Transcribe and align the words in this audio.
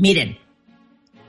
Miren, 0.00 0.38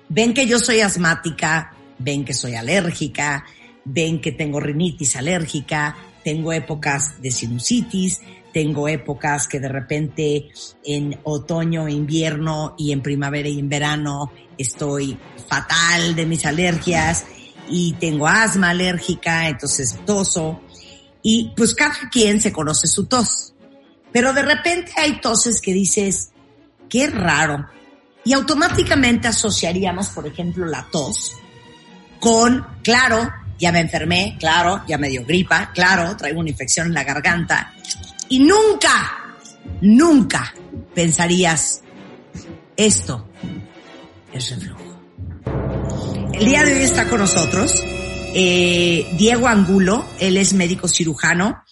ven 0.08 0.34
que 0.34 0.48
yo 0.48 0.58
soy 0.58 0.80
asmática, 0.80 1.74
ven 2.00 2.24
que 2.24 2.34
soy 2.34 2.56
alérgica, 2.56 3.44
ven 3.84 4.22
que 4.22 4.32
tengo 4.32 4.62
rinitis 4.62 5.18
alérgica, 5.18 5.98
tengo 6.24 6.54
épocas 6.54 7.22
de 7.22 7.32
sinusitis, 7.32 8.22
tengo 8.54 8.88
épocas 8.88 9.50
que 9.50 9.60
de 9.60 9.68
repente 9.68 10.52
en 10.86 11.20
otoño, 11.24 11.90
invierno 11.90 12.76
y 12.78 12.94
en 12.94 13.02
primavera 13.02 13.50
y 13.50 13.60
en 13.60 13.68
verano 13.68 14.32
estoy 14.58 15.18
fatal 15.50 16.16
de 16.16 16.26
mis 16.26 16.46
alergias 16.46 17.26
y 17.68 17.92
tengo 18.00 18.26
asma 18.26 18.70
alérgica, 18.70 19.50
entonces 19.50 19.98
toso. 20.06 20.62
Y 21.22 21.52
pues 21.58 21.76
cada 21.76 22.10
quien 22.10 22.40
se 22.40 22.54
conoce 22.54 22.88
su 22.88 23.06
tos. 23.06 23.54
Pero 24.14 24.32
de 24.32 24.44
repente 24.44 24.94
hay 24.96 25.20
toses 25.20 25.60
que 25.60 25.74
dices, 25.74 26.32
qué 26.88 27.08
raro. 27.08 27.68
Y 28.24 28.34
automáticamente 28.34 29.28
asociaríamos, 29.28 30.10
por 30.10 30.28
ejemplo, 30.28 30.66
la 30.66 30.88
tos 30.92 31.38
con, 32.20 32.66
claro, 32.84 33.32
ya 33.58 33.72
me 33.72 33.80
enfermé, 33.80 34.38
claro, 34.40 34.84
ya 34.88 34.98
me 34.98 35.10
dio 35.10 35.26
gripa, 35.26 35.72
claro, 35.74 36.16
traigo 36.16 36.40
una 36.40 36.50
infección 36.50 36.88
en 36.88 36.94
la 36.94 37.04
garganta. 37.04 37.74
Y 38.30 38.40
nunca, 38.40 39.36
nunca 39.82 40.54
pensarías, 40.94 41.82
esto 42.78 43.28
es 44.32 44.52
reflujo. 44.52 44.82
El 46.34 46.46
día 46.46 46.64
de 46.64 46.76
hoy 46.76 46.84
está 46.84 47.10
con 47.10 47.20
nosotros 47.20 47.74
eh, 48.34 49.06
Diego 49.18 49.48
Angulo, 49.48 50.06
él 50.20 50.38
es 50.38 50.54
médico 50.54 50.88
cirujano 50.88 51.64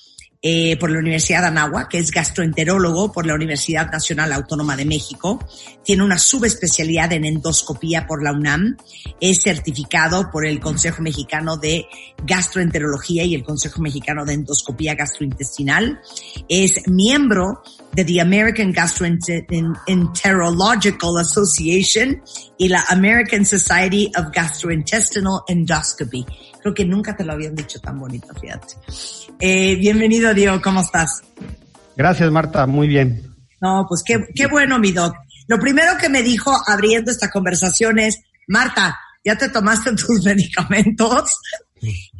eh, 0.41 0.77
por 0.77 0.89
la 0.89 0.99
Universidad 0.99 1.41
de 1.41 1.47
Anáhuac, 1.47 1.89
que 1.89 1.97
es 1.97 2.11
gastroenterólogo 2.11 3.11
por 3.11 3.25
la 3.25 3.33
Universidad 3.33 3.91
Nacional 3.91 4.31
Autónoma 4.31 4.77
de 4.77 4.85
México. 4.85 5.45
Tiene 5.83 6.03
una 6.03 6.17
subespecialidad 6.17 7.11
en 7.11 7.25
endoscopía 7.25 8.07
por 8.07 8.23
la 8.23 8.31
UNAM. 8.31 8.77
Es 9.19 9.41
certificado 9.41 10.31
por 10.31 10.45
el 10.45 10.61
Consejo 10.61 11.01
Mexicano 11.01 11.57
de 11.57 11.87
Gastroenterología 12.23 13.25
y 13.25 13.35
el 13.35 13.43
Consejo 13.43 13.81
Mexicano 13.81 14.23
de 14.23 14.35
Endoscopía 14.35 14.95
Gastrointestinal. 14.95 15.99
Es 16.47 16.87
miembro 16.87 17.61
de 17.91 18.05
the 18.05 18.21
American 18.21 18.71
Gastroenterological 18.71 21.17
Association 21.19 22.23
y 22.57 22.69
la 22.69 22.85
American 22.87 23.45
Society 23.45 24.09
of 24.17 24.27
Gastrointestinal 24.33 25.41
Endoscopy. 25.49 26.25
Creo 26.61 26.73
que 26.73 26.85
nunca 26.85 27.17
te 27.17 27.25
lo 27.25 27.33
habían 27.33 27.55
dicho 27.55 27.81
tan 27.81 27.99
bonito, 27.99 28.33
fíjate. 28.39 28.75
Eh, 29.41 29.77
bienvenido, 29.77 30.33
Diego, 30.33 30.61
¿cómo 30.61 30.81
estás? 30.81 31.23
Gracias, 31.95 32.29
Marta, 32.29 32.67
muy 32.67 32.89
bien. 32.89 33.35
No, 33.61 33.85
pues 33.87 34.03
qué, 34.05 34.27
qué 34.35 34.47
bueno, 34.47 34.79
mi 34.79 34.91
doc. 34.91 35.15
Lo 35.47 35.57
primero 35.59 35.97
que 35.97 36.09
me 36.09 36.23
dijo 36.23 36.51
abriendo 36.67 37.09
esta 37.09 37.29
conversación 37.29 37.99
es, 37.99 38.19
Marta, 38.47 38.99
¿ya 39.23 39.37
te 39.37 39.47
tomaste 39.47 39.91
tus 39.95 40.25
medicamentos? 40.25 41.31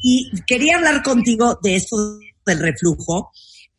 Y 0.02 0.31
quería 0.48 0.77
hablar 0.77 1.04
contigo 1.04 1.60
de 1.61 1.76
esto 1.76 2.20
del 2.45 2.60
reflujo, 2.60 3.32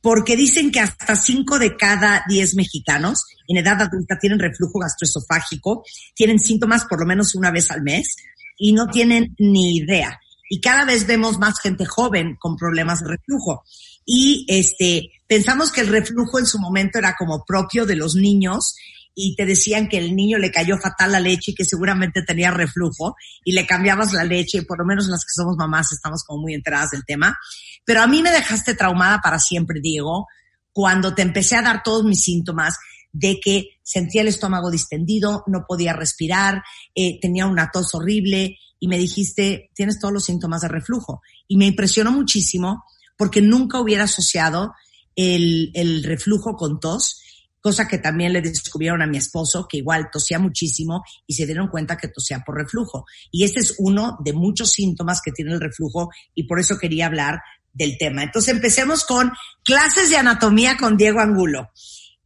porque 0.03 0.37
dicen 0.37 0.71
que 0.71 0.81
hasta 0.81 1.17
5 1.17 1.59
de 1.59 1.77
cada 1.77 2.25
10 2.29 2.57
mexicanos 2.57 3.25
en 3.49 3.57
edad 3.57 3.81
adulta 3.81 4.19
tienen 4.19 4.39
reflujo 4.39 4.79
gastroesofágico, 4.79 5.83
tienen 6.15 6.39
síntomas 6.39 6.85
por 6.85 7.01
lo 7.01 7.07
menos 7.07 7.35
una 7.35 7.51
vez 7.51 7.71
al 7.71 7.83
mes 7.83 8.17
y 8.59 8.75
no 8.75 8.87
tienen 8.89 9.35
ni 9.39 9.79
idea. 9.79 10.21
Y 10.53 10.61
cada 10.61 10.85
vez 10.85 11.07
vemos 11.07 11.39
más 11.39 11.61
gente 11.61 11.87
joven 11.87 12.37
con 12.37 12.57
problemas 12.57 13.01
de 13.01 13.11
reflujo. 13.11 13.63
Y 14.05 14.45
este, 14.49 15.13
pensamos 15.29 15.71
que 15.71 15.81
el 15.81 15.87
reflujo 15.87 16.41
en 16.41 16.47
su 16.47 16.59
momento 16.59 16.99
era 16.99 17.15
como 17.17 17.45
propio 17.47 17.87
de 17.87 17.95
los 17.95 18.17
niños 18.17 18.75
y 19.15 19.37
te 19.37 19.47
decían 19.47 19.89
que 19.89 19.99
el 19.99 20.17
niño 20.17 20.39
le 20.39 20.51
cayó 20.51 20.77
fatal 20.77 21.13
la 21.13 21.21
leche 21.21 21.53
y 21.53 21.55
que 21.55 21.65
seguramente 21.65 22.23
tenía 22.23 22.51
reflujo 22.51 23.15
y 23.45 23.53
le 23.53 23.65
cambiabas 23.65 24.13
la 24.13 24.25
leche 24.25 24.63
por 24.63 24.79
lo 24.79 24.85
menos 24.85 25.07
las 25.07 25.21
que 25.21 25.33
somos 25.33 25.57
mamás 25.57 25.93
estamos 25.93 26.25
como 26.25 26.43
muy 26.43 26.55
enteradas 26.55 26.91
del 26.91 27.05
tema. 27.05 27.39
Pero 27.85 28.03
a 28.03 28.09
mí 28.09 28.21
me 28.21 28.33
dejaste 28.33 28.75
traumada 28.75 29.21
para 29.23 29.39
siempre, 29.39 29.79
Diego, 29.81 30.27
cuando 30.73 31.15
te 31.15 31.23
empecé 31.23 31.55
a 31.55 31.63
dar 31.63 31.85
todos 31.85 32.05
mis 32.05 32.25
síntomas 32.25 32.77
de 33.13 33.39
que 33.39 33.69
sentía 33.85 34.23
el 34.23 34.29
estómago 34.29 34.69
distendido, 34.69 35.45
no 35.47 35.65
podía 35.69 35.93
respirar, 35.93 36.65
eh, 36.97 37.21
tenía 37.21 37.47
una 37.47 37.71
tos 37.73 37.95
horrible 37.95 38.57
y 38.81 38.89
me 38.89 38.99
dijiste, 38.99 39.71
tienes 39.75 40.01
todos 40.01 40.13
los 40.13 40.25
síntomas 40.25 40.63
de 40.63 40.69
reflujo. 40.69 41.23
Y 41.47 41.57
me 41.57 41.67
impresionó 41.67 42.11
muchísimo 42.11 42.83
porque 43.17 43.43
nunca 43.43 43.79
hubiera 43.81 44.05
asociado 44.05 44.73
el, 45.15 45.71
el 45.75 46.03
reflujo 46.03 46.57
con 46.57 46.81
tos 46.81 47.21
cosa 47.61 47.87
que 47.87 47.99
también 47.99 48.33
le 48.33 48.41
descubrieron 48.41 49.03
a 49.03 49.07
mi 49.07 49.19
esposo, 49.19 49.67
que 49.69 49.79
igual 49.79 50.09
tosía 50.11 50.39
muchísimo 50.39 51.05
y 51.27 51.35
se 51.35 51.47
dieron 51.47 51.69
cuenta 51.69 51.97
que 51.97 52.09
tosía 52.09 52.43
por 52.45 52.57
reflujo. 52.57 53.05
Y 53.31 53.45
este 53.45 53.61
es 53.61 53.75
uno 53.79 54.17
de 54.25 54.33
muchos 54.33 54.73
síntomas 54.73 55.21
que 55.23 55.33
tiene 55.33 55.53
el 55.53 55.61
reflujo 55.61 56.11
y 56.35 56.45
por 56.45 56.59
eso 56.59 56.79
quería 56.79 57.07
hablar 57.07 57.41
del 57.73 57.99
tema. 57.99 58.23
Entonces 58.23 58.55
empecemos 58.55 59.05
con 59.05 59.31
clases 59.63 60.11
de 60.11 60.17
anatomía 60.17 60.77
con 60.77 60.97
Diego 60.97 61.21
Angulo. 61.21 61.71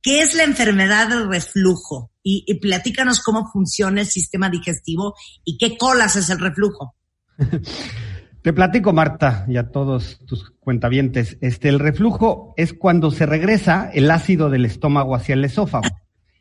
¿Qué 0.00 0.22
es 0.22 0.34
la 0.34 0.44
enfermedad 0.44 1.08
del 1.08 1.28
reflujo? 1.28 2.10
Y, 2.24 2.42
y 2.46 2.54
platícanos 2.54 3.22
cómo 3.22 3.46
funciona 3.52 4.00
el 4.00 4.06
sistema 4.08 4.50
digestivo 4.50 5.14
y 5.44 5.58
qué 5.58 5.76
colas 5.76 6.16
es 6.16 6.30
el 6.30 6.40
reflujo. 6.40 6.96
Te 8.44 8.52
platico, 8.52 8.92
Marta, 8.92 9.46
y 9.48 9.56
a 9.56 9.70
todos 9.70 10.20
tus 10.26 10.50
cuentavientes. 10.60 11.38
Este, 11.40 11.70
el 11.70 11.78
reflujo 11.78 12.52
es 12.58 12.74
cuando 12.74 13.10
se 13.10 13.24
regresa 13.24 13.88
el 13.90 14.10
ácido 14.10 14.50
del 14.50 14.66
estómago 14.66 15.14
hacia 15.14 15.32
el 15.32 15.46
esófago. 15.46 15.88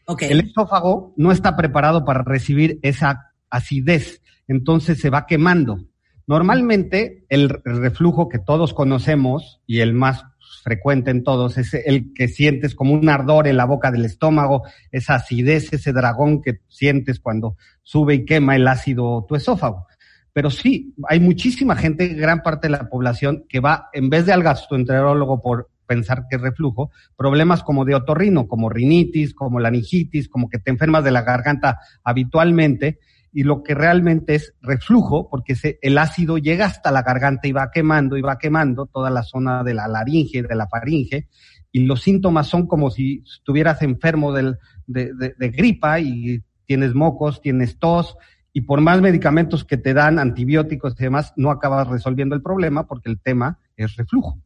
Okay. 0.06 0.30
El 0.30 0.42
esófago 0.42 1.14
no 1.16 1.32
está 1.32 1.56
preparado 1.56 2.04
para 2.04 2.24
recibir 2.24 2.78
esa 2.82 3.32
acidez, 3.50 4.22
entonces 4.50 5.00
se 5.00 5.10
va 5.10 5.26
quemando. 5.26 5.86
Normalmente, 6.28 7.26
el 7.30 7.48
reflujo 7.64 8.28
que 8.28 8.40
todos 8.40 8.74
conocemos 8.74 9.62
y 9.66 9.80
el 9.80 9.94
más 9.94 10.26
frecuente 10.64 11.12
en 11.12 11.24
todos 11.24 11.58
es 11.58 11.74
el 11.74 12.14
que 12.14 12.28
sientes 12.28 12.74
como 12.74 12.94
un 12.94 13.10
ardor 13.10 13.48
en 13.48 13.58
la 13.58 13.66
boca 13.66 13.92
del 13.92 14.06
estómago, 14.06 14.64
esa 14.92 15.16
acidez, 15.16 15.74
ese 15.74 15.92
dragón 15.92 16.42
que 16.42 16.62
sientes 16.70 17.20
cuando 17.20 17.58
sube 17.84 18.16
y 18.16 18.26
quema 18.26 18.56
el 18.56 18.68
ácido 18.68 19.26
tu 19.28 19.36
esófago. 19.36 19.88
Pero 20.32 20.50
sí, 20.50 20.96
hay 21.08 21.20
muchísima 21.20 21.76
gente, 21.76 22.08
gran 22.08 22.42
parte 22.42 22.68
de 22.68 22.72
la 22.72 22.90
población, 22.90 23.46
que 23.48 23.60
va, 23.60 23.90
en 23.94 24.10
vez 24.10 24.26
de 24.26 24.34
al 24.34 24.42
gastroenterólogo 24.42 25.42
por 25.42 25.70
pensar 25.86 26.26
que 26.30 26.38
es 26.38 26.42
reflujo, 26.42 26.92
problemas 27.16 27.62
como 27.62 27.86
de 27.86 27.94
otorrino, 27.94 28.48
como 28.48 28.70
rinitis, 28.70 29.36
como 29.36 29.60
laringitis, 29.60 30.28
como 30.30 30.50
que 30.50 30.58
te 30.58 30.72
enfermas 30.72 31.04
de 31.04 31.12
la 31.12 31.22
garganta 31.22 31.80
habitualmente, 32.04 33.00
y 33.34 33.44
lo 33.44 33.64
que 33.64 33.74
realmente 33.74 34.36
es 34.36 34.54
reflujo, 34.62 35.30
porque 35.30 35.56
se, 35.56 35.80
el 35.82 35.98
ácido 35.98 36.38
llega 36.38 36.68
hasta 36.68 36.92
la 36.92 37.02
garganta 37.02 37.48
y 37.48 37.52
va 37.52 37.72
quemando 37.72 38.16
y 38.16 38.22
va 38.22 38.38
quemando 38.38 38.86
toda 38.86 39.10
la 39.10 39.24
zona 39.24 39.64
de 39.64 39.74
la 39.74 39.88
laringe, 39.88 40.44
de 40.44 40.56
la 40.56 40.68
faringe, 40.68 41.28
y 41.72 41.86
los 41.86 42.04
síntomas 42.04 42.48
son 42.48 42.68
como 42.68 42.92
si 42.92 43.24
estuvieras 43.26 43.82
enfermo 43.82 44.32
del, 44.32 44.60
de, 44.86 45.14
de, 45.14 45.34
de 45.38 45.50
gripa 45.50 46.00
y 46.00 46.44
tienes 46.66 46.94
mocos, 46.94 47.42
tienes 47.42 47.80
tos, 47.80 48.16
y 48.54 48.62
por 48.62 48.80
más 48.82 49.02
medicamentos 49.02 49.66
que 49.66 49.78
te 49.78 49.96
dan, 49.96 50.20
antibióticos 50.20 50.94
y 51.00 51.04
demás, 51.04 51.34
no 51.36 51.50
acabas 51.50 51.88
resolviendo 51.88 52.36
el 52.36 52.44
problema 52.44 52.86
porque 52.86 53.10
el 53.10 53.20
tema 53.20 53.60
es 53.76 53.96
reflujo. 53.96 54.40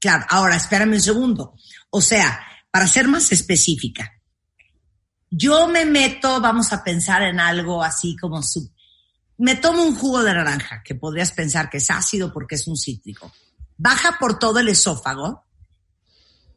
Claro, 0.00 0.24
ahora 0.28 0.56
espérame 0.56 0.94
un 0.94 1.00
segundo. 1.00 1.54
O 1.90 2.00
sea, 2.00 2.40
para 2.70 2.88
ser 2.88 3.06
más 3.06 3.30
específica, 3.30 4.13
yo 5.36 5.66
me 5.66 5.84
meto, 5.84 6.40
vamos 6.40 6.72
a 6.72 6.84
pensar 6.84 7.22
en 7.22 7.40
algo 7.40 7.82
así 7.82 8.16
como 8.16 8.42
su, 8.42 8.70
me 9.38 9.56
tomo 9.56 9.82
un 9.82 9.96
jugo 9.96 10.22
de 10.22 10.32
naranja, 10.32 10.82
que 10.84 10.94
podrías 10.94 11.32
pensar 11.32 11.68
que 11.68 11.78
es 11.78 11.90
ácido 11.90 12.32
porque 12.32 12.54
es 12.54 12.68
un 12.68 12.76
cítrico. 12.76 13.32
Baja 13.76 14.16
por 14.20 14.38
todo 14.38 14.60
el 14.60 14.68
esófago 14.68 15.44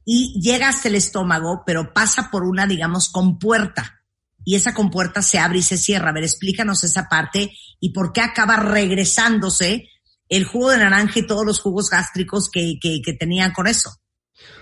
y 0.05 0.39
llega 0.39 0.69
hasta 0.69 0.89
el 0.89 0.95
estómago, 0.95 1.63
pero 1.65 1.91
pasa 1.91 2.29
por 2.31 2.43
una, 2.43 2.67
digamos, 2.67 3.09
compuerta 3.09 4.03
y 4.45 4.55
esa 4.55 4.75
compuerta 4.75 5.23
se 5.23 5.39
abre 5.39 5.59
y 5.59 5.63
se 5.63 5.77
cierra. 5.77 6.11
A 6.11 6.13
ver, 6.13 6.23
explícanos 6.23 6.83
esa 6.83 7.09
parte 7.09 7.51
y 7.79 7.93
por 7.93 8.13
qué 8.13 8.21
acaba 8.21 8.57
regresándose 8.57 9.89
el 10.29 10.45
jugo 10.45 10.69
de 10.69 10.77
naranja 10.77 11.19
y 11.19 11.27
todos 11.27 11.45
los 11.45 11.59
jugos 11.61 11.89
gástricos 11.89 12.49
que, 12.51 12.77
que, 12.79 13.01
que 13.03 13.13
tenían 13.13 13.53
con 13.53 13.65
eso. 13.65 13.89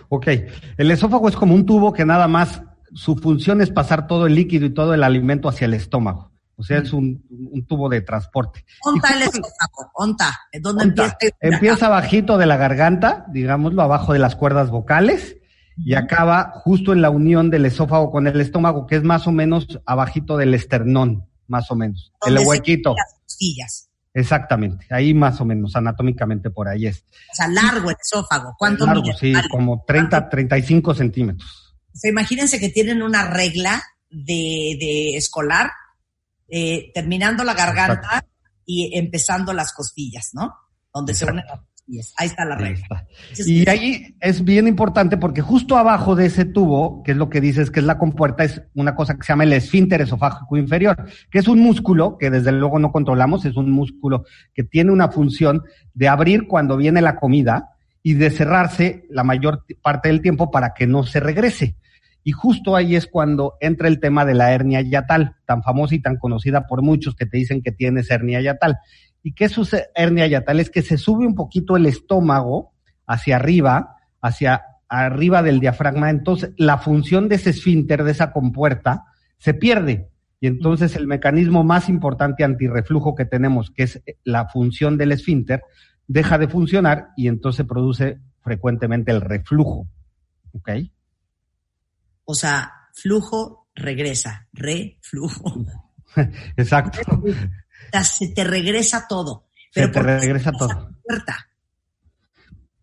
Ok, 0.07 0.27
el 0.77 0.91
esófago 0.91 1.27
es 1.27 1.35
como 1.35 1.53
un 1.53 1.65
tubo 1.65 1.91
que 1.91 2.05
nada 2.05 2.27
más 2.27 2.61
su 2.95 3.15
función 3.17 3.61
es 3.61 3.69
pasar 3.69 4.07
todo 4.07 4.25
el 4.25 4.35
líquido 4.35 4.65
y 4.65 4.73
todo 4.73 4.93
el 4.93 5.03
alimento 5.03 5.49
hacia 5.49 5.65
el 5.65 5.73
estómago. 5.73 6.31
O 6.57 6.63
sea, 6.63 6.77
es 6.77 6.93
un, 6.93 7.21
tubo 7.67 7.89
de 7.89 7.99
transporte. 7.99 8.65
¿Onta 8.81 9.09
el 9.13 9.23
estómago? 9.23 9.91
¿Onta? 9.93 10.39
¿Dónde 10.61 10.85
empieza? 10.85 11.17
Empieza 11.41 11.89
bajito 11.89 12.37
de 12.37 12.45
la 12.45 12.55
garganta, 12.55 13.25
digámoslo, 13.27 13.81
abajo 13.81 14.13
de 14.13 14.19
las 14.19 14.37
cuerdas 14.37 14.69
vocales 14.69 15.35
y 15.77 15.95
acaba 15.95 16.53
justo 16.63 16.93
en 16.93 17.01
la 17.01 17.09
unión 17.09 17.49
del 17.49 17.65
esófago 17.65 18.09
con 18.09 18.27
el 18.27 18.39
estómago, 18.39 18.87
que 18.87 18.95
es 18.95 19.03
más 19.03 19.27
o 19.27 19.33
menos 19.33 19.81
abajito 19.85 20.37
del 20.37 20.53
esternón, 20.53 21.27
más 21.47 21.69
o 21.71 21.75
menos. 21.75 22.13
El 22.25 22.39
huequito. 22.39 22.95
Las 22.95 23.19
costillas. 23.21 23.89
Exactamente, 24.13 24.87
ahí 24.91 25.13
más 25.13 25.41
o 25.41 25.45
menos, 25.45 25.75
anatómicamente 25.75 26.49
por 26.49 26.69
ahí 26.69 26.87
es. 26.87 27.03
O 27.33 27.35
sea, 27.35 27.49
largo 27.49 27.89
el 27.89 27.97
esófago. 28.01 28.55
¿Cuánto 28.57 28.85
largo, 28.85 29.11
sí, 29.11 29.33
como 29.51 29.83
30, 29.85 30.29
35 30.29 30.93
centímetros. 30.93 31.64
O 31.95 31.97
sea, 31.97 32.11
imagínense 32.11 32.59
que 32.59 32.69
tienen 32.69 33.01
una 33.01 33.25
regla 33.29 33.81
de, 34.09 34.77
de 34.77 35.15
escolar, 35.15 35.71
eh, 36.49 36.91
terminando 36.93 37.45
la 37.45 37.53
garganta 37.53 38.25
y 38.65 38.97
empezando 38.97 39.53
las 39.53 39.71
costillas, 39.71 40.31
¿no? 40.33 40.53
Donde 40.93 41.13
se 41.13 41.25
unen 41.25 41.45
las 41.47 41.61
Ahí 42.17 42.27
está 42.27 42.45
la 42.45 42.55
regla. 42.55 43.05
Y 43.45 43.69
ahí 43.69 44.15
es 44.19 44.43
bien 44.43 44.67
importante 44.67 45.17
porque 45.17 45.41
justo 45.41 45.77
abajo 45.77 46.15
de 46.15 46.25
ese 46.25 46.43
tubo, 46.43 47.03
que 47.03 47.11
es 47.11 47.17
lo 47.17 47.29
que 47.29 47.39
dices 47.39 47.69
que 47.69 47.79
es 47.79 47.85
la 47.85 47.99
compuerta, 47.99 48.43
es 48.43 48.63
una 48.73 48.95
cosa 48.95 49.15
que 49.15 49.21
se 49.21 49.33
llama 49.33 49.43
el 49.43 49.53
esfínter 49.53 50.01
esofágico 50.01 50.57
inferior, 50.57 50.97
que 51.29 51.37
es 51.37 51.47
un 51.47 51.59
músculo 51.59 52.17
que 52.17 52.31
desde 52.31 52.51
luego 52.51 52.79
no 52.79 52.91
controlamos, 52.91 53.45
es 53.45 53.55
un 53.55 53.69
músculo 53.69 54.25
que 54.53 54.63
tiene 54.63 54.91
una 54.91 55.09
función 55.09 55.63
de 55.93 56.07
abrir 56.07 56.47
cuando 56.47 56.75
viene 56.75 57.03
la 57.03 57.17
comida 57.17 57.69
y 58.01 58.15
de 58.15 58.31
cerrarse 58.31 59.05
la 59.11 59.23
mayor 59.23 59.63
parte 59.83 60.09
del 60.09 60.21
tiempo 60.21 60.49
para 60.49 60.73
que 60.73 60.87
no 60.87 61.03
se 61.03 61.19
regrese. 61.19 61.75
Y 62.27 62.31
justo 62.31 62.75
ahí 62.75 62.95
es 62.95 63.05
cuando 63.05 63.53
entra 63.59 63.87
el 63.87 63.99
tema 63.99 64.25
de 64.25 64.33
la 64.33 64.51
hernia 64.51 64.81
yatal, 64.81 65.35
tan 65.45 65.61
famosa 65.61 65.93
y 65.93 66.01
tan 66.01 66.17
conocida 66.17 66.65
por 66.65 66.81
muchos 66.81 67.15
que 67.15 67.27
te 67.27 67.37
dicen 67.37 67.61
que 67.61 67.71
tienes 67.71 68.09
hernia 68.09 68.41
yatal. 68.41 68.79
¿Y 69.21 69.33
qué 69.33 69.45
es 69.45 69.55
hernia 69.93 70.25
yatal? 70.25 70.59
Es 70.59 70.71
que 70.71 70.81
se 70.81 70.97
sube 70.97 71.27
un 71.27 71.35
poquito 71.35 71.77
el 71.77 71.85
estómago 71.85 72.73
hacia 73.05 73.35
arriba, 73.35 73.97
hacia 74.21 74.63
arriba 74.89 75.43
del 75.43 75.59
diafragma, 75.59 76.09
entonces 76.09 76.49
la 76.57 76.79
función 76.79 77.29
de 77.29 77.35
ese 77.35 77.51
esfínter, 77.51 78.03
de 78.03 78.11
esa 78.11 78.31
compuerta, 78.31 79.03
se 79.37 79.53
pierde. 79.53 80.09
Y 80.39 80.47
entonces 80.47 80.95
el 80.95 81.05
mecanismo 81.05 81.63
más 81.63 81.89
importante 81.89 82.43
antirreflujo 82.43 83.13
que 83.13 83.25
tenemos, 83.25 83.69
que 83.69 83.83
es 83.83 84.01
la 84.23 84.47
función 84.47 84.97
del 84.97 85.11
esfínter, 85.11 85.61
deja 86.07 86.39
de 86.39 86.47
funcionar 86.47 87.09
y 87.15 87.27
entonces 87.27 87.67
produce 87.67 88.17
frecuentemente 88.41 89.11
el 89.11 89.21
reflujo. 89.21 89.87
¿Ok? 90.53 90.71
O 92.25 92.35
sea, 92.35 92.71
flujo 92.93 93.69
regresa, 93.73 94.47
reflujo. 94.53 95.65
Exacto 96.57 96.99
se 98.03 98.29
te 98.29 98.43
regresa 98.43 99.07
todo. 99.07 99.47
Pero 99.73 99.87
se 99.87 99.93
te 99.93 100.01
regresa 100.01 100.51
todo. 100.51 100.89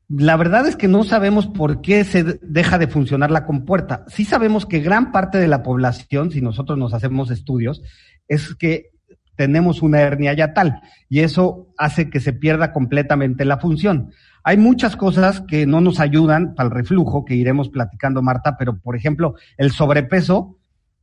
La 0.09 0.37
verdad 0.37 0.67
es 0.67 0.77
que 0.77 0.89
no 0.89 1.05
sabemos 1.05 1.47
por 1.47 1.81
qué 1.81 2.05
se 2.05 2.39
deja 2.43 2.79
de 2.79 2.87
funcionar 2.87 3.31
la 3.31 3.47
compuerta. 3.47 4.05
Sí 4.09 4.25
sabemos 4.25 4.67
que 4.67 4.81
gran 4.81 5.11
parte 5.11 5.39
de 5.39 5.49
la 5.49 5.62
población, 5.62 6.31
si 6.31 6.43
nosotros 6.43 6.79
nos 6.79 6.93
hacemos 6.93 7.31
estudios, 7.31 7.83
es 8.29 8.55
que 8.55 8.91
tenemos 9.37 9.81
una 9.81 10.03
hernia 10.03 10.35
yatal 10.35 10.83
y 11.09 11.21
eso 11.21 11.73
hace 11.79 12.11
que 12.11 12.21
se 12.21 12.35
pierda 12.35 12.73
completamente 12.73 13.47
la 13.47 13.59
función. 13.59 14.12
Hay 14.44 14.56
muchas 14.56 14.97
cosas 14.97 15.43
que 15.47 15.67
no 15.67 15.81
nos 15.81 16.00
ayudan 16.00 16.55
para 16.55 16.69
el 16.69 16.75
reflujo, 16.75 17.25
que 17.25 17.35
iremos 17.35 17.69
platicando, 17.69 18.23
Marta, 18.23 18.56
pero 18.59 18.79
por 18.79 18.97
ejemplo, 18.97 19.35
el 19.56 19.71
sobrepeso 19.71 20.56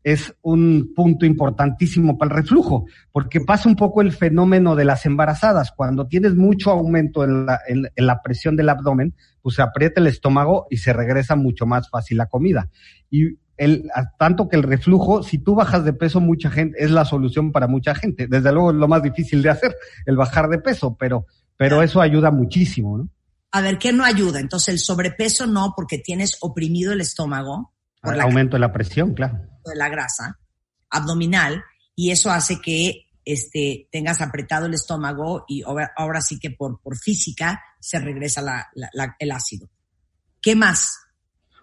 es 0.04 0.34
un 0.42 0.94
punto 0.96 1.26
importantísimo 1.26 2.18
para 2.18 2.32
el 2.32 2.38
reflujo, 2.38 2.86
porque 3.12 3.42
pasa 3.42 3.68
un 3.68 3.76
poco 3.76 4.02
el 4.02 4.12
fenómeno 4.12 4.76
de 4.76 4.86
las 4.86 5.06
embarazadas. 5.06 5.72
Cuando 5.72 6.08
tienes 6.08 6.36
mucho 6.36 6.72
aumento 6.72 7.24
en 7.24 7.46
la, 7.46 7.60
en, 7.68 7.90
la 7.96 8.22
presión 8.22 8.56
del 8.56 8.70
abdomen, 8.70 9.14
pues 9.42 9.56
se 9.56 9.62
aprieta 9.62 10.00
el 10.00 10.08
estómago 10.08 10.68
y 10.70 10.78
se 10.78 10.94
regresa 10.94 11.36
mucho 11.36 11.66
más 11.66 11.90
fácil 11.90 12.18
la 12.18 12.28
comida. 12.28 12.70
Y 13.10 13.38
el, 13.58 13.90
tanto 14.18 14.48
que 14.48 14.56
el 14.56 14.64
reflujo, 14.64 15.22
si 15.22 15.38
tú 15.38 15.54
bajas 15.54 15.84
de 15.84 15.94
peso, 15.94 16.22
mucha 16.22 16.50
gente, 16.50 16.82
es 16.82 16.92
la 16.92 17.04
solución 17.04 17.52
para 17.52 17.68
mucha 17.68 17.94
gente. 17.94 18.28
Desde 18.28 18.54
luego 18.54 18.72
es 18.72 18.78
lo 18.78 18.88
más 18.88 19.04
difícil 19.04 19.42
de 19.42 19.50
hacer, 19.50 19.76
el 20.06 20.16
bajar 20.16 20.48
de 20.48 20.60
peso, 20.60 20.96
pero, 20.98 21.26
pero 21.58 21.84
eso 21.84 22.00
ayuda 22.00 22.32
muchísimo, 22.32 22.98
¿no? 22.98 23.10
A 23.52 23.62
ver, 23.62 23.78
¿qué 23.78 23.92
no 23.92 24.04
ayuda? 24.04 24.40
Entonces 24.40 24.70
el 24.70 24.80
sobrepeso 24.80 25.48
no, 25.48 25.74
porque 25.76 25.98
tienes 25.98 26.38
oprimido 26.42 26.94
el 26.94 27.02
estómago. 27.02 27.74
Por 28.02 28.14
el 28.14 28.22
aumento 28.22 28.56
de 28.56 28.62
la 28.62 28.72
presión, 28.72 29.14
claro 29.14 29.50
de 29.70 29.76
la 29.76 29.90
grasa 29.90 30.40
abdominal 30.90 31.64
y 31.96 32.12
eso 32.12 32.32
hace 32.32 32.60
que 32.60 33.06
este, 33.26 33.88
tengas 33.92 34.22
apretado 34.22 34.66
el 34.66 34.74
estómago 34.74 35.46
y 35.48 35.62
ahora, 35.64 36.22
sí 36.22 36.40
que 36.40 36.52
por, 36.52 36.82
por 36.82 36.98
física 36.98 37.62
se 37.80 38.00
regresa 38.00 38.70
el 39.20 39.32
ácido. 39.32 39.70
¿Qué 40.42 40.56
más? 40.56 40.98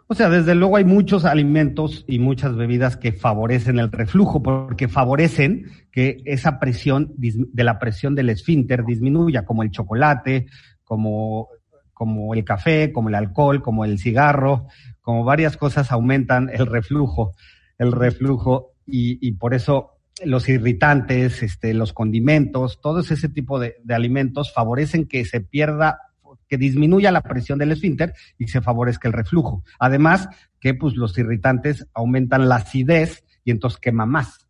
O 0.07 0.15
sea, 0.15 0.29
desde 0.29 0.55
luego 0.55 0.77
hay 0.77 0.85
muchos 0.85 1.25
alimentos 1.25 2.05
y 2.07 2.21
muchas 2.21 2.55
bebidas 2.55 2.97
que 2.97 3.13
favorecen 3.13 3.81
el 3.81 3.91
reflujo 3.91 4.41
porque 4.41 4.87
favorecen 4.87 5.89
que 5.91 6.23
esa 6.27 6.61
presión 6.61 7.13
de 7.17 7.65
la 7.65 7.81
presión 7.81 8.15
del 8.15 8.31
esfínter 8.31 8.85
disminuya, 8.85 9.45
como 9.45 9.65
el 9.65 9.73
chocolate, 9.73 10.47
como, 10.85 11.49
como 11.97 12.35
el 12.35 12.45
café, 12.45 12.93
como 12.93 13.09
el 13.09 13.15
alcohol, 13.15 13.63
como 13.63 13.87
el 13.87 13.99
cigarro, 13.99 14.67
como 15.01 15.25
varias 15.25 15.57
cosas 15.57 15.91
aumentan 15.91 16.51
el 16.53 16.67
reflujo 16.67 17.33
el 17.79 17.93
reflujo 17.93 18.75
y, 18.87 19.33
por 19.33 19.55
eso 19.55 19.93
los 20.25 20.49
irritantes, 20.49 21.43
este, 21.43 21.75
los 21.75 21.93
condimentos, 21.93 22.81
todo 22.81 23.01
ese 23.01 23.29
tipo 23.29 23.59
de, 23.59 23.77
alimentos 23.89 24.53
favorecen 24.53 25.07
que 25.07 25.25
se 25.25 25.41
pierda, 25.41 26.01
que 26.49 26.57
disminuya 26.57 27.11
la 27.11 27.23
presión 27.23 27.59
del 27.59 27.73
esfínter 27.73 28.15
y 28.39 28.49
se 28.49 28.61
favorezca 28.61 29.09
el 29.09 29.15
reflujo. 29.15 29.65
Además, 29.79 30.29
que 30.61 30.75
pues 30.75 30.95
los 30.95 31.19
irritantes 31.19 31.87
aumentan 31.93 32.49
la 32.49 32.57
acidez 32.57 33.25
y 33.45 33.51
entonces 33.51 33.81
quema 33.81 34.07
más. 34.07 34.47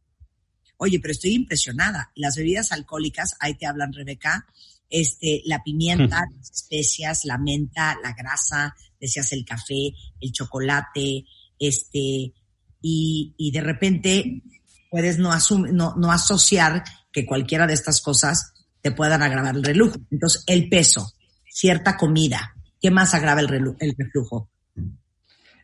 Oye, 0.77 1.01
pero 1.01 1.13
estoy 1.13 1.33
impresionada. 1.33 2.13
Las 2.15 2.37
bebidas 2.37 2.71
alcohólicas, 2.71 3.35
ahí 3.41 3.55
te 3.55 3.67
hablan, 3.67 3.95
Rebeca, 3.95 4.47
este, 4.91 5.43
la 5.45 5.63
pimienta, 5.63 6.23
las 6.37 6.51
especias, 6.51 7.25
la 7.25 7.39
menta, 7.39 7.97
la 8.03 8.13
grasa, 8.13 8.75
decías 9.01 9.33
el 9.33 9.45
café, 9.45 9.93
el 10.21 10.33
chocolate, 10.33 11.25
este, 11.59 12.33
y, 12.81 13.51
de 13.53 13.61
repente 13.61 14.43
puedes 14.91 15.19
no, 15.19 15.31
no, 15.73 15.95
no 15.97 16.13
asociar 16.13 16.85
que 17.13 17.27
cualquiera 17.27 17.67
de 17.67 17.75
estas 17.75 18.01
cosas 18.01 18.53
te 18.81 18.93
puedan 18.93 19.23
agravar 19.23 19.57
el 19.57 19.65
reflujo. 19.65 19.99
Entonces, 20.11 20.45
el 20.47 20.69
peso, 20.69 21.13
cierta 21.51 21.97
comida, 21.97 22.55
¿qué 22.81 22.91
más 22.91 23.15
agrava 23.15 23.41
el, 23.41 23.75
el 23.81 23.95
reflujo? 23.99 24.51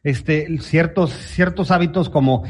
Este, 0.02 0.58
ciertos, 0.58 1.12
ciertos 1.12 1.70
hábitos 1.70 2.10
como, 2.10 2.42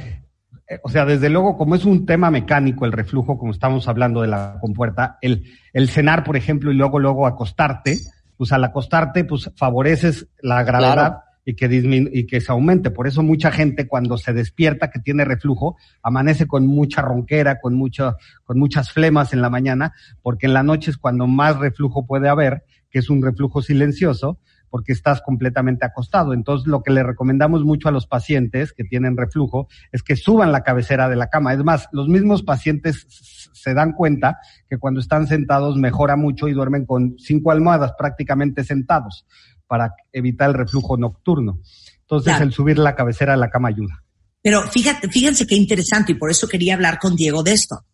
o 0.82 0.88
sea, 0.88 1.04
desde 1.04 1.28
luego, 1.28 1.56
como 1.56 1.74
es 1.74 1.84
un 1.84 2.06
tema 2.06 2.30
mecánico 2.30 2.84
el 2.84 2.92
reflujo, 2.92 3.38
como 3.38 3.52
estamos 3.52 3.88
hablando 3.88 4.22
de 4.22 4.28
la 4.28 4.58
compuerta, 4.60 5.18
el, 5.20 5.44
el 5.72 5.88
cenar, 5.88 6.24
por 6.24 6.36
ejemplo, 6.36 6.70
y 6.70 6.74
luego, 6.74 6.98
luego 6.98 7.26
acostarte, 7.26 7.98
pues 8.36 8.52
al 8.52 8.64
acostarte, 8.64 9.24
pues 9.24 9.50
favoreces 9.56 10.28
la 10.40 10.62
gravedad 10.62 11.18
y 11.44 11.54
que, 11.54 11.68
y 12.12 12.26
que 12.26 12.40
se 12.40 12.52
aumente. 12.52 12.90
Por 12.90 13.06
eso 13.06 13.22
mucha 13.22 13.50
gente 13.50 13.86
cuando 13.86 14.16
se 14.16 14.32
despierta 14.32 14.90
que 14.90 15.00
tiene 15.00 15.24
reflujo, 15.24 15.76
amanece 16.02 16.46
con 16.46 16.66
mucha 16.66 17.02
ronquera, 17.02 17.60
con, 17.60 17.74
mucho, 17.74 18.16
con 18.44 18.58
muchas 18.58 18.90
flemas 18.90 19.32
en 19.32 19.42
la 19.42 19.50
mañana, 19.50 19.92
porque 20.22 20.46
en 20.46 20.54
la 20.54 20.62
noche 20.62 20.90
es 20.90 20.96
cuando 20.96 21.26
más 21.26 21.58
reflujo 21.58 22.06
puede 22.06 22.28
haber, 22.28 22.64
que 22.90 23.00
es 23.00 23.10
un 23.10 23.22
reflujo 23.22 23.62
silencioso, 23.62 24.38
porque 24.72 24.92
estás 24.92 25.20
completamente 25.20 25.84
acostado. 25.84 26.32
Entonces, 26.32 26.66
lo 26.66 26.82
que 26.82 26.90
le 26.90 27.02
recomendamos 27.02 27.62
mucho 27.62 27.88
a 27.88 27.92
los 27.92 28.06
pacientes 28.06 28.72
que 28.72 28.84
tienen 28.84 29.18
reflujo 29.18 29.68
es 29.92 30.02
que 30.02 30.16
suban 30.16 30.50
la 30.50 30.62
cabecera 30.62 31.10
de 31.10 31.16
la 31.16 31.26
cama. 31.26 31.52
Es 31.52 31.62
más, 31.62 31.88
los 31.92 32.08
mismos 32.08 32.42
pacientes 32.42 33.06
se 33.52 33.74
dan 33.74 33.92
cuenta 33.92 34.38
que 34.70 34.78
cuando 34.78 35.00
están 35.00 35.26
sentados 35.26 35.76
mejora 35.76 36.16
mucho 36.16 36.48
y 36.48 36.54
duermen 36.54 36.86
con 36.86 37.16
cinco 37.18 37.50
almohadas 37.50 37.92
prácticamente 37.98 38.64
sentados 38.64 39.26
para 39.66 39.94
evitar 40.10 40.48
el 40.48 40.54
reflujo 40.54 40.96
nocturno. 40.96 41.60
Entonces, 42.00 42.40
el 42.40 42.50
subir 42.50 42.78
la 42.78 42.94
cabecera 42.94 43.32
de 43.32 43.40
la 43.40 43.50
cama 43.50 43.68
ayuda. 43.68 44.02
Pero 44.40 44.62
fíjate, 44.62 45.10
fíjense 45.10 45.46
qué 45.46 45.54
interesante 45.54 46.12
y 46.12 46.14
por 46.14 46.30
eso 46.30 46.48
quería 46.48 46.72
hablar 46.72 46.98
con 46.98 47.14
Diego 47.14 47.42
de 47.42 47.52
esto. 47.52 47.84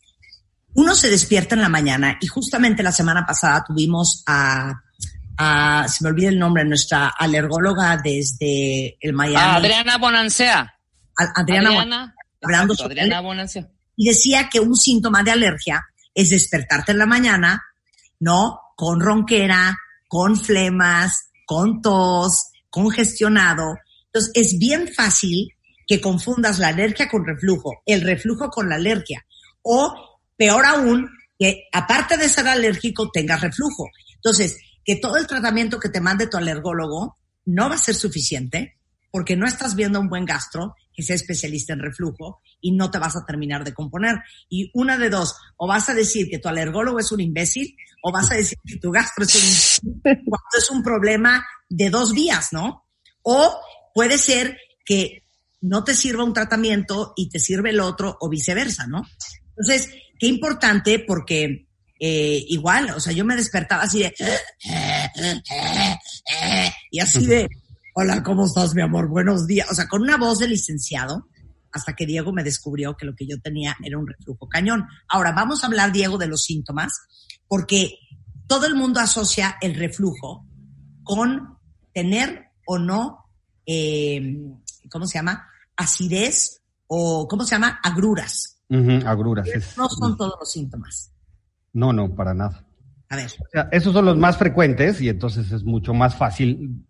Uno 0.74 0.94
se 0.94 1.10
despierta 1.10 1.56
en 1.56 1.60
la 1.60 1.68
mañana 1.68 2.18
y 2.20 2.28
justamente 2.28 2.84
la 2.84 2.92
semana 2.92 3.26
pasada 3.26 3.64
tuvimos 3.66 4.22
a, 4.28 4.80
se 5.38 6.04
me 6.04 6.10
olvida 6.10 6.28
el 6.30 6.38
nombre, 6.38 6.64
nuestra 6.64 7.08
alergóloga 7.08 7.96
desde 8.02 8.96
el 9.00 9.12
Miami. 9.12 9.36
Ah, 9.38 9.56
Adriana 9.56 9.98
Bonancea. 9.98 10.74
Adriana, 11.16 11.70
Adriana, 11.70 12.14
hablando 12.42 12.74
Adriana 12.84 13.20
Bonancea. 13.20 13.68
Y 13.96 14.08
decía 14.08 14.48
que 14.48 14.60
un 14.60 14.76
síntoma 14.76 15.22
de 15.22 15.32
alergia 15.32 15.84
es 16.14 16.30
despertarte 16.30 16.92
en 16.92 16.98
la 16.98 17.06
mañana, 17.06 17.62
¿no? 18.20 18.60
Con 18.76 19.00
ronquera, 19.00 19.76
con 20.08 20.36
flemas, 20.36 21.30
con 21.44 21.82
tos, 21.82 22.50
congestionado. 22.70 23.76
Entonces, 24.06 24.32
es 24.34 24.58
bien 24.58 24.88
fácil 24.94 25.48
que 25.86 26.00
confundas 26.00 26.58
la 26.58 26.68
alergia 26.68 27.08
con 27.08 27.24
reflujo, 27.24 27.82
el 27.86 28.02
reflujo 28.02 28.50
con 28.50 28.68
la 28.68 28.74
alergia, 28.76 29.24
o 29.62 30.20
peor 30.36 30.66
aún, 30.66 31.08
que 31.38 31.64
aparte 31.72 32.16
de 32.16 32.28
ser 32.28 32.46
alérgico 32.48 33.10
tengas 33.10 33.40
reflujo. 33.40 33.86
Entonces, 34.16 34.56
que 34.88 34.96
todo 34.96 35.18
el 35.18 35.26
tratamiento 35.26 35.78
que 35.78 35.90
te 35.90 36.00
mande 36.00 36.28
tu 36.28 36.38
alergólogo 36.38 37.18
no 37.44 37.68
va 37.68 37.74
a 37.74 37.78
ser 37.78 37.94
suficiente 37.94 38.78
porque 39.10 39.36
no 39.36 39.46
estás 39.46 39.76
viendo 39.76 40.00
un 40.00 40.08
buen 40.08 40.24
gastro 40.24 40.76
que 40.94 41.02
sea 41.02 41.14
especialista 41.14 41.74
en 41.74 41.80
reflujo 41.80 42.40
y 42.62 42.72
no 42.72 42.90
te 42.90 42.98
vas 42.98 43.14
a 43.14 43.26
terminar 43.26 43.64
de 43.64 43.74
componer. 43.74 44.16
Y 44.48 44.70
una 44.72 44.96
de 44.96 45.10
dos, 45.10 45.36
o 45.58 45.66
vas 45.66 45.90
a 45.90 45.94
decir 45.94 46.30
que 46.30 46.38
tu 46.38 46.48
alergólogo 46.48 46.98
es 46.98 47.12
un 47.12 47.20
imbécil 47.20 47.76
o 48.02 48.10
vas 48.10 48.32
a 48.32 48.36
decir 48.36 48.56
que 48.64 48.78
tu 48.78 48.90
gastro 48.90 49.26
es 49.26 49.80
un 49.82 49.90
imbécil 49.90 50.24
cuando 50.24 50.58
es 50.58 50.70
un 50.70 50.82
problema 50.82 51.46
de 51.68 51.90
dos 51.90 52.14
vías, 52.14 52.54
¿no? 52.54 52.86
O 53.20 53.60
puede 53.94 54.16
ser 54.16 54.56
que 54.86 55.22
no 55.60 55.84
te 55.84 55.94
sirva 55.94 56.24
un 56.24 56.32
tratamiento 56.32 57.12
y 57.14 57.28
te 57.28 57.40
sirve 57.40 57.70
el 57.70 57.80
otro 57.80 58.16
o 58.22 58.30
viceversa, 58.30 58.86
¿no? 58.86 59.06
Entonces, 59.50 59.90
qué 60.18 60.28
importante 60.28 60.98
porque 60.98 61.67
eh, 61.98 62.44
igual, 62.48 62.90
o 62.90 63.00
sea, 63.00 63.12
yo 63.12 63.24
me 63.24 63.36
despertaba 63.36 63.82
así 63.82 64.00
de 64.00 64.14
y 66.90 67.00
así 67.00 67.26
de 67.26 67.48
hola, 68.00 68.22
¿cómo 68.22 68.46
estás, 68.46 68.76
mi 68.76 68.82
amor? 68.82 69.08
Buenos 69.08 69.48
días. 69.48 69.68
O 69.72 69.74
sea, 69.74 69.88
con 69.88 70.02
una 70.02 70.16
voz 70.16 70.38
de 70.38 70.46
licenciado, 70.46 71.26
hasta 71.72 71.94
que 71.94 72.06
Diego 72.06 72.32
me 72.32 72.44
descubrió 72.44 72.96
que 72.96 73.04
lo 73.04 73.16
que 73.16 73.26
yo 73.26 73.40
tenía 73.40 73.76
era 73.82 73.98
un 73.98 74.06
reflujo 74.06 74.48
cañón. 74.48 74.86
Ahora, 75.08 75.32
vamos 75.32 75.64
a 75.64 75.66
hablar, 75.66 75.90
Diego, 75.90 76.16
de 76.16 76.28
los 76.28 76.44
síntomas, 76.44 76.92
porque 77.48 77.98
todo 78.46 78.66
el 78.66 78.76
mundo 78.76 79.00
asocia 79.00 79.56
el 79.60 79.74
reflujo 79.74 80.46
con 81.02 81.58
tener 81.92 82.44
o 82.66 82.78
no, 82.78 83.24
eh, 83.66 84.36
¿cómo 84.88 85.04
se 85.06 85.18
llama? 85.18 85.48
Acidez 85.76 86.62
o, 86.86 87.26
¿cómo 87.26 87.44
se 87.44 87.56
llama? 87.56 87.80
Agruras. 87.82 88.60
agruras. 89.04 89.48
no 89.76 89.88
son 89.88 90.16
todos 90.16 90.34
los 90.38 90.52
síntomas. 90.52 91.10
No, 91.72 91.92
no, 91.92 92.14
para 92.14 92.34
nada. 92.34 92.64
A 93.08 93.16
ver. 93.16 93.26
O 93.26 93.48
sea, 93.50 93.68
esos 93.72 93.92
son 93.92 94.04
los 94.04 94.16
más 94.16 94.36
frecuentes 94.36 95.00
y 95.00 95.08
entonces 95.08 95.50
es 95.52 95.64
mucho 95.64 95.94
más 95.94 96.16
fácil 96.16 96.84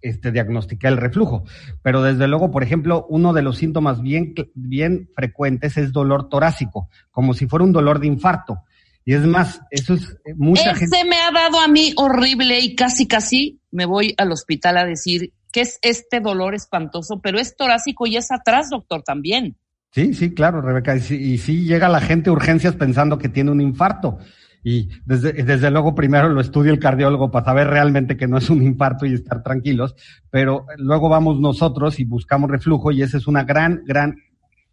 este, 0.00 0.30
diagnosticar 0.30 0.92
el 0.92 0.98
reflujo. 0.98 1.44
Pero 1.82 2.02
desde 2.02 2.28
luego, 2.28 2.50
por 2.50 2.62
ejemplo, 2.62 3.06
uno 3.08 3.32
de 3.32 3.42
los 3.42 3.58
síntomas 3.58 4.00
bien, 4.00 4.34
bien 4.54 5.10
frecuentes 5.14 5.76
es 5.76 5.92
dolor 5.92 6.28
torácico, 6.28 6.88
como 7.10 7.34
si 7.34 7.46
fuera 7.46 7.64
un 7.64 7.72
dolor 7.72 7.98
de 7.98 8.06
infarto. 8.06 8.62
Y 9.04 9.14
es 9.14 9.22
más, 9.22 9.60
eso 9.70 9.94
es 9.94 10.16
eh, 10.24 10.34
mucha 10.36 10.72
Ese 10.72 10.80
gente... 10.80 11.04
me 11.04 11.16
ha 11.16 11.30
dado 11.30 11.60
a 11.60 11.68
mí 11.68 11.92
horrible 11.96 12.60
y 12.60 12.74
casi 12.74 13.06
casi 13.06 13.60
me 13.70 13.86
voy 13.86 14.14
al 14.18 14.32
hospital 14.32 14.78
a 14.78 14.84
decir 14.84 15.32
que 15.52 15.60
es 15.60 15.78
este 15.82 16.20
dolor 16.20 16.54
espantoso, 16.54 17.20
pero 17.20 17.38
es 17.38 17.56
torácico 17.56 18.06
y 18.06 18.16
es 18.16 18.30
atrás, 18.30 18.68
doctor, 18.70 19.02
también. 19.02 19.56
Sí, 19.96 20.12
sí, 20.12 20.34
claro, 20.34 20.60
Rebeca. 20.60 20.94
Y 20.94 21.00
sí, 21.00 21.16
y 21.16 21.38
sí 21.38 21.64
llega 21.64 21.88
la 21.88 22.02
gente 22.02 22.28
a 22.28 22.34
urgencias 22.34 22.74
pensando 22.76 23.16
que 23.16 23.30
tiene 23.30 23.50
un 23.50 23.62
infarto. 23.62 24.18
Y 24.62 24.90
desde, 25.06 25.32
desde 25.32 25.70
luego 25.70 25.94
primero 25.94 26.28
lo 26.28 26.42
estudia 26.42 26.70
el 26.70 26.78
cardiólogo 26.78 27.30
para 27.30 27.46
saber 27.46 27.68
realmente 27.68 28.14
que 28.14 28.28
no 28.28 28.36
es 28.36 28.50
un 28.50 28.62
infarto 28.62 29.06
y 29.06 29.14
estar 29.14 29.42
tranquilos, 29.42 29.94
pero 30.28 30.66
luego 30.76 31.08
vamos 31.08 31.40
nosotros 31.40 31.98
y 31.98 32.04
buscamos 32.04 32.50
reflujo 32.50 32.92
y 32.92 33.00
esa 33.00 33.16
es 33.16 33.26
una 33.26 33.44
gran, 33.44 33.84
gran 33.86 34.16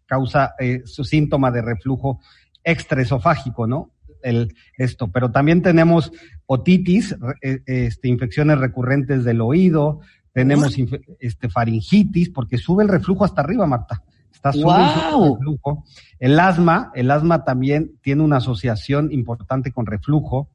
causa, 0.04 0.56
eh, 0.58 0.82
su 0.84 1.04
síntoma 1.04 1.50
de 1.50 1.62
reflujo 1.62 2.20
extraesofágico, 2.62 3.66
¿no? 3.66 3.92
El, 4.22 4.54
esto, 4.76 5.10
pero 5.10 5.30
también 5.30 5.62
tenemos 5.62 6.12
otitis, 6.44 7.16
eh, 7.40 7.62
este, 7.64 8.08
infecciones 8.08 8.58
recurrentes 8.58 9.24
del 9.24 9.40
oído, 9.40 10.00
tenemos 10.34 10.76
este, 11.18 11.48
faringitis, 11.48 12.28
porque 12.28 12.58
sube 12.58 12.82
el 12.82 12.90
reflujo 12.90 13.24
hasta 13.24 13.40
arriba, 13.40 13.66
Marta. 13.66 14.02
Está 14.50 15.10
wow. 15.12 15.36
reflujo. 15.36 15.84
El 16.18 16.38
asma, 16.38 16.90
el 16.94 17.10
asma 17.10 17.44
también 17.44 17.98
tiene 18.02 18.22
una 18.22 18.38
asociación 18.38 19.12
importante 19.12 19.72
con 19.72 19.86
reflujo. 19.86 20.50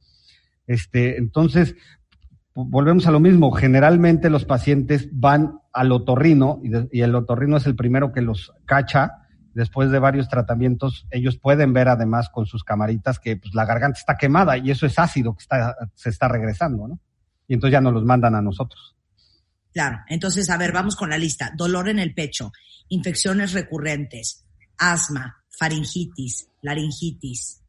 Este, 0.68 1.18
entonces, 1.18 1.76
volvemos 2.54 3.08
a 3.08 3.12
lo 3.12 3.20
mismo. 3.20 3.52
Generalmente 3.52 4.30
los 4.30 4.46
pacientes 4.46 5.10
van 5.12 5.60
al 5.74 5.92
otorrino 5.92 6.62
y, 6.64 7.02
el 7.02 7.16
otorrino 7.16 7.58
es 7.58 7.66
el 7.66 7.76
primero 7.76 8.12
que 8.12 8.22
los 8.22 8.54
cacha. 8.66 9.26
Después 9.54 9.90
de 9.92 10.00
varios 10.00 10.30
tratamientos, 10.30 11.08
ellos 11.10 11.38
pueden 11.38 11.74
ver 11.74 11.90
además 11.90 12.30
con 12.30 12.46
sus 12.46 12.64
camaritas 12.64 13.20
que 13.20 13.38
pues, 13.38 13.54
la 13.56 13.66
garganta 13.66 13.98
está 13.98 14.16
quemada 14.16 14.58
y 14.58 14.72
eso 14.72 14.86
es 14.86 15.00
ácido 15.00 15.34
que 15.34 15.42
está, 15.42 15.76
se 15.96 16.10
está 16.10 16.28
regresando, 16.28 16.88
¿no? 16.88 17.00
Y 17.48 17.56
entonces 17.56 17.74
ya 17.74 17.82
nos 17.82 17.94
los 17.94 18.06
mandan 18.06 18.36
a 18.36 18.42
nosotros. 18.42 18.96
Claro, 19.74 20.00
entonces, 20.08 20.50
a 20.50 20.58
ver, 20.58 20.72
vamos 20.72 20.96
con 20.96 21.10
la 21.10 21.18
lista. 21.18 21.52
Dolor 21.56 21.90
en 21.90 22.00
el 22.00 22.14
pecho, 22.14 22.52
infecciones 22.90 23.54
recurrentes, 23.54 24.46
asma, 24.78 25.44
faringitis, 25.50 26.48
laringitis. 26.62 27.62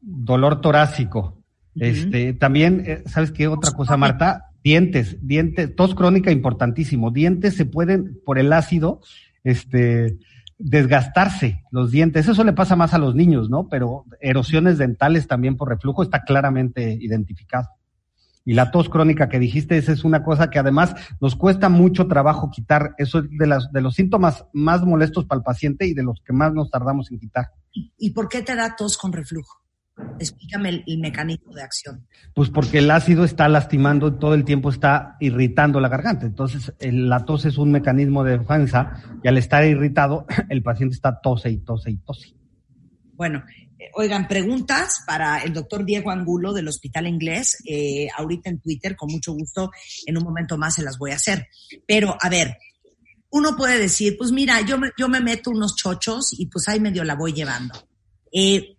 Dolor 0.00 0.60
torácico. 0.60 1.42
Este, 1.74 2.32
también, 2.32 2.82
eh, 2.86 3.02
¿sabes 3.06 3.30
qué 3.30 3.46
otra 3.48 3.72
cosa, 3.72 3.96
Marta? 3.96 4.50
Dientes, 4.64 5.16
dientes, 5.20 5.74
tos 5.76 5.94
crónica 5.94 6.30
importantísimo. 6.30 7.10
Dientes 7.10 7.54
se 7.54 7.64
pueden, 7.64 8.20
por 8.24 8.38
el 8.38 8.52
ácido, 8.52 9.00
este, 9.44 10.18
desgastarse 10.58 11.62
los 11.70 11.90
dientes. 11.90 12.28
Eso 12.28 12.44
le 12.44 12.52
pasa 12.52 12.76
más 12.76 12.94
a 12.94 12.98
los 12.98 13.14
niños, 13.14 13.48
¿no? 13.48 13.68
Pero 13.68 14.04
erosiones 14.20 14.78
dentales 14.78 15.26
también 15.26 15.56
por 15.56 15.68
reflujo 15.68 16.02
está 16.02 16.24
claramente 16.24 16.98
identificado. 17.00 17.68
Y 18.48 18.54
la 18.54 18.70
tos 18.70 18.88
crónica 18.88 19.28
que 19.28 19.38
dijiste, 19.38 19.76
esa 19.76 19.92
es 19.92 20.04
una 20.04 20.24
cosa 20.24 20.48
que 20.48 20.58
además 20.58 20.94
nos 21.20 21.36
cuesta 21.36 21.68
mucho 21.68 22.08
trabajo 22.08 22.50
quitar. 22.50 22.94
Eso 22.96 23.18
es 23.18 23.26
de, 23.28 23.46
las, 23.46 23.70
de 23.72 23.82
los 23.82 23.94
síntomas 23.94 24.46
más 24.54 24.86
molestos 24.86 25.26
para 25.26 25.40
el 25.40 25.42
paciente 25.44 25.86
y 25.86 25.92
de 25.92 26.02
los 26.02 26.22
que 26.24 26.32
más 26.32 26.54
nos 26.54 26.70
tardamos 26.70 27.10
en 27.10 27.18
quitar. 27.18 27.48
¿Y 27.72 28.08
por 28.12 28.26
qué 28.26 28.40
te 28.40 28.56
da 28.56 28.74
tos 28.74 28.96
con 28.96 29.12
reflujo? 29.12 29.58
Explícame 30.18 30.82
el, 30.86 30.98
mecanismo 30.98 31.52
de 31.52 31.60
acción. 31.60 32.06
Pues 32.34 32.48
porque 32.48 32.78
el 32.78 32.90
ácido 32.90 33.24
está 33.24 33.50
lastimando, 33.50 34.14
todo 34.14 34.32
el 34.32 34.46
tiempo 34.46 34.70
está 34.70 35.18
irritando 35.20 35.78
la 35.78 35.90
garganta. 35.90 36.24
Entonces, 36.24 36.72
la 36.80 37.26
tos 37.26 37.44
es 37.44 37.58
un 37.58 37.70
mecanismo 37.70 38.24
de 38.24 38.38
defensa 38.38 38.94
y 39.22 39.28
al 39.28 39.36
estar 39.36 39.62
irritado, 39.66 40.24
el 40.48 40.62
paciente 40.62 40.94
está 40.94 41.20
tose 41.20 41.50
y 41.50 41.58
tose 41.58 41.90
y 41.90 41.98
tose. 41.98 42.34
Bueno, 43.12 43.42
Oigan, 43.94 44.26
preguntas 44.26 45.02
para 45.06 45.38
el 45.38 45.52
doctor 45.52 45.84
Diego 45.84 46.10
Angulo 46.10 46.52
del 46.52 46.66
Hospital 46.66 47.06
Inglés, 47.06 47.62
eh, 47.64 48.08
ahorita 48.16 48.50
en 48.50 48.60
Twitter, 48.60 48.96
con 48.96 49.10
mucho 49.10 49.32
gusto, 49.32 49.70
en 50.04 50.16
un 50.16 50.24
momento 50.24 50.58
más 50.58 50.74
se 50.74 50.82
las 50.82 50.98
voy 50.98 51.12
a 51.12 51.16
hacer. 51.16 51.46
Pero, 51.86 52.16
a 52.20 52.28
ver, 52.28 52.58
uno 53.30 53.56
puede 53.56 53.78
decir, 53.78 54.16
pues 54.18 54.32
mira, 54.32 54.60
yo 54.62 54.78
me, 54.78 54.90
yo 54.98 55.08
me 55.08 55.20
meto 55.20 55.50
unos 55.50 55.76
chochos 55.76 56.32
y 56.38 56.46
pues 56.46 56.68
ahí 56.68 56.80
medio 56.80 57.04
la 57.04 57.14
voy 57.14 57.32
llevando. 57.32 57.74
Eh, 58.32 58.76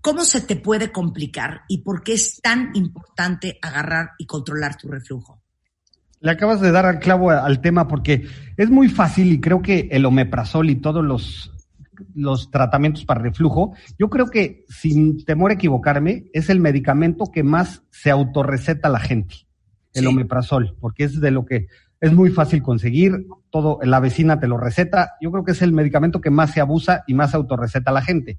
¿Cómo 0.00 0.24
se 0.24 0.40
te 0.40 0.56
puede 0.56 0.90
complicar 0.90 1.62
y 1.68 1.82
por 1.82 2.02
qué 2.02 2.14
es 2.14 2.40
tan 2.40 2.70
importante 2.74 3.58
agarrar 3.60 4.12
y 4.16 4.26
controlar 4.26 4.76
tu 4.76 4.88
reflujo? 4.88 5.42
Le 6.20 6.30
acabas 6.30 6.60
de 6.60 6.72
dar 6.72 6.86
al 6.86 6.98
clavo 6.98 7.30
al 7.30 7.60
tema 7.60 7.86
porque 7.86 8.26
es 8.56 8.70
muy 8.70 8.88
fácil 8.88 9.32
y 9.32 9.40
creo 9.40 9.60
que 9.60 9.88
el 9.90 10.06
omeprazol 10.06 10.70
y 10.70 10.76
todos 10.76 11.04
los 11.04 11.52
los 12.14 12.50
tratamientos 12.50 13.04
para 13.04 13.20
reflujo, 13.20 13.74
yo 13.98 14.08
creo 14.10 14.26
que, 14.26 14.64
sin 14.68 15.24
temor 15.24 15.50
a 15.50 15.54
equivocarme, 15.54 16.26
es 16.32 16.50
el 16.50 16.60
medicamento 16.60 17.26
que 17.32 17.42
más 17.42 17.82
se 17.90 18.10
autorreceta 18.10 18.88
la 18.88 19.00
gente, 19.00 19.46
el 19.94 20.06
omeprazol, 20.06 20.76
porque 20.80 21.04
es 21.04 21.20
de 21.20 21.30
lo 21.30 21.44
que 21.44 21.66
es 22.00 22.12
muy 22.12 22.30
fácil 22.30 22.62
conseguir, 22.62 23.26
todo, 23.50 23.78
la 23.82 24.00
vecina 24.00 24.38
te 24.38 24.46
lo 24.46 24.56
receta, 24.56 25.14
yo 25.20 25.32
creo 25.32 25.44
que 25.44 25.52
es 25.52 25.62
el 25.62 25.72
medicamento 25.72 26.20
que 26.20 26.30
más 26.30 26.52
se 26.52 26.60
abusa 26.60 27.02
y 27.06 27.14
más 27.14 27.34
autorreceta 27.34 27.90
la 27.90 28.02
gente. 28.02 28.38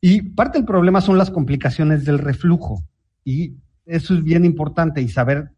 Y 0.00 0.22
parte 0.22 0.58
del 0.58 0.66
problema 0.66 1.00
son 1.00 1.18
las 1.18 1.30
complicaciones 1.30 2.04
del 2.04 2.18
reflujo, 2.18 2.84
y 3.24 3.56
eso 3.84 4.14
es 4.14 4.22
bien 4.22 4.44
importante 4.44 5.02
y 5.02 5.08
saber 5.08 5.50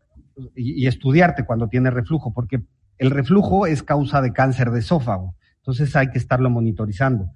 y, 0.57 0.83
y 0.83 0.87
estudiarte 0.87 1.45
cuando 1.45 1.69
tienes 1.69 1.93
reflujo, 1.93 2.33
porque 2.33 2.63
el 2.99 3.11
reflujo 3.11 3.67
es 3.67 3.83
causa 3.83 4.21
de 4.21 4.33
cáncer 4.33 4.71
de 4.71 4.81
esófago. 4.81 5.37
Entonces 5.63 5.95
hay 5.95 6.11
que 6.11 6.19
estarlo 6.19 6.51
monitorizando. 6.51 7.31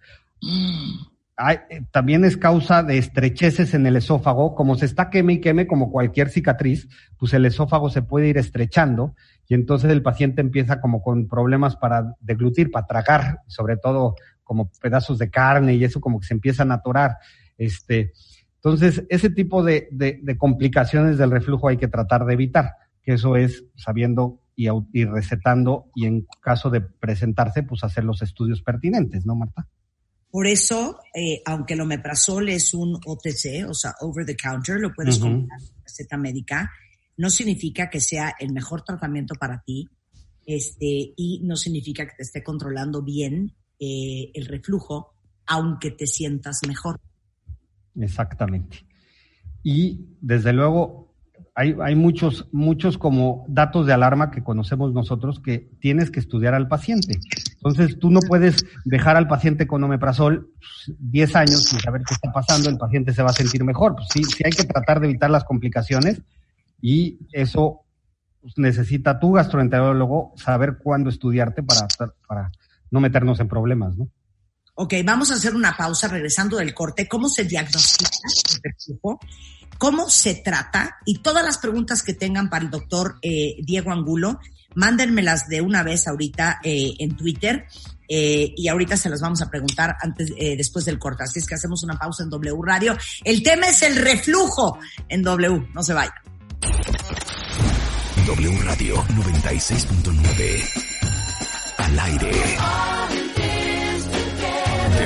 Eh, 1.38 1.82
también 1.90 2.24
es 2.24 2.36
causa 2.36 2.82
de 2.82 2.98
estrecheces 2.98 3.74
en 3.74 3.86
el 3.86 3.96
esófago, 3.96 4.54
como 4.54 4.74
se 4.74 4.86
está 4.86 5.10
queme 5.10 5.34
y 5.34 5.40
queme 5.40 5.66
como 5.66 5.92
cualquier 5.92 6.30
cicatriz, 6.30 6.88
pues 7.18 7.34
el 7.34 7.44
esófago 7.44 7.90
se 7.90 8.02
puede 8.02 8.28
ir 8.28 8.38
estrechando 8.38 9.14
y 9.46 9.54
entonces 9.54 9.90
el 9.92 10.02
paciente 10.02 10.40
empieza 10.40 10.80
como 10.80 11.02
con 11.02 11.28
problemas 11.28 11.76
para 11.76 12.14
deglutir, 12.20 12.70
para 12.70 12.86
tragar, 12.86 13.40
sobre 13.48 13.76
todo 13.76 14.16
como 14.42 14.70
pedazos 14.80 15.18
de 15.18 15.30
carne 15.30 15.74
y 15.74 15.84
eso 15.84 16.00
como 16.00 16.20
que 16.20 16.26
se 16.26 16.34
empiezan 16.34 16.72
a 16.72 16.76
atorar. 16.76 17.18
Este, 17.58 18.12
entonces, 18.54 19.04
ese 19.10 19.30
tipo 19.30 19.62
de, 19.62 19.88
de 19.90 20.38
complicaciones 20.38 21.18
del 21.18 21.30
reflujo 21.30 21.68
hay 21.68 21.76
que 21.76 21.88
tratar 21.88 22.24
de 22.24 22.32
evitar, 22.32 22.72
que 23.02 23.12
eso 23.12 23.36
es 23.36 23.64
sabiendo 23.76 24.40
y, 24.56 25.04
recetando 25.04 25.90
y 25.94 26.06
en 26.06 26.26
caso 26.40 26.70
de 26.70 26.80
presentarse, 26.80 27.62
pues 27.62 27.84
hacer 27.84 28.04
los 28.04 28.22
estudios 28.22 28.62
pertinentes, 28.62 29.26
¿no, 29.26 29.34
Marta? 29.36 29.68
Por 30.30 30.46
eso, 30.46 30.98
eh, 31.14 31.42
aunque 31.44 31.74
el 31.74 31.82
omeprazol 31.82 32.48
es 32.48 32.74
un 32.74 32.96
OTC, 33.04 33.68
o 33.68 33.74
sea, 33.74 33.94
over 34.00 34.24
the 34.26 34.36
counter, 34.36 34.80
lo 34.80 34.92
puedes 34.92 35.18
comprar 35.18 35.60
en 35.60 35.84
receta 35.84 36.16
médica, 36.16 36.70
no 37.16 37.30
significa 37.30 37.88
que 37.88 38.00
sea 38.00 38.34
el 38.38 38.52
mejor 38.52 38.82
tratamiento 38.82 39.34
para 39.34 39.62
ti 39.62 39.88
este, 40.44 41.12
y 41.16 41.40
no 41.44 41.56
significa 41.56 42.06
que 42.06 42.14
te 42.16 42.22
esté 42.22 42.42
controlando 42.42 43.02
bien 43.02 43.54
eh, 43.78 44.30
el 44.34 44.46
reflujo, 44.46 45.14
aunque 45.46 45.90
te 45.90 46.06
sientas 46.06 46.60
mejor. 46.66 47.00
Exactamente. 47.94 48.86
Y 49.62 50.16
desde 50.20 50.52
luego 50.52 51.05
hay, 51.58 51.74
hay, 51.82 51.94
muchos, 51.94 52.46
muchos 52.52 52.98
como 52.98 53.46
datos 53.48 53.86
de 53.86 53.94
alarma 53.94 54.30
que 54.30 54.44
conocemos 54.44 54.92
nosotros 54.92 55.40
que 55.40 55.70
tienes 55.80 56.10
que 56.10 56.20
estudiar 56.20 56.52
al 56.52 56.68
paciente. 56.68 57.18
Entonces 57.54 57.98
tú 57.98 58.10
no 58.10 58.20
puedes 58.20 58.66
dejar 58.84 59.16
al 59.16 59.26
paciente 59.26 59.66
con 59.66 59.82
omeprazol 59.82 60.50
10 60.98 61.34
años 61.34 61.64
sin 61.64 61.80
saber 61.80 62.02
qué 62.06 62.12
está 62.12 62.30
pasando, 62.30 62.68
el 62.68 62.76
paciente 62.76 63.14
se 63.14 63.22
va 63.22 63.30
a 63.30 63.32
sentir 63.32 63.64
mejor. 63.64 63.96
Pues 63.96 64.08
sí, 64.12 64.22
sí 64.22 64.42
hay 64.44 64.52
que 64.52 64.64
tratar 64.64 65.00
de 65.00 65.08
evitar 65.08 65.30
las 65.30 65.44
complicaciones 65.44 66.20
y 66.82 67.20
eso 67.32 67.80
pues, 68.42 68.52
necesita 68.58 69.18
tu 69.18 69.32
gastroenterólogo 69.32 70.34
saber 70.36 70.76
cuándo 70.76 71.08
estudiarte 71.08 71.62
para, 71.62 71.88
para 72.28 72.52
no 72.90 73.00
meternos 73.00 73.40
en 73.40 73.48
problemas, 73.48 73.96
¿no? 73.96 74.10
Ok, 74.78 74.92
vamos 75.04 75.30
a 75.30 75.34
hacer 75.34 75.54
una 75.54 75.74
pausa 75.74 76.06
regresando 76.06 76.58
del 76.58 76.74
corte. 76.74 77.08
¿Cómo 77.08 77.30
se 77.30 77.44
diagnostica 77.44 78.10
el 78.52 78.60
reflujo? 78.62 79.18
¿Cómo 79.78 80.10
se 80.10 80.34
trata? 80.34 80.98
Y 81.06 81.20
todas 81.20 81.42
las 81.42 81.56
preguntas 81.56 82.02
que 82.02 82.12
tengan 82.12 82.50
para 82.50 82.66
el 82.66 82.70
doctor 82.70 83.16
eh, 83.22 83.56
Diego 83.62 83.90
Angulo, 83.90 84.38
mándenmelas 84.74 85.48
de 85.48 85.62
una 85.62 85.82
vez 85.82 86.06
ahorita 86.06 86.60
eh, 86.62 86.92
en 86.98 87.16
Twitter. 87.16 87.66
Eh, 88.06 88.52
y 88.54 88.68
ahorita 88.68 88.98
se 88.98 89.08
las 89.08 89.22
vamos 89.22 89.40
a 89.40 89.48
preguntar 89.48 89.96
antes, 90.02 90.30
después 90.36 90.84
del 90.84 90.98
corte. 90.98 91.24
Así 91.24 91.38
es 91.38 91.46
que 91.46 91.54
hacemos 91.54 91.82
una 91.82 91.98
pausa 91.98 92.22
en 92.22 92.28
W 92.28 92.60
Radio. 92.62 92.94
El 93.24 93.42
tema 93.42 93.68
es 93.68 93.80
el 93.80 93.96
reflujo 93.96 94.78
en 95.08 95.22
W. 95.22 95.70
No 95.72 95.82
se 95.82 95.94
vayan. 95.94 96.12
W 98.26 98.58
Radio 98.58 99.02
96.9. 99.04 100.64
Al 101.78 101.98
aire. 101.98 102.32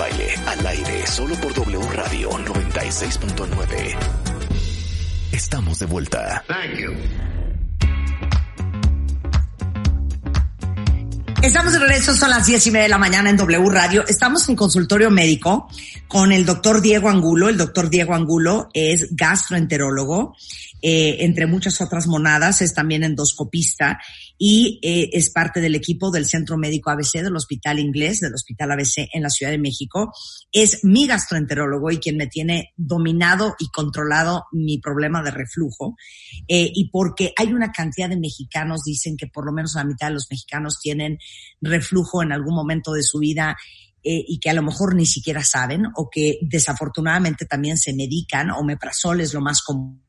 baile 0.00 0.34
al 0.46 0.66
aire 0.66 1.06
solo 1.06 1.34
por 1.34 1.52
W 1.52 1.78
Radio 1.92 2.30
96.9. 2.30 3.96
Estamos 5.30 5.78
de 5.78 5.84
vuelta. 5.84 6.42
Estamos 11.42 11.74
de 11.74 11.78
regreso, 11.80 12.16
son 12.16 12.30
las 12.30 12.46
diez 12.46 12.66
y 12.66 12.70
media 12.70 12.84
de 12.84 12.88
la 12.88 12.96
mañana 12.96 13.28
en 13.28 13.36
W 13.36 13.68
Radio. 13.68 14.06
Estamos 14.08 14.48
en 14.48 14.56
consultorio 14.56 15.10
médico 15.10 15.68
con 16.08 16.32
el 16.32 16.46
doctor 16.46 16.80
Diego 16.80 17.10
Angulo. 17.10 17.50
El 17.50 17.58
doctor 17.58 17.90
Diego 17.90 18.14
Angulo 18.14 18.70
es 18.72 19.14
gastroenterólogo, 19.14 20.34
eh, 20.80 21.18
entre 21.20 21.46
muchas 21.46 21.78
otras 21.82 22.06
monadas, 22.06 22.62
es 22.62 22.72
también 22.72 23.04
endoscopista 23.04 24.00
y 24.42 24.80
eh, 24.80 25.10
es 25.12 25.28
parte 25.28 25.60
del 25.60 25.74
equipo 25.74 26.10
del 26.10 26.24
Centro 26.24 26.56
Médico 26.56 26.88
ABC 26.88 27.20
del 27.22 27.36
Hospital 27.36 27.78
Inglés, 27.78 28.20
del 28.20 28.32
Hospital 28.32 28.72
ABC 28.72 29.06
en 29.12 29.22
la 29.22 29.28
Ciudad 29.28 29.52
de 29.52 29.58
México. 29.58 30.14
Es 30.50 30.82
mi 30.82 31.06
gastroenterólogo 31.06 31.90
y 31.90 31.98
quien 31.98 32.16
me 32.16 32.26
tiene 32.26 32.72
dominado 32.74 33.54
y 33.58 33.68
controlado 33.68 34.46
mi 34.52 34.78
problema 34.78 35.22
de 35.22 35.30
reflujo. 35.30 35.94
Eh, 36.48 36.72
y 36.74 36.88
porque 36.88 37.34
hay 37.36 37.52
una 37.52 37.70
cantidad 37.70 38.08
de 38.08 38.16
mexicanos, 38.16 38.82
dicen 38.82 39.18
que 39.18 39.26
por 39.26 39.44
lo 39.44 39.52
menos 39.52 39.74
la 39.74 39.84
mitad 39.84 40.06
de 40.06 40.14
los 40.14 40.28
mexicanos 40.30 40.80
tienen 40.80 41.18
reflujo 41.60 42.22
en 42.22 42.32
algún 42.32 42.54
momento 42.54 42.94
de 42.94 43.02
su 43.02 43.18
vida 43.18 43.58
eh, 44.02 44.24
y 44.26 44.40
que 44.40 44.48
a 44.48 44.54
lo 44.54 44.62
mejor 44.62 44.94
ni 44.94 45.04
siquiera 45.04 45.44
saben 45.44 45.84
o 45.96 46.08
que 46.08 46.38
desafortunadamente 46.40 47.44
también 47.44 47.76
se 47.76 47.92
medican, 47.92 48.50
omeprazol 48.52 49.20
es 49.20 49.34
lo 49.34 49.42
más 49.42 49.60
común 49.60 50.00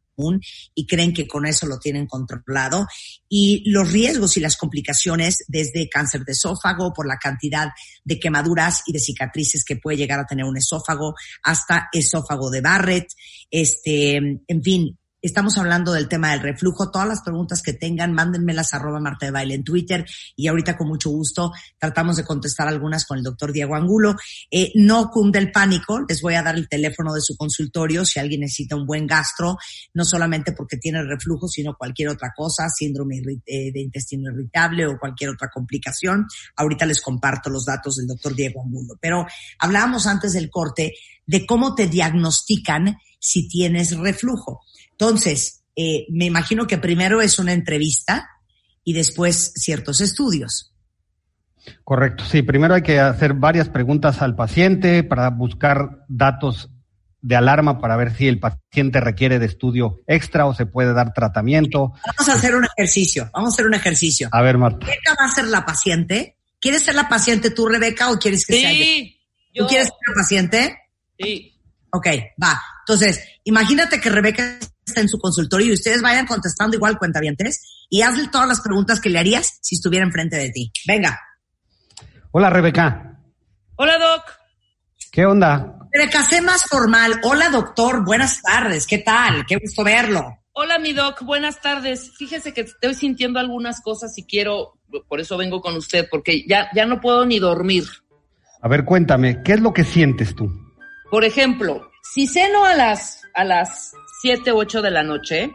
y 0.76 0.86
creen 0.86 1.14
que 1.14 1.28
con 1.28 1.46
eso 1.46 1.66
lo 1.66 1.80
tienen 1.80 2.08
controlado. 2.08 2.86
Y 3.30 3.70
los 3.70 3.92
riesgos 3.92 4.38
y 4.38 4.40
las 4.40 4.58
complicaciones 4.58 5.44
desde 5.48 5.90
cáncer 5.90 6.22
de 6.26 6.34
esófago 6.34 6.94
por 6.94 7.08
la 7.08 7.18
cantidad 7.18 7.70
de 8.04 8.20
quemaduras 8.20 8.84
y 8.86 8.94
de 8.94 9.00
cicatrices 9.00 9.64
que 9.64 9.78
puede 9.78 9.98
llegar 9.98 10.20
a 10.20 10.26
tener 10.26 10.46
un 10.46 10.58
esófago 10.58 11.14
hasta 11.44 11.90
esófago 11.92 12.50
de 12.50 12.62
Barrett, 12.62 13.08
este, 13.50 14.16
en 14.16 14.64
fin, 14.64 14.98
Estamos 15.24 15.56
hablando 15.60 15.94
del 15.94 16.08
tema 16.08 16.32
del 16.32 16.40
reflujo. 16.40 16.90
Todas 16.90 17.08
las 17.08 17.22
preguntas 17.22 17.62
que 17.62 17.74
tengan, 17.74 18.12
mándenmelas 18.12 18.74
a 18.74 18.78
arroba 18.78 19.00
Marta 19.00 19.28
de 19.28 19.32
Baile 19.32 19.54
en 19.54 19.64
Twitter 19.64 20.04
y 20.36 20.48
ahorita 20.48 20.76
con 20.76 20.88
mucho 20.88 21.12
gusto 21.12 21.52
tratamos 21.78 22.18
de 22.18 22.26
contestar 22.26 22.68
algunas 22.68 23.06
con 23.06 23.20
el 23.20 23.24
doctor 23.24 23.52
Diego 23.52 23.76
Angulo. 23.76 24.16
Eh, 24.50 24.72
no 24.74 25.12
cunde 25.12 25.38
el 25.38 25.52
pánico, 25.52 26.04
les 26.10 26.24
voy 26.24 26.34
a 26.34 26.42
dar 26.42 26.56
el 26.56 26.68
teléfono 26.68 27.14
de 27.14 27.22
su 27.22 27.38
consultorio 27.38 28.04
si 28.04 28.20
alguien 28.20 28.42
necesita 28.42 28.76
un 28.76 28.88
buen 28.88 29.06
gastro, 29.06 29.58
no 29.94 30.06
solamente 30.06 30.54
porque 30.54 30.78
tiene 30.78 31.04
reflujo, 31.04 31.48
sino 31.48 31.76
cualquier 31.78 32.10
otra 32.10 32.34
cosa, 32.36 32.68
síndrome 32.70 33.22
eh, 33.46 33.72
de 33.72 33.80
intestino 33.80 34.32
irritable 34.32 34.88
o 34.88 34.98
cualquier 34.98 35.30
otra 35.30 35.52
complicación. 35.54 36.26
Ahorita 36.56 36.88
les 36.88 37.00
comparto 37.00 37.52
los 37.52 37.66
datos 37.66 37.98
del 37.98 38.08
doctor 38.08 38.34
Diego 38.34 38.64
Angulo. 38.64 38.96
Pero 39.00 39.28
hablábamos 39.60 40.08
antes 40.08 40.34
del 40.34 40.50
corte 40.50 40.94
de 41.28 41.46
cómo 41.46 41.76
te 41.76 41.86
diagnostican 41.86 42.98
si 43.20 43.48
tienes 43.48 43.96
reflujo. 43.96 44.62
Entonces, 45.02 45.64
eh, 45.76 46.06
me 46.12 46.26
imagino 46.26 46.68
que 46.68 46.78
primero 46.78 47.22
es 47.22 47.40
una 47.40 47.54
entrevista 47.54 48.30
y 48.84 48.94
después 48.94 49.52
ciertos 49.56 50.00
estudios. 50.00 50.76
Correcto, 51.84 52.24
sí, 52.24 52.44
primero 52.44 52.76
hay 52.76 52.84
que 52.84 53.00
hacer 53.00 53.34
varias 53.34 53.68
preguntas 53.68 54.22
al 54.22 54.36
paciente 54.36 55.04
para 55.04 55.32
buscar 55.32 56.06
datos 56.08 56.70
de 57.20 57.36
alarma 57.36 57.80
para 57.80 57.98
ver 57.98 58.16
si 58.16 58.28
el 58.28 58.40
paciente 58.40 59.00
requiere 59.00 59.40
de 59.40 59.48
estudio 59.48 60.02
extra 60.06 60.46
o 60.46 60.54
se 60.54 60.68
puede 60.68 60.94
dar 60.94 61.14
tratamiento. 61.14 61.94
Vamos 62.06 62.30
a 62.30 62.34
hacer 62.34 62.56
un 62.56 62.66
ejercicio, 62.66 63.28
vamos 63.34 63.54
a 63.54 63.56
hacer 63.56 63.66
un 63.66 63.74
ejercicio. 63.74 64.30
A 64.32 64.44
ver, 64.44 64.60
Marta. 64.60 64.86
¿Rebeca 64.86 65.16
va 65.20 65.26
a 65.26 65.34
ser 65.34 65.46
la 65.46 65.66
paciente? 65.66 66.38
¿Quieres 66.60 66.84
ser 66.84 66.94
la 66.94 67.10
paciente 67.10 67.50
tú, 67.50 67.68
Rebeca, 67.68 68.12
o 68.12 68.20
quieres 68.20 68.46
que 68.46 68.54
sí, 68.54 68.62
sea 68.62 68.72
yo? 68.72 69.64
¿Tú 69.64 69.68
quieres 69.68 69.88
ser 69.88 69.98
la 70.08 70.22
paciente? 70.22 70.78
Sí. 71.18 71.60
Ok, 71.92 72.08
va. 72.42 72.62
Entonces, 72.86 73.24
imagínate 73.44 74.00
que 74.00 74.10
Rebeca 74.12 74.60
en 74.96 75.08
su 75.08 75.18
consultorio 75.20 75.68
y 75.68 75.74
ustedes 75.74 76.02
vayan 76.02 76.26
contestando 76.26 76.76
igual 76.76 76.98
cuentavientes 76.98 77.86
y 77.90 78.02
hazle 78.02 78.28
todas 78.30 78.48
las 78.48 78.62
preguntas 78.62 79.00
que 79.00 79.10
le 79.10 79.20
harías 79.20 79.60
si 79.62 79.76
estuviera 79.76 80.06
enfrente 80.06 80.38
de 80.38 80.50
ti. 80.50 80.72
Venga. 80.88 81.20
Hola, 82.32 82.50
Rebeca. 82.50 83.20
Hola, 83.76 83.98
Doc. 83.98 84.24
¿Qué 85.12 85.26
onda? 85.26 85.78
Rebeca, 85.92 86.24
sé 86.24 86.42
más 86.42 86.64
formal. 86.66 87.20
Hola, 87.24 87.50
doctor. 87.50 88.06
Buenas 88.06 88.42
tardes. 88.42 88.88
¿Qué 88.88 89.00
tal? 89.00 89.46
Qué 89.46 89.58
gusto 89.58 89.84
verlo. 89.84 90.38
Hola, 90.54 90.80
mi 90.80 90.94
Doc. 90.94 91.22
Buenas 91.24 91.62
tardes. 91.62 92.12
Fíjese 92.18 92.54
que 92.54 92.62
estoy 92.62 92.94
sintiendo 92.94 93.40
algunas 93.40 93.82
cosas 93.82 94.18
y 94.18 94.26
quiero, 94.26 94.80
por 95.08 95.20
eso 95.20 95.38
vengo 95.38 95.62
con 95.62 95.76
usted, 95.76 96.08
porque 96.10 96.46
ya, 96.48 96.70
ya 96.74 96.86
no 96.86 97.02
puedo 97.02 97.26
ni 97.26 97.40
dormir. 97.40 97.86
A 98.62 98.68
ver, 98.68 98.86
cuéntame, 98.86 99.42
¿qué 99.44 99.54
es 99.54 99.60
lo 99.60 99.74
que 99.74 99.84
sientes 99.84 100.36
tú? 100.36 100.50
Por 101.10 101.26
ejemplo, 101.26 101.90
si 102.14 102.28
ceno 102.28 102.64
a 102.64 102.76
las, 102.76 103.22
a 103.34 103.44
las 103.44 103.94
7, 104.22 104.52
8 104.52 104.82
de 104.82 104.92
la 104.92 105.04
noche, 105.04 105.54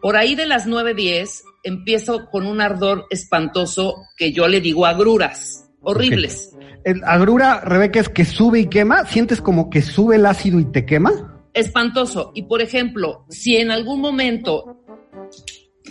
por 0.00 0.16
ahí 0.16 0.34
de 0.34 0.46
las 0.46 0.66
9, 0.66 0.94
10, 0.94 1.42
empiezo 1.62 2.28
con 2.30 2.46
un 2.46 2.60
ardor 2.60 3.06
espantoso 3.10 3.96
que 4.16 4.32
yo 4.32 4.48
le 4.48 4.60
digo 4.60 4.86
agruras, 4.86 5.68
horribles. 5.82 6.50
El 6.84 7.04
agrura, 7.04 7.60
Rebeca, 7.60 8.00
es 8.00 8.08
que 8.08 8.24
sube 8.24 8.60
y 8.60 8.66
quema. 8.66 9.04
¿Sientes 9.04 9.42
como 9.42 9.68
que 9.68 9.82
sube 9.82 10.16
el 10.16 10.24
ácido 10.24 10.58
y 10.58 10.64
te 10.64 10.86
quema? 10.86 11.42
Espantoso. 11.52 12.32
Y 12.34 12.44
por 12.44 12.62
ejemplo, 12.62 13.26
si 13.28 13.56
en 13.56 13.70
algún 13.70 14.00
momento 14.00 14.82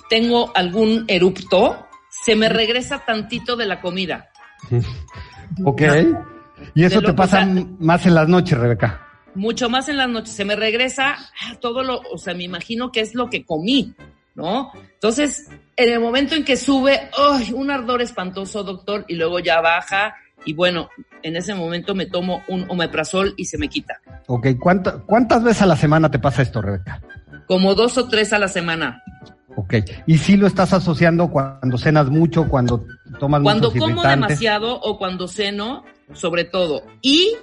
tengo 0.09 0.51
algún 0.55 1.05
erupto, 1.07 1.85
se 2.09 2.35
me 2.35 2.49
regresa 2.49 3.03
tantito 3.05 3.55
de 3.55 3.65
la 3.65 3.81
comida. 3.81 4.29
Ok. 5.65 5.81
Y 6.75 6.83
eso 6.83 7.01
te 7.01 7.13
pasa 7.13 7.43
sea- 7.43 7.65
más 7.79 8.05
en 8.05 8.13
las 8.13 8.27
noches, 8.27 8.55
Rebeca. 8.57 9.08
Mucho 9.39 9.69
más 9.69 9.89
en 9.89 9.97
las 9.97 10.09
noches, 10.09 10.35
se 10.35 10.45
me 10.45 10.55
regresa 10.55 11.17
todo 11.61 11.83
lo, 11.83 12.01
o 12.13 12.17
sea, 12.17 12.33
me 12.33 12.43
imagino 12.43 12.91
que 12.91 12.99
es 12.99 13.15
lo 13.15 13.29
que 13.29 13.45
comí, 13.45 13.93
¿no? 14.35 14.71
Entonces, 14.93 15.49
en 15.75 15.91
el 15.93 15.99
momento 15.99 16.35
en 16.35 16.43
que 16.43 16.57
sube, 16.57 17.09
¡ay! 17.17 17.51
un 17.53 17.71
ardor 17.71 18.01
espantoso, 18.01 18.63
doctor, 18.63 19.05
y 19.07 19.15
luego 19.15 19.39
ya 19.39 19.61
baja, 19.61 20.15
y 20.45 20.53
bueno, 20.53 20.89
en 21.23 21.35
ese 21.35 21.53
momento 21.55 21.95
me 21.95 22.05
tomo 22.05 22.43
un 22.47 22.65
omeprazol 22.69 23.33
y 23.37 23.45
se 23.45 23.57
me 23.57 23.67
quita. 23.67 23.99
Ok, 24.27 24.47
¿cuánta- 24.59 24.99
¿cuántas 25.05 25.43
veces 25.43 25.61
a 25.63 25.65
la 25.65 25.75
semana 25.75 26.11
te 26.11 26.19
pasa 26.19 26.41
esto, 26.41 26.61
Rebeca? 26.61 27.01
Como 27.47 27.75
dos 27.75 27.97
o 27.97 28.07
tres 28.07 28.31
a 28.33 28.39
la 28.39 28.47
semana. 28.47 29.03
Ok. 29.55 29.73
¿Y 30.05 30.17
si 30.19 30.37
lo 30.37 30.47
estás 30.47 30.71
asociando 30.71 31.29
cuando 31.29 31.77
cenas 31.77 32.09
mucho, 32.09 32.47
cuando 32.47 32.85
tomas 33.19 33.41
Cuando 33.41 33.71
como 33.71 33.87
irritantes? 33.87 34.11
demasiado 34.11 34.79
o 34.79 34.97
cuando 34.97 35.27
ceno, 35.27 35.83
sobre 36.13 36.45
todo. 36.45 36.83
Y 37.01 37.35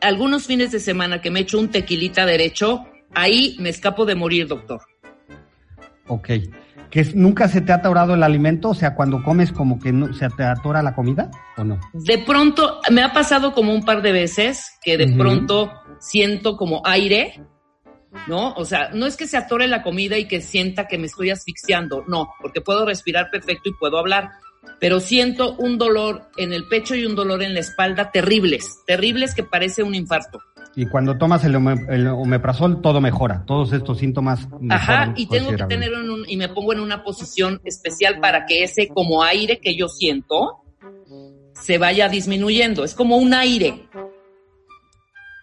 algunos 0.00 0.46
fines 0.46 0.72
de 0.72 0.80
semana 0.80 1.20
que 1.20 1.30
me 1.30 1.40
echo 1.40 1.58
un 1.58 1.70
tequilita 1.70 2.26
derecho, 2.26 2.84
ahí 3.14 3.56
me 3.58 3.68
escapo 3.68 4.04
de 4.06 4.14
morir, 4.14 4.46
doctor. 4.46 4.80
Ok. 6.06 6.30
¿Que 6.90 7.04
nunca 7.14 7.48
se 7.48 7.60
te 7.60 7.72
ha 7.72 7.76
atorado 7.76 8.14
el 8.14 8.22
alimento? 8.22 8.70
O 8.70 8.74
sea, 8.74 8.94
cuando 8.94 9.22
comes 9.22 9.52
como 9.52 9.78
que 9.78 9.92
no, 9.92 10.12
se 10.14 10.28
te 10.30 10.42
atora 10.42 10.82
la 10.82 10.94
comida 10.94 11.30
o 11.56 11.64
no? 11.64 11.78
De 11.92 12.18
pronto, 12.18 12.80
me 12.90 13.02
ha 13.02 13.12
pasado 13.12 13.52
como 13.52 13.74
un 13.74 13.84
par 13.84 14.00
de 14.00 14.12
veces 14.12 14.78
que 14.82 14.96
de 14.96 15.14
pronto 15.14 15.70
siento 15.98 16.56
como 16.56 16.80
aire, 16.86 17.42
¿no? 18.26 18.54
O 18.54 18.64
sea, 18.64 18.88
no 18.94 19.04
es 19.04 19.16
que 19.16 19.26
se 19.26 19.36
atore 19.36 19.68
la 19.68 19.82
comida 19.82 20.16
y 20.16 20.26
que 20.26 20.40
sienta 20.40 20.86
que 20.86 20.96
me 20.96 21.06
estoy 21.06 21.28
asfixiando, 21.28 22.04
no, 22.08 22.32
porque 22.40 22.62
puedo 22.62 22.86
respirar 22.86 23.30
perfecto 23.30 23.68
y 23.68 23.74
puedo 23.74 23.98
hablar, 23.98 24.30
pero 24.80 25.00
siento 25.00 25.54
un 25.56 25.78
dolor 25.78 26.28
en 26.36 26.52
el 26.52 26.66
pecho 26.68 26.94
y 26.94 27.04
un 27.04 27.14
dolor 27.14 27.42
en 27.42 27.54
la 27.54 27.60
espalda 27.60 28.10
terribles, 28.10 28.82
terribles 28.86 29.34
que 29.34 29.42
parece 29.42 29.82
un 29.82 29.94
infarto. 29.94 30.38
Y 30.76 30.86
cuando 30.86 31.18
tomas 31.18 31.44
el, 31.44 31.56
ome- 31.56 31.86
el 31.88 32.06
omeprazol, 32.06 32.80
todo 32.80 33.00
mejora. 33.00 33.42
Todos 33.46 33.72
estos 33.72 33.98
síntomas 33.98 34.48
mejoran 34.60 34.70
Ajá, 35.10 35.12
y 35.16 35.26
tengo 35.26 35.50
que 35.50 35.64
tener 35.64 35.92
en 35.92 36.08
un, 36.10 36.24
y 36.28 36.36
me 36.36 36.48
pongo 36.48 36.72
en 36.72 36.78
una 36.80 37.02
posición 37.02 37.60
especial 37.64 38.20
para 38.20 38.46
que 38.46 38.62
ese 38.62 38.86
como 38.88 39.24
aire 39.24 39.58
que 39.58 39.74
yo 39.76 39.88
siento 39.88 40.58
se 41.54 41.78
vaya 41.78 42.08
disminuyendo. 42.08 42.84
Es 42.84 42.94
como 42.94 43.16
un 43.16 43.34
aire. 43.34 43.88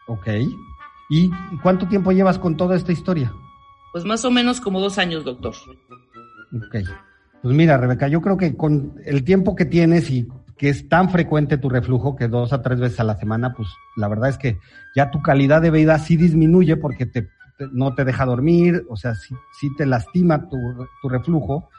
Ok. 0.07 0.27
¿Y 1.09 1.29
cuánto 1.61 1.87
tiempo 1.87 2.11
llevas 2.11 2.39
con 2.39 2.55
toda 2.55 2.77
esta 2.77 2.93
historia? 2.93 3.33
Pues 3.91 4.05
más 4.05 4.23
o 4.23 4.31
menos 4.31 4.61
como 4.61 4.79
dos 4.79 4.97
años, 4.97 5.25
doctor. 5.25 5.53
Ok. 6.53 6.87
Pues 7.45 7.55
mira, 7.55 7.77
Rebeca, 7.77 8.07
yo 8.07 8.21
creo 8.23 8.37
que 8.37 8.57
con 8.57 8.95
el 9.05 9.23
tiempo 9.23 9.55
que 9.55 9.65
tienes 9.65 10.09
y 10.09 10.27
que 10.57 10.69
es 10.69 10.89
tan 10.89 11.11
frecuente 11.11 11.59
tu 11.59 11.69
reflujo, 11.69 12.15
que 12.15 12.27
dos 12.27 12.51
a 12.53 12.63
tres 12.63 12.79
veces 12.79 12.99
a 12.99 13.03
la 13.03 13.17
semana, 13.17 13.53
pues 13.53 13.67
la 13.97 14.07
verdad 14.07 14.29
es 14.29 14.39
que 14.39 14.57
ya 14.95 15.11
tu 15.11 15.21
calidad 15.21 15.61
de 15.61 15.69
vida 15.69 15.99
sí 15.99 16.17
disminuye 16.17 16.75
porque 16.75 17.05
te, 17.05 17.21
te- 17.21 17.67
no 17.71 17.93
te 17.93 18.03
deja 18.03 18.25
dormir, 18.25 18.83
o 18.89 18.95
sea, 18.97 19.13
sí, 19.13 19.35
sí 19.59 19.69
te 19.77 19.85
lastima 19.85 20.49
tu, 20.49 20.57
tu 21.03 21.07
reflujo 21.07 21.69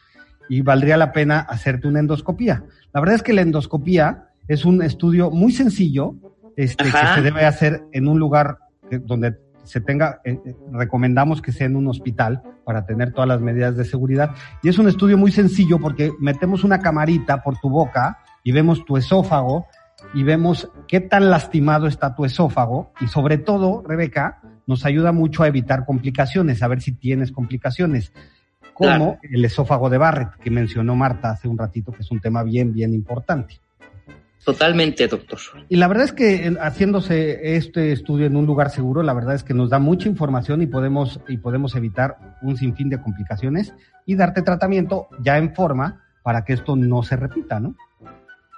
y 0.49 0.61
valdría 0.61 0.97
la 0.97 1.11
pena 1.11 1.41
hacerte 1.41 1.89
una 1.89 1.99
endoscopía. 1.99 2.63
La 2.95 3.01
verdad 3.01 3.17
es 3.17 3.25
que 3.25 3.33
la 3.33 3.43
endoscopía 3.43 4.29
es 4.47 4.65
un 4.65 4.83
estudio 4.83 5.33
muy 5.33 5.51
sencillo 5.51 6.15
este, 6.57 6.85
que 6.85 6.91
se 7.17 7.23
debe 7.23 7.45
hacer 7.45 7.83
en 7.91 8.07
un 8.07 8.21
lugar 8.21 8.59
que- 8.89 9.01
donde 9.01 9.35
se 9.67 9.81
tenga, 9.81 10.21
eh, 10.25 10.39
eh, 10.45 10.57
recomendamos 10.73 11.43
que 11.43 11.53
sea 11.53 11.67
en 11.67 11.77
un 11.77 11.89
hospital 11.89 12.43
para 12.65 12.87
tener 12.87 13.13
todas 13.13 13.29
las 13.29 13.41
medidas 13.41 13.77
de 13.77 13.85
seguridad. 13.85 14.31
Y 14.63 14.69
es 14.69 14.79
un 14.79 14.89
estudio 14.89 15.19
muy 15.19 15.33
sencillo 15.33 15.79
porque 15.79 16.13
metemos 16.19 16.65
una 16.65 16.79
camarita 16.81 17.43
por 17.43 17.59
tu 17.59 17.69
boca 17.69 18.19
y 18.43 18.53
vemos 18.53 18.85
tu 18.85 18.97
esófago 18.97 19.67
y 20.15 20.23
vemos 20.23 20.71
qué 20.89 21.01
tan 21.01 21.31
lastimado 21.31 21.87
está 21.87 22.15
tu 22.15 22.25
esófago 22.25 22.93
y 23.01 23.09
sobre 23.09 23.39
todo, 23.39 23.83
Rebeca, 23.87 24.41
nos 24.67 24.85
ayuda 24.85 25.13
mucho 25.13 25.43
a 25.43 25.49
evitar 25.49 25.85
complicaciones, 25.85 26.63
a 26.63 26.69
ver 26.69 26.81
si 26.81 26.93
tienes 26.93 27.33
complicaciones, 27.33 28.13
como 28.75 28.89
Claro. 28.91 29.19
el 29.23 29.45
esófago 29.45 29.89
de 29.89 29.99
Barrett 29.99 30.35
que 30.43 30.51
mencionó 30.51 30.95
Marta 30.95 31.31
hace 31.31 31.49
un 31.49 31.57
ratito, 31.57 31.93
que 31.93 32.03
es 32.03 32.11
un 32.11 32.21
tema 32.21 32.43
bien, 32.43 32.73
bien 32.73 32.93
importante. 32.93 33.61
Totalmente, 34.47 35.09
doctor. 35.09 35.41
Y 35.69 35.75
la 35.75 35.89
verdad 35.89 36.05
es 36.05 36.13
que 36.13 36.57
haciéndose 36.61 37.57
este 37.57 37.91
estudio 37.91 38.27
en 38.27 38.37
un 38.37 38.47
lugar 38.47 38.71
seguro, 38.71 39.03
la 39.03 39.13
verdad 39.13 39.35
es 39.35 39.43
que 39.43 39.55
nos 39.55 39.71
da 39.71 39.81
mucha 39.81 40.09
información 40.09 40.63
y 40.63 40.69
podemos, 40.69 41.19
y 41.27 41.39
podemos 41.39 41.75
evitar 41.75 42.37
un 42.43 42.57
sinfín 42.57 42.89
de 42.89 43.03
complicaciones 43.03 43.75
y 44.07 44.15
darte 44.15 44.43
tratamiento 44.43 45.09
ya 45.21 45.37
en 45.37 45.53
forma 45.53 46.05
para 46.23 46.45
que 46.45 46.53
esto 46.53 46.77
no 46.77 47.03
se 47.03 47.17
repita, 47.17 47.59
¿no? 47.59 47.75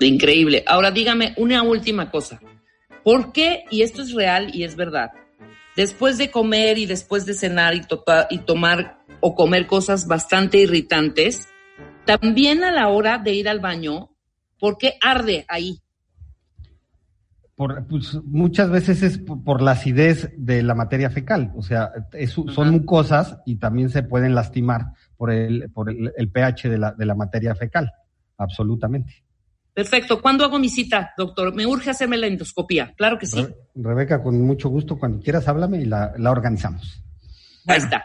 Increíble. 0.00 0.62
Ahora 0.66 0.90
dígame 0.90 1.32
una 1.38 1.62
última 1.62 2.10
cosa. 2.10 2.38
¿Por 3.02 3.32
qué, 3.32 3.64
y 3.70 3.80
esto 3.80 4.02
es 4.02 4.12
real 4.12 4.54
y 4.54 4.64
es 4.64 4.76
verdad, 4.76 5.12
después 5.74 6.18
de 6.18 6.30
comer 6.30 6.76
y 6.76 6.84
después 6.84 7.24
de 7.24 7.32
cenar 7.32 7.74
y, 7.74 7.80
tota- 7.80 8.26
y 8.28 8.40
tomar 8.40 8.98
o 9.20 9.34
comer 9.34 9.66
cosas 9.66 10.06
bastante 10.06 10.58
irritantes, 10.58 11.48
también 12.04 12.62
a 12.62 12.72
la 12.72 12.88
hora 12.88 13.16
de 13.16 13.32
ir 13.32 13.48
al 13.48 13.60
baño, 13.60 14.10
¿por 14.58 14.78
qué 14.78 14.94
arde 15.00 15.44
ahí? 15.48 15.80
Por, 17.54 17.84
pues, 17.88 18.14
muchas 18.24 18.70
veces 18.70 19.02
es 19.02 19.18
por, 19.18 19.42
por 19.42 19.62
la 19.62 19.72
acidez 19.72 20.30
de 20.36 20.62
la 20.62 20.76
materia 20.76 21.10
fecal, 21.10 21.52
o 21.56 21.62
sea, 21.62 21.90
es- 22.12 22.30
son 22.32 22.70
mucosas 22.70 23.38
y 23.46 23.56
también 23.56 23.90
se 23.90 24.04
pueden 24.04 24.34
lastimar 24.34 24.92
por 25.16 25.32
el, 25.32 25.68
por 25.72 25.90
el, 25.90 26.12
el 26.16 26.30
pH 26.30 26.68
de 26.68 26.78
la, 26.78 26.92
de 26.92 27.04
la 27.04 27.16
materia 27.16 27.56
fecal, 27.56 27.90
absolutamente. 28.36 29.24
Perfecto. 29.74 30.20
¿Cuándo 30.22 30.44
hago 30.44 30.58
mi 30.58 30.68
cita, 30.68 31.12
doctor? 31.16 31.54
Me 31.54 31.64
urge 31.66 31.90
hacerme 31.90 32.16
la 32.16 32.26
endoscopía. 32.28 32.94
Claro 32.96 33.16
que 33.18 33.26
sí. 33.26 33.40
Re- 33.42 33.56
Rebeca, 33.76 34.22
con 34.22 34.40
mucho 34.40 34.68
gusto, 34.68 34.96
cuando 34.98 35.20
quieras 35.20 35.46
háblame 35.48 35.80
y 35.80 35.84
la, 35.84 36.12
la 36.16 36.30
organizamos. 36.32 37.02
Ahí 37.66 37.78
está. 37.78 38.04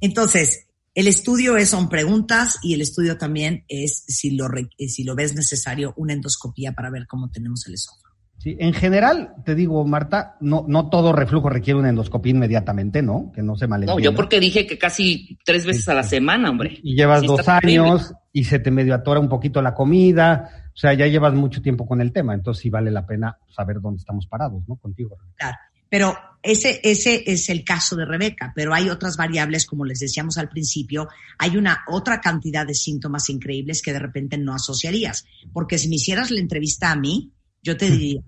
Entonces, 0.00 0.66
el 0.94 1.06
estudio 1.06 1.56
es, 1.56 1.68
son 1.70 1.88
preguntas 1.88 2.58
y 2.62 2.74
el 2.74 2.80
estudio 2.80 3.16
también 3.16 3.64
es 3.68 4.04
si 4.08 4.36
lo, 4.36 4.46
eh, 4.56 4.88
si 4.88 5.04
lo 5.04 5.14
ves 5.14 5.34
necesario 5.34 5.94
una 5.96 6.12
endoscopía 6.12 6.72
para 6.72 6.90
ver 6.90 7.06
cómo 7.06 7.30
tenemos 7.30 7.66
el 7.66 7.74
esófago. 7.74 8.10
Sí, 8.38 8.56
en 8.58 8.72
general, 8.72 9.34
te 9.44 9.54
digo, 9.54 9.84
Marta, 9.84 10.36
no, 10.40 10.64
no 10.66 10.88
todo 10.88 11.12
reflujo 11.12 11.50
requiere 11.50 11.78
una 11.78 11.90
endoscopía 11.90 12.30
inmediatamente, 12.30 13.02
¿no? 13.02 13.30
Que 13.34 13.42
no 13.42 13.54
se 13.54 13.66
No, 13.66 13.70
malentienda. 13.70 14.02
yo 14.02 14.14
porque 14.14 14.40
dije 14.40 14.66
que 14.66 14.78
casi 14.78 15.38
tres 15.44 15.66
veces 15.66 15.86
a 15.90 15.94
la 15.94 16.02
semana, 16.02 16.48
hombre. 16.48 16.78
Y 16.82 16.96
llevas 16.96 17.20
Sí, 17.20 17.26
dos 17.26 17.46
años 17.48 18.14
y 18.32 18.44
se 18.44 18.58
te 18.58 18.70
medio 18.70 18.94
atora 18.94 19.20
un 19.20 19.28
poquito 19.28 19.60
la 19.60 19.74
comida, 19.74 20.70
o 20.74 20.76
sea, 20.76 20.94
ya 20.94 21.06
llevas 21.06 21.34
mucho 21.34 21.60
tiempo 21.60 21.86
con 21.86 22.00
el 22.00 22.12
tema, 22.12 22.32
entonces 22.32 22.62
sí 22.62 22.70
vale 22.70 22.90
la 22.90 23.04
pena 23.06 23.36
saber 23.54 23.78
dónde 23.82 23.98
estamos 23.98 24.26
parados, 24.26 24.62
¿no? 24.66 24.76
Contigo. 24.76 25.18
Claro. 25.36 25.58
Pero 25.90 26.16
ese, 26.42 26.80
ese 26.84 27.24
es 27.26 27.50
el 27.50 27.64
caso 27.64 27.96
de 27.96 28.06
Rebeca, 28.06 28.52
pero 28.54 28.72
hay 28.72 28.88
otras 28.88 29.16
variables, 29.18 29.66
como 29.66 29.84
les 29.84 29.98
decíamos 29.98 30.38
al 30.38 30.48
principio, 30.48 31.08
hay 31.38 31.56
una 31.58 31.84
otra 31.88 32.20
cantidad 32.20 32.66
de 32.66 32.74
síntomas 32.74 33.28
increíbles 33.28 33.82
que 33.82 33.92
de 33.92 33.98
repente 33.98 34.38
no 34.38 34.54
asociarías. 34.54 35.24
Porque 35.52 35.78
si 35.78 35.88
me 35.88 35.96
hicieras 35.96 36.30
la 36.30 36.40
entrevista 36.40 36.90
a 36.90 36.96
mí, 36.96 37.32
yo 37.62 37.76
te 37.76 37.90
diría, 37.90 38.22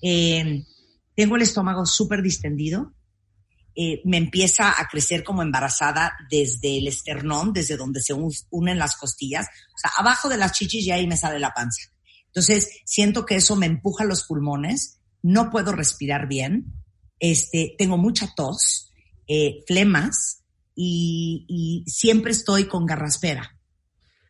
eh, 0.00 0.64
tengo 1.14 1.36
el 1.36 1.42
estómago 1.42 1.84
súper 1.84 2.22
distendido, 2.22 2.94
eh, 3.76 4.00
me 4.04 4.16
empieza 4.18 4.80
a 4.80 4.86
crecer 4.88 5.24
como 5.24 5.42
embarazada 5.42 6.14
desde 6.30 6.78
el 6.78 6.86
esternón, 6.86 7.52
desde 7.52 7.76
donde 7.76 8.00
se 8.00 8.14
un- 8.14 8.32
unen 8.50 8.78
las 8.78 8.96
costillas, 8.96 9.46
o 9.74 9.78
sea, 9.78 9.90
abajo 9.98 10.28
de 10.28 10.36
las 10.36 10.52
chichis 10.52 10.86
y 10.86 10.92
ahí 10.92 11.06
me 11.08 11.16
sale 11.16 11.40
la 11.40 11.52
panza. 11.52 11.82
Entonces, 12.26 12.68
siento 12.84 13.26
que 13.26 13.34
eso 13.36 13.56
me 13.56 13.66
empuja 13.66 14.04
los 14.04 14.24
pulmones, 14.24 15.00
no 15.22 15.50
puedo 15.50 15.72
respirar 15.72 16.28
bien, 16.28 16.72
este, 17.18 17.74
tengo 17.78 17.96
mucha 17.96 18.28
tos, 18.34 18.92
eh, 19.26 19.62
flemas 19.66 20.44
y, 20.74 21.84
siempre 21.86 22.32
estoy 22.32 22.64
con 22.64 22.84
garraspera. 22.86 23.50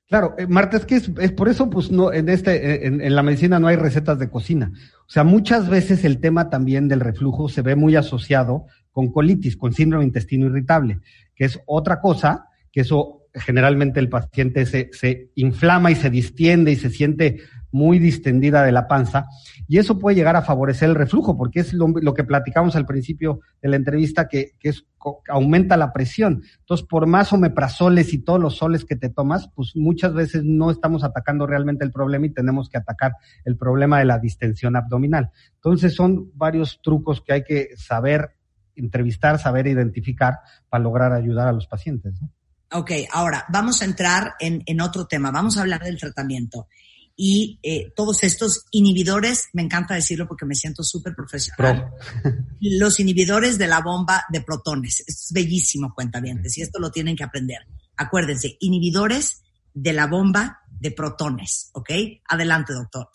Claro, 0.06 0.34
eh, 0.38 0.46
Marta, 0.46 0.76
es 0.76 0.84
que 0.84 0.96
es, 0.96 1.32
por 1.32 1.48
eso, 1.48 1.70
pues 1.70 1.90
no, 1.90 2.12
en 2.12 2.28
este, 2.28 2.54
eh, 2.54 2.86
en, 2.86 3.14
la 3.14 3.22
medicina 3.22 3.58
no 3.58 3.68
hay 3.68 3.76
recetas 3.76 4.18
de 4.18 4.30
cocina. 4.30 4.70
O 5.00 5.10
sea, 5.10 5.24
muchas 5.24 5.68
veces 5.68 6.04
el 6.04 6.20
tema 6.20 6.50
también 6.50 6.88
del 6.88 7.00
reflujo 7.00 7.48
se 7.48 7.62
ve 7.62 7.74
muy 7.74 7.96
asociado 7.96 8.66
con 8.92 9.10
colitis, 9.10 9.56
con 9.56 9.72
síndrome 9.72 10.04
intestino 10.04 10.46
irritable, 10.46 11.00
que 11.34 11.46
es 11.46 11.58
otra 11.66 12.00
cosa, 12.00 12.48
que 12.70 12.82
eso 12.82 13.22
generalmente 13.34 13.98
el 13.98 14.08
paciente 14.08 14.66
se, 14.66 14.90
se 14.92 15.30
inflama 15.34 15.90
y 15.90 15.96
se 15.96 16.10
distiende 16.10 16.70
y 16.70 16.76
se 16.76 16.90
siente 16.90 17.40
muy 17.74 17.98
distendida 17.98 18.62
de 18.62 18.70
la 18.70 18.86
panza, 18.86 19.26
y 19.66 19.78
eso 19.78 19.98
puede 19.98 20.14
llegar 20.14 20.36
a 20.36 20.42
favorecer 20.42 20.90
el 20.90 20.94
reflujo, 20.94 21.36
porque 21.36 21.58
es 21.58 21.72
lo, 21.72 21.92
que 22.14 22.22
platicamos 22.22 22.76
al 22.76 22.86
principio 22.86 23.40
de 23.60 23.68
la 23.68 23.74
entrevista, 23.74 24.28
que, 24.28 24.52
que 24.60 24.68
es, 24.68 24.86
aumenta 25.28 25.76
la 25.76 25.92
presión. 25.92 26.44
Entonces, 26.60 26.86
por 26.88 27.08
más 27.08 27.32
omeprazoles 27.32 28.14
y 28.14 28.18
todos 28.18 28.38
los 28.38 28.58
soles 28.58 28.84
que 28.84 28.94
te 28.94 29.08
tomas, 29.08 29.50
pues 29.56 29.72
muchas 29.74 30.14
veces 30.14 30.44
no 30.44 30.70
estamos 30.70 31.02
atacando 31.02 31.48
realmente 31.48 31.84
el 31.84 31.90
problema 31.90 32.26
y 32.26 32.30
tenemos 32.30 32.68
que 32.68 32.78
atacar 32.78 33.16
el 33.44 33.56
problema 33.56 33.98
de 33.98 34.04
la 34.04 34.20
distensión 34.20 34.76
abdominal. 34.76 35.32
Entonces, 35.56 35.96
son 35.96 36.30
varios 36.34 36.80
trucos 36.80 37.22
que 37.22 37.32
hay 37.32 37.42
que 37.42 37.70
saber 37.76 38.36
entrevistar, 38.76 39.40
saber 39.40 39.66
identificar 39.66 40.38
para 40.68 40.84
lograr 40.84 41.12
ayudar 41.12 41.48
a 41.48 41.52
los 41.52 41.66
pacientes. 41.66 42.14
¿no? 42.22 42.30
Ok, 42.70 42.92
ahora 43.12 43.46
vamos 43.48 43.82
a 43.82 43.84
entrar 43.84 44.34
en, 44.38 44.62
en 44.64 44.80
otro 44.80 45.06
tema, 45.06 45.32
vamos 45.32 45.58
a 45.58 45.62
hablar 45.62 45.82
del 45.82 45.98
tratamiento. 45.98 46.68
Y 47.16 47.60
eh, 47.62 47.92
todos 47.94 48.24
estos 48.24 48.66
inhibidores, 48.70 49.48
me 49.52 49.62
encanta 49.62 49.94
decirlo 49.94 50.26
porque 50.26 50.46
me 50.46 50.54
siento 50.54 50.82
súper 50.82 51.14
profesional. 51.14 51.92
Pro. 52.22 52.32
Los 52.60 52.98
inhibidores 52.98 53.58
de 53.58 53.68
la 53.68 53.80
bomba 53.80 54.24
de 54.30 54.40
protones. 54.40 55.00
Esto 55.06 55.12
es 55.12 55.32
bellísimo, 55.32 55.92
cuentavientes, 55.94 56.58
y 56.58 56.62
esto 56.62 56.80
lo 56.80 56.90
tienen 56.90 57.16
que 57.16 57.24
aprender. 57.24 57.58
Acuérdense, 57.96 58.56
inhibidores 58.60 59.42
de 59.72 59.92
la 59.92 60.06
bomba 60.06 60.60
de 60.68 60.90
protones, 60.90 61.70
¿ok? 61.72 61.90
Adelante, 62.28 62.72
doctor. 62.72 63.08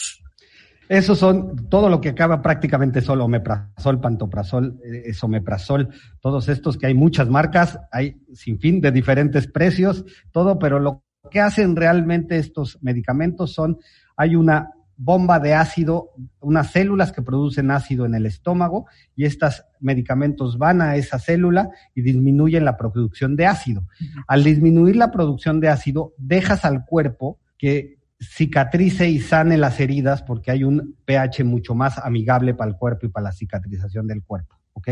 Esos 0.90 1.20
son 1.20 1.70
todo 1.70 1.88
lo 1.88 2.02
que 2.02 2.10
acaba 2.10 2.42
prácticamente 2.42 3.02
solo, 3.02 3.26
omeprazol, 3.26 4.02
pantoprazol, 4.02 4.80
eh, 4.84 5.04
esomeprazol, 5.06 5.90
todos 6.20 6.50
estos 6.50 6.78
que 6.78 6.88
hay 6.88 6.96
muchas 6.96 7.30
marcas, 7.30 7.78
hay 7.92 8.20
sin 8.34 8.60
fin 8.60 8.82
de 8.82 8.92
diferentes 8.92 9.46
precios, 9.46 10.04
todo, 10.32 10.58
pero 10.58 10.80
lo 10.80 11.04
que 11.30 11.40
hacen 11.40 11.76
realmente 11.76 12.38
estos 12.38 12.78
medicamentos 12.82 13.54
son, 13.54 13.80
hay 14.16 14.36
una 14.36 14.72
bomba 15.02 15.40
de 15.40 15.54
ácido, 15.54 16.12
unas 16.42 16.72
células 16.72 17.14
que 17.14 17.22
producen 17.22 17.72
ácido 17.72 18.06
en 18.06 18.16
el 18.16 18.26
estómago 18.26 18.86
y 19.16 19.24
estos 19.24 19.64
medicamentos 19.80 20.58
van 20.58 20.82
a 20.82 20.98
esa 20.98 21.20
célula 21.20 21.70
y 21.96 22.02
disminuyen 22.02 22.66
la 22.66 22.76
producción 22.76 23.38
de 23.38 23.46
ácido. 23.46 23.88
Al 24.28 24.44
disminuir 24.44 24.98
la 24.98 25.10
producción 25.10 25.62
de 25.62 25.70
ácido, 25.70 26.14
dejas 26.18 26.66
al 26.66 26.86
cuerpo 26.86 27.40
que 27.58 27.98
cicatrice 28.20 29.10
y 29.10 29.20
sane 29.20 29.58
las 29.58 29.80
heridas 29.80 30.22
porque 30.22 30.52
hay 30.52 30.66
un 30.66 30.98
pH 31.06 31.46
mucho 31.46 31.74
más 31.76 31.98
amigable 31.98 32.54
para 32.54 32.72
el 32.72 32.76
cuerpo 32.76 33.06
y 33.06 33.10
para 33.10 33.26
la 33.26 33.32
cicatrización 33.32 34.06
del 34.06 34.22
cuerpo. 34.22 34.60
¿ok? 34.74 34.90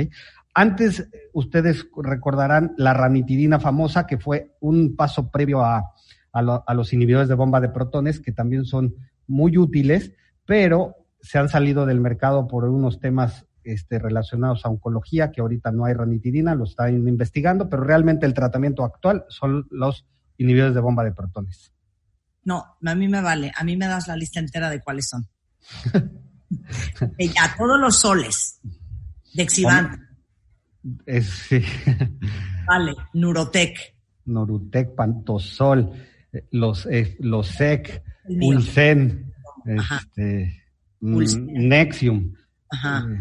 Antes, 0.54 1.08
ustedes 1.34 1.86
recordarán 1.97 2.73
la 2.78 2.93
ranitidina 2.93 3.60
famosa, 3.60 4.08
que 4.08 4.17
fue 4.17 4.56
un 4.62 4.95
paso 4.95 5.30
previo 5.30 5.63
a, 5.63 5.91
a 6.38 6.73
los 6.73 6.93
inhibidores 6.93 7.28
de 7.28 7.36
bomba 7.36 7.60
de 7.60 7.69
protones, 7.69 8.19
que 8.19 8.32
también 8.32 8.65
son 8.65 8.95
muy 9.28 9.58
útiles, 9.58 10.13
pero 10.45 10.95
se 11.21 11.38
han 11.38 11.50
salido 11.50 11.86
del 11.86 12.00
mercado 12.00 12.47
por 12.47 12.65
unos 12.65 13.00
temas 13.00 13.45
este, 13.63 14.00
relacionados 14.00 14.65
a 14.65 14.69
oncología, 14.69 15.32
que 15.32 15.41
ahorita 15.41 15.71
no 15.71 15.86
hay 15.86 15.93
ranitidina, 15.93 16.56
lo 16.56 16.63
están 16.63 16.95
investigando, 17.08 17.69
pero 17.69 17.84
realmente 17.84 18.26
el 18.26 18.34
tratamiento 18.34 18.84
actual 18.86 19.26
son 19.28 19.67
los 19.71 20.06
inhibidores 20.38 20.73
de 20.73 20.80
bomba 20.80 21.04
de 21.04 21.12
protones. 21.12 21.73
No, 22.45 22.63
a 22.86 22.95
mí 22.95 23.10
me 23.10 23.21
vale, 23.21 23.52
a 23.54 23.63
mí 23.65 23.76
me 23.76 23.88
das 23.88 24.08
la 24.08 24.15
lista 24.15 24.39
entera 24.39 24.69
de 24.69 24.80
cuáles 24.80 25.10
son. 25.10 25.28
ya, 27.19 27.56
todos 27.58 27.78
los 27.78 27.97
soles 27.97 28.62
de 29.34 29.43
Exivant. 29.43 30.00
sí. 31.21 31.62
Vale, 32.65 32.95
Nurotec. 33.13 33.95
Nurotec, 34.26 34.95
Pantosol, 34.95 35.91
eh, 35.91 36.17
los, 36.52 36.86
eh, 36.88 37.15
los 37.19 37.47
SEC, 37.47 38.04
Ulcen, 38.28 39.34
este, 39.65 40.63
mm, 41.00 41.67
Nexium, 41.67 42.34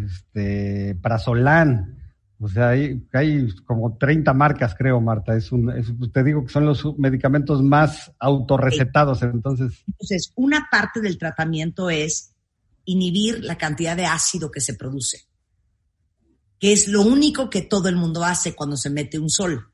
este. 0.04 0.98
O 2.38 2.48
sea, 2.48 2.70
hay, 2.70 3.02
hay, 3.14 3.48
como 3.64 3.96
30 3.96 4.34
marcas, 4.34 4.74
creo, 4.76 5.00
Marta. 5.00 5.34
Es 5.34 5.52
un, 5.52 5.72
te 6.12 6.22
digo 6.22 6.44
que 6.44 6.52
son 6.52 6.66
los 6.66 6.84
medicamentos 6.98 7.62
más 7.62 8.12
autorrecetados, 8.18 9.22
entonces. 9.22 9.82
Entonces, 9.86 10.32
una 10.36 10.68
parte 10.70 11.00
del 11.00 11.16
tratamiento 11.16 11.88
es 11.88 12.34
inhibir 12.84 13.42
la 13.42 13.56
cantidad 13.56 13.96
de 13.96 14.04
ácido 14.04 14.50
que 14.50 14.60
se 14.60 14.74
produce, 14.74 15.26
que 16.58 16.72
es 16.72 16.88
lo 16.88 17.02
único 17.02 17.48
que 17.48 17.62
todo 17.62 17.88
el 17.88 17.96
mundo 17.96 18.22
hace 18.22 18.54
cuando 18.54 18.76
se 18.76 18.90
mete 18.90 19.18
un 19.18 19.30
sol. 19.30 19.72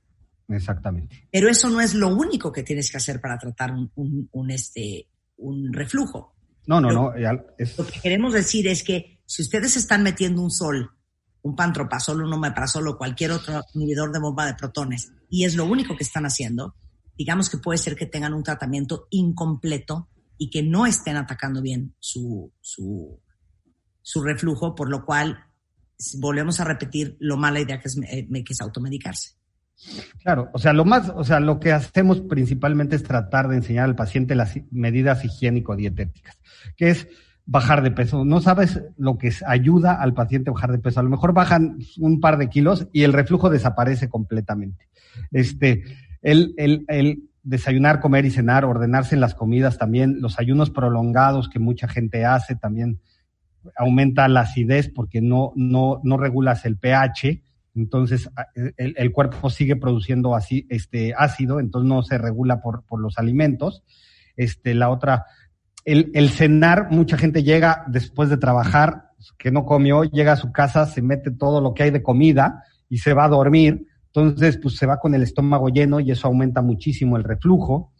Exactamente. 0.54 1.28
Pero 1.30 1.48
eso 1.48 1.68
no 1.70 1.80
es 1.80 1.94
lo 1.94 2.08
único 2.08 2.52
que 2.52 2.62
tienes 2.62 2.90
que 2.90 2.96
hacer 2.98 3.20
para 3.20 3.38
tratar 3.38 3.72
un, 3.72 4.28
un 4.30 4.50
este, 4.50 5.08
un 5.36 5.72
reflujo. 5.72 6.34
No, 6.66 6.80
no, 6.80 6.90
no. 6.90 7.12
Lo 7.14 7.86
que 7.86 8.00
queremos 8.00 8.32
decir 8.32 8.68
es 8.68 8.82
que 8.82 9.20
si 9.26 9.42
ustedes 9.42 9.76
están 9.76 10.02
metiendo 10.02 10.42
un 10.42 10.50
sol, 10.50 10.90
un 11.42 11.56
pantropazol, 11.56 12.22
un 12.22 12.32
omeprazol 12.32 12.86
o 12.88 12.96
cualquier 12.96 13.32
otro 13.32 13.62
inhibidor 13.74 14.12
de 14.12 14.20
bomba 14.20 14.46
de 14.46 14.54
protones, 14.54 15.12
y 15.28 15.44
es 15.44 15.56
lo 15.56 15.64
único 15.64 15.96
que 15.96 16.04
están 16.04 16.24
haciendo, 16.24 16.76
digamos 17.16 17.50
que 17.50 17.58
puede 17.58 17.78
ser 17.78 17.96
que 17.96 18.06
tengan 18.06 18.34
un 18.34 18.42
tratamiento 18.42 19.08
incompleto 19.10 20.08
y 20.38 20.50
que 20.50 20.62
no 20.62 20.86
estén 20.86 21.16
atacando 21.16 21.62
bien 21.62 21.94
su, 21.98 22.52
su, 22.60 23.20
su 24.00 24.22
reflujo, 24.22 24.74
por 24.74 24.88
lo 24.88 25.04
cual 25.04 25.46
volvemos 26.18 26.60
a 26.60 26.64
repetir 26.64 27.16
lo 27.20 27.36
mala 27.36 27.60
idea 27.60 27.80
que 27.80 27.88
es, 27.88 27.98
eh, 28.08 28.28
que 28.28 28.52
es 28.52 28.60
automedicarse. 28.60 29.36
Claro, 30.22 30.50
o 30.52 30.58
sea, 30.58 30.72
lo 30.72 30.84
más, 30.84 31.12
o 31.14 31.24
sea, 31.24 31.40
lo 31.40 31.58
que 31.58 31.72
hacemos 31.72 32.20
principalmente 32.20 32.96
es 32.96 33.02
tratar 33.02 33.48
de 33.48 33.56
enseñar 33.56 33.84
al 33.84 33.96
paciente 33.96 34.34
las 34.34 34.54
medidas 34.70 35.24
higiénico-dietéticas, 35.24 36.38
que 36.76 36.90
es 36.90 37.08
bajar 37.44 37.82
de 37.82 37.90
peso. 37.90 38.24
No 38.24 38.40
sabes 38.40 38.80
lo 38.96 39.18
que 39.18 39.32
ayuda 39.46 39.94
al 40.00 40.14
paciente 40.14 40.50
a 40.50 40.52
bajar 40.52 40.72
de 40.72 40.78
peso. 40.78 41.00
A 41.00 41.02
lo 41.02 41.10
mejor 41.10 41.32
bajan 41.32 41.78
un 41.98 42.20
par 42.20 42.38
de 42.38 42.48
kilos 42.48 42.86
y 42.92 43.02
el 43.02 43.12
reflujo 43.12 43.50
desaparece 43.50 44.08
completamente. 44.08 44.88
Este, 45.32 45.82
el, 46.22 46.54
el, 46.56 46.84
el 46.88 47.30
desayunar, 47.42 48.00
comer 48.00 48.24
y 48.24 48.30
cenar, 48.30 48.64
ordenarse 48.64 49.16
en 49.16 49.20
las 49.20 49.34
comidas 49.34 49.78
también, 49.78 50.20
los 50.20 50.38
ayunos 50.38 50.70
prolongados 50.70 51.48
que 51.48 51.58
mucha 51.58 51.88
gente 51.88 52.24
hace 52.24 52.54
también 52.54 53.00
aumenta 53.76 54.28
la 54.28 54.40
acidez 54.40 54.88
porque 54.88 55.20
no, 55.20 55.52
no, 55.56 56.00
no 56.04 56.16
regulas 56.16 56.64
el 56.64 56.78
pH 56.78 57.42
entonces 57.74 58.28
el, 58.76 59.12
cuerpo 59.12 59.48
sigue 59.48 59.76
produciendo 59.76 60.34
así, 60.34 60.66
este 60.68 61.14
ácido, 61.16 61.58
entonces 61.58 61.88
no 61.88 62.02
se 62.02 62.18
regula 62.18 62.60
por, 62.60 62.84
por 62.84 63.00
los 63.00 63.18
alimentos. 63.18 63.82
Este, 64.36 64.74
la 64.74 64.90
otra, 64.90 65.24
el, 65.84 66.10
el, 66.14 66.30
cenar, 66.30 66.90
mucha 66.90 67.16
gente 67.16 67.42
llega 67.42 67.84
después 67.88 68.28
de 68.28 68.36
trabajar, 68.36 69.10
que 69.38 69.50
no 69.50 69.64
comió, 69.64 70.04
llega 70.04 70.32
a 70.32 70.36
su 70.36 70.52
casa, 70.52 70.86
se 70.86 71.00
mete 71.00 71.30
todo 71.30 71.60
lo 71.60 71.74
que 71.74 71.84
hay 71.84 71.90
de 71.90 72.02
comida 72.02 72.64
y 72.88 72.98
se 72.98 73.14
va 73.14 73.24
a 73.24 73.28
dormir. 73.28 73.86
Entonces, 74.06 74.58
pues 74.58 74.76
se 74.76 74.86
va 74.86 74.98
con 74.98 75.14
el 75.14 75.22
estómago 75.22 75.68
lleno 75.68 75.98
y 75.98 76.10
eso 76.10 76.28
aumenta 76.28 76.60
muchísimo 76.60 77.16
el 77.16 77.24
reflujo 77.24 77.92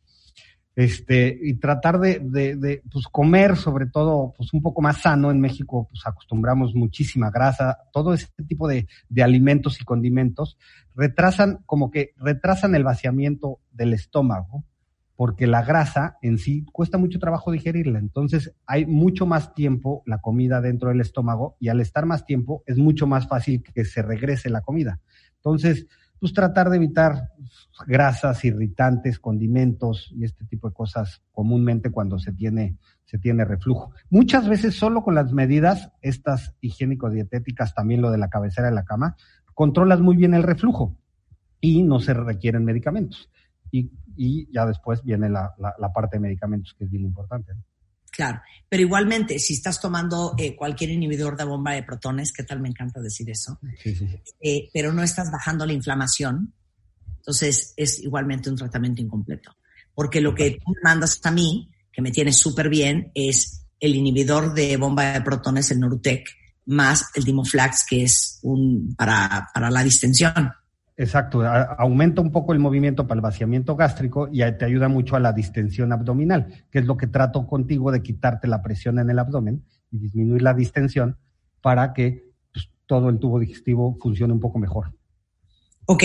este, 0.74 1.38
y 1.42 1.54
tratar 1.54 1.98
de, 1.98 2.20
de, 2.22 2.56
de, 2.56 2.82
pues 2.90 3.06
comer 3.06 3.56
sobre 3.56 3.86
todo, 3.86 4.32
pues 4.36 4.52
un 4.52 4.62
poco 4.62 4.80
más 4.80 5.02
sano. 5.02 5.30
En 5.30 5.40
México, 5.40 5.86
pues 5.90 6.02
acostumbramos 6.06 6.74
muchísima 6.74 7.30
grasa, 7.30 7.78
todo 7.92 8.14
ese 8.14 8.28
tipo 8.46 8.66
de, 8.68 8.86
de 9.08 9.22
alimentos 9.22 9.80
y 9.80 9.84
condimentos 9.84 10.56
retrasan, 10.94 11.60
como 11.66 11.90
que 11.90 12.12
retrasan 12.16 12.74
el 12.74 12.84
vaciamiento 12.84 13.60
del 13.70 13.94
estómago, 13.94 14.64
porque 15.14 15.46
la 15.46 15.62
grasa 15.62 16.16
en 16.22 16.38
sí 16.38 16.64
cuesta 16.72 16.98
mucho 16.98 17.18
trabajo 17.18 17.52
digerirla. 17.52 17.98
Entonces, 17.98 18.54
hay 18.66 18.86
mucho 18.86 19.26
más 19.26 19.54
tiempo 19.54 20.02
la 20.06 20.18
comida 20.18 20.60
dentro 20.60 20.88
del 20.88 21.00
estómago 21.00 21.56
y 21.60 21.68
al 21.68 21.80
estar 21.80 22.06
más 22.06 22.24
tiempo 22.24 22.62
es 22.66 22.78
mucho 22.78 23.06
más 23.06 23.28
fácil 23.28 23.62
que 23.62 23.84
se 23.84 24.02
regrese 24.02 24.50
la 24.50 24.62
comida. 24.62 25.00
Entonces, 25.36 25.86
pues 26.22 26.34
tratar 26.34 26.70
de 26.70 26.76
evitar 26.76 27.32
grasas, 27.84 28.44
irritantes, 28.44 29.18
condimentos 29.18 30.08
y 30.14 30.22
este 30.22 30.44
tipo 30.44 30.68
de 30.68 30.72
cosas 30.72 31.20
comúnmente 31.32 31.90
cuando 31.90 32.20
se 32.20 32.32
tiene, 32.32 32.76
se 33.04 33.18
tiene 33.18 33.44
reflujo. 33.44 33.90
Muchas 34.08 34.48
veces 34.48 34.76
solo 34.76 35.02
con 35.02 35.16
las 35.16 35.32
medidas, 35.32 35.90
estas 36.00 36.54
higiénico-dietéticas, 36.60 37.74
también 37.74 38.02
lo 38.02 38.12
de 38.12 38.18
la 38.18 38.30
cabecera 38.30 38.68
de 38.68 38.74
la 38.76 38.84
cama, 38.84 39.16
controlas 39.52 40.00
muy 40.00 40.14
bien 40.14 40.32
el 40.34 40.44
reflujo 40.44 40.96
y 41.60 41.82
no 41.82 41.98
se 41.98 42.14
requieren 42.14 42.64
medicamentos. 42.64 43.28
Y, 43.72 43.90
y 44.14 44.48
ya 44.52 44.64
después 44.64 45.02
viene 45.02 45.28
la, 45.28 45.56
la, 45.58 45.92
parte 45.92 46.18
de 46.18 46.20
medicamentos, 46.20 46.72
que 46.78 46.84
es 46.84 46.90
bien 46.92 47.02
importante. 47.02 47.54
Claro, 48.12 48.42
pero 48.68 48.82
igualmente, 48.82 49.38
si 49.38 49.54
estás 49.54 49.80
tomando 49.80 50.34
eh, 50.36 50.54
cualquier 50.54 50.90
inhibidor 50.90 51.36
de 51.36 51.44
bomba 51.44 51.72
de 51.72 51.82
protones, 51.82 52.30
¿qué 52.30 52.42
tal 52.42 52.60
me 52.60 52.68
encanta 52.68 53.00
decir 53.00 53.28
eso? 53.30 53.58
Sí, 53.82 53.94
sí. 53.94 54.06
Eh, 54.38 54.68
pero 54.72 54.92
no 54.92 55.02
estás 55.02 55.30
bajando 55.32 55.64
la 55.64 55.72
inflamación, 55.72 56.52
entonces 57.16 57.72
es 57.76 58.00
igualmente 58.00 58.50
un 58.50 58.56
tratamiento 58.56 59.00
incompleto. 59.00 59.56
Porque 59.94 60.20
lo 60.20 60.34
que 60.34 60.58
tú 60.62 60.74
mandas 60.82 61.20
a 61.24 61.30
mí, 61.30 61.70
que 61.90 62.02
me 62.02 62.10
tiene 62.10 62.32
súper 62.32 62.68
bien, 62.68 63.10
es 63.14 63.64
el 63.80 63.94
inhibidor 63.94 64.52
de 64.52 64.76
bomba 64.76 65.12
de 65.12 65.22
protones, 65.22 65.70
el 65.70 65.80
Norutec, 65.80 66.28
más 66.66 67.06
el 67.14 67.24
Dimoflax, 67.24 67.86
que 67.88 68.04
es 68.04 68.40
un 68.42 68.94
para, 68.94 69.48
para 69.54 69.70
la 69.70 69.82
distensión. 69.82 70.52
Exacto, 70.96 71.42
aumenta 71.42 72.20
un 72.20 72.30
poco 72.30 72.52
el 72.52 72.58
movimiento 72.58 73.06
para 73.06 73.18
el 73.18 73.22
vaciamiento 73.22 73.76
gástrico 73.76 74.28
y 74.30 74.40
te 74.40 74.64
ayuda 74.64 74.88
mucho 74.88 75.16
a 75.16 75.20
la 75.20 75.32
distensión 75.32 75.90
abdominal, 75.92 76.66
que 76.70 76.80
es 76.80 76.84
lo 76.84 76.96
que 76.96 77.06
trato 77.06 77.46
contigo 77.46 77.90
de 77.90 78.02
quitarte 78.02 78.46
la 78.46 78.62
presión 78.62 78.98
en 78.98 79.08
el 79.08 79.18
abdomen 79.18 79.64
y 79.90 79.98
disminuir 79.98 80.42
la 80.42 80.52
distensión 80.52 81.16
para 81.62 81.94
que 81.94 82.30
pues, 82.52 82.68
todo 82.86 83.08
el 83.08 83.18
tubo 83.18 83.40
digestivo 83.40 83.96
funcione 84.00 84.34
un 84.34 84.40
poco 84.40 84.58
mejor. 84.58 84.92
Ok, 85.86 86.04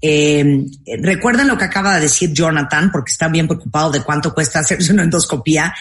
eh, 0.00 0.66
recuerden 1.02 1.48
lo 1.48 1.58
que 1.58 1.64
acaba 1.64 1.96
de 1.96 2.02
decir 2.02 2.32
Jonathan, 2.32 2.90
porque 2.92 3.10
está 3.10 3.28
bien 3.28 3.48
preocupado 3.48 3.90
de 3.90 4.02
cuánto 4.02 4.32
cuesta 4.32 4.60
hacerse 4.60 4.92
una 4.92 5.02
endoscopía, 5.02 5.74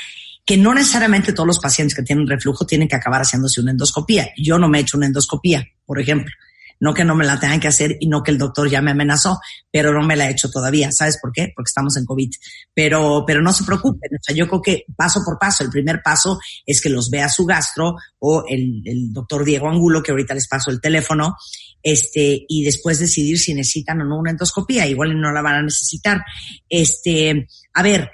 que 0.43 0.57
no 0.57 0.73
necesariamente 0.73 1.31
todos 1.31 1.47
los 1.47 1.59
pacientes 1.59 1.95
que 1.95 2.03
tienen 2.03 2.27
reflujo 2.27 2.65
tienen 2.65 2.87
que 2.87 2.95
acabar 2.95 3.21
haciéndose 3.21 3.61
una 3.61 3.71
endoscopía. 3.71 4.29
Yo 4.37 4.57
no 4.57 4.67
me 4.67 4.79
he 4.79 4.81
hecho 4.81 4.97
una 4.97 5.05
endoscopía, 5.05 5.65
por 5.85 5.99
ejemplo. 5.99 6.33
No 6.79 6.93
que 6.93 7.03
no 7.03 7.15
me 7.15 7.25
la 7.25 7.39
tengan 7.39 7.59
que 7.59 7.67
hacer 7.67 7.97
y 7.99 8.07
no 8.07 8.23
que 8.23 8.31
el 8.31 8.37
doctor 8.37 8.69
ya 8.69 8.81
me 8.81 8.91
amenazó, 8.91 9.39
pero 9.71 9.93
no 9.93 10.05
me 10.05 10.15
la 10.15 10.27
he 10.27 10.31
hecho 10.31 10.49
todavía. 10.49 10.91
¿Sabes 10.91 11.17
por 11.21 11.31
qué? 11.31 11.51
Porque 11.55 11.69
estamos 11.69 11.97
en 11.97 12.05
COVID. 12.05 12.31
Pero, 12.73 13.23
pero 13.25 13.41
no 13.41 13.51
se 13.53 13.63
preocupen. 13.63 14.09
O 14.13 14.21
sea, 14.21 14.35
yo 14.35 14.47
creo 14.47 14.61
que 14.61 14.85
paso 14.95 15.21
por 15.25 15.39
paso, 15.39 15.63
el 15.63 15.69
primer 15.69 16.01
paso 16.03 16.39
es 16.65 16.81
que 16.81 16.89
los 16.89 17.09
vea 17.09 17.29
su 17.29 17.45
gastro 17.45 17.95
o 18.19 18.43
el, 18.47 18.81
el 18.85 19.13
doctor 19.13 19.43
Diego 19.43 19.69
Angulo, 19.69 20.03
que 20.03 20.11
ahorita 20.11 20.33
les 20.33 20.47
paso 20.47 20.71
el 20.71 20.81
teléfono, 20.81 21.35
este, 21.81 22.45
y 22.47 22.63
después 22.63 22.99
decidir 22.99 23.39
si 23.39 23.53
necesitan 23.53 24.01
o 24.01 24.05
no 24.05 24.17
una 24.17 24.31
endoscopía. 24.31 24.87
Igual 24.87 25.19
no 25.19 25.31
la 25.31 25.41
van 25.41 25.55
a 25.55 25.63
necesitar. 25.63 26.21
Este, 26.69 27.47
a 27.73 27.83
ver, 27.83 28.11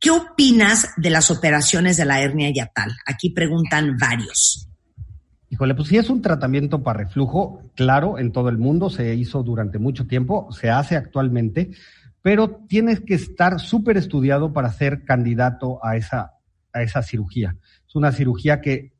¿Qué 0.00 0.10
opinas 0.10 0.88
de 0.96 1.10
las 1.10 1.30
operaciones 1.30 1.98
de 1.98 2.06
la 2.06 2.22
hernia 2.22 2.50
yatal? 2.50 2.90
Aquí 3.04 3.28
preguntan 3.28 3.98
varios. 3.98 4.69
Híjole, 5.52 5.74
pues 5.74 5.88
sí 5.88 5.96
es 5.96 6.08
un 6.10 6.22
tratamiento 6.22 6.84
para 6.84 7.00
reflujo, 7.00 7.60
claro, 7.74 8.18
en 8.18 8.30
todo 8.30 8.48
el 8.48 8.56
mundo, 8.56 8.88
se 8.88 9.16
hizo 9.16 9.42
durante 9.42 9.80
mucho 9.80 10.06
tiempo, 10.06 10.50
se 10.52 10.70
hace 10.70 10.94
actualmente, 10.96 11.72
pero 12.22 12.62
tienes 12.68 13.00
que 13.00 13.14
estar 13.14 13.58
súper 13.58 13.96
estudiado 13.96 14.52
para 14.52 14.70
ser 14.70 15.04
candidato 15.04 15.84
a 15.84 15.96
esa, 15.96 16.34
a 16.72 16.82
esa 16.82 17.02
cirugía. 17.02 17.56
Es 17.84 17.96
una 17.96 18.12
cirugía 18.12 18.60
que 18.60 18.92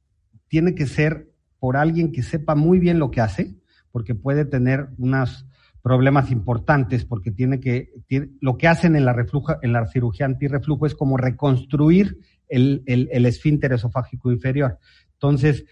tiene 0.49 0.75
que 0.75 0.87
ser 0.87 1.31
por 1.61 1.77
alguien 1.77 2.11
que 2.11 2.25
sepa 2.25 2.57
muy 2.57 2.81
bien 2.81 2.99
lo 2.99 3.13
que 3.13 3.21
hace, 3.21 3.55
porque 3.93 4.17
puede 4.17 4.45
tener 4.45 4.89
unos 4.99 5.47
problemas 5.83 6.33
importantes, 6.33 7.05
porque 7.05 7.31
tiene 7.31 7.61
que, 7.61 7.93
lo 8.41 8.59
que 8.59 8.67
hacen 8.67 8.97
en 8.97 9.05
la, 9.05 9.13
refluja, 9.13 9.61
en 9.63 9.73
la 9.73 9.87
cirugía 9.87 10.27
antirreflujo 10.27 10.87
es 10.87 10.97
como 10.97 11.17
reconstruir 11.17 12.19
el, 12.49 12.83
el, 12.87 13.09
el 13.13 13.25
esfínter 13.25 13.73
esofágico 13.73 14.33
inferior. 14.33 14.79
Entonces, 15.13 15.65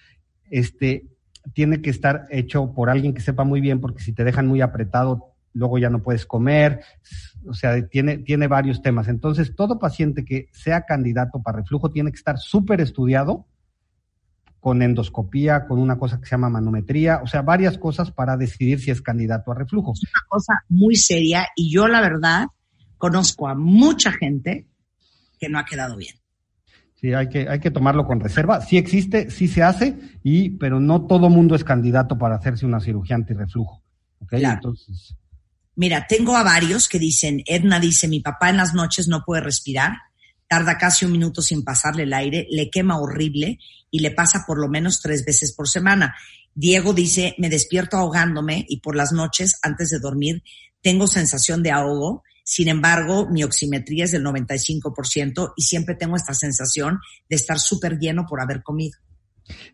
este, 0.51 1.07
tiene 1.55 1.81
que 1.81 1.91
estar 1.91 2.27
hecho 2.31 2.73
por 2.75 2.91
alguien 2.91 3.15
que 3.15 3.21
sepa 3.21 3.45
muy 3.45 3.61
bien, 3.61 3.81
porque 3.81 4.03
si 4.03 4.13
te 4.13 4.25
dejan 4.25 4.47
muy 4.47 4.61
apretado, 4.61 5.35
luego 5.53 5.79
ya 5.79 5.91
no 5.91 6.03
puedes 6.03 6.27
comer, 6.27 6.81
o 7.47 7.55
sea, 7.55 7.87
tiene, 7.89 8.19
tiene 8.19 8.47
varios 8.47 8.83
temas. 8.83 9.09
Entonces, 9.09 9.55
todo 9.57 9.79
paciente 9.79 10.25
que 10.25 10.49
sea 10.53 10.83
candidato 10.83 11.43
para 11.43 11.59
reflujo 11.59 11.91
tiene 11.91 12.11
que 12.11 12.19
estar 12.19 12.39
súper 12.39 12.81
estudiado 12.81 13.47
con 14.61 14.83
endoscopía, 14.83 15.67
con 15.67 15.79
una 15.79 15.99
cosa 15.99 16.19
que 16.19 16.27
se 16.27 16.33
llama 16.33 16.51
manometría, 16.51 17.21
o 17.23 17.27
sea, 17.27 17.43
varias 17.43 17.79
cosas 17.79 18.11
para 18.11 18.37
decidir 18.37 18.81
si 18.81 18.91
es 18.91 19.01
candidato 19.01 19.53
a 19.53 19.55
reflujo. 19.55 19.93
Es 19.93 20.03
una 20.03 20.27
cosa 20.29 20.65
muy 20.69 20.97
seria 20.97 21.47
y 21.57 21.73
yo 21.73 21.87
la 21.87 22.01
verdad 22.01 22.47
conozco 22.97 23.49
a 23.49 23.55
mucha 23.55 24.11
gente 24.13 24.67
que 25.39 25.49
no 25.49 25.59
ha 25.59 25.65
quedado 25.65 25.97
bien. 25.97 26.17
Sí, 27.01 27.15
hay 27.15 27.29
que, 27.29 27.49
hay 27.49 27.61
que 27.61 27.71
tomarlo 27.71 28.07
con 28.07 28.19
reserva. 28.19 28.61
Sí 28.61 28.77
existe, 28.77 29.31
sí 29.31 29.47
se 29.47 29.63
hace, 29.63 29.97
y, 30.25 30.51
pero 30.51 30.81
no 30.81 31.07
todo 31.07 31.31
mundo 31.31 31.55
es 31.55 31.63
candidato 31.63 32.19
para 32.19 32.37
hacerse 32.37 32.67
una 32.67 32.81
cirugía 32.81 33.15
antirreflujo. 33.15 33.83
¿okay? 34.21 34.45
Entonces. 34.45 35.15
Mira, 35.77 36.07
tengo 36.09 36.37
a 36.37 36.43
varios 36.43 36.89
que 36.89 36.99
dicen, 36.99 37.43
Edna 37.47 37.79
dice, 37.79 38.09
mi 38.09 38.19
papá 38.19 38.51
en 38.51 38.57
las 38.57 38.75
noches 38.75 39.07
no 39.07 39.23
puede 39.25 39.43
respirar, 39.43 39.93
tarda 40.49 40.77
casi 40.77 41.05
un 41.05 41.13
minuto 41.13 41.41
sin 41.41 41.63
pasarle 41.63 42.03
el 42.03 42.13
aire, 42.13 42.49
le 42.51 42.69
quema 42.69 42.99
horrible 42.99 43.61
y 43.93 44.01
le 44.01 44.11
pasa 44.11 44.43
por 44.45 44.59
lo 44.59 44.67
menos 44.69 45.01
tres 45.01 45.25
veces 45.25 45.53
por 45.53 45.69
semana. 45.69 46.17
Diego 46.53 46.95
dice, 46.95 47.37
me 47.39 47.49
despierto 47.49 47.97
ahogándome 47.97 48.67
y 48.69 48.81
por 48.81 48.97
las 48.97 49.13
noches, 49.13 49.61
antes 49.63 49.91
de 49.91 50.01
dormir, 50.01 50.43
tengo 50.83 51.07
sensación 51.07 51.63
de 51.63 51.71
ahogo. 51.71 52.25
Sin 52.51 52.69
embargo, 52.69 53.29
mi 53.29 53.45
oximetría 53.45 54.05
es 54.05 54.13
del 54.13 54.25
95% 54.25 55.53
y 55.55 55.63
siempre 55.65 55.95
tengo 55.97 56.17
esta 56.17 56.33
sensación 56.33 56.99
de 57.29 57.37
estar 57.37 57.59
súper 57.59 57.99
lleno 57.99 58.25
por 58.27 58.41
haber 58.41 58.63
comido. 58.63 58.97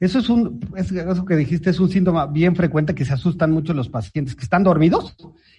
Eso 0.01 0.19
es 0.19 0.29
un, 0.29 0.59
eso 0.75 1.25
que 1.25 1.37
dijiste 1.37 1.71
es 1.71 1.79
un 1.79 1.89
síntoma 1.89 2.27
bien 2.27 2.57
frecuente 2.57 2.93
que 2.93 3.05
se 3.05 3.13
asustan 3.13 3.53
mucho 3.53 3.75
los 3.75 3.89
pacientes 3.91 4.35
que 4.35 4.43
están 4.43 4.65
dormidos 4.65 5.17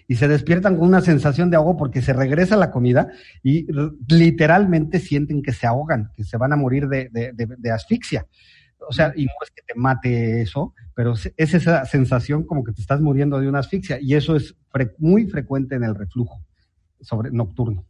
y 0.10 0.18
se 0.18 0.28
despiertan 0.28 0.76
con 0.76 0.90
una 0.90 1.00
sensación 1.00 1.50
de 1.50 1.56
ahogo 1.56 1.78
porque 1.78 2.02
se 2.02 2.12
regresa 2.12 2.58
la 2.58 2.70
comida 2.70 3.08
y 3.42 3.66
literalmente 4.10 5.00
sienten 5.00 5.42
que 5.42 5.54
se 5.54 5.68
ahogan, 5.68 6.12
que 6.18 6.26
se 6.26 6.36
van 6.36 6.52
a 6.52 6.58
morir 6.58 6.90
de, 6.90 7.08
de, 7.14 7.32
de, 7.34 7.72
asfixia. 7.72 8.28
O 8.90 8.92
sea, 8.92 9.14
y 9.16 9.24
no 9.24 9.32
es 9.42 9.52
que 9.52 9.62
te 9.66 9.74
mate 9.74 10.42
eso, 10.42 10.74
pero 10.94 11.14
es 11.14 11.54
esa 11.54 11.86
sensación 11.86 12.44
como 12.46 12.66
que 12.66 12.74
te 12.74 12.82
estás 12.82 13.00
muriendo 13.00 13.40
de 13.40 13.48
una 13.48 13.60
asfixia 13.60 14.00
y 14.02 14.16
eso 14.16 14.36
es 14.36 14.54
muy 14.98 15.28
frecuente 15.30 15.76
en 15.76 15.86
el 15.86 15.96
reflujo 15.96 16.44
sobre 17.02 17.32
nocturno. 17.32 17.86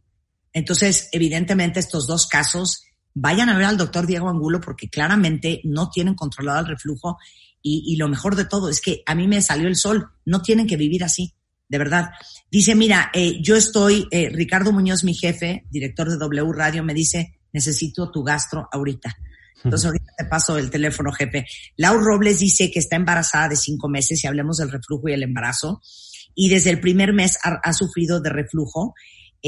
Entonces, 0.52 1.08
evidentemente 1.12 1.80
estos 1.80 2.06
dos 2.06 2.26
casos 2.26 2.82
vayan 3.14 3.48
a 3.48 3.56
ver 3.56 3.66
al 3.66 3.76
doctor 3.76 4.06
Diego 4.06 4.28
Angulo 4.28 4.60
porque 4.60 4.88
claramente 4.88 5.60
no 5.64 5.90
tienen 5.90 6.14
controlado 6.14 6.60
el 6.60 6.66
reflujo 6.66 7.18
y, 7.68 7.96
lo 7.96 8.08
mejor 8.08 8.36
de 8.36 8.44
todo 8.44 8.68
es 8.68 8.80
que 8.80 9.02
a 9.06 9.16
mí 9.16 9.26
me 9.26 9.42
salió 9.42 9.66
el 9.66 9.74
sol, 9.74 10.08
no 10.24 10.40
tienen 10.40 10.68
que 10.68 10.76
vivir 10.76 11.02
así, 11.02 11.34
de 11.68 11.78
verdad. 11.78 12.10
Dice, 12.48 12.76
mira, 12.76 13.10
eh, 13.12 13.42
yo 13.42 13.56
estoy, 13.56 14.06
eh, 14.12 14.28
Ricardo 14.28 14.70
Muñoz, 14.70 15.02
mi 15.02 15.14
jefe, 15.14 15.66
director 15.68 16.08
de 16.08 16.16
W 16.16 16.52
Radio, 16.52 16.84
me 16.84 16.94
dice, 16.94 17.40
necesito 17.52 18.12
tu 18.12 18.22
gastro 18.22 18.68
ahorita. 18.70 19.16
Entonces 19.64 19.86
ahorita 19.86 20.12
te 20.16 20.24
paso 20.26 20.56
el 20.58 20.70
teléfono, 20.70 21.10
jefe. 21.10 21.44
Lau 21.76 21.98
Robles 21.98 22.38
dice 22.38 22.70
que 22.70 22.78
está 22.78 22.94
embarazada 22.94 23.48
de 23.48 23.56
cinco 23.56 23.88
meses 23.88 24.22
y 24.22 24.28
hablemos 24.28 24.58
del 24.58 24.70
reflujo 24.70 25.08
y 25.08 25.14
el 25.14 25.24
embarazo. 25.24 25.80
Y 26.36 26.48
desde 26.48 26.70
el 26.70 26.80
primer 26.80 27.12
mes 27.12 27.38
ha 27.42 27.72
sufrido 27.72 28.20
de 28.20 28.30
reflujo 28.30 28.94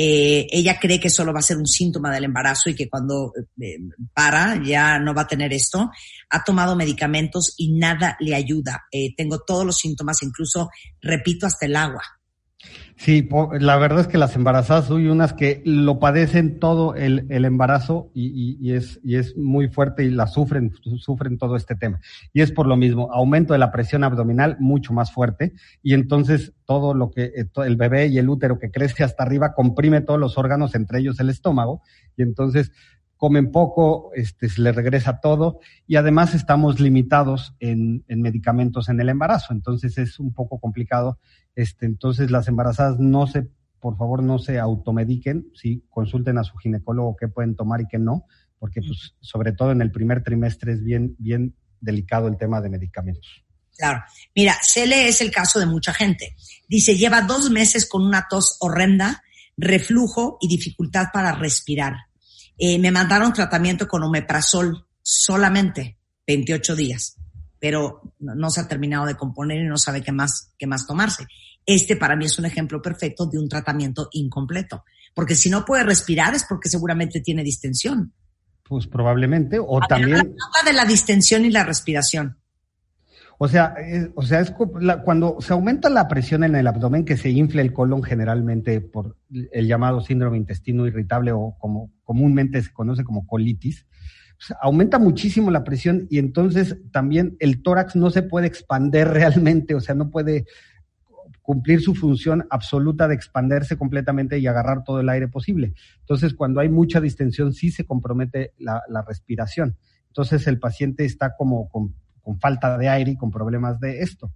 eh, 0.00 0.46
ella 0.52 0.78
cree 0.78 1.00
que 1.00 1.10
solo 1.10 1.32
va 1.32 1.40
a 1.40 1.42
ser 1.42 1.56
un 1.56 1.66
síntoma 1.66 2.12
del 2.12 2.22
embarazo 2.22 2.70
y 2.70 2.74
que 2.76 2.88
cuando 2.88 3.32
eh, 3.60 3.78
para 4.14 4.62
ya 4.62 5.00
no 5.00 5.12
va 5.12 5.22
a 5.22 5.26
tener 5.26 5.52
esto. 5.52 5.90
Ha 6.30 6.44
tomado 6.44 6.76
medicamentos 6.76 7.54
y 7.56 7.72
nada 7.72 8.16
le 8.20 8.36
ayuda. 8.36 8.86
Eh, 8.92 9.12
tengo 9.16 9.40
todos 9.40 9.66
los 9.66 9.76
síntomas, 9.76 10.22
incluso 10.22 10.70
repito 11.00 11.46
hasta 11.46 11.66
el 11.66 11.74
agua. 11.74 12.02
Sí, 12.96 13.28
la 13.60 13.76
verdad 13.76 14.00
es 14.00 14.08
que 14.08 14.18
las 14.18 14.34
embarazadas 14.34 14.90
hay 14.90 15.06
unas 15.06 15.32
que 15.32 15.62
lo 15.64 16.00
padecen 16.00 16.58
todo 16.58 16.96
el, 16.96 17.26
el 17.28 17.44
embarazo 17.44 18.10
y, 18.12 18.58
y, 18.60 18.72
es, 18.72 18.98
y 19.04 19.14
es 19.14 19.36
muy 19.36 19.68
fuerte 19.68 20.04
y 20.04 20.10
la 20.10 20.26
sufren, 20.26 20.74
sufren 20.98 21.38
todo 21.38 21.54
este 21.54 21.76
tema. 21.76 22.00
Y 22.32 22.40
es 22.40 22.50
por 22.50 22.66
lo 22.66 22.76
mismo, 22.76 23.12
aumento 23.12 23.52
de 23.52 23.60
la 23.60 23.70
presión 23.70 24.02
abdominal 24.02 24.56
mucho 24.58 24.92
más 24.92 25.12
fuerte 25.12 25.52
y 25.80 25.94
entonces 25.94 26.52
todo 26.64 26.92
lo 26.92 27.12
que 27.12 27.26
eh, 27.36 27.46
el 27.64 27.76
bebé 27.76 28.08
y 28.08 28.18
el 28.18 28.28
útero 28.28 28.58
que 28.58 28.72
crece 28.72 29.04
hasta 29.04 29.22
arriba 29.22 29.54
comprime 29.54 30.00
todos 30.00 30.18
los 30.18 30.36
órganos, 30.36 30.74
entre 30.74 30.98
ellos 30.98 31.20
el 31.20 31.30
estómago, 31.30 31.82
y 32.16 32.22
entonces 32.22 32.72
comen 33.18 33.50
poco, 33.50 34.12
este, 34.14 34.48
se 34.48 34.62
les 34.62 34.74
regresa 34.74 35.20
todo 35.20 35.60
y 35.86 35.96
además 35.96 36.34
estamos 36.34 36.80
limitados 36.80 37.54
en, 37.58 38.04
en, 38.08 38.22
medicamentos 38.22 38.88
en 38.88 39.00
el 39.00 39.08
embarazo, 39.08 39.52
entonces 39.52 39.98
es 39.98 40.18
un 40.18 40.32
poco 40.32 40.58
complicado. 40.60 41.18
Este, 41.54 41.84
entonces 41.84 42.30
las 42.30 42.46
embarazadas 42.46 42.98
no 43.00 43.26
se, 43.26 43.48
por 43.80 43.98
favor, 43.98 44.22
no 44.22 44.38
se 44.38 44.58
automediquen, 44.58 45.50
sí, 45.54 45.84
consulten 45.90 46.38
a 46.38 46.44
su 46.44 46.56
ginecólogo 46.56 47.16
qué 47.16 47.26
pueden 47.26 47.56
tomar 47.56 47.80
y 47.80 47.88
qué 47.88 47.98
no, 47.98 48.24
porque 48.58 48.80
pues 48.80 49.16
sobre 49.20 49.52
todo 49.52 49.72
en 49.72 49.82
el 49.82 49.90
primer 49.90 50.22
trimestre 50.22 50.72
es 50.72 50.84
bien, 50.84 51.16
bien 51.18 51.56
delicado 51.80 52.28
el 52.28 52.38
tema 52.38 52.60
de 52.60 52.70
medicamentos. 52.70 53.44
Claro. 53.76 54.02
Mira, 54.34 54.56
Cele 54.62 55.08
es 55.08 55.20
el 55.20 55.30
caso 55.30 55.60
de 55.60 55.66
mucha 55.66 55.92
gente. 55.92 56.36
Dice, 56.68 56.96
lleva 56.96 57.22
dos 57.22 57.50
meses 57.50 57.88
con 57.88 58.04
una 58.04 58.26
tos 58.28 58.56
horrenda, 58.60 59.22
reflujo 59.56 60.38
y 60.40 60.48
dificultad 60.48 61.06
para 61.12 61.32
respirar 61.32 62.07
eh, 62.58 62.78
me 62.78 62.90
mandaron 62.90 63.32
tratamiento 63.32 63.86
con 63.86 64.02
omeprazol 64.02 64.84
solamente 65.00 65.96
28 66.26 66.74
días, 66.74 67.16
pero 67.58 68.02
no, 68.18 68.50
se 68.50 68.60
ha 68.60 68.68
terminado 68.68 69.06
de 69.06 69.16
componer 69.16 69.58
y 69.58 69.68
no 69.68 69.78
sabe 69.78 70.02
qué 70.02 70.12
más, 70.12 70.52
qué 70.58 70.66
más 70.66 70.86
tomarse. 70.86 71.26
Este 71.64 71.96
para 71.96 72.16
mí 72.16 72.24
es 72.24 72.38
un 72.38 72.46
ejemplo 72.46 72.82
perfecto 72.82 73.26
de 73.26 73.38
un 73.38 73.48
tratamiento 73.48 74.08
incompleto, 74.12 74.84
porque 75.14 75.34
si 75.34 75.50
no 75.50 75.64
puede 75.64 75.84
respirar 75.84 76.34
es 76.34 76.44
porque 76.48 76.68
seguramente 76.68 77.20
tiene 77.20 77.44
distensión. 77.44 78.12
Pues 78.68 78.86
probablemente, 78.86 79.58
o 79.58 79.80
también... 79.80 80.16
Ver, 80.16 80.64
de 80.64 80.72
la 80.74 80.84
distensión 80.84 81.44
y 81.44 81.50
la 81.50 81.64
respiración. 81.64 82.37
O 83.40 83.46
sea, 83.46 83.74
es, 83.78 84.10
o 84.16 84.22
sea, 84.22 84.40
es 84.40 84.52
cuando 85.04 85.36
se 85.40 85.52
aumenta 85.52 85.88
la 85.88 86.08
presión 86.08 86.42
en 86.42 86.56
el 86.56 86.66
abdomen, 86.66 87.04
que 87.04 87.16
se 87.16 87.30
infla 87.30 87.62
el 87.62 87.72
colon 87.72 88.02
generalmente 88.02 88.80
por 88.80 89.16
el 89.30 89.68
llamado 89.68 90.00
síndrome 90.00 90.36
intestino 90.36 90.88
irritable 90.88 91.30
o 91.30 91.54
como 91.58 91.92
comúnmente 92.02 92.60
se 92.60 92.72
conoce 92.72 93.04
como 93.04 93.28
colitis, 93.28 93.86
pues, 94.38 94.58
aumenta 94.60 94.98
muchísimo 94.98 95.52
la 95.52 95.62
presión 95.62 96.08
y 96.10 96.18
entonces 96.18 96.78
también 96.90 97.36
el 97.38 97.62
tórax 97.62 97.94
no 97.94 98.10
se 98.10 98.22
puede 98.22 98.48
expander 98.48 99.08
realmente, 99.12 99.76
o 99.76 99.80
sea, 99.80 99.94
no 99.94 100.10
puede 100.10 100.46
cumplir 101.42 101.80
su 101.80 101.94
función 101.94 102.44
absoluta 102.50 103.08
de 103.08 103.14
expanderse 103.14 103.78
completamente 103.78 104.38
y 104.38 104.46
agarrar 104.48 104.84
todo 104.84 105.00
el 105.00 105.08
aire 105.08 105.28
posible. 105.28 105.74
Entonces, 106.00 106.34
cuando 106.34 106.60
hay 106.60 106.68
mucha 106.68 107.00
distensión, 107.00 107.54
sí 107.54 107.70
se 107.70 107.86
compromete 107.86 108.52
la, 108.58 108.82
la 108.88 109.00
respiración. 109.00 109.78
Entonces, 110.08 110.46
el 110.46 110.58
paciente 110.58 111.06
está 111.06 111.36
como 111.36 111.70
con 111.70 111.94
con 112.28 112.38
falta 112.38 112.76
de 112.76 112.90
aire 112.90 113.12
y 113.12 113.16
con 113.16 113.30
problemas 113.30 113.80
de 113.80 114.00
esto. 114.00 114.34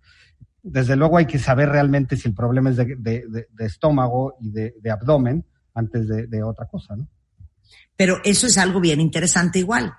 Desde 0.63 0.97
luego 0.97 1.19
hay 1.19 1.27
que 1.27 1.39
saber 1.39 1.69
realmente 1.69 2.17
si 2.17 2.27
el 2.27 2.35
problema 2.35 2.71
es 2.71 2.79
de, 2.79 3.47
estómago 3.59 4.35
y 4.41 4.51
de, 4.51 4.91
abdomen 4.91 5.45
antes 5.75 6.09
de, 6.09 6.43
otra 6.43 6.67
cosa, 6.67 6.97
¿no? 6.97 7.07
Pero 7.95 8.17
eso 8.25 8.47
es 8.47 8.57
algo 8.57 8.81
bien 8.81 8.99
interesante 8.99 9.59
igual, 9.59 9.93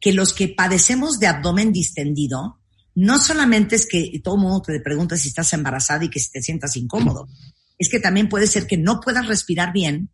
que 0.00 0.14
los 0.14 0.32
que 0.32 0.48
padecemos 0.48 1.20
de 1.20 1.26
abdomen 1.26 1.70
distendido, 1.70 2.60
no 2.94 3.18
solamente 3.18 3.76
es 3.76 3.86
que 3.86 4.18
todo 4.24 4.36
el 4.36 4.40
mundo 4.40 4.62
te 4.62 4.80
pregunta 4.80 5.18
si 5.18 5.28
estás 5.28 5.52
embarazada 5.52 6.02
y 6.02 6.08
que 6.08 6.20
si 6.20 6.30
te 6.30 6.40
sientas 6.40 6.74
incómodo, 6.78 7.28
es 7.76 7.90
que 7.90 8.00
también 8.00 8.30
puede 8.30 8.46
ser 8.46 8.66
que 8.66 8.78
no 8.78 9.00
puedas 9.00 9.28
respirar 9.28 9.70
bien 9.70 10.08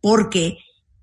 porque 0.00 0.58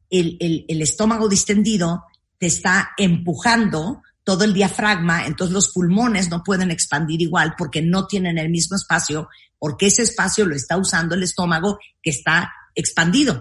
el, 0.09 0.37
el 0.67 0.81
estómago 0.81 1.29
distendido 1.29 2.03
te 2.37 2.47
está 2.47 2.89
empujando 2.97 4.01
todo 4.23 4.43
el 4.43 4.53
diafragma, 4.53 5.25
entonces 5.25 5.53
los 5.53 5.71
pulmones 5.71 6.29
no 6.29 6.43
pueden 6.43 6.71
expandir 6.71 7.21
igual 7.21 7.55
porque 7.57 7.81
no 7.81 8.07
tienen 8.07 8.37
el 8.37 8.49
mismo 8.49 8.75
espacio, 8.75 9.29
porque 9.57 9.87
ese 9.87 10.03
espacio 10.03 10.45
lo 10.45 10.55
está 10.55 10.77
usando 10.77 11.15
el 11.15 11.23
estómago 11.23 11.79
que 12.01 12.11
está 12.11 12.51
expandido. 12.75 13.39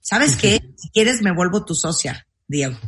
¿Sabes 0.00 0.36
qué? 0.36 0.60
Si 0.76 0.90
quieres 0.90 1.22
me 1.22 1.34
vuelvo 1.34 1.64
tu 1.64 1.74
socia, 1.74 2.26
Diego. 2.46 2.78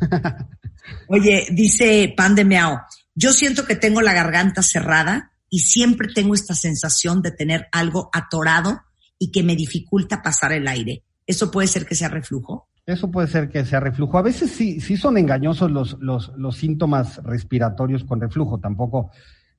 Oye, 1.08 1.46
dice 1.50 2.12
Pan 2.16 2.34
de 2.34 2.44
Meao, 2.44 2.80
yo 3.14 3.32
siento 3.32 3.66
que 3.66 3.76
tengo 3.76 4.00
la 4.00 4.12
garganta 4.12 4.62
cerrada 4.62 5.32
y 5.48 5.60
siempre 5.60 6.08
tengo 6.14 6.34
esta 6.34 6.54
sensación 6.54 7.22
de 7.22 7.32
tener 7.32 7.68
algo 7.72 8.08
atorado 8.12 8.80
y 9.18 9.30
que 9.30 9.42
me 9.42 9.56
dificulta 9.56 10.22
pasar 10.22 10.52
el 10.52 10.66
aire. 10.68 11.04
¿Eso 11.26 11.50
puede 11.50 11.68
ser 11.68 11.86
que 11.86 11.94
sea 11.94 12.08
reflujo? 12.08 12.68
Eso 12.86 13.10
puede 13.10 13.28
ser 13.28 13.48
que 13.48 13.64
sea 13.64 13.80
reflujo. 13.80 14.18
A 14.18 14.22
veces 14.22 14.50
sí, 14.50 14.80
sí 14.80 14.96
son 14.96 15.16
engañosos 15.18 15.70
los, 15.70 15.98
los, 16.00 16.32
los 16.36 16.56
síntomas 16.56 17.22
respiratorios 17.22 18.04
con 18.04 18.20
reflujo. 18.20 18.58
Tampoco 18.58 19.10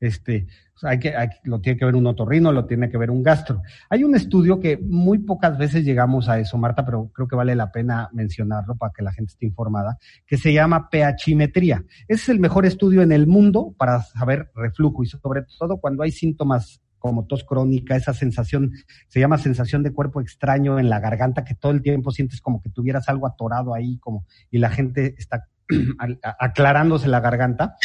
este, 0.01 0.47
hay 0.81 0.99
que, 0.99 1.15
hay, 1.15 1.29
lo 1.43 1.61
tiene 1.61 1.77
que 1.77 1.85
ver 1.85 1.95
un 1.95 2.07
otorrino, 2.07 2.51
lo 2.51 2.65
tiene 2.65 2.89
que 2.89 2.97
ver 2.97 3.11
un 3.11 3.21
gastro. 3.21 3.61
Hay 3.87 4.03
un 4.03 4.15
estudio 4.15 4.59
que 4.59 4.77
muy 4.77 5.19
pocas 5.19 5.57
veces 5.57 5.85
llegamos 5.85 6.27
a 6.27 6.39
eso, 6.39 6.57
Marta, 6.57 6.83
pero 6.83 7.11
creo 7.13 7.27
que 7.27 7.35
vale 7.35 7.55
la 7.55 7.71
pena 7.71 8.09
mencionarlo 8.11 8.75
para 8.75 8.91
que 8.91 9.03
la 9.03 9.13
gente 9.13 9.31
esté 9.31 9.45
informada, 9.45 9.97
que 10.25 10.37
se 10.37 10.51
llama 10.51 10.89
pHimetría. 10.89 11.85
es 12.07 12.27
el 12.29 12.39
mejor 12.39 12.65
estudio 12.65 13.03
en 13.03 13.11
el 13.11 13.27
mundo 13.27 13.75
para 13.77 14.01
saber 14.01 14.51
reflujo 14.55 15.03
y 15.03 15.05
sobre 15.05 15.43
todo 15.59 15.77
cuando 15.77 16.01
hay 16.01 16.11
síntomas 16.11 16.81
como 17.01 17.25
tos 17.25 17.43
crónica, 17.43 17.95
esa 17.95 18.13
sensación, 18.13 18.71
se 19.07 19.19
llama 19.19 19.39
sensación 19.39 19.81
de 19.81 19.91
cuerpo 19.91 20.21
extraño 20.21 20.79
en 20.79 20.87
la 20.87 20.99
garganta, 20.99 21.43
que 21.43 21.55
todo 21.55 21.71
el 21.71 21.81
tiempo 21.81 22.11
sientes 22.11 22.39
como 22.39 22.61
que 22.61 22.69
tuvieras 22.69 23.09
algo 23.09 23.27
atorado 23.27 23.73
ahí, 23.73 23.97
como, 23.97 24.25
y 24.51 24.59
la 24.59 24.69
gente 24.69 25.15
está 25.17 25.47
aclarándose 26.39 27.07
la 27.07 27.19
garganta. 27.19 27.75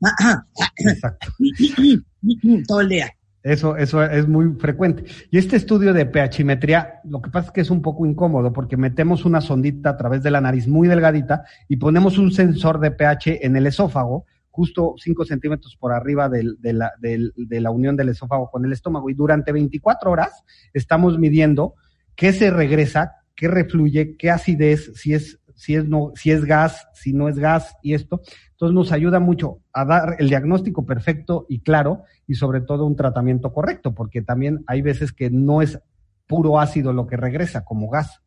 Exacto. 0.76 1.28
Todo 2.68 2.80
el 2.80 2.88
día. 2.88 3.12
Eso, 3.42 3.76
eso 3.76 4.04
es 4.04 4.28
muy 4.28 4.54
frecuente. 4.60 5.04
Y 5.32 5.38
este 5.38 5.56
estudio 5.56 5.92
de 5.92 6.06
pHimetría, 6.06 7.00
lo 7.02 7.20
que 7.20 7.30
pasa 7.30 7.48
es 7.48 7.52
que 7.52 7.60
es 7.62 7.70
un 7.70 7.82
poco 7.82 8.06
incómodo 8.06 8.52
porque 8.52 8.76
metemos 8.76 9.24
una 9.24 9.40
sondita 9.40 9.90
a 9.90 9.96
través 9.96 10.22
de 10.22 10.30
la 10.30 10.40
nariz 10.40 10.68
muy 10.68 10.86
delgadita 10.86 11.44
y 11.68 11.76
ponemos 11.76 12.18
un 12.18 12.30
sensor 12.30 12.78
de 12.78 12.92
pH 12.92 13.44
en 13.44 13.56
el 13.56 13.66
esófago, 13.66 14.26
justo 14.52 14.94
5 14.96 15.24
centímetros 15.24 15.76
por 15.76 15.92
arriba 15.92 16.28
de, 16.28 16.44
la, 16.72 16.92
de 17.00 17.60
la 17.60 17.70
unión 17.70 17.96
del 17.96 18.10
esófago 18.10 18.48
con 18.50 18.64
el 18.64 18.72
estómago. 18.72 19.10
Y 19.10 19.14
durante 19.14 19.50
24 19.50 20.10
horas 20.10 20.44
estamos 20.72 21.18
midiendo 21.18 21.74
qué 22.14 22.32
se 22.32 22.50
regresa, 22.50 23.16
qué 23.34 23.48
refluye, 23.48 24.16
qué 24.16 24.30
acidez, 24.30 24.92
si 24.94 25.14
es 25.14 25.40
si 25.62 25.76
es, 25.76 25.88
no, 25.88 26.10
si 26.16 26.32
es 26.32 26.44
gas, 26.44 26.88
si 26.92 27.12
no 27.12 27.28
es 27.28 27.38
gas 27.38 27.76
y 27.82 27.94
esto. 27.94 28.20
Entonces 28.50 28.74
nos 28.74 28.90
ayuda 28.90 29.20
mucho 29.20 29.60
a 29.72 29.84
dar 29.84 30.16
el 30.18 30.28
diagnóstico 30.28 30.84
perfecto 30.84 31.46
y 31.48 31.60
claro 31.60 32.02
y 32.26 32.34
sobre 32.34 32.62
todo 32.62 32.84
un 32.84 32.96
tratamiento 32.96 33.52
correcto, 33.52 33.94
porque 33.94 34.22
también 34.22 34.64
hay 34.66 34.82
veces 34.82 35.12
que 35.12 35.30
no 35.30 35.62
es 35.62 35.80
puro 36.26 36.58
ácido 36.58 36.92
lo 36.92 37.06
que 37.06 37.16
regresa 37.16 37.64
como 37.64 37.88
gas, 37.88 38.22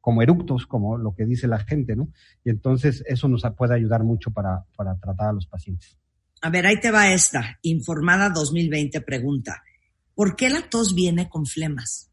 como 0.00 0.22
eructos, 0.22 0.66
como 0.66 0.96
lo 0.96 1.14
que 1.14 1.26
dice 1.26 1.46
la 1.46 1.58
gente, 1.58 1.96
¿no? 1.96 2.08
Y 2.44 2.50
entonces 2.50 3.04
eso 3.06 3.28
nos 3.28 3.42
puede 3.56 3.74
ayudar 3.74 4.04
mucho 4.04 4.30
para, 4.30 4.64
para 4.76 4.96
tratar 4.96 5.28
a 5.28 5.32
los 5.32 5.46
pacientes. 5.46 5.98
A 6.40 6.50
ver, 6.50 6.66
ahí 6.66 6.78
te 6.80 6.90
va 6.90 7.12
esta. 7.12 7.58
Informada 7.62 8.30
2020 8.30 9.00
pregunta, 9.00 9.62
¿por 10.14 10.36
qué 10.36 10.50
la 10.50 10.62
tos 10.68 10.94
viene 10.94 11.28
con 11.28 11.46
flemas? 11.46 12.08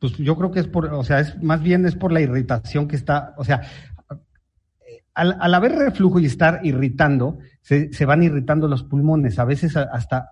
pues 0.00 0.16
yo 0.16 0.36
creo 0.36 0.50
que 0.50 0.60
es 0.60 0.68
por, 0.68 0.86
o 0.86 1.04
sea, 1.04 1.20
es 1.20 1.42
más 1.42 1.62
bien 1.62 1.84
es 1.86 1.96
por 1.96 2.12
la 2.12 2.20
irritación 2.20 2.88
que 2.88 2.96
está, 2.96 3.34
o 3.36 3.44
sea, 3.44 3.62
al, 5.14 5.36
al 5.40 5.54
haber 5.54 5.72
reflujo 5.72 6.20
y 6.20 6.26
estar 6.26 6.60
irritando, 6.62 7.38
se, 7.60 7.92
se, 7.92 8.04
van 8.04 8.22
irritando 8.22 8.68
los 8.68 8.84
pulmones. 8.84 9.38
A 9.38 9.44
veces 9.44 9.76
hasta 9.76 10.30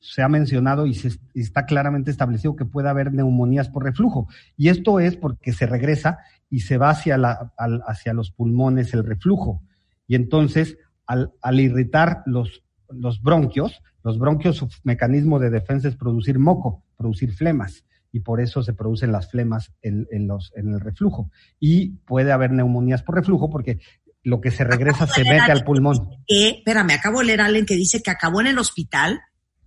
se 0.00 0.22
ha 0.22 0.28
mencionado 0.28 0.86
y, 0.86 0.94
se, 0.94 1.18
y 1.34 1.40
está 1.42 1.66
claramente 1.66 2.10
establecido 2.10 2.56
que 2.56 2.64
puede 2.64 2.88
haber 2.88 3.12
neumonías 3.12 3.68
por 3.68 3.84
reflujo. 3.84 4.28
Y 4.56 4.68
esto 4.68 5.00
es 5.00 5.16
porque 5.16 5.52
se 5.52 5.66
regresa 5.66 6.18
y 6.50 6.60
se 6.60 6.78
va 6.78 6.90
hacia, 6.90 7.18
la, 7.18 7.52
al, 7.56 7.82
hacia 7.86 8.12
los 8.12 8.30
pulmones 8.30 8.94
el 8.94 9.04
reflujo. 9.04 9.62
Y 10.06 10.14
entonces, 10.14 10.78
al, 11.06 11.32
al 11.42 11.60
irritar 11.60 12.22
los, 12.26 12.62
los 12.88 13.22
bronquios, 13.22 13.82
los 14.04 14.18
bronquios, 14.18 14.56
su 14.56 14.68
mecanismo 14.84 15.38
de 15.38 15.50
defensa 15.50 15.88
es 15.88 15.96
producir 15.96 16.38
moco, 16.38 16.84
producir 16.96 17.32
flemas 17.32 17.84
y 18.12 18.20
por 18.20 18.40
eso 18.40 18.62
se 18.62 18.72
producen 18.72 19.12
las 19.12 19.30
flemas 19.30 19.72
en, 19.82 20.06
en, 20.10 20.26
los, 20.26 20.52
en 20.56 20.72
el 20.72 20.80
reflujo. 20.80 21.30
Y 21.58 21.96
puede 22.06 22.32
haber 22.32 22.52
neumonías 22.52 23.02
por 23.02 23.16
reflujo 23.16 23.50
porque 23.50 23.80
lo 24.22 24.40
que 24.40 24.50
se 24.50 24.64
regresa 24.64 25.06
se 25.06 25.22
mete 25.22 25.52
al 25.52 25.64
pulmón. 25.64 26.08
Espérame, 26.26 26.92
acabo 26.92 27.20
de 27.20 27.26
leer 27.26 27.40
a 27.40 27.46
alguien 27.46 27.66
que 27.66 27.76
dice 27.76 28.02
que 28.02 28.10
acabó 28.10 28.40
en 28.40 28.48
el 28.48 28.58
hospital 28.58 29.20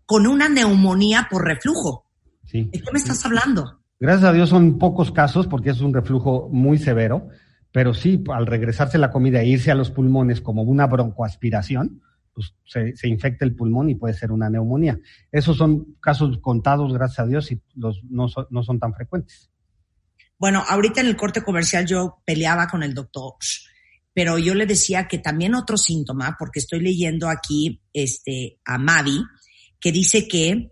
con 0.10 0.26
una 0.26 0.50
neumonía 0.50 1.28
por 1.30 1.46
reflujo. 1.46 2.10
Sí. 2.44 2.68
¿De 2.74 2.82
qué 2.82 2.92
me 2.92 2.98
estás 2.98 3.24
hablando? 3.28 3.84
Gracias 4.00 4.28
a 4.28 4.34
Dios 4.34 4.50
son 4.50 4.80
pocos 4.80 5.12
casos 5.12 5.46
porque 5.46 5.70
es 5.70 5.82
un 5.82 5.94
reflujo 5.94 6.50
muy 6.52 6.80
severo, 6.80 7.30
pero 7.72 7.94
sí, 7.94 8.24
al 8.34 8.48
regresarse 8.48 8.98
la 8.98 9.12
comida 9.12 9.40
e 9.42 9.46
irse 9.46 9.70
a 9.70 9.76
los 9.76 9.92
pulmones 9.92 10.42
como 10.42 10.64
una 10.64 10.88
broncoaspiración, 10.88 12.02
pues, 12.34 12.56
se, 12.66 12.98
se, 12.98 13.08
infecta 13.08 13.46
el 13.46 13.56
pulmón 13.56 13.92
y 13.92 13.94
puede 13.94 14.16
ser 14.16 14.32
una 14.32 14.50
neumonía. 14.50 14.98
Esos 15.32 15.58
son 15.58 15.96
casos 16.02 16.40
contados, 16.42 16.92
gracias 16.92 17.20
a 17.20 17.28
Dios, 17.28 17.52
y 17.52 17.62
los, 17.76 18.02
no, 18.10 18.30
son, 18.30 18.48
no 18.50 18.64
son 18.64 18.80
tan 18.80 18.96
frecuentes. 18.96 19.52
Bueno, 20.40 20.64
ahorita 20.68 21.02
en 21.02 21.08
el 21.08 21.18
corte 21.18 21.44
comercial 21.44 21.86
yo 21.86 22.24
peleaba 22.26 22.66
con 22.68 22.82
el 22.82 22.96
doctor, 22.96 23.34
pero 24.12 24.40
yo 24.40 24.56
le 24.56 24.66
decía 24.66 25.08
que 25.08 25.20
también 25.20 25.54
otro 25.54 25.78
síntoma, 25.78 26.36
porque 26.40 26.58
estoy 26.58 26.80
leyendo 26.80 27.30
aquí 27.30 27.80
este, 27.94 28.60
a 28.66 28.80
Mavi, 28.80 29.22
que 29.80 29.92
dice 29.92 30.28
que 30.28 30.72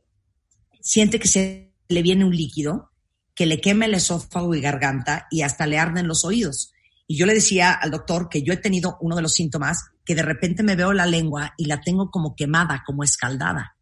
siente 0.81 1.19
que 1.19 1.27
se 1.27 1.73
le 1.87 2.01
viene 2.01 2.25
un 2.25 2.35
líquido, 2.35 2.91
que 3.35 3.45
le 3.45 3.61
quema 3.61 3.85
el 3.85 3.93
esófago 3.93 4.55
y 4.55 4.61
garganta 4.61 5.27
y 5.29 5.41
hasta 5.41 5.67
le 5.67 5.77
arden 5.77 6.07
los 6.07 6.25
oídos. 6.25 6.73
Y 7.07 7.17
yo 7.17 7.25
le 7.25 7.33
decía 7.33 7.71
al 7.71 7.91
doctor 7.91 8.29
que 8.29 8.43
yo 8.43 8.53
he 8.53 8.57
tenido 8.57 8.97
uno 8.99 9.15
de 9.15 9.21
los 9.21 9.33
síntomas 9.33 9.91
que 10.03 10.15
de 10.15 10.23
repente 10.23 10.63
me 10.63 10.75
veo 10.75 10.93
la 10.93 11.05
lengua 11.05 11.53
y 11.57 11.65
la 11.65 11.81
tengo 11.81 12.09
como 12.09 12.35
quemada, 12.35 12.83
como 12.85 13.03
escaldada. 13.03 13.75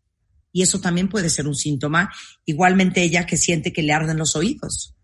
Y 0.51 0.61
eso 0.61 0.79
también 0.79 1.09
puede 1.09 1.29
ser 1.29 1.47
un 1.47 1.55
síntoma. 1.55 2.11
Igualmente 2.45 3.03
ella 3.03 3.25
que 3.25 3.37
siente 3.37 3.73
que 3.73 3.83
le 3.83 3.93
arden 3.93 4.17
los 4.17 4.35
oídos. 4.35 4.95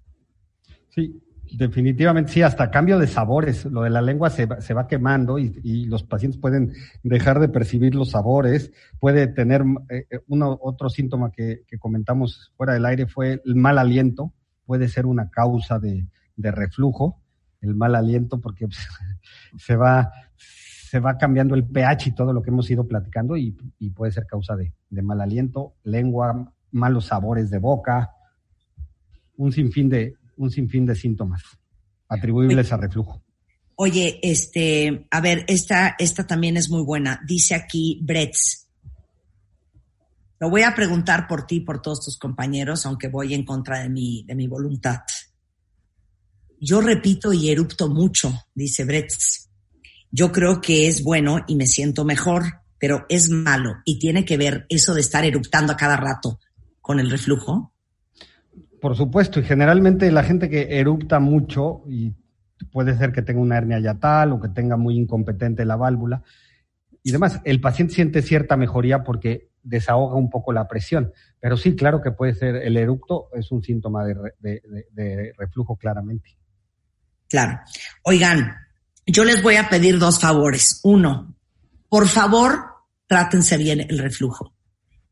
Sí, 0.95 1.20
definitivamente 1.57 2.31
sí, 2.31 2.41
hasta 2.41 2.71
cambio 2.71 2.99
de 2.99 3.07
sabores. 3.07 3.65
Lo 3.65 3.83
de 3.83 3.89
la 3.89 4.01
lengua 4.01 4.29
se, 4.29 4.47
se 4.61 4.73
va 4.73 4.87
quemando 4.87 5.39
y, 5.39 5.59
y, 5.63 5.85
los 5.85 6.03
pacientes 6.03 6.39
pueden 6.39 6.73
dejar 7.03 7.39
de 7.39 7.49
percibir 7.49 7.95
los 7.95 8.11
sabores. 8.11 8.71
Puede 8.99 9.27
tener 9.27 9.63
eh, 9.89 10.05
uno, 10.27 10.57
otro 10.61 10.89
síntoma 10.89 11.31
que, 11.31 11.63
que, 11.67 11.77
comentamos 11.77 12.51
fuera 12.55 12.73
del 12.73 12.85
aire 12.85 13.07
fue 13.07 13.41
el 13.45 13.55
mal 13.55 13.77
aliento. 13.77 14.33
Puede 14.65 14.87
ser 14.87 15.05
una 15.05 15.29
causa 15.29 15.79
de, 15.79 16.07
de 16.35 16.51
reflujo, 16.51 17.21
el 17.61 17.75
mal 17.75 17.95
aliento, 17.95 18.39
porque 18.39 18.67
se 19.57 19.75
va, 19.75 20.11
se 20.37 20.99
va 20.99 21.17
cambiando 21.17 21.55
el 21.55 21.65
pH 21.65 22.09
y 22.09 22.15
todo 22.15 22.33
lo 22.33 22.41
que 22.41 22.49
hemos 22.49 22.69
ido 22.69 22.87
platicando 22.87 23.37
y, 23.37 23.57
y 23.79 23.89
puede 23.91 24.11
ser 24.11 24.25
causa 24.25 24.55
de, 24.55 24.73
de, 24.89 25.01
mal 25.01 25.21
aliento, 25.21 25.75
lengua, 25.83 26.53
malos 26.71 27.05
sabores 27.05 27.49
de 27.49 27.59
boca, 27.59 28.11
un 29.37 29.51
sinfín 29.51 29.89
de, 29.89 30.15
un 30.43 30.51
sinfín 30.51 30.85
de 30.85 30.95
síntomas 30.95 31.43
atribuibles 32.07 32.71
a 32.71 32.77
reflujo. 32.77 33.23
Oye, 33.75 34.19
este, 34.21 35.07
a 35.09 35.21
ver, 35.21 35.45
esta, 35.47 35.95
esta 35.97 36.27
también 36.27 36.57
es 36.57 36.69
muy 36.69 36.83
buena. 36.83 37.21
Dice 37.25 37.55
aquí 37.55 37.99
Bretz. 38.03 38.67
Lo 40.39 40.49
voy 40.49 40.63
a 40.63 40.75
preguntar 40.75 41.27
por 41.27 41.47
ti 41.47 41.57
y 41.57 41.59
por 41.61 41.81
todos 41.81 42.03
tus 42.03 42.17
compañeros, 42.17 42.85
aunque 42.85 43.07
voy 43.07 43.33
en 43.33 43.45
contra 43.45 43.79
de 43.79 43.89
mi, 43.89 44.23
de 44.23 44.35
mi 44.35 44.47
voluntad. 44.47 45.01
Yo 46.59 46.81
repito 46.81 47.31
y 47.33 47.49
erupto 47.49 47.89
mucho, 47.89 48.33
dice 48.53 48.83
Bretz 48.83 49.41
yo 50.11 50.31
creo 50.31 50.59
que 50.59 50.87
es 50.87 51.03
bueno 51.03 51.43
y 51.47 51.55
me 51.55 51.65
siento 51.65 52.03
mejor, 52.03 52.43
pero 52.77 53.05
es 53.07 53.29
malo 53.29 53.77
y 53.85 53.97
tiene 53.97 54.25
que 54.25 54.37
ver 54.37 54.65
eso 54.69 54.93
de 54.93 55.01
estar 55.01 55.23
eructando 55.23 55.73
a 55.73 55.77
cada 55.77 55.95
rato 55.95 56.39
con 56.81 56.99
el 56.99 57.09
reflujo. 57.09 57.73
Por 58.81 58.97
supuesto, 58.97 59.39
y 59.39 59.43
generalmente 59.43 60.11
la 60.11 60.23
gente 60.23 60.49
que 60.49 60.79
erupta 60.79 61.19
mucho 61.19 61.83
y 61.87 62.13
puede 62.71 62.97
ser 62.97 63.11
que 63.11 63.21
tenga 63.21 63.39
una 63.39 63.57
hernia 63.57 63.79
yatal 63.79 64.33
o 64.33 64.41
que 64.41 64.49
tenga 64.49 64.75
muy 64.75 64.97
incompetente 64.97 65.65
la 65.65 65.75
válvula 65.75 66.23
y 67.03 67.11
demás, 67.11 67.39
el 67.45 67.61
paciente 67.61 67.93
siente 67.95 68.21
cierta 68.21 68.57
mejoría 68.57 69.03
porque 69.03 69.49
desahoga 69.63 70.15
un 70.15 70.29
poco 70.29 70.51
la 70.53 70.67
presión. 70.67 71.13
Pero 71.39 71.57
sí, 71.57 71.75
claro 71.75 72.01
que 72.01 72.11
puede 72.11 72.33
ser 72.33 72.55
el 72.55 72.77
eructo, 72.77 73.29
es 73.33 73.51
un 73.51 73.63
síntoma 73.63 74.03
de, 74.03 74.15
de, 74.39 74.61
de, 74.65 74.87
de 74.91 75.33
reflujo 75.37 75.75
claramente. 75.75 76.37
Claro. 77.27 77.59
Oigan, 78.03 78.55
yo 79.05 79.23
les 79.23 79.41
voy 79.41 79.55
a 79.55 79.69
pedir 79.69 79.97
dos 79.97 80.19
favores. 80.19 80.79
Uno, 80.83 81.35
por 81.89 82.07
favor, 82.07 82.65
trátense 83.07 83.57
bien 83.57 83.81
el 83.81 83.99
reflujo. 83.99 84.53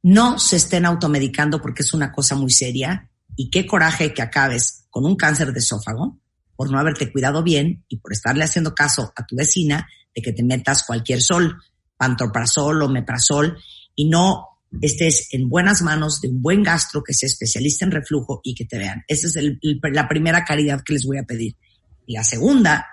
No 0.03 0.39
se 0.39 0.55
estén 0.55 0.85
automedicando 0.85 1.61
porque 1.61 1.83
es 1.83 1.93
una 1.93 2.11
cosa 2.11 2.35
muy 2.35 2.51
seria 2.51 3.09
y 3.41 3.49
qué 3.49 3.65
coraje 3.65 4.13
que 4.13 4.21
acabes 4.21 4.85
con 4.89 5.05
un 5.05 5.15
cáncer 5.15 5.53
de 5.53 5.59
esófago 5.59 6.19
por 6.57 6.69
no 6.69 6.77
haberte 6.77 7.09
cuidado 7.09 7.41
bien 7.41 7.85
y 7.87 7.95
por 7.95 8.11
estarle 8.11 8.43
haciendo 8.43 8.75
caso 8.75 9.13
a 9.15 9.25
tu 9.25 9.37
vecina 9.37 9.87
de 10.13 10.21
que 10.21 10.33
te 10.33 10.43
metas 10.43 10.83
cualquier 10.83 11.21
sol, 11.21 11.57
pantoprazol 11.95 12.81
o 12.81 12.89
meprazol 12.89 13.57
y 13.95 14.09
no 14.09 14.45
estés 14.81 15.33
en 15.33 15.47
buenas 15.47 15.81
manos 15.81 16.19
de 16.19 16.27
un 16.27 16.41
buen 16.41 16.63
gastro 16.63 17.01
que 17.01 17.13
sea 17.13 17.27
especialista 17.27 17.85
en 17.85 17.91
reflujo 17.91 18.41
y 18.43 18.53
que 18.53 18.65
te 18.65 18.77
vean. 18.77 19.05
Esa 19.07 19.27
es 19.27 19.37
el, 19.37 19.57
la 19.83 20.09
primera 20.09 20.43
caridad 20.43 20.81
que 20.83 20.91
les 20.91 21.05
voy 21.05 21.17
a 21.17 21.23
pedir. 21.23 21.55
Y 22.05 22.15
la 22.15 22.25
segunda 22.25 22.87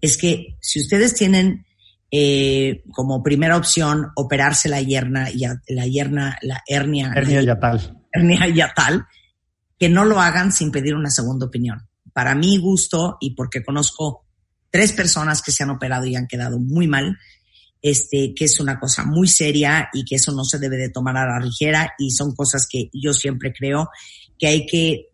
es 0.00 0.16
que 0.16 0.56
si 0.62 0.80
ustedes 0.80 1.12
tienen 1.12 1.66
eh, 2.10 2.84
como 2.90 3.22
primera 3.22 3.58
opción 3.58 4.12
operarse 4.16 4.70
la 4.70 4.80
hierna, 4.80 5.28
la 5.68 5.86
hierna, 5.86 6.38
la 6.40 6.62
hernia. 6.66 7.12
Hernia 7.14 7.42
yatal. 7.42 8.02
Hernia 8.10 8.48
yatal, 8.48 9.06
que 9.80 9.88
no 9.88 10.04
lo 10.04 10.20
hagan 10.20 10.52
sin 10.52 10.70
pedir 10.70 10.94
una 10.94 11.10
segunda 11.10 11.46
opinión. 11.46 11.88
Para 12.12 12.34
mi 12.34 12.58
gusto 12.58 13.16
y 13.18 13.34
porque 13.34 13.64
conozco 13.64 14.26
tres 14.70 14.92
personas 14.92 15.40
que 15.40 15.52
se 15.52 15.62
han 15.62 15.70
operado 15.70 16.04
y 16.04 16.16
han 16.16 16.26
quedado 16.26 16.58
muy 16.58 16.86
mal, 16.86 17.16
este, 17.80 18.34
que 18.36 18.44
es 18.44 18.60
una 18.60 18.78
cosa 18.78 19.04
muy 19.04 19.26
seria 19.26 19.88
y 19.94 20.04
que 20.04 20.16
eso 20.16 20.32
no 20.32 20.44
se 20.44 20.58
debe 20.58 20.76
de 20.76 20.90
tomar 20.90 21.16
a 21.16 21.26
la 21.26 21.44
ligera 21.44 21.94
y 21.98 22.10
son 22.10 22.34
cosas 22.34 22.68
que 22.70 22.90
yo 22.92 23.14
siempre 23.14 23.54
creo 23.54 23.88
que 24.38 24.46
hay 24.48 24.66
que 24.66 25.06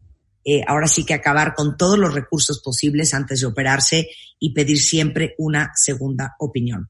eh, 0.44 0.62
ahora 0.66 0.88
sí 0.88 1.04
que 1.04 1.14
acabar 1.14 1.54
con 1.54 1.76
todos 1.76 1.98
los 1.98 2.12
recursos 2.12 2.60
posibles 2.60 3.14
antes 3.14 3.40
de 3.40 3.46
operarse 3.46 4.08
y 4.40 4.52
pedir 4.52 4.80
siempre 4.80 5.34
una 5.38 5.70
segunda 5.76 6.34
opinión. 6.40 6.88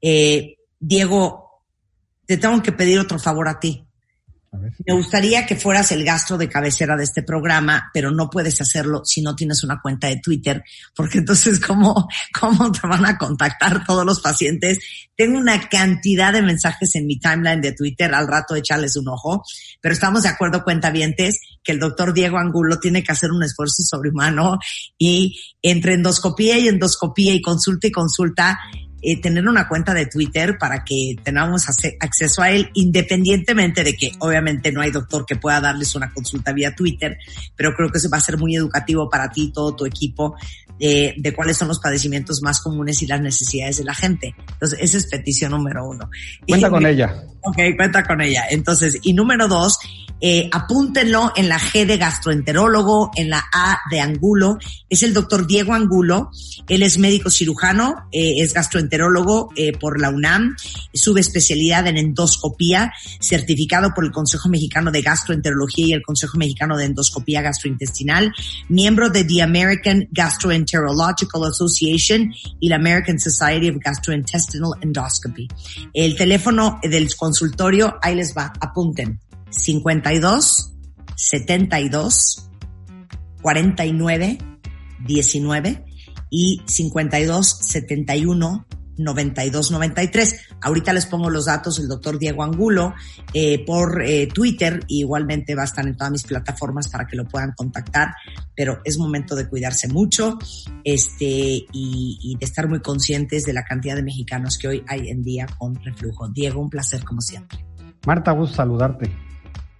Eh, 0.00 0.56
Diego, 0.78 1.62
te 2.24 2.38
tengo 2.38 2.62
que 2.62 2.72
pedir 2.72 2.98
otro 2.98 3.18
favor 3.18 3.48
a 3.48 3.60
ti. 3.60 3.87
Me 4.86 4.94
gustaría 4.94 5.44
que 5.46 5.56
fueras 5.56 5.92
el 5.92 6.04
gastro 6.04 6.38
de 6.38 6.48
cabecera 6.48 6.96
de 6.96 7.04
este 7.04 7.22
programa, 7.22 7.90
pero 7.92 8.10
no 8.10 8.30
puedes 8.30 8.60
hacerlo 8.60 9.02
si 9.04 9.20
no 9.20 9.36
tienes 9.36 9.62
una 9.62 9.80
cuenta 9.80 10.06
de 10.06 10.20
Twitter, 10.20 10.62
porque 10.94 11.18
entonces, 11.18 11.60
¿cómo, 11.60 12.08
cómo 12.38 12.72
te 12.72 12.86
van 12.86 13.04
a 13.04 13.18
contactar 13.18 13.84
todos 13.84 14.06
los 14.06 14.20
pacientes? 14.20 14.78
Tengo 15.16 15.38
una 15.38 15.68
cantidad 15.68 16.32
de 16.32 16.42
mensajes 16.42 16.94
en 16.94 17.06
mi 17.06 17.18
timeline 17.18 17.60
de 17.60 17.72
Twitter, 17.72 18.14
al 18.14 18.28
rato 18.28 18.54
echarles 18.54 18.96
un 18.96 19.08
ojo, 19.08 19.44
pero 19.80 19.92
estamos 19.92 20.22
de 20.22 20.30
acuerdo, 20.30 20.64
cuentavientes, 20.64 21.40
que 21.62 21.72
el 21.72 21.80
doctor 21.80 22.14
Diego 22.14 22.38
Angulo 22.38 22.78
tiene 22.78 23.02
que 23.02 23.12
hacer 23.12 23.30
un 23.30 23.42
esfuerzo 23.42 23.82
sobrehumano 23.82 24.58
y 24.96 25.38
entre 25.60 25.94
endoscopía 25.94 26.58
y 26.58 26.68
endoscopía 26.68 27.34
y 27.34 27.42
consulta 27.42 27.86
y 27.86 27.92
consulta, 27.92 28.58
eh, 29.02 29.20
tener 29.20 29.46
una 29.46 29.68
cuenta 29.68 29.94
de 29.94 30.06
Twitter 30.06 30.56
para 30.58 30.84
que 30.84 31.16
tengamos 31.22 31.66
acceso 31.68 32.42
a 32.42 32.50
él, 32.50 32.70
independientemente 32.74 33.84
de 33.84 33.94
que 33.94 34.12
obviamente 34.18 34.72
no 34.72 34.80
hay 34.80 34.90
doctor 34.90 35.24
que 35.24 35.36
pueda 35.36 35.60
darles 35.60 35.94
una 35.94 36.12
consulta 36.12 36.52
vía 36.52 36.74
Twitter, 36.74 37.18
pero 37.56 37.74
creo 37.74 37.90
que 37.90 37.98
eso 37.98 38.10
va 38.10 38.18
a 38.18 38.20
ser 38.20 38.38
muy 38.38 38.56
educativo 38.56 39.08
para 39.08 39.30
ti 39.30 39.44
y 39.44 39.52
todo 39.52 39.74
tu 39.76 39.86
equipo 39.86 40.36
eh, 40.80 41.14
de 41.16 41.34
cuáles 41.34 41.56
son 41.56 41.68
los 41.68 41.80
padecimientos 41.80 42.40
más 42.42 42.60
comunes 42.60 43.02
y 43.02 43.06
las 43.06 43.20
necesidades 43.20 43.78
de 43.78 43.84
la 43.84 43.94
gente. 43.94 44.34
Entonces, 44.52 44.78
esa 44.80 44.98
es 44.98 45.06
petición 45.06 45.50
número 45.50 45.88
uno. 45.88 46.08
Cuenta 46.46 46.70
con 46.70 46.86
ella. 46.86 47.24
Ok, 47.42 47.56
cuenta 47.76 48.04
con 48.04 48.20
ella. 48.20 48.44
Entonces, 48.50 48.98
y 49.02 49.12
número 49.12 49.48
dos, 49.48 49.78
eh, 50.20 50.48
apúntenlo 50.52 51.32
en 51.36 51.48
la 51.48 51.60
G 51.60 51.86
de 51.86 51.96
gastroenterólogo, 51.96 53.12
en 53.14 53.30
la 53.30 53.44
A 53.52 53.78
de 53.90 54.00
Angulo. 54.00 54.58
Es 54.90 55.02
el 55.02 55.14
doctor 55.14 55.46
Diego 55.46 55.74
Angulo. 55.74 56.30
Él 56.68 56.82
es 56.82 56.98
médico 56.98 57.30
cirujano, 57.30 58.08
eh, 58.10 58.34
es 58.38 58.52
gastroenterólogo 58.52 59.50
eh, 59.56 59.72
por 59.72 60.00
la 60.00 60.10
UNAM, 60.10 60.56
subespecialidad 60.92 61.86
en 61.86 61.98
endoscopía, 61.98 62.92
certificado 63.20 63.92
por 63.94 64.04
el 64.04 64.10
Consejo 64.10 64.48
Mexicano 64.48 64.90
de 64.90 65.02
Gastroenterología 65.02 65.86
y 65.86 65.92
el 65.92 66.02
Consejo 66.02 66.36
Mexicano 66.36 66.76
de 66.76 66.86
Endoscopía 66.86 67.40
Gastrointestinal, 67.40 68.32
miembro 68.68 69.10
de 69.10 69.24
The 69.24 69.42
American 69.42 70.08
Gastroenterological 70.10 71.44
Association 71.44 72.32
y 72.58 72.68
la 72.68 72.76
American 72.76 73.20
Society 73.20 73.70
of 73.70 73.76
Gastrointestinal 73.78 74.72
Endoscopy. 74.80 75.46
El 75.94 76.16
teléfono 76.16 76.80
del 76.82 77.08
consultorio, 77.28 77.98
ahí 78.00 78.14
les 78.14 78.34
va, 78.34 78.54
apunten. 78.58 79.20
52 79.50 80.72
72 81.14 82.50
49 83.42 84.38
19 85.04 85.84
y 86.30 86.62
52 86.64 87.46
71 87.46 88.66
92 88.98 89.70
93. 89.70 90.48
Ahorita 90.60 90.92
les 90.92 91.06
pongo 91.06 91.30
los 91.30 91.46
datos 91.46 91.78
el 91.78 91.88
doctor 91.88 92.18
Diego 92.18 92.42
Angulo 92.42 92.94
eh, 93.32 93.64
por 93.64 94.02
eh, 94.02 94.28
Twitter 94.28 94.80
igualmente 94.88 95.54
va 95.54 95.62
a 95.62 95.66
estar 95.66 95.86
en 95.86 95.96
todas 95.96 96.12
mis 96.12 96.24
plataformas 96.24 96.88
para 96.88 97.06
que 97.06 97.16
lo 97.16 97.26
puedan 97.26 97.52
contactar, 97.52 98.08
pero 98.54 98.80
es 98.84 98.98
momento 98.98 99.34
de 99.34 99.48
cuidarse 99.48 99.88
mucho 99.88 100.38
este 100.84 101.26
y, 101.26 101.66
y 101.72 102.36
de 102.38 102.44
estar 102.44 102.68
muy 102.68 102.80
conscientes 102.80 103.44
de 103.44 103.52
la 103.52 103.64
cantidad 103.64 103.96
de 103.96 104.02
mexicanos 104.02 104.58
que 104.58 104.68
hoy 104.68 104.84
hay 104.88 105.08
en 105.08 105.22
día 105.22 105.46
con 105.58 105.74
reflujo. 105.76 106.28
Diego, 106.28 106.60
un 106.60 106.70
placer 106.70 107.04
como 107.04 107.20
siempre. 107.20 107.64
Marta, 108.06 108.32
gusto 108.32 108.56
saludarte 108.56 109.27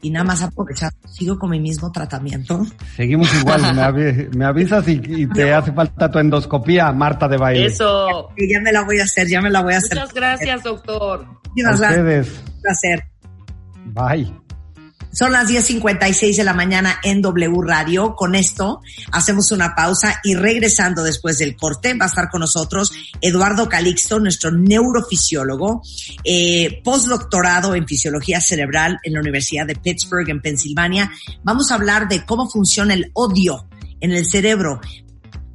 y 0.01 0.11
nada 0.11 0.25
más 0.25 0.43
aprovechar, 0.43 0.93
sigo 1.11 1.39
con 1.39 1.51
mi 1.51 1.61
mismo 1.61 1.91
tratamiento. 1.91 2.65
Seguimos 2.97 3.33
igual, 3.35 3.63
me, 4.35 4.45
avisas 4.45 4.87
y, 4.89 5.27
te 5.27 5.53
hace 5.53 5.73
falta 5.73 6.11
tu 6.11 6.19
endoscopía, 6.19 6.93
Marta 6.93 7.29
de 7.29 7.37
Baile. 7.37 7.67
Eso. 7.67 8.31
Ya, 8.37 8.61
me 8.61 8.73
la 8.73 8.85
voy 8.85 9.01
a 9.01 9.05
hacer, 9.05 9.29
ya 9.29 9.41
me 9.41 9.51
la 9.51 9.63
voy 9.63 9.75
a 9.75 9.79
hacer. 9.79 9.99
Muchas 9.99 10.15
gracias, 10.15 10.63
doctor. 10.63 11.27
Muchas 11.57 11.81
gracias. 11.81 12.29
Un 12.47 12.61
placer. 12.63 13.05
Bye. 13.87 14.48
Son 15.13 15.33
las 15.33 15.49
10.56 15.49 16.37
de 16.37 16.45
la 16.45 16.53
mañana 16.53 17.01
en 17.03 17.23
W 17.23 17.63
Radio. 17.63 18.15
Con 18.15 18.35
esto 18.35 18.81
hacemos 19.11 19.51
una 19.53 19.75
pausa 19.75 20.21
y 20.23 20.35
regresando 20.35 21.03
después 21.03 21.39
del 21.39 21.57
corte 21.57 21.95
va 21.95 22.05
a 22.05 22.09
estar 22.09 22.29
con 22.29 22.41
nosotros 22.41 22.93
Eduardo 23.21 23.69
Calixto, 23.69 24.21
nuestro 24.21 24.51
neurofisiólogo, 24.51 25.83
eh, 26.25 26.83
postdoctorado 26.85 27.75
en 27.75 27.87
fisiología 27.87 28.41
cerebral 28.41 28.99
en 29.03 29.15
la 29.15 29.21
Universidad 29.21 29.67
de 29.67 29.77
Pittsburgh 29.77 30.29
en 30.29 30.43
Pensilvania. 30.43 31.11
Vamos 31.43 31.71
a 31.71 31.77
hablar 31.77 32.09
de 32.09 32.25
cómo 32.25 32.49
funciona 32.49 32.95
el 32.95 33.11
odio 33.15 33.67
en 34.01 34.13
el 34.13 34.27
cerebro. 34.27 34.81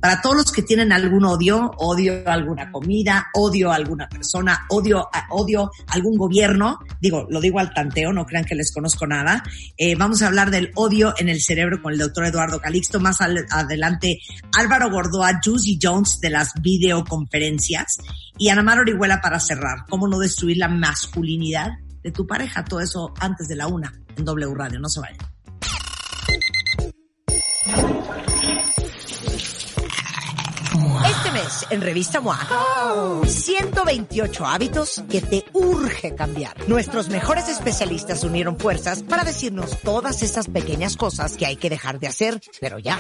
Para 0.04 0.20
todos 0.20 0.36
los 0.36 0.52
que 0.52 0.64
tienen 0.64 0.92
algún 0.92 1.24
odio, 1.24 1.72
odio 1.78 2.28
a 2.28 2.34
alguna 2.34 2.70
comida, 2.74 3.28
odio 3.34 3.72
a 3.72 3.76
alguna 3.76 4.10
persona, 4.10 4.66
odio 4.68 5.08
a, 5.14 5.28
odio 5.30 5.72
algún 5.88 6.18
gobierno, 6.18 6.80
digo, 7.00 7.26
lo 7.30 7.40
digo 7.40 7.60
al 7.60 7.74
tanteo, 7.74 8.12
no 8.12 8.26
crean 8.26 8.44
que 8.44 8.54
les 8.54 8.74
conozco 8.74 9.08
nada. 9.08 9.46
Eh, 9.78 9.96
vamos 9.96 10.22
a 10.22 10.28
hablar 10.28 10.52
del 10.52 10.74
odio 10.76 11.14
en 11.18 11.30
el 11.30 11.40
cerebro 11.40 11.82
con 11.82 11.94
el 11.94 12.00
doctor 12.00 12.26
Eduardo 12.26 12.60
Calixto. 12.60 13.00
Más 13.00 13.22
adelante, 13.22 14.20
Álvaro 14.58 14.92
Gordoa, 14.92 15.40
Juicy 15.42 15.80
Jones 15.82 16.20
de 16.20 16.32
las 16.32 16.52
videoconferencias 16.62 17.96
y 18.38 18.50
Ana 18.50 18.62
Mar 18.62 18.80
Orihuela 18.80 19.22
para 19.22 19.40
cerrar. 19.40 19.86
¿Cómo 19.88 20.10
no 20.10 20.20
destruir 20.20 20.58
la 20.58 20.68
masculinidad 20.68 21.78
de 22.04 22.12
tu 22.12 22.28
pareja? 22.28 22.66
Todo 22.66 22.82
eso 22.82 23.14
antes 23.22 23.48
de 23.48 23.56
la 23.56 23.68
una 23.68 23.94
en 24.18 24.26
W 24.26 24.54
Radio. 24.54 24.82
No 24.82 24.90
se 24.90 25.00
vayan. 25.00 25.34
Este 31.02 31.32
mes, 31.32 31.66
en 31.70 31.82
Revista 31.82 32.22
MOA, 32.22 33.22
128 33.26 34.46
hábitos 34.46 35.04
que 35.10 35.22
te 35.22 35.46
urge 35.54 36.14
cambiar. 36.16 36.56
Nuestros 36.68 37.10
mejores 37.10 37.50
especialistas 37.50 38.24
unieron 38.24 38.58
fuerzas 38.58 39.04
para 39.04 39.24
decirnos 39.24 39.80
todas 39.82 40.22
esas 40.22 40.48
pequeñas 40.48 40.96
cosas 40.96 41.36
que 41.36 41.46
hay 41.46 41.56
que 41.56 41.70
dejar 41.70 42.00
de 42.00 42.08
hacer, 42.08 42.42
pero 42.62 42.80
ya. 42.80 43.00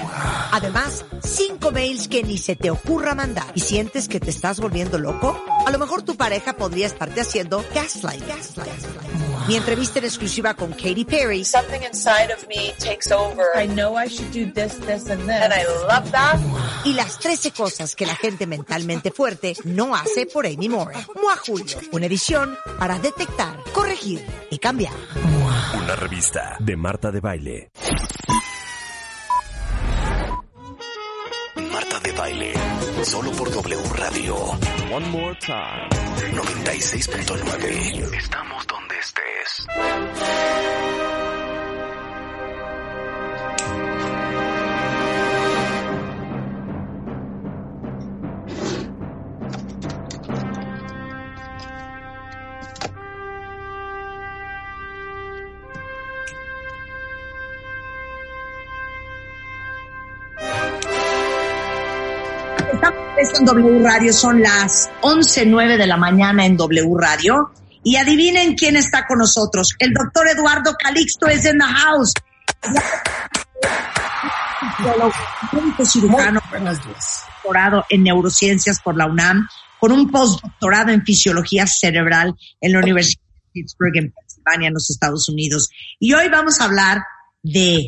Además, 0.51 1.05
5 1.23 1.71
mails 1.71 2.07
que 2.07 2.23
ni 2.23 2.37
se 2.37 2.55
te 2.55 2.71
ocurra 2.71 3.15
mandar. 3.15 3.51
¿Y 3.55 3.61
sientes 3.61 4.07
que 4.07 4.19
te 4.19 4.31
estás 4.31 4.59
volviendo 4.59 4.97
loco? 4.97 5.39
A 5.65 5.71
lo 5.71 5.79
mejor 5.79 6.01
tu 6.01 6.15
pareja 6.15 6.53
podría 6.53 6.87
estarte 6.87 7.21
haciendo 7.21 7.63
gaslight. 7.73 8.27
gaslight. 8.27 9.32
Mi 9.47 9.57
entrevista 9.57 9.99
en 9.99 10.05
exclusiva 10.05 10.53
con 10.53 10.71
Katy 10.71 11.03
Perry. 11.03 11.43
Something 11.43 11.81
inside 11.81 12.31
of 12.33 12.47
me 12.47 12.73
takes 12.79 13.11
over. 13.11 13.43
I 13.55 13.67
know 13.67 13.97
I 13.97 14.07
should 14.07 14.31
do 14.31 14.45
this, 14.53 14.79
this 14.79 15.09
and 15.09 15.21
this. 15.27 15.41
And 15.41 15.53
I 15.53 15.65
love 15.85 16.09
that. 16.11 16.39
Y 16.85 16.93
las 16.93 17.19
13 17.19 17.51
cosas 17.51 17.93
que 17.93 18.05
la 18.05 18.15
gente 18.15 18.47
mentalmente 18.47 19.11
fuerte 19.11 19.53
no 19.65 19.95
hace 19.95 20.25
por 20.27 20.45
Amy 20.45 20.69
Moore. 20.69 20.95
Mua 21.21 21.35
Julio, 21.45 21.77
una 21.91 22.05
edición 22.05 22.57
para 22.79 22.99
detectar, 22.99 23.57
corregir 23.73 24.25
y 24.49 24.59
cambiar. 24.59 24.93
Una 25.77 25.95
revista 25.97 26.55
de 26.59 26.77
Marta 26.77 27.11
de 27.11 27.19
Baile. 27.19 27.71
Marta 31.69 31.99
de 31.99 32.11
Baile, 32.13 32.53
solo 33.03 33.31
por 33.31 33.51
W 33.51 33.83
Radio. 33.97 34.35
One 34.89 35.09
more 35.09 35.37
time. 35.39 35.89
96.9. 36.33 38.13
Estamos 38.15 38.65
donde 38.67 38.82
estés. 39.03 39.67
en 63.39 63.45
W 63.45 63.83
Radio, 63.83 64.13
son 64.13 64.41
las 64.41 64.89
11.09 65.01 65.77
de 65.77 65.87
la 65.87 65.97
mañana 65.97 66.45
en 66.45 66.57
W 66.57 66.93
Radio 66.97 67.51
Y 67.83 67.95
adivinen 67.97 68.55
quién 68.55 68.75
está 68.77 69.05
con 69.05 69.19
nosotros. 69.19 69.75
El 69.79 69.93
doctor 69.93 70.27
Eduardo 70.27 70.73
Calixto 70.81 71.27
es 71.27 71.45
en 71.45 71.59
the 71.59 71.65
house. 71.65 72.13
Médico 75.51 75.85
cirujano, 75.85 76.41
doctorado 77.43 77.85
en 77.89 78.03
neurociencias 78.03 78.79
por 78.81 78.95
la 78.95 79.05
UNAM, 79.05 79.47
con 79.79 79.91
un 79.91 80.09
postdoctorado 80.09 80.91
en 80.91 81.03
fisiología 81.03 81.67
cerebral 81.67 82.33
en 82.61 82.71
la 82.71 82.79
Universidad 82.79 83.21
de 83.21 83.51
Pittsburgh, 83.51 83.97
en 83.97 84.13
Pensilvania, 84.13 84.67
en 84.69 84.73
los 84.73 84.89
Estados 84.89 85.27
Unidos. 85.29 85.69
Y 85.99 86.13
hoy 86.13 86.29
vamos 86.29 86.59
a 86.59 86.65
hablar 86.65 87.03
de 87.41 87.85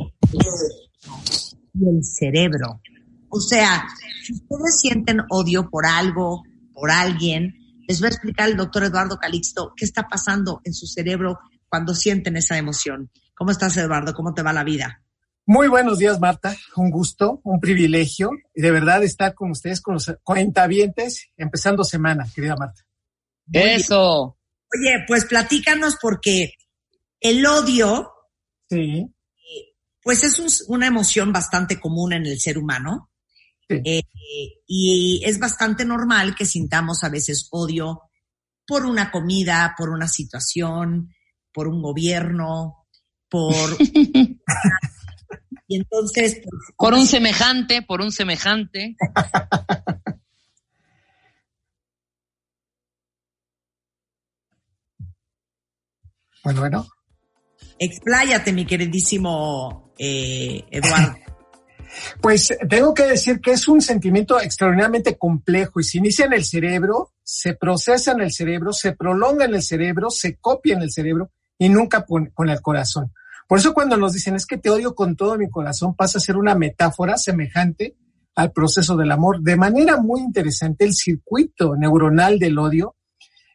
el 1.82 2.04
cerebro. 2.04 2.82
O 3.30 3.40
sea, 3.40 3.86
si 4.24 4.34
ustedes 4.34 4.80
sienten 4.80 5.22
odio 5.30 5.70
por 5.70 5.86
algo, 5.86 6.44
por 6.74 6.92
alguien, 6.92 7.54
les 7.88 8.02
va 8.02 8.08
a 8.08 8.10
explicar 8.10 8.50
el 8.50 8.58
doctor 8.58 8.84
Eduardo 8.84 9.18
Calixto 9.18 9.74
qué 9.76 9.86
está 9.86 10.08
pasando 10.08 10.62
en 10.64 10.74
su 10.74 10.88
cerebro 10.88 11.40
cuando 11.70 11.94
sienten 11.94 12.38
esa 12.38 12.58
emoción. 12.58 13.12
¿Cómo 13.36 13.52
estás, 13.52 13.76
Eduardo? 13.78 14.14
¿Cómo 14.14 14.34
te 14.34 14.42
va 14.42 14.54
la 14.54 14.64
vida? 14.64 15.02
Muy 15.48 15.68
buenos 15.68 16.00
días, 16.00 16.20
Marta. 16.20 16.56
Un 16.76 16.90
gusto, 16.90 17.42
un 17.44 17.60
privilegio 17.60 18.32
y 18.56 18.62
de 18.62 18.72
verdad 18.72 19.04
estar 19.04 19.36
con 19.36 19.52
ustedes, 19.52 19.80
con 19.80 19.96
los 19.96 20.12
cuentavientes, 20.24 21.30
empezando 21.38 21.84
semana, 21.84 22.26
querida 22.34 22.56
Marta. 22.58 22.82
Eso. 23.52 24.38
Oye, 24.74 25.04
pues 25.08 25.26
platícanos 25.26 25.98
porque 26.02 26.54
el 27.20 27.46
odio, 27.46 28.12
sí. 28.70 29.08
pues 30.02 30.24
es 30.24 30.66
una 30.68 30.88
emoción 30.88 31.32
bastante 31.32 31.80
común 31.80 32.14
en 32.14 32.26
el 32.26 32.40
ser 32.40 32.58
humano. 32.58 33.12
Eh, 33.70 34.04
y 34.68 35.22
es 35.26 35.40
bastante 35.40 35.86
normal 35.86 36.36
que 36.36 36.46
sintamos 36.46 37.04
a 37.04 37.10
veces 37.10 37.48
odio 37.52 38.02
por 38.68 38.86
una 38.86 39.12
comida, 39.12 39.74
por 39.78 39.90
una 39.90 40.08
situación, 40.08 41.14
por 41.54 41.68
un 41.68 41.82
gobierno, 41.82 42.86
por... 43.30 43.78
y 45.68 45.78
entonces... 45.78 46.42
Pues, 46.44 46.74
por 46.78 46.94
un 46.94 47.08
semejante, 47.08 47.82
por 47.82 48.02
un 48.02 48.12
semejante. 48.12 48.96
bueno, 56.44 56.60
bueno. 56.60 56.88
Expláyate, 57.78 58.54
mi 58.54 58.66
queridísimo 58.66 59.94
eh, 59.98 60.64
Eduardo. 60.72 61.25
Pues 62.22 62.56
tengo 62.70 62.94
que 62.94 63.04
decir 63.04 63.40
que 63.40 63.52
es 63.52 63.68
un 63.68 63.82
sentimiento 63.82 64.40
extraordinariamente 64.40 65.18
complejo 65.18 65.80
y 65.80 65.84
se 65.84 65.98
inicia 65.98 66.26
en 66.26 66.34
el 66.34 66.44
cerebro, 66.44 67.14
se 67.24 67.54
procesa 67.54 68.12
en 68.12 68.22
el 68.22 68.32
cerebro, 68.32 68.74
se 68.74 68.94
prolonga 68.94 69.46
en 69.46 69.56
el 69.56 69.62
cerebro, 69.62 70.10
se 70.10 70.38
copia 70.38 70.76
en 70.76 70.84
el 70.84 70.92
cerebro 70.92 71.32
y 71.58 71.70
nunca 71.70 72.06
con, 72.06 72.32
el 72.50 72.62
corazón. 72.62 73.14
Por 73.48 73.60
eso 73.60 73.74
cuando 73.74 73.98
nos 73.98 74.14
dicen 74.14 74.36
es 74.36 74.46
que 74.46 74.58
te 74.58 74.70
odio 74.70 74.96
con 74.96 75.16
todo 75.16 75.38
mi 75.38 75.50
corazón 75.50 75.96
pasa 75.96 76.18
a 76.18 76.22
ser 76.22 76.38
una 76.38 76.56
metáfora 76.56 77.18
semejante 77.18 77.96
al 78.36 78.52
proceso 78.52 78.98
del 78.98 79.12
amor. 79.12 79.42
De 79.42 79.56
manera 79.56 79.98
muy 79.98 80.22
interesante, 80.22 80.86
el 80.86 80.94
circuito 80.94 81.76
neuronal 81.76 82.40
del 82.40 82.58
odio 82.58 82.96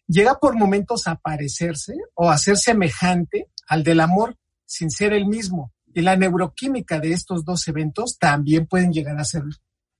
llega 0.06 0.38
por 0.38 0.56
momentos 0.56 1.06
a 1.06 1.16
parecerse 1.16 1.94
o 2.14 2.30
a 2.30 2.38
ser 2.38 2.56
semejante 2.56 3.48
al 3.68 3.84
del 3.84 4.00
amor 4.00 4.36
sin 4.64 4.90
ser 4.90 5.12
el 5.12 5.26
mismo. 5.26 5.72
Y 5.92 6.02
la 6.02 6.16
neuroquímica 6.16 7.00
de 7.00 7.12
estos 7.12 7.44
dos 7.44 7.66
eventos 7.68 8.18
también 8.18 8.66
pueden 8.66 8.92
llegar 8.92 9.18
a 9.18 9.24
ser 9.24 9.42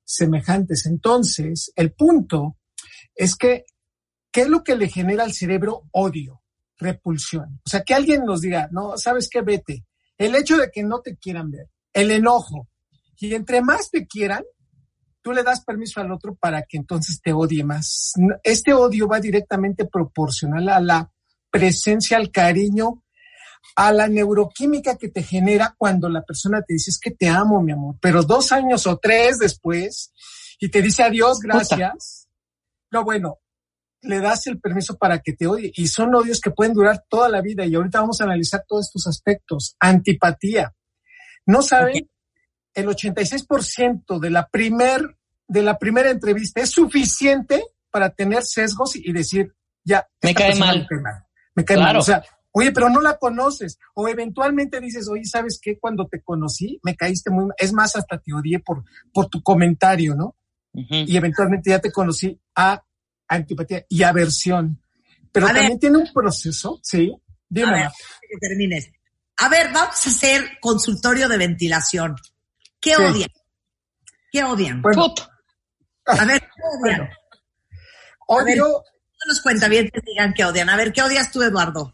semejantes. 0.05 0.87
Entonces, 0.87 1.73
el 1.77 1.93
punto 1.93 2.57
es 3.15 3.37
que, 3.37 3.65
¿qué 4.31 4.43
es 4.43 4.49
lo 4.49 4.63
que 4.63 4.77
le 4.77 4.89
genera 4.89 5.25
al 5.25 5.33
cerebro 5.33 5.89
odio, 5.93 6.43
repulsión? 6.79 7.61
O 7.65 7.69
sea, 7.69 7.83
que 7.83 7.95
alguien 7.95 8.25
nos 8.25 8.41
diga, 8.41 8.69
no, 8.71 8.97
¿sabes 8.97 9.29
qué? 9.29 9.41
Vete. 9.41 9.85
El 10.17 10.35
hecho 10.35 10.57
de 10.57 10.71
que 10.71 10.83
no 10.83 11.01
te 11.01 11.17
quieran 11.17 11.51
ver, 11.51 11.69
el 11.93 12.11
enojo. 12.11 12.69
Y 13.19 13.35
entre 13.35 13.63
más 13.63 13.91
te 13.91 14.07
quieran, 14.07 14.45
tú 15.23 15.33
le 15.33 15.43
das 15.43 15.65
permiso 15.65 16.01
al 16.01 16.13
otro 16.13 16.35
para 16.35 16.63
que 16.63 16.77
entonces 16.77 17.21
te 17.21 17.33
odie 17.33 17.65
más. 17.65 18.13
Este 18.43 18.73
odio 18.73 19.09
va 19.09 19.21
directamente 19.21 19.87
proporcional 19.87 20.69
a 20.69 20.81
la 20.81 21.13
presencia, 21.51 22.17
al 22.17 22.31
cariño 22.31 23.03
a 23.77 23.93
la 23.93 24.09
neuroquímica 24.09 24.97
que 24.97 25.09
te 25.09 25.23
genera 25.23 25.75
cuando 25.77 26.09
la 26.09 26.23
persona 26.23 26.63
te 26.63 26.75
dice 26.75 26.91
es 26.91 26.99
que 26.99 27.11
te 27.11 27.29
amo, 27.29 27.63
mi 27.63 27.73
amor, 27.73 27.97
pero 28.01 28.23
dos 28.23 28.53
años 28.53 28.87
o 28.87 28.99
tres 28.99 29.39
después 29.39 30.13
y 30.59 30.71
te 30.71 30.83
dice 30.83 31.03
adiós, 31.03 31.41
gracias. 31.41 32.29
No, 32.91 33.05
bueno, 33.05 33.39
le 34.03 34.21
das 34.21 34.47
el 34.47 34.61
permiso 34.61 34.97
para 34.97 35.21
que 35.21 35.33
te 35.33 35.47
odie 35.47 35.73
y 35.75 35.89
son 35.89 36.15
odios 36.15 36.41
que 36.41 36.51
pueden 36.51 36.75
durar 36.75 37.05
toda 37.09 37.29
la 37.29 37.41
vida 37.41 37.65
y 37.65 37.75
ahorita 37.75 38.01
vamos 38.01 38.21
a 38.21 38.25
analizar 38.25 38.65
todos 38.67 38.87
estos 38.87 39.07
aspectos. 39.07 39.77
Antipatía. 39.79 40.75
No 41.47 41.63
saben, 41.63 42.11
el 42.75 42.87
86% 42.87 44.19
de 44.19 44.31
la 44.31 44.49
primer 44.49 45.17
de 45.49 45.63
la 45.63 45.79
primera 45.79 46.11
entrevista 46.11 46.61
es 46.61 46.71
suficiente 46.71 47.65
para 47.91 48.11
tener 48.11 48.45
sesgos 48.45 48.95
y 48.95 49.13
decir, 49.13 49.53
ya, 49.83 50.07
me 50.23 50.33
cae 50.33 50.55
mal. 50.55 50.87
Me 51.57 51.65
cae 51.65 51.77
mal. 51.77 51.97
O 51.97 52.03
sea, 52.03 52.23
Oye, 52.53 52.73
pero 52.73 52.89
no 52.89 53.01
la 53.01 53.17
conoces. 53.17 53.79
O 53.95 54.09
eventualmente 54.09 54.81
dices, 54.81 55.09
oye, 55.09 55.25
¿sabes 55.25 55.61
qué? 55.63 55.79
Cuando 55.79 56.09
te 56.09 56.21
conocí, 56.23 56.81
me 56.83 56.97
caíste 56.97 57.31
muy 57.31 57.51
Es 57.57 57.73
más, 57.73 57.95
hasta 57.97 58.19
te 58.19 58.33
odié 58.33 58.59
por, 58.59 58.85
por 59.13 59.29
tu 59.29 59.43
comentario, 59.43 60.15
¿no? 60.15 60.37
Y 60.73 61.17
eventualmente 61.17 61.71
ya 61.71 61.81
te 61.81 61.91
conocí 61.91 62.41
a 62.55 62.83
antipatía 63.29 63.85
y 63.89 64.03
aversión. 64.03 64.83
Pero 65.33 65.47
también 65.47 65.79
tiene 65.79 65.99
un 65.99 66.13
proceso, 66.13 66.81
¿sí? 66.83 67.15
Dime. 67.49 67.69
A 67.69 67.73
ver, 67.73 67.91
que 68.21 68.49
termines. 68.49 68.91
A 69.39 69.49
ver, 69.49 69.73
vamos 69.73 70.07
a 70.07 70.11
hacer 70.11 70.59
consultorio 70.61 71.29
de 71.29 71.39
ventilación. 71.39 72.17
¿Qué 72.81 72.97
odian? 72.97 73.31
¿Qué 74.31 74.45
odian? 74.45 74.83
A 76.07 76.25
ver, 76.25 76.41
¿qué 76.41 76.63
odian? 76.79 77.11
Odio. 78.27 78.79
A 78.79 79.29
los 79.29 79.41
cuentavientes 79.41 80.03
digan 80.05 80.33
que 80.33 80.45
odian. 80.45 80.69
A 80.69 80.77
ver, 80.77 80.93
¿qué 80.93 81.03
odias 81.03 81.31
tú, 81.31 81.43
Eduardo? 81.43 81.93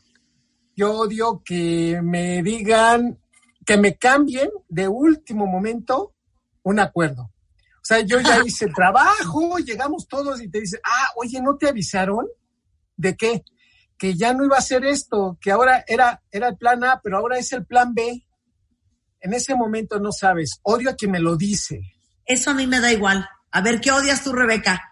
Yo 0.77 0.93
odio 0.93 1.43
que 1.43 2.01
me 2.03 2.43
digan, 2.43 3.18
que 3.64 3.79
me 3.79 3.97
cambien 3.97 4.51
de 4.68 4.87
último 4.87 5.47
momento 5.47 6.14
un 6.62 6.79
acuerdo. 6.79 7.22
O 7.22 7.83
sea, 7.83 8.01
yo 8.01 8.20
ya 8.20 8.41
hice 8.45 8.66
el 8.66 8.74
trabajo, 8.74 9.57
llegamos 9.59 10.07
todos 10.07 10.41
y 10.43 10.51
te 10.51 10.61
dicen, 10.61 10.81
ah, 10.85 11.09
oye, 11.16 11.41
¿no 11.41 11.57
te 11.57 11.68
avisaron? 11.68 12.27
¿De 12.95 13.16
qué? 13.16 13.43
Que 13.97 14.14
ya 14.14 14.35
no 14.35 14.45
iba 14.45 14.59
a 14.59 14.61
ser 14.61 14.85
esto, 14.85 15.39
que 15.41 15.51
ahora 15.51 15.83
era, 15.89 16.22
era 16.31 16.49
el 16.49 16.57
plan 16.59 16.85
A, 16.85 17.01
pero 17.03 17.18
ahora 17.18 17.39
es 17.39 17.53
el 17.53 17.64
plan 17.64 17.95
B. 17.95 18.27
En 19.20 19.33
ese 19.33 19.55
momento 19.55 19.99
no 19.99 20.12
sabes, 20.12 20.61
odio 20.62 20.91
a 20.91 20.95
quien 20.95 21.12
me 21.12 21.20
lo 21.20 21.37
dice. 21.37 21.81
Eso 22.27 22.51
a 22.51 22.55
mí 22.55 22.66
me 22.66 22.81
da 22.81 22.93
igual. 22.93 23.27
A 23.51 23.61
ver, 23.62 23.81
¿qué 23.81 23.91
odias 23.91 24.22
tú, 24.22 24.33
Rebeca? 24.35 24.83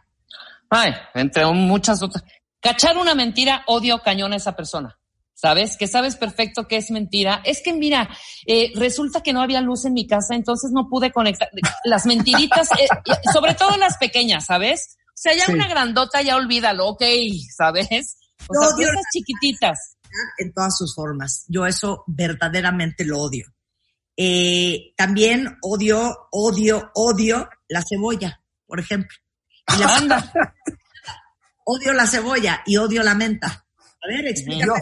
Ay, 0.70 0.95
entre 1.12 1.45
muchas 1.53 2.03
otras. 2.03 2.24
Cachar 2.61 2.97
una 2.97 3.14
mentira, 3.14 3.64
odio 3.66 4.01
cañón 4.03 4.32
a 4.32 4.37
esa 4.37 4.57
persona. 4.57 4.99
¿Sabes? 5.45 5.76
Que 5.76 5.86
sabes 5.86 6.16
perfecto 6.16 6.66
que 6.66 6.78
es 6.78 6.90
mentira. 6.90 7.42
Es 7.45 7.61
que 7.62 7.74
mira, 7.74 8.09
eh, 8.47 8.72
resulta 8.76 9.22
que 9.22 9.34
no 9.34 9.42
había 9.42 9.61
luz 9.61 9.84
en 9.84 9.92
mi 9.92 10.07
casa, 10.07 10.34
entonces 10.34 10.70
no 10.72 10.88
pude 10.88 11.12
conectar. 11.12 11.51
Las 11.84 12.07
mentiritas, 12.07 12.70
eh, 12.80 12.88
sobre 13.30 13.53
todo 13.53 13.76
las 13.76 13.99
pequeñas, 13.99 14.47
¿sabes? 14.47 14.97
O 15.09 15.12
sea, 15.16 15.34
ya 15.34 15.53
una 15.53 15.68
grandota, 15.68 16.22
ya 16.22 16.36
olvídalo, 16.36 16.86
ok, 16.86 17.03
¿sabes? 17.59 18.16
O 18.49 18.55
sea, 18.55 18.74
odio 18.74 18.88
esas 18.88 19.05
chiquititas. 19.12 19.97
En 20.38 20.51
todas 20.55 20.78
sus 20.78 20.95
formas. 20.95 21.45
Yo 21.49 21.66
eso 21.66 22.05
verdaderamente 22.07 23.05
lo 23.05 23.18
odio. 23.18 23.45
Eh, 24.16 24.95
también 24.97 25.59
odio, 25.61 26.28
odio, 26.30 26.90
odio 26.95 27.51
la 27.68 27.82
cebolla, 27.86 28.40
por 28.66 28.80
ejemplo. 28.80 29.14
Y 29.76 29.78
la 29.78 29.88
banda. 29.88 30.32
odio 31.66 31.92
la 31.92 32.07
cebolla 32.07 32.62
y 32.64 32.78
odio 32.78 33.03
la 33.03 33.14
menta. 33.14 33.66
A 33.78 34.09
ver, 34.09 34.26
explícame. 34.26 34.72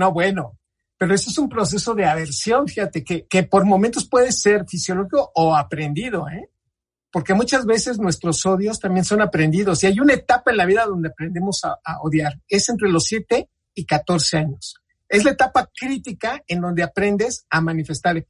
No, 0.00 0.12
bueno, 0.14 0.58
pero 0.96 1.14
eso 1.14 1.28
es 1.28 1.36
un 1.36 1.50
proceso 1.50 1.94
de 1.94 2.06
aversión, 2.06 2.66
fíjate, 2.66 3.04
que, 3.04 3.26
que 3.26 3.42
por 3.42 3.66
momentos 3.66 4.08
puede 4.08 4.32
ser 4.32 4.64
fisiológico 4.66 5.30
o 5.34 5.54
aprendido, 5.54 6.26
¿eh? 6.30 6.48
Porque 7.12 7.34
muchas 7.34 7.66
veces 7.66 7.98
nuestros 7.98 8.46
odios 8.46 8.80
también 8.80 9.04
son 9.04 9.20
aprendidos 9.20 9.84
y 9.84 9.88
hay 9.88 10.00
una 10.00 10.14
etapa 10.14 10.52
en 10.52 10.56
la 10.56 10.64
vida 10.64 10.86
donde 10.86 11.10
aprendemos 11.10 11.62
a, 11.64 11.78
a 11.84 12.00
odiar. 12.00 12.40
Es 12.48 12.70
entre 12.70 12.88
los 12.88 13.04
7 13.04 13.46
y 13.74 13.84
14 13.84 14.38
años. 14.38 14.76
Es 15.06 15.22
la 15.22 15.32
etapa 15.32 15.68
crítica 15.78 16.42
en 16.46 16.62
donde 16.62 16.82
aprendes 16.82 17.44
a 17.50 17.60
manifestar 17.60 18.24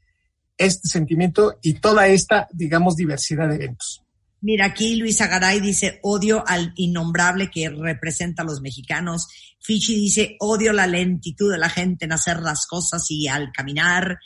este 0.59 0.89
sentimiento 0.89 1.57
y 1.63 1.75
toda 1.75 2.09
esta, 2.09 2.49
digamos, 2.51 2.97
diversidad 2.97 3.49
de 3.49 3.55
eventos. 3.55 4.03
Mira, 4.43 4.67
aquí 4.67 4.97
Luisa 4.97 5.27
Garay 5.27 5.61
dice 5.61 5.99
odio 6.03 6.43
al 6.47 6.73
innombrable 6.77 7.51
que 7.51 7.69
representa 7.69 8.43
a 8.43 8.47
los 8.47 8.61
mexicanos. 8.61 9.29
Fichi 9.61 9.95
dice 9.95 10.37
odio 10.41 10.73
la 10.73 10.87
lentitud 10.87 11.53
de 11.53 11.59
la 11.59 11.69
gente 11.69 12.07
en 12.07 12.13
hacer 12.13 12.41
las 12.41 12.67
cosas 12.67 13.05
y 13.11 13.29
al 13.29 13.53
caminar. 13.53 14.19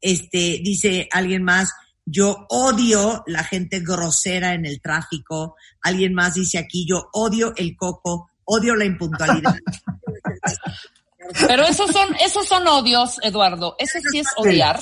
Este, 0.00 0.60
dice 0.62 1.08
alguien 1.10 1.42
más, 1.42 1.70
yo 2.04 2.46
odio 2.50 3.22
la 3.26 3.44
gente 3.44 3.80
grosera 3.80 4.52
en 4.54 4.66
el 4.66 4.80
tráfico. 4.82 5.56
Alguien 5.80 6.12
más 6.12 6.34
dice 6.34 6.58
aquí, 6.58 6.86
yo 6.86 7.08
odio 7.12 7.54
el 7.56 7.74
coco, 7.76 8.30
odio 8.44 8.74
la 8.76 8.84
impuntualidad. 8.84 9.56
Pero 11.46 11.64
esos 11.64 11.90
son, 11.90 12.14
esos 12.16 12.46
son 12.46 12.66
odios, 12.66 13.18
Eduardo. 13.22 13.76
Ese 13.78 14.00
sí 14.10 14.18
es 14.18 14.26
odiar. 14.36 14.80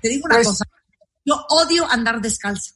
Te 0.00 0.08
digo 0.08 0.24
una 0.24 0.36
Pues- 0.36 0.48
cosa. 0.48 0.64
Yo 1.24 1.44
odio 1.50 1.86
andar 1.90 2.20
descalza. 2.22 2.72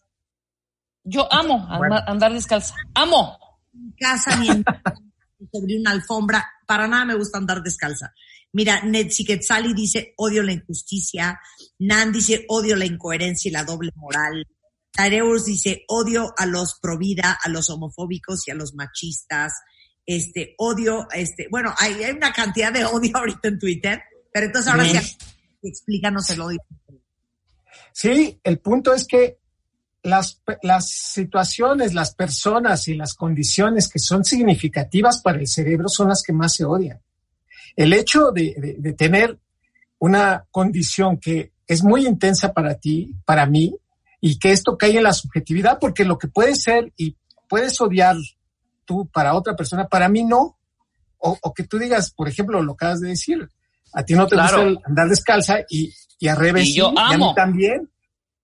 Yo 1.05 1.33
amo 1.33 1.67
andar, 1.69 2.05
andar 2.07 2.33
descalza. 2.33 2.75
Amo. 2.95 3.39
En 3.75 3.93
casa 3.99 4.37
ni 4.37 4.49
en 4.49 4.65
sobre 5.53 5.79
una 5.79 5.91
alfombra. 5.91 6.47
Para 6.67 6.87
nada 6.87 7.05
me 7.05 7.15
gusta 7.15 7.39
andar 7.39 7.63
descalza. 7.63 8.13
Mira, 8.53 8.83
Netsi 8.83 9.25
Quetzali 9.25 9.73
dice 9.75 10.15
odio 10.17 10.43
la 10.43 10.53
injusticia. 10.53 11.41
Nan 11.79 12.13
dice 12.13 12.45
odio 12.49 12.77
la 12.77 12.85
incoherencia 12.85 13.49
y 13.49 13.53
la 13.53 13.65
doble 13.65 13.91
moral. 13.97 14.47
Tareus 14.93 15.47
dice 15.47 15.85
odio 15.89 16.33
a 16.37 16.47
los 16.47 16.79
pro 16.81 16.99
vida, 16.99 17.39
a 17.43 17.49
los 17.49 17.71
homofóbicos 17.71 18.47
y 18.47 18.51
a 18.51 18.55
los 18.55 18.75
machistas. 18.75 19.55
Este, 20.05 20.55
odio, 20.59 21.07
este, 21.13 21.47
bueno, 21.51 21.75
hay, 21.79 21.95
hay 22.03 22.13
una 22.13 22.33
cantidad 22.33 22.73
de 22.73 22.85
odio 22.85 23.13
ahorita 23.17 23.49
en 23.49 23.59
Twitter, 23.59 24.03
pero 24.33 24.47
entonces 24.47 24.71
ahora 24.71 24.85
sí, 24.85 25.17
explícanos 25.63 26.29
el 26.31 26.41
odio. 26.41 26.59
Sí, 27.93 28.41
el 28.43 28.59
punto 28.59 28.93
es 28.93 29.07
que 29.07 29.39
las, 30.03 30.41
las 30.63 30.89
situaciones, 30.91 31.95
las 31.95 32.15
personas 32.15 32.89
y 32.89 32.95
las 32.95 33.15
condiciones 33.15 33.89
que 33.89 33.99
son 33.99 34.25
significativas 34.25 35.23
para 35.23 35.39
el 35.39 35.47
cerebro 35.47 35.89
son 35.89 36.09
las 36.09 36.23
que 36.23 36.33
más 36.33 36.55
se 36.55 36.65
odian. 36.65 37.01
El 37.77 37.93
hecho 37.93 38.31
de, 38.33 38.55
de- 38.59 38.77
de 38.79 38.93
tener 38.95 39.39
una 39.99 40.45
condición 40.51 41.19
que 41.19 41.53
es 41.67 41.83
muy 41.85 42.07
intensa 42.07 42.53
para 42.53 42.75
ti, 42.75 43.15
para 43.25 43.47
mí, 43.47 43.77
y 44.21 44.39
que 44.39 44.53
esto 44.53 44.77
cae 44.77 44.97
en 44.97 45.05
la 45.05 45.13
subjetividad, 45.13 45.79
porque 45.81 46.05
lo 46.05 46.19
que 46.19 46.29
puede 46.29 46.55
ser 46.57 46.93
y 46.97 47.17
puedes 47.49 47.81
odiar 47.81 48.17
tú 48.85 49.07
para 49.07 49.35
otra 49.35 49.55
persona, 49.57 49.87
para 49.89 50.09
mí 50.09 50.25
no. 50.25 50.59
O, 51.19 51.39
o 51.41 51.55
que 51.55 51.63
tú 51.65 51.79
digas, 51.79 52.11
por 52.13 52.29
ejemplo, 52.29 52.61
lo 52.63 52.75
que 52.75 52.85
acabas 52.85 53.01
de 53.01 53.11
decir, 53.11 53.49
a 53.95 54.05
ti 54.05 54.15
no 54.15 54.27
te 54.27 54.35
Claro. 54.35 54.65
gusta 54.71 54.89
andar 54.89 55.09
descalza 55.09 55.59
y, 55.71 55.95
y 56.19 56.27
al 56.29 56.37
revés, 56.37 56.67
Y 56.69 56.75
yo 56.75 56.93
y 56.93 56.99
a 56.99 57.09
mí 57.11 57.15
amo. 57.15 57.35
también. 57.35 57.89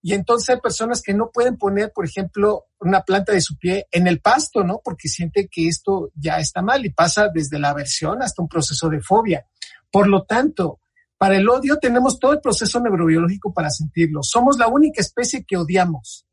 Y 0.08 0.14
entonces 0.14 0.48
hay 0.48 0.58
personas 0.58 1.02
que 1.02 1.12
no 1.12 1.30
pueden 1.30 1.58
poner, 1.58 1.92
por 1.94 2.06
ejemplo, 2.06 2.64
una 2.80 3.02
planta 3.02 3.34
de 3.34 3.42
su 3.42 3.58
pie 3.58 3.88
en 3.92 4.06
el 4.06 4.22
pasto, 4.22 4.64
¿no? 4.64 4.80
Porque 4.82 5.06
siente 5.06 5.50
que 5.52 5.68
esto 5.68 6.12
ya 6.14 6.38
está 6.38 6.62
mal 6.62 6.86
y 6.86 6.88
pasa 6.88 7.28
desde 7.28 7.58
la 7.58 7.68
aversión 7.68 8.22
hasta 8.22 8.40
un 8.40 8.48
proceso 8.48 8.88
de 8.88 9.02
fobia. 9.02 9.44
Por 9.90 10.08
lo 10.08 10.22
tanto, 10.22 10.80
para 11.18 11.36
el 11.36 11.46
odio 11.46 11.76
tenemos 11.76 12.18
todo 12.18 12.32
el 12.32 12.40
proceso 12.40 12.80
neurobiológico 12.80 13.52
para 13.52 13.68
sentirlo. 13.68 14.22
Somos 14.22 14.56
la 14.56 14.68
única 14.68 15.02
especie 15.02 15.44
que 15.46 15.58
odiamos. 15.58 16.24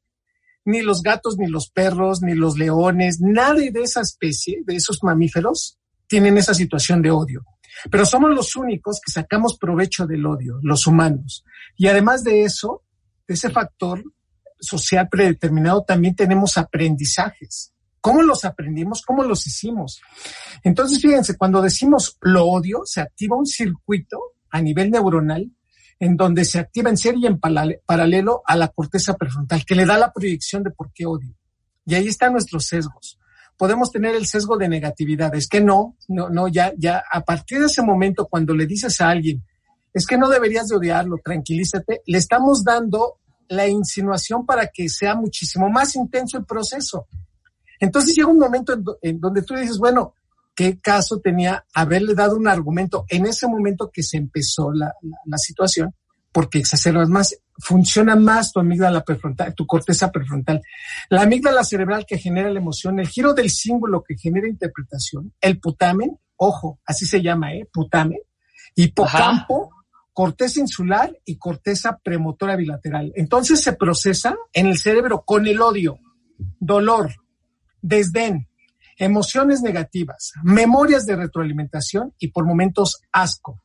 Ni 0.64 0.82
los 0.82 1.02
gatos, 1.02 1.36
ni 1.38 1.48
los 1.48 1.70
perros, 1.70 2.22
ni 2.22 2.34
los 2.34 2.58
leones, 2.58 3.20
nadie 3.20 3.72
de 3.72 3.82
esa 3.82 4.00
especie, 4.00 4.62
de 4.66 4.78
esos 4.78 5.04
mamíferos, 5.04 5.78
tienen 6.08 6.38
esa 6.38 6.54
situación 6.54 7.02
de 7.02 7.12
odio. 7.12 7.44
Pero 7.92 8.06
somos 8.06 8.34
los 8.34 8.56
únicos 8.56 9.02
que 9.06 9.12
sacamos 9.12 9.58
provecho 9.58 10.08
del 10.08 10.26
odio, 10.26 10.60
los 10.64 10.88
humanos. 10.88 11.44
Y 11.76 11.88
además 11.88 12.24
de 12.24 12.44
eso, 12.44 12.85
de 13.28 13.34
ese 13.34 13.50
factor 13.50 14.04
social 14.60 15.08
predeterminado, 15.10 15.84
también 15.84 16.16
tenemos 16.16 16.58
aprendizajes. 16.58 17.74
¿Cómo 18.02 18.22
los 18.22 18.46
aprendimos? 18.46 19.02
¿Cómo 19.02 19.24
los 19.24 19.48
hicimos? 19.48 20.02
Entonces, 20.64 21.02
fíjense, 21.02 21.38
cuando 21.38 21.62
decimos 21.62 22.18
lo 22.22 22.46
odio, 22.46 22.82
se 22.86 23.02
activa 23.02 23.36
un 23.36 23.48
circuito 23.48 24.20
a 24.52 24.62
nivel 24.62 24.92
neuronal 24.92 25.52
en 26.00 26.18
donde 26.18 26.46
se 26.46 26.60
activa 26.60 26.90
en 26.90 26.98
serie 26.98 27.22
y 27.24 27.28
en 27.28 27.40
paralelo 27.40 28.42
a 28.46 28.56
la 28.56 28.68
corteza 28.68 29.16
prefrontal, 29.16 29.66
que 29.66 29.76
le 29.76 29.86
da 29.86 29.98
la 29.98 30.12
proyección 30.12 30.62
de 30.62 30.72
por 30.72 30.92
qué 30.94 31.06
odio. 31.06 31.34
Y 31.86 31.96
ahí 31.96 32.08
están 32.08 32.34
nuestros 32.34 32.66
sesgos. 32.68 33.20
Podemos 33.58 33.92
tener 33.92 34.16
el 34.16 34.26
sesgo 34.26 34.58
de 34.58 34.68
negatividad. 34.68 35.34
Es 35.34 35.48
que 35.48 35.62
no, 35.62 35.96
no, 36.08 36.30
no, 36.30 36.48
ya, 36.48 36.74
ya, 36.78 37.04
a 37.10 37.22
partir 37.22 37.60
de 37.60 37.68
ese 37.68 37.82
momento, 37.82 38.28
cuando 38.28 38.54
le 38.54 38.66
dices 38.66 39.00
a 39.00 39.10
alguien, 39.10 39.44
es 39.96 40.06
que 40.06 40.18
no 40.18 40.30
deberías 40.30 40.68
de 40.68 40.76
odiarlo, 40.76 41.18
tranquilízate, 41.24 42.02
le 42.06 42.18
estamos 42.20 42.64
dando 42.64 43.16
la 43.48 43.68
insinuación 43.68 44.46
para 44.46 44.68
que 44.68 44.89
sea 44.89 45.16
muchísimo 45.16 45.70
más 45.70 45.96
intenso 45.96 46.38
el 46.38 46.46
proceso. 46.46 47.08
Entonces 47.80 48.16
llega 48.16 48.28
un 48.28 48.38
momento 48.39 48.74
en, 48.74 48.84
do- 48.84 48.98
en 49.02 49.20
donde 49.20 49.41
tú 49.41 49.56
dices, 49.56 49.78
bueno, 49.78 50.14
¿qué 50.54 50.80
caso 50.80 51.20
tenía 51.20 51.66
haberle 51.74 52.14
dado 52.14 52.36
un 52.38 52.48
argumento 52.48 53.06
en 53.10 53.26
ese 53.26 53.48
momento 53.48 53.89
que 53.91 54.04
se 54.04 54.18
empezó 54.18 54.72
la, 54.72 54.93
la- 55.02 55.18
la 55.26 55.38
situación? 55.38 55.93
Porque 56.32 56.60
exacerbas 56.60 57.08
más, 57.08 57.34
funciona 57.60 58.16
más 58.18 58.52
tu 58.52 58.60
amígdala 58.60 59.04
prefrontal, 59.04 59.56
tu 59.56 59.66
corteza 59.66 60.12
prefrontal. 60.12 60.62
La 61.10 61.22
amígdala 61.22 61.64
cerebral 61.64 62.06
que 62.06 62.18
genera 62.18 62.50
la 62.50 62.60
emoción, 62.60 63.00
el 63.00 63.08
giro 63.08 63.34
del 63.34 63.50
símbolo 63.50 64.04
que 64.04 64.18
genera 64.18 64.48
interpretación, 64.50 65.34
el 65.39 65.60
putamen, 65.62 66.20
ojo, 66.36 66.80
así 66.86 67.06
se 67.06 67.22
llama, 67.22 67.54
¿eh? 67.54 67.70
Putamen, 67.72 68.20
hipocampo, 68.76 69.72
corteza 70.16 70.61
insular 70.61 71.20
y 71.26 71.36
corteza 71.36 71.99
premotora 72.01 72.55
bilateral. 72.55 73.11
Entonces 73.18 73.61
se 73.61 73.74
procesa 73.74 74.34
en 74.53 74.68
el 74.68 74.78
cerebro 74.78 75.26
con 75.26 75.45
el 75.45 75.61
odio, 75.61 75.99
dolor, 76.57 77.13
desdén, 77.82 78.47
emociones 78.97 79.61
negativas, 79.61 80.32
memorias 80.41 81.05
de 81.05 81.18
retroalimentación 81.18 82.13
y 82.18 82.30
por 82.30 82.45
momentos 82.45 83.01
asco, 83.11 83.61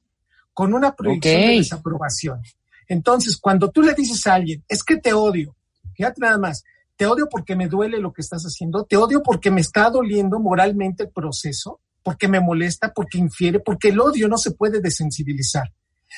con 0.53 0.74
una 0.74 0.96
proyección 0.96 1.40
de 1.40 1.57
desaprobación. 1.59 2.42
Entonces, 2.88 3.38
cuando 3.40 3.70
tú 3.70 3.82
le 3.82 3.94
dices 3.94 4.26
a 4.26 4.34
alguien, 4.34 4.64
es 4.66 4.82
que 4.82 4.96
te 4.96 5.12
odio, 5.12 5.55
fíjate 5.94 6.20
nada 6.20 6.36
más, 6.36 6.64
te 6.96 7.07
odio 7.07 7.28
porque 7.30 7.55
me 7.55 7.68
duele 7.68 8.01
lo 8.01 8.12
que 8.12 8.22
estás 8.22 8.42
haciendo, 8.42 8.84
te 8.86 8.96
odio 8.96 9.22
porque 9.22 9.53
me 9.53 9.61
está 9.61 9.88
doliendo 9.88 10.40
moralmente 10.40 11.05
el 11.05 11.11
proceso, 11.11 11.78
porque 12.03 12.26
me 12.26 12.40
molesta, 12.40 12.92
porque 12.92 13.18
infiere, 13.18 13.61
porque 13.61 13.90
el 13.90 14.01
odio 14.01 14.26
no 14.26 14.36
se 14.36 14.51
puede 14.51 14.80
desensibilizar. 14.80 15.72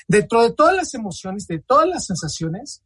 Dentro 0.08 0.42
de 0.42 0.52
todas 0.52 0.74
las 0.76 0.94
emociones, 0.94 1.46
de 1.46 1.58
todas 1.60 1.88
las 1.88 2.06
sensaciones, 2.06 2.82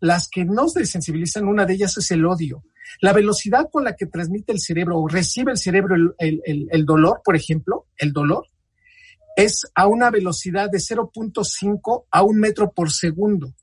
las 0.00 0.28
que 0.28 0.44
nos 0.44 0.74
desensibilizan, 0.74 1.46
una 1.48 1.66
de 1.66 1.74
ellas 1.74 1.96
es 1.98 2.10
el 2.10 2.24
odio. 2.24 2.62
La 3.00 3.12
velocidad 3.12 3.68
con 3.70 3.84
la 3.84 3.96
que 3.96 4.06
transmite 4.06 4.52
el 4.52 4.60
cerebro 4.60 4.98
o 4.98 5.08
recibe 5.08 5.52
el 5.52 5.58
cerebro 5.58 5.94
el, 5.96 6.14
el- 6.18 6.40
el- 6.44 6.68
el 6.70 6.84
dolor, 6.86 7.20
por 7.24 7.36
ejemplo, 7.36 7.86
el 7.96 8.12
dolor, 8.12 8.46
es 9.36 9.66
a 9.74 9.86
una 9.86 10.10
velocidad 10.10 10.70
de 10.70 10.78
0.5 10.78 12.06
a 12.10 12.22
un 12.22 12.38
metro 12.40 12.72
por 12.72 12.90
segundo. 12.90 13.54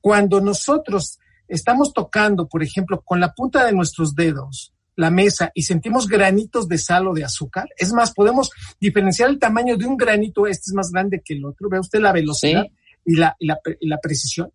Cuando 0.00 0.40
nosotros 0.40 1.18
estamos 1.48 1.92
tocando, 1.92 2.46
por 2.48 2.62
ejemplo, 2.62 3.02
con 3.02 3.20
la 3.20 3.32
punta 3.32 3.64
de 3.64 3.72
nuestros 3.72 4.14
dedos 4.14 4.73
la 4.96 5.10
mesa 5.10 5.50
y 5.54 5.62
sentimos 5.62 6.06
granitos 6.06 6.68
de 6.68 6.78
sal 6.78 7.08
o 7.08 7.14
de 7.14 7.24
azúcar, 7.24 7.68
es 7.76 7.92
más, 7.92 8.12
podemos 8.12 8.50
diferenciar 8.80 9.28
el 9.30 9.38
tamaño 9.38 9.76
de 9.76 9.86
un 9.86 9.96
granito, 9.96 10.46
este 10.46 10.70
es 10.70 10.74
más 10.74 10.90
grande 10.90 11.20
que 11.24 11.34
el 11.34 11.44
otro, 11.44 11.68
ve 11.68 11.78
usted 11.80 12.00
la 12.00 12.12
velocidad 12.12 12.62
Sí. 12.62 12.72
y, 13.06 13.16
la, 13.16 13.36
y 13.38 13.46
la 13.46 13.58
y 13.80 13.88
la 13.88 13.98
precisión. 13.98 14.50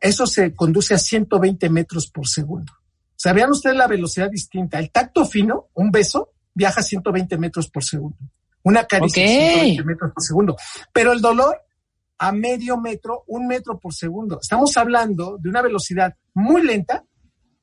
Eso 0.00 0.26
se 0.26 0.54
conduce 0.54 0.94
a 0.94 0.98
120 0.98 1.68
metros 1.70 2.08
por 2.08 2.26
segundo. 2.28 2.72
¿Sabían 3.16 3.50
ustedes 3.50 3.76
la 3.76 3.88
velocidad 3.88 4.30
distinta? 4.30 4.78
El 4.78 4.90
tacto 4.90 5.24
fino, 5.24 5.68
un 5.74 5.90
beso, 5.90 6.30
viaja 6.54 6.80
a 6.80 6.84
120 6.84 7.36
metros 7.38 7.68
por 7.68 7.82
segundo. 7.84 8.16
Una 8.62 8.84
caricia 8.84 9.22
Ok. 9.24 9.28
a 9.28 9.32
120 9.32 9.84
metros 9.84 10.12
por 10.12 10.22
segundo. 10.22 10.56
Pero 10.92 11.12
el 11.12 11.20
dolor 11.20 11.56
a 12.18 12.32
medio 12.32 12.76
metro, 12.78 13.24
un 13.28 13.46
metro 13.46 13.78
por 13.78 13.92
segundo. 13.94 14.38
Estamos 14.40 14.76
hablando 14.76 15.36
de 15.40 15.48
una 15.48 15.62
velocidad 15.62 16.14
muy 16.34 16.62
lenta, 16.62 17.04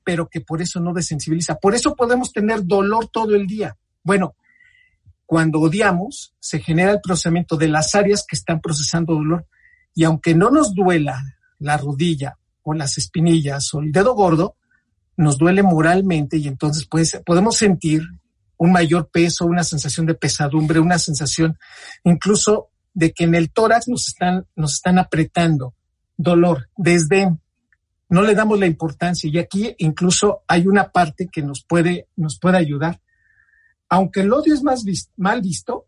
pero 0.06 0.30
que 0.30 0.40
por 0.40 0.62
eso 0.62 0.80
no 0.80 0.94
desensibiliza. 0.94 1.56
Por 1.56 1.76
eso 1.76 1.96
podemos 1.96 2.32
tener 2.32 2.64
dolor 2.64 3.10
todo 3.10 3.36
el 3.36 3.48
día. 3.48 3.76
Bueno, 4.04 4.36
cuando 5.26 5.60
odiamos, 5.60 6.34
se 6.40 6.60
genera 6.60 6.92
el 6.92 7.02
procesamiento 7.02 7.58
de 7.58 7.68
las 7.68 7.96
áreas 7.96 8.24
que 8.26 8.36
están 8.36 8.62
procesando 8.62 9.16
dolor. 9.16 9.48
Y 9.94 10.04
aunque 10.04 10.36
no 10.36 10.52
nos 10.52 10.74
duela 10.74 11.22
la 11.60 11.78
rodilla 11.78 12.38
o 12.62 12.74
las 12.74 12.98
espinillas 12.98 13.74
o 13.74 13.82
el 13.82 13.92
dedo 13.92 14.14
gordo, 14.14 14.56
nos 15.18 15.38
duele 15.38 15.64
moralmente 15.64 16.38
y 16.38 16.48
entonces 16.48 16.88
pues, 16.90 17.20
podemos 17.26 17.58
sentir 17.58 18.04
un 18.58 18.72
mayor 18.72 19.10
peso, 19.10 19.46
una 19.46 19.64
sensación 19.64 20.06
de 20.06 20.14
pesadumbre, 20.14 20.80
una 20.80 21.00
sensación 21.00 21.58
incluso 22.04 22.70
de 22.94 23.12
que 23.12 23.26
en 23.26 23.36
el 23.36 23.52
tórax 23.52 23.88
nos 23.88 24.08
están, 24.08 24.46
nos 24.56 24.76
están 24.76 25.00
apretando, 25.00 25.74
dolor, 26.18 26.70
desdén. 26.78 27.42
No 28.10 28.22
le 28.22 28.36
damos 28.36 28.60
la 28.60 28.68
importancia 28.68 29.30
y 29.30 29.38
aquí 29.40 29.74
incluso 29.80 30.44
hay 30.48 30.68
una 30.68 30.92
parte 30.92 31.28
que 31.32 31.42
nos 31.42 31.64
puede, 31.64 32.08
nos 32.16 32.40
puede 32.40 32.58
ayudar. 32.58 33.00
Aunque 33.90 34.22
el 34.22 34.32
odio 34.34 34.54
es 34.54 34.64
más 34.64 34.84
vis- 34.84 35.10
mal 35.18 35.42
visto, 35.42 35.88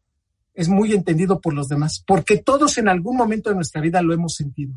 es 0.53 0.67
muy 0.69 0.93
entendido 0.93 1.39
por 1.39 1.53
los 1.53 1.67
demás, 1.67 2.03
porque 2.05 2.37
todos 2.37 2.77
en 2.79 2.89
algún 2.89 3.15
momento 3.15 3.49
de 3.49 3.55
nuestra 3.55 3.81
vida 3.81 4.01
lo 4.01 4.13
hemos 4.13 4.33
sentido. 4.35 4.73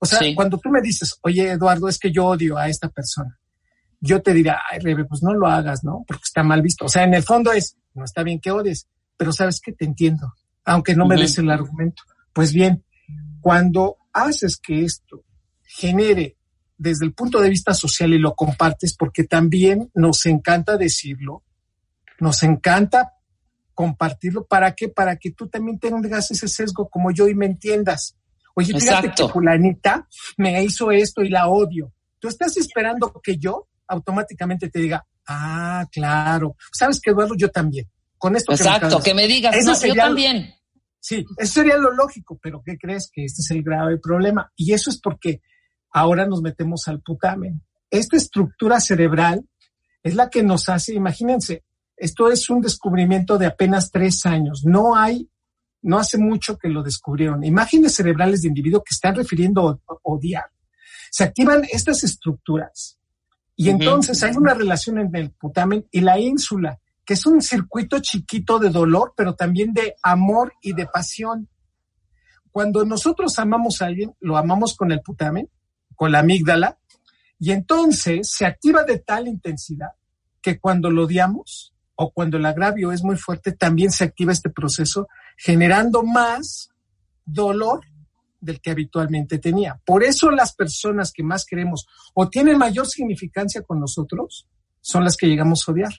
O 0.00 0.06
sea, 0.06 0.18
Sí. 0.18 0.34
cuando 0.34 0.58
tú 0.58 0.70
me 0.70 0.80
dices, 0.80 1.16
oye, 1.22 1.50
Eduardo, 1.52 1.88
es 1.88 1.98
que 1.98 2.10
yo 2.10 2.26
odio 2.26 2.56
a 2.58 2.68
esta 2.68 2.88
persona, 2.88 3.38
yo 4.00 4.22
te 4.22 4.32
diría, 4.32 4.58
ay, 4.70 4.78
Rebe, 4.80 5.04
pues 5.04 5.22
no 5.22 5.32
lo 5.34 5.46
hagas, 5.46 5.84
¿no? 5.84 6.04
Porque 6.08 6.22
está 6.24 6.42
mal 6.42 6.62
visto. 6.62 6.86
O 6.86 6.88
sea, 6.88 7.04
en 7.04 7.14
el 7.14 7.22
fondo 7.22 7.52
es, 7.52 7.76
no 7.94 8.04
está 8.04 8.22
bien 8.24 8.40
que 8.40 8.50
odies, 8.50 8.88
pero 9.16 9.32
sabes 9.32 9.60
que 9.60 9.72
te 9.72 9.84
entiendo, 9.84 10.34
aunque 10.64 10.96
no 10.96 11.06
me 11.06 11.16
des 11.16 11.36
el 11.38 11.50
argumento. 11.50 12.02
Pues 12.32 12.52
bien, 12.52 12.82
cuando 13.40 13.98
haces 14.12 14.56
que 14.56 14.84
esto 14.84 15.22
genere 15.62 16.36
desde 16.80 17.04
el 17.04 17.12
punto 17.12 17.42
de 17.42 17.50
vista 17.50 17.74
social 17.74 18.14
y 18.14 18.18
lo 18.18 18.34
compartes, 18.34 18.96
porque 18.96 19.24
también 19.24 19.90
nos 19.92 20.24
encanta 20.24 20.78
decirlo, 20.78 21.42
nos 22.18 22.42
encanta 22.42 23.12
compartirlo. 23.74 24.46
¿Para 24.46 24.74
qué? 24.74 24.88
Para 24.88 25.16
que 25.16 25.30
tú 25.32 25.46
también 25.46 25.78
tengas 25.78 26.30
ese 26.30 26.48
sesgo 26.48 26.88
como 26.88 27.10
yo 27.10 27.28
y 27.28 27.34
me 27.34 27.44
entiendas. 27.44 28.16
Oye, 28.54 28.72
fíjate 28.80 29.12
que 29.12 29.28
fulanita 29.28 30.08
me 30.38 30.64
hizo 30.64 30.90
esto 30.90 31.20
y 31.20 31.28
la 31.28 31.48
odio. 31.48 31.92
Tú 32.18 32.28
estás 32.28 32.56
esperando 32.56 33.12
que 33.22 33.36
yo 33.36 33.68
automáticamente 33.86 34.70
te 34.70 34.78
diga, 34.78 35.06
ah, 35.26 35.86
claro. 35.92 36.56
¿Sabes 36.72 36.98
que 36.98 37.10
Eduardo? 37.10 37.34
Yo 37.36 37.50
también. 37.50 37.90
Con 38.16 38.36
esto 38.36 38.52
Exacto, 38.52 39.02
que 39.02 39.12
me, 39.12 39.26
digas, 39.26 39.54
no, 39.66 39.86
yo 39.86 39.94
también. 39.94 40.54
Sí, 40.98 41.26
eso 41.36 41.52
sería 41.52 41.76
lo 41.76 41.92
lógico, 41.92 42.38
pero 42.42 42.62
¿qué 42.64 42.78
crees? 42.78 43.10
Que 43.12 43.26
este 43.26 43.42
es 43.42 43.50
el 43.50 43.62
grave 43.62 43.98
problema. 43.98 44.50
Y 44.56 44.72
eso 44.72 44.88
es 44.88 44.98
porque 44.98 45.42
ahora 45.92 46.26
nos 46.26 46.42
metemos 46.42 46.88
al 46.88 47.00
putamen. 47.00 47.62
Esta 47.90 48.16
estructura 48.16 48.80
cerebral 48.80 49.44
es 50.02 50.14
la 50.14 50.30
que 50.30 50.42
nos 50.42 50.68
hace, 50.68 50.94
imagínense, 50.94 51.64
esto 51.96 52.30
es 52.30 52.48
un 52.48 52.62
descubrimiento 52.62 53.36
de 53.36 53.46
apenas 53.46 53.90
tres 53.90 54.24
años. 54.24 54.64
No 54.64 54.96
hay, 54.96 55.28
no 55.82 55.98
hace 55.98 56.16
mucho 56.16 56.56
que 56.56 56.68
lo 56.68 56.82
descubrieron. 56.82 57.44
Imágenes 57.44 57.94
cerebrales 57.94 58.42
de 58.42 58.48
individuos 58.48 58.84
que 58.84 58.94
están 58.94 59.14
refiriendo 59.14 59.68
a 59.68 59.78
odiar. 60.02 60.46
Se 61.10 61.24
activan 61.24 61.64
estas 61.70 62.04
estructuras 62.04 62.98
y 63.60 63.68
entonces 63.68 64.22
hay 64.22 64.34
una 64.36 64.54
relación 64.54 64.98
entre 64.98 65.20
el 65.20 65.32
putamen 65.32 65.86
y 65.90 66.00
la 66.00 66.18
ínsula, 66.18 66.78
que 67.04 67.12
es 67.12 67.26
un 67.26 67.42
circuito 67.42 67.98
chiquito 67.98 68.58
de 68.58 68.70
dolor, 68.70 69.12
pero 69.14 69.34
también 69.34 69.74
de 69.74 69.96
amor 70.02 70.54
y 70.62 70.72
de 70.72 70.86
pasión. 70.86 71.50
Cuando 72.50 72.86
nosotros 72.86 73.38
amamos 73.38 73.82
a 73.82 73.86
alguien, 73.86 74.14
lo 74.20 74.38
amamos 74.38 74.74
con 74.74 74.92
el 74.92 75.02
putamen, 75.02 75.50
con 76.00 76.12
la 76.12 76.20
amígdala, 76.20 76.78
y 77.38 77.52
entonces 77.52 78.30
se 78.32 78.46
activa 78.46 78.84
de 78.84 79.00
tal 79.00 79.28
intensidad 79.28 79.90
que 80.40 80.58
cuando 80.58 80.90
lo 80.90 81.04
odiamos 81.04 81.74
o 81.94 82.10
cuando 82.10 82.38
el 82.38 82.46
agravio 82.46 82.90
es 82.90 83.02
muy 83.02 83.18
fuerte, 83.18 83.52
también 83.52 83.90
se 83.90 84.04
activa 84.04 84.32
este 84.32 84.48
proceso 84.48 85.08
generando 85.36 86.02
más 86.02 86.70
dolor 87.22 87.82
del 88.40 88.62
que 88.62 88.70
habitualmente 88.70 89.38
tenía. 89.38 89.78
Por 89.84 90.02
eso 90.02 90.30
las 90.30 90.54
personas 90.54 91.12
que 91.12 91.22
más 91.22 91.44
queremos 91.44 91.86
o 92.14 92.30
tienen 92.30 92.56
mayor 92.56 92.86
significancia 92.86 93.60
con 93.60 93.78
nosotros 93.78 94.48
son 94.80 95.04
las 95.04 95.18
que 95.18 95.26
llegamos 95.26 95.68
a 95.68 95.72
odiar. 95.72 95.92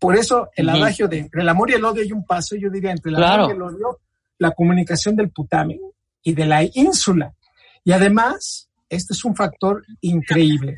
Por 0.00 0.16
eso 0.16 0.48
el 0.56 0.68
adagio 0.68 1.06
de 1.06 1.20
entre 1.20 1.42
el 1.42 1.48
amor 1.48 1.70
y 1.70 1.74
el 1.74 1.84
odio 1.84 2.02
hay 2.02 2.10
un 2.10 2.26
paso, 2.26 2.56
yo 2.56 2.70
diría, 2.70 2.90
entre 2.90 3.12
el 3.12 3.22
amor 3.22 3.50
y 3.50 3.52
el 3.52 3.62
odio, 3.62 4.00
la 4.36 4.50
comunicación 4.50 5.14
del 5.14 5.30
putamen 5.30 5.78
y 6.24 6.34
de 6.34 6.44
la 6.44 6.64
ínsula. 6.64 7.36
Y 7.84 7.92
además, 7.92 8.68
este 8.88 9.12
es 9.14 9.24
un 9.24 9.34
factor 9.34 9.84
increíble 10.00 10.76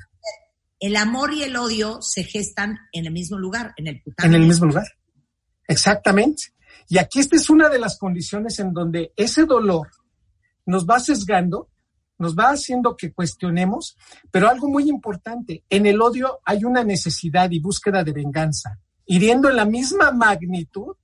el 0.80 0.96
amor 0.96 1.32
y 1.32 1.42
el 1.42 1.56
odio 1.56 2.00
se 2.02 2.24
gestan 2.24 2.78
en 2.92 3.06
el 3.06 3.12
mismo 3.12 3.38
lugar, 3.38 3.72
en 3.76 3.86
el 3.86 4.02
putamen. 4.02 4.34
En 4.34 4.42
el 4.42 4.46
mismo 4.46 4.66
lugar. 4.66 4.86
Exactamente. 5.66 6.54
Y 6.88 6.98
aquí 6.98 7.18
esta 7.18 7.36
es 7.36 7.48
una 7.50 7.68
de 7.68 7.78
las 7.78 7.98
condiciones 7.98 8.58
en 8.58 8.72
donde 8.72 9.12
ese 9.16 9.44
dolor 9.44 9.88
nos 10.66 10.86
va 10.86 11.00
sesgando, 11.00 11.70
nos 12.18 12.36
va 12.36 12.50
haciendo 12.50 12.96
que 12.96 13.12
cuestionemos, 13.12 13.96
pero 14.30 14.48
algo 14.48 14.68
muy 14.68 14.88
importante, 14.88 15.64
en 15.68 15.86
el 15.86 16.00
odio 16.00 16.40
hay 16.44 16.64
una 16.64 16.84
necesidad 16.84 17.50
y 17.50 17.58
búsqueda 17.58 18.04
de 18.04 18.12
venganza, 18.12 18.78
hiriendo 19.06 19.48
en 19.48 19.56
la 19.56 19.64
misma 19.64 20.12
magnitud 20.12 20.96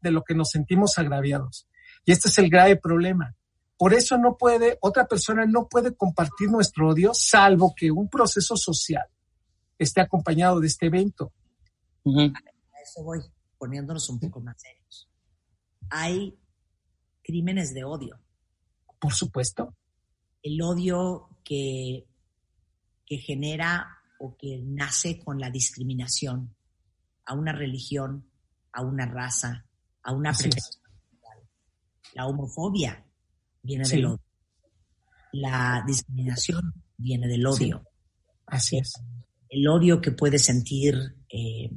de 0.00 0.10
lo 0.10 0.24
que 0.24 0.34
nos 0.34 0.50
sentimos 0.50 0.98
agraviados. 0.98 1.68
Y 2.04 2.12
este 2.12 2.28
es 2.28 2.38
el 2.38 2.50
grave 2.50 2.76
problema. 2.76 3.34
Por 3.82 3.94
eso 3.94 4.16
no 4.16 4.38
puede, 4.38 4.78
otra 4.80 5.08
persona 5.08 5.44
no 5.44 5.66
puede 5.66 5.96
compartir 5.96 6.48
nuestro 6.48 6.90
odio, 6.90 7.10
salvo 7.14 7.74
que 7.76 7.90
un 7.90 8.08
proceso 8.08 8.56
social 8.56 9.08
esté 9.76 10.00
acompañado 10.00 10.60
de 10.60 10.68
este 10.68 10.86
evento. 10.86 11.32
A 12.06 12.80
eso 12.80 13.02
voy, 13.02 13.18
poniéndonos 13.58 14.08
un 14.08 14.20
poco 14.20 14.38
más 14.38 14.62
serios. 14.62 15.08
Hay 15.90 16.38
crímenes 17.24 17.74
de 17.74 17.82
odio. 17.82 18.20
Por 19.00 19.12
supuesto. 19.12 19.74
El 20.44 20.62
odio 20.62 21.30
que, 21.42 22.06
que 23.04 23.18
genera 23.18 23.98
o 24.20 24.36
que 24.36 24.60
nace 24.62 25.18
con 25.18 25.40
la 25.40 25.50
discriminación 25.50 26.54
a 27.24 27.34
una 27.34 27.52
religión, 27.52 28.30
a 28.70 28.82
una 28.82 29.06
raza, 29.06 29.66
a 30.04 30.12
una 30.12 30.30
preferencia. 30.30 30.80
La 32.14 32.28
homofobia 32.28 33.04
viene 33.62 33.88
del 33.88 34.04
odio. 34.06 34.20
La 35.32 35.82
discriminación 35.86 36.74
viene 36.96 37.26
del 37.28 37.46
odio. 37.46 37.84
Así 38.46 38.78
es. 38.78 38.92
El 39.48 39.66
odio 39.68 40.00
que 40.00 40.12
puede 40.12 40.38
sentir 40.38 40.94
eh, 41.28 41.70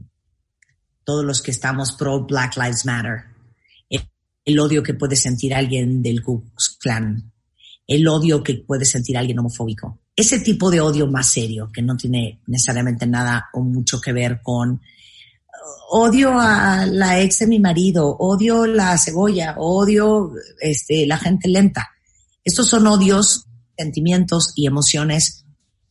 todos 1.03 1.23
los 1.23 1.41
que 1.41 1.51
estamos 1.51 1.93
pro 1.93 2.25
Black 2.25 2.57
Lives 2.57 2.85
Matter. 2.85 3.35
El, 4.43 4.59
odio 4.59 4.83
que 4.83 4.93
puede 4.93 5.15
sentir 5.15 5.55
alguien 5.55 6.03
del 6.03 6.21
Ku 6.21 6.43
Klux 6.43 6.77
Klan. 6.79 7.31
El 7.87 8.07
odio 8.07 8.43
que 8.43 8.55
puede 8.55 8.85
sentir 8.85 9.17
alguien 9.17 9.39
homofóbico. 9.39 10.01
Ese 10.15 10.39
tipo 10.39 10.69
de 10.69 10.81
odio 10.81 11.07
más 11.07 11.29
serio, 11.29 11.71
que 11.73 11.81
no 11.81 11.97
tiene 11.97 12.41
necesariamente 12.47 13.07
nada 13.07 13.49
o 13.53 13.61
mucho 13.61 13.99
que 13.99 14.13
ver 14.13 14.41
con 14.43 14.81
odio 15.89 16.39
a 16.39 16.85
la 16.85 17.21
ex 17.21 17.39
de 17.39 17.47
mi 17.47 17.59
marido, 17.59 18.15
odio 18.17 18.65
la 18.65 18.97
cebolla, 18.97 19.55
odio 19.57 20.31
este, 20.59 21.05
la 21.05 21.17
gente 21.17 21.47
lenta. 21.47 21.89
Estos 22.43 22.69
son 22.69 22.87
odios, 22.87 23.45
sentimientos 23.77 24.53
y 24.55 24.67
emociones 24.67 25.45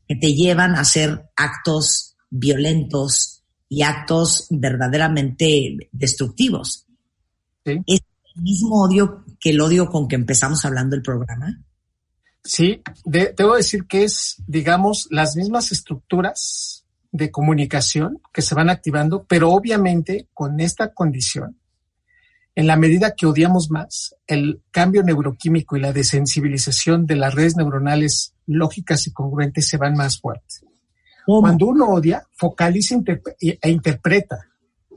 que 0.09 0.17
te 0.17 0.35
llevan 0.35 0.75
a 0.75 0.81
hacer 0.81 1.31
actos 1.37 2.17
violentos 2.31 3.43
y 3.69 3.83
actos 3.83 4.47
verdaderamente 4.51 5.77
destructivos. 5.93 6.87
¿Es 7.65 8.01
el 8.37 8.43
mismo 8.43 8.83
odio 8.83 9.25
que 9.41 9.51
el 9.51 9.61
odio 9.61 9.89
con 9.89 10.09
que 10.09 10.17
empezamos 10.17 10.65
hablando 10.65 10.97
el 10.97 11.03
programa? 11.03 11.63
Sí, 12.43 12.83
debo 13.05 13.57
decir 13.57 13.87
que 13.87 14.05
es, 14.05 14.37
digamos, 14.47 15.09
las 15.11 15.35
mismas 15.35 15.73
estructuras 15.73 16.84
de 17.15 17.31
comunicación 17.31 18.21
que 18.33 18.43
se 18.43 18.57
van 18.57 18.69
activando, 18.69 19.25
pero 19.25 19.53
obviamente 19.53 20.27
con 20.35 20.59
esta 20.59 20.93
condición, 20.93 21.57
en 22.57 22.67
la 22.67 22.77
medida 22.77 23.15
que 23.15 23.27
odiamos 23.27 23.71
más, 23.71 24.17
el 24.27 24.63
cambio 24.73 25.05
neuroquímico 25.05 25.77
y 25.77 25.81
la 25.81 25.93
desensibilización 25.93 27.07
de 27.07 27.15
las 27.15 27.33
redes 27.33 27.57
neuronales 27.57 28.35
lógicas 28.47 29.07
y 29.07 29.13
congruentes 29.13 29.69
se 29.69 29.77
van 29.77 29.95
más 29.95 30.21
fuertes. 30.21 30.65
Cuando 31.25 31.67
uno 31.67 31.87
odia, 31.87 32.27
focaliza 32.33 32.97
e 33.41 33.71
interpreta. 33.71 34.49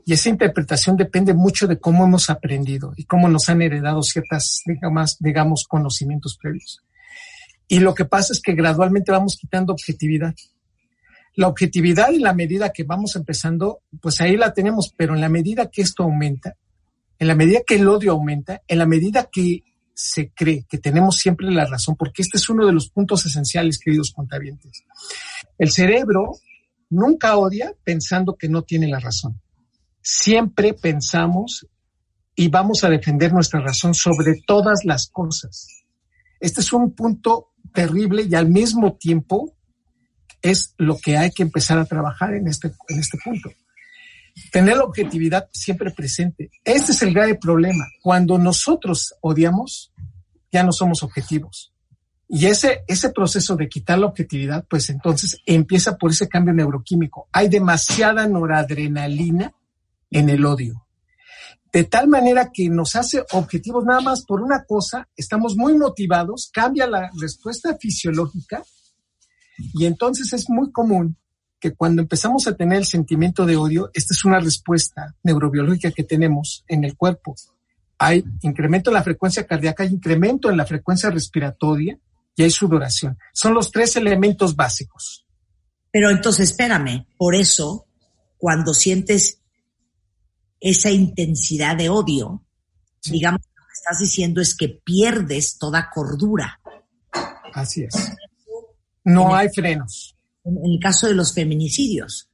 Y 0.04 0.12
esa 0.12 0.28
interpretación 0.28 0.96
depende 0.96 1.34
mucho 1.34 1.68
de 1.68 1.78
cómo 1.78 2.04
hemos 2.04 2.30
aprendido 2.30 2.94
y 2.96 3.04
cómo 3.04 3.28
nos 3.28 3.48
han 3.48 3.62
heredado 3.62 4.02
ciertas, 4.02 4.62
digamos, 4.66 5.18
digamos 5.20 5.64
conocimientos 5.68 6.36
previos. 6.36 6.82
Y 7.68 7.78
lo 7.78 7.94
que 7.94 8.06
pasa 8.06 8.32
es 8.32 8.40
que 8.40 8.54
gradualmente 8.54 9.12
vamos 9.12 9.36
quitando 9.40 9.72
objetividad 9.72 10.34
la 11.38 11.46
objetividad 11.46 12.12
en 12.12 12.22
la 12.22 12.34
medida 12.34 12.72
que 12.72 12.82
vamos 12.82 13.14
empezando, 13.14 13.82
pues 14.02 14.20
ahí 14.20 14.36
la 14.36 14.52
tenemos, 14.52 14.92
pero 14.96 15.14
en 15.14 15.20
la 15.20 15.28
medida 15.28 15.70
que 15.70 15.82
esto 15.82 16.02
aumenta, 16.02 16.56
en 17.16 17.28
la 17.28 17.36
medida 17.36 17.60
que 17.64 17.76
el 17.76 17.86
odio 17.86 18.10
aumenta, 18.10 18.62
en 18.66 18.78
la 18.78 18.86
medida 18.86 19.28
que 19.30 19.62
se 19.94 20.32
cree 20.32 20.66
que 20.68 20.78
tenemos 20.78 21.18
siempre 21.18 21.48
la 21.52 21.64
razón, 21.64 21.94
porque 21.94 22.22
este 22.22 22.38
es 22.38 22.48
uno 22.48 22.66
de 22.66 22.72
los 22.72 22.90
puntos 22.90 23.24
esenciales, 23.24 23.78
queridos 23.78 24.10
contabientes. 24.12 24.82
El 25.56 25.70
cerebro 25.70 26.32
nunca 26.90 27.36
odia 27.36 27.72
pensando 27.84 28.34
que 28.34 28.48
no 28.48 28.62
tiene 28.62 28.88
la 28.88 28.98
razón. 28.98 29.40
Siempre 30.02 30.74
pensamos 30.74 31.68
y 32.34 32.48
vamos 32.48 32.82
a 32.82 32.90
defender 32.90 33.32
nuestra 33.32 33.60
razón 33.60 33.94
sobre 33.94 34.42
todas 34.44 34.80
las 34.84 35.08
cosas. 35.08 35.84
Este 36.40 36.62
es 36.62 36.72
un 36.72 36.96
punto 36.96 37.52
terrible 37.72 38.26
y 38.28 38.34
al 38.34 38.48
mismo 38.48 38.96
tiempo 38.96 39.54
es 40.42 40.74
lo 40.78 40.96
que 40.98 41.16
hay 41.16 41.30
que 41.30 41.42
empezar 41.42 41.78
a 41.78 41.84
trabajar 41.84 42.34
en 42.34 42.48
este, 42.48 42.72
en 42.88 42.98
este 42.98 43.18
punto. 43.22 43.50
Tener 44.52 44.76
la 44.76 44.84
objetividad 44.84 45.48
siempre 45.52 45.90
presente. 45.90 46.50
Este 46.64 46.92
es 46.92 47.02
el 47.02 47.12
grave 47.12 47.34
problema. 47.34 47.84
Cuando 48.02 48.38
nosotros 48.38 49.14
odiamos, 49.20 49.92
ya 50.52 50.62
no 50.62 50.72
somos 50.72 51.02
objetivos. 51.02 51.72
Y 52.28 52.46
ese, 52.46 52.82
ese 52.86 53.10
proceso 53.10 53.56
de 53.56 53.68
quitar 53.68 53.98
la 53.98 54.06
objetividad, 54.06 54.64
pues 54.68 54.90
entonces 54.90 55.40
empieza 55.46 55.96
por 55.96 56.10
ese 56.10 56.28
cambio 56.28 56.54
neuroquímico. 56.54 57.28
Hay 57.32 57.48
demasiada 57.48 58.28
noradrenalina 58.28 59.52
en 60.10 60.28
el 60.28 60.44
odio. 60.44 60.86
De 61.72 61.84
tal 61.84 62.08
manera 62.08 62.50
que 62.52 62.68
nos 62.68 62.96
hace 62.96 63.24
objetivos 63.32 63.84
nada 63.84 64.00
más 64.00 64.24
por 64.24 64.40
una 64.40 64.64
cosa, 64.64 65.08
estamos 65.16 65.56
muy 65.56 65.76
motivados, 65.76 66.50
cambia 66.52 66.86
la 66.86 67.10
respuesta 67.18 67.76
fisiológica 67.78 68.62
y 69.58 69.86
entonces 69.86 70.32
es 70.32 70.48
muy 70.48 70.70
común 70.72 71.16
que 71.60 71.74
cuando 71.74 72.02
empezamos 72.02 72.46
a 72.46 72.54
tener 72.54 72.78
el 72.78 72.86
sentimiento 72.86 73.44
de 73.44 73.56
odio, 73.56 73.90
esta 73.92 74.14
es 74.14 74.24
una 74.24 74.38
respuesta 74.38 75.16
neurobiológica 75.24 75.90
que 75.90 76.04
tenemos 76.04 76.64
en 76.68 76.84
el 76.84 76.96
cuerpo. 76.96 77.34
Hay 77.98 78.24
incremento 78.42 78.90
en 78.90 78.94
la 78.94 79.02
frecuencia 79.02 79.46
cardíaca, 79.46 79.82
hay 79.82 79.90
incremento 79.90 80.50
en 80.50 80.56
la 80.56 80.66
frecuencia 80.66 81.10
respiratoria 81.10 81.98
y 82.36 82.42
hay 82.44 82.50
sudoración. 82.50 83.18
Son 83.32 83.54
los 83.54 83.72
tres 83.72 83.96
elementos 83.96 84.54
básicos. 84.54 85.26
Pero 85.90 86.10
entonces, 86.10 86.50
espérame, 86.50 87.06
por 87.16 87.34
eso, 87.34 87.86
cuando 88.36 88.72
sientes 88.72 89.40
esa 90.60 90.90
intensidad 90.90 91.76
de 91.76 91.88
odio, 91.88 92.44
digamos, 93.04 93.40
lo 93.56 93.62
que 93.64 93.72
estás 93.72 93.98
diciendo 93.98 94.40
es 94.40 94.54
que 94.54 94.68
pierdes 94.68 95.58
toda 95.58 95.90
cordura. 95.92 96.60
Así 97.52 97.82
es. 97.82 97.94
No 99.08 99.34
hay 99.34 99.48
frenos. 99.48 100.16
En 100.44 100.58
el 100.64 100.78
caso 100.80 101.06
de 101.06 101.14
los 101.14 101.32
feminicidios, 101.32 102.28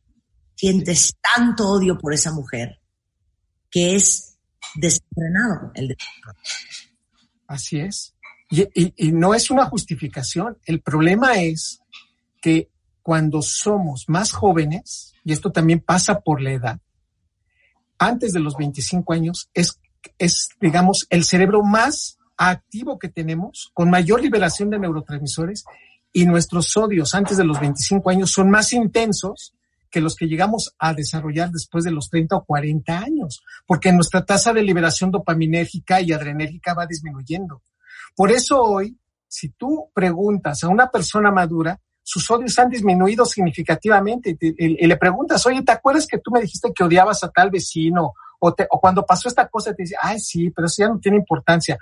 sientes 0.56 1.14
tanto 1.34 1.68
odio 1.68 1.96
por 1.98 2.12
esa 2.12 2.32
mujer 2.32 2.80
que 3.70 3.94
es 3.94 4.38
desenfrenado 4.74 5.70
el 5.74 5.96
Así 7.46 7.78
es. 7.78 8.14
Y, 8.50 9.12
no 9.12 9.34
es 9.34 9.50
una 9.50 9.66
justificación. 9.66 10.58
El 10.64 10.80
problema 10.80 11.40
es 11.40 11.80
que 12.42 12.70
cuando 13.02 13.42
somos 13.42 14.04
más 14.08 14.32
jóvenes, 14.32 15.12
y 15.24 15.32
esto 15.32 15.52
también 15.52 15.80
pasa 15.80 16.20
por 16.20 16.40
la 16.40 16.52
edad, 16.52 16.80
antes 17.98 18.32
de 18.32 18.40
los 18.40 18.56
25 18.56 19.12
años, 19.12 19.48
es, 19.54 19.80
es, 20.18 20.48
digamos, 20.60 21.06
el 21.10 21.24
cerebro 21.24 21.62
más 21.62 22.18
activo 22.36 22.98
que 22.98 23.08
tenemos, 23.08 23.70
con 23.74 23.90
mayor 23.90 24.22
liberación 24.22 24.70
de 24.70 24.78
neurotransmisores, 24.78 25.64
y 26.16 26.26
nuestros 26.26 26.74
odios 26.76 27.12
antes 27.14 27.36
de 27.36 27.44
los 27.44 27.58
25 27.58 28.08
años 28.08 28.30
son 28.30 28.48
más 28.48 28.72
intensos 28.72 29.52
que 29.90 30.00
los 30.00 30.14
que 30.14 30.26
llegamos 30.26 30.72
a 30.78 30.94
desarrollar 30.94 31.50
después 31.50 31.82
de 31.82 31.90
los 31.90 32.08
30 32.08 32.36
o 32.36 32.44
40 32.44 32.96
años, 32.96 33.42
porque 33.66 33.92
nuestra 33.92 34.24
tasa 34.24 34.52
de 34.52 34.62
liberación 34.62 35.10
dopaminérgica 35.10 36.00
y 36.00 36.12
adrenérgica 36.12 36.72
va 36.72 36.86
disminuyendo. 36.86 37.62
Por 38.14 38.30
eso 38.30 38.62
hoy, 38.62 38.96
si 39.26 39.48
tú 39.50 39.90
preguntas 39.92 40.62
a 40.62 40.68
una 40.68 40.88
persona 40.88 41.32
madura, 41.32 41.80
sus 42.00 42.30
odios 42.30 42.56
han 42.60 42.70
disminuido 42.70 43.26
significativamente 43.26 44.36
y, 44.40 44.86
le 44.86 44.96
preguntas, 44.96 45.44
oye, 45.46 45.62
¿te 45.62 45.72
acuerdas 45.72 46.06
que 46.06 46.18
tú 46.18 46.30
me 46.30 46.40
dijiste 46.40 46.72
que 46.72 46.84
odiabas 46.84 47.24
a 47.24 47.30
tal 47.30 47.50
vecino? 47.50 48.14
O, 48.38 48.54
o 48.70 48.80
cuando 48.80 49.04
pasó 49.04 49.28
esta 49.28 49.48
cosa 49.48 49.74
te 49.74 49.82
dice, 49.82 49.96
ay, 50.00 50.20
sí, 50.20 50.50
pero 50.50 50.66
eso 50.66 50.76
ya 50.78 50.88
no 50.88 51.00
tiene 51.00 51.16
importancia. 51.16 51.76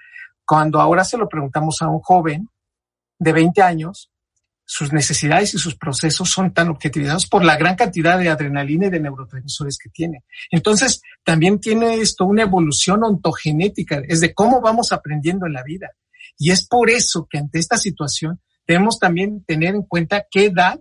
Cuando 0.46 0.80
ahora 0.80 1.04
se 1.04 1.18
lo 1.18 1.28
preguntamos 1.28 1.82
a 1.82 1.88
un 1.88 2.00
joven 2.00 2.48
de 3.18 3.32
20 3.32 3.60
años, 3.60 4.11
sus 4.74 4.90
necesidades 4.90 5.52
y 5.52 5.58
sus 5.58 5.74
procesos 5.74 6.30
son 6.30 6.54
tan 6.54 6.70
objetivizados 6.70 7.26
por 7.26 7.44
la 7.44 7.58
gran 7.58 7.76
cantidad 7.76 8.18
de 8.18 8.30
adrenalina 8.30 8.86
y 8.86 8.90
de 8.90 9.00
neurotransmisores 9.00 9.76
que 9.76 9.90
tiene. 9.90 10.24
Entonces, 10.50 11.02
también 11.22 11.60
tiene 11.60 11.96
esto 11.96 12.24
una 12.24 12.44
evolución 12.44 13.04
ontogenética, 13.04 14.00
es 14.08 14.22
de 14.22 14.32
cómo 14.32 14.62
vamos 14.62 14.90
aprendiendo 14.92 15.44
en 15.44 15.52
la 15.52 15.62
vida. 15.62 15.90
Y 16.38 16.52
es 16.52 16.66
por 16.66 16.88
eso 16.88 17.28
que 17.28 17.36
ante 17.36 17.58
esta 17.58 17.76
situación 17.76 18.40
debemos 18.66 18.98
también 18.98 19.44
tener 19.44 19.74
en 19.74 19.82
cuenta 19.82 20.24
qué 20.30 20.46
edad 20.46 20.80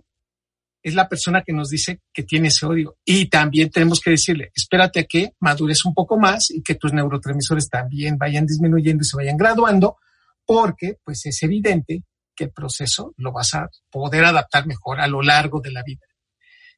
es 0.82 0.94
la 0.94 1.06
persona 1.06 1.42
que 1.42 1.52
nos 1.52 1.68
dice 1.68 2.00
que 2.14 2.22
tiene 2.22 2.48
ese 2.48 2.64
odio. 2.64 2.96
Y 3.04 3.26
también 3.26 3.68
tenemos 3.68 4.00
que 4.00 4.12
decirle, 4.12 4.52
espérate 4.54 5.00
a 5.00 5.04
que 5.04 5.34
madures 5.38 5.84
un 5.84 5.92
poco 5.92 6.18
más 6.18 6.50
y 6.50 6.62
que 6.62 6.76
tus 6.76 6.94
neurotransmisores 6.94 7.68
también 7.68 8.16
vayan 8.16 8.46
disminuyendo 8.46 9.02
y 9.02 9.04
se 9.04 9.18
vayan 9.18 9.36
graduando, 9.36 9.98
porque 10.46 10.96
pues 11.04 11.26
es 11.26 11.42
evidente 11.42 12.04
el 12.38 12.50
proceso 12.50 13.14
lo 13.16 13.32
vas 13.32 13.54
a 13.54 13.68
poder 13.90 14.24
adaptar 14.24 14.66
mejor 14.66 15.00
a 15.00 15.06
lo 15.06 15.22
largo 15.22 15.60
de 15.60 15.72
la 15.72 15.82
vida. 15.82 16.06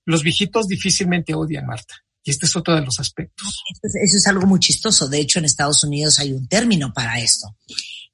Los 0.05 0.23
viejitos 0.23 0.67
difícilmente 0.67 1.35
odian, 1.35 1.67
Marta. 1.67 1.95
Y 2.23 2.31
este 2.31 2.47
es 2.47 2.57
otro 2.57 2.75
de 2.75 2.81
los 2.81 2.99
aspectos. 3.01 3.63
Eso 3.83 4.17
es, 4.17 4.27
algo 4.27 4.47
muy 4.47 4.59
chistoso. 4.59 5.09
De 5.09 5.19
hecho, 5.19 5.39
en 5.39 5.45
Estados 5.45 5.85
Unidos 5.85 6.19
hay 6.19 6.33
un 6.33 6.49
término 6.49 6.93
para 6.93 7.21
esto, 7.21 7.59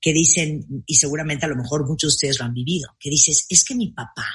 que 0.01 0.12
dicen, 0.12 0.84
y 0.84 0.97
seguramente 0.97 1.47
a 1.47 1.49
lo 1.49 1.57
mejor 1.57 1.86
muchos 1.86 2.12
de 2.12 2.14
ustedes 2.14 2.38
lo 2.41 2.47
han 2.47 2.55
vivido, 2.55 2.97
que 2.99 3.09
dices, 3.09 3.47
es 3.49 3.64
que 3.64 3.76
mi 3.76 3.93
papá, 3.93 4.26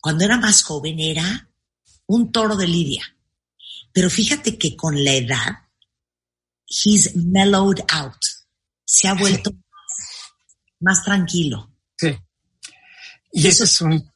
cuando 0.00 0.24
era 0.24 0.36
más 0.36 0.62
joven, 0.62 1.00
era 1.00 1.50
un 2.06 2.30
toro 2.30 2.56
de 2.56 2.66
lidia. 2.66 3.04
Pero 3.90 4.10
fíjate 4.10 4.58
que 4.58 4.76
con 4.76 5.02
la 5.02 5.14
edad, 5.14 5.52
he's 6.66 7.16
mellowed 7.16 7.80
out. 7.90 8.18
Se 8.84 9.08
ha 9.08 9.14
vuelto 9.14 9.50
más 10.80 11.02
tranquilo. 11.04 11.73
Sí. 11.96 12.16
Y, 13.32 13.46
eso 13.46 13.64
es 13.64 13.80
un... 13.80 14.10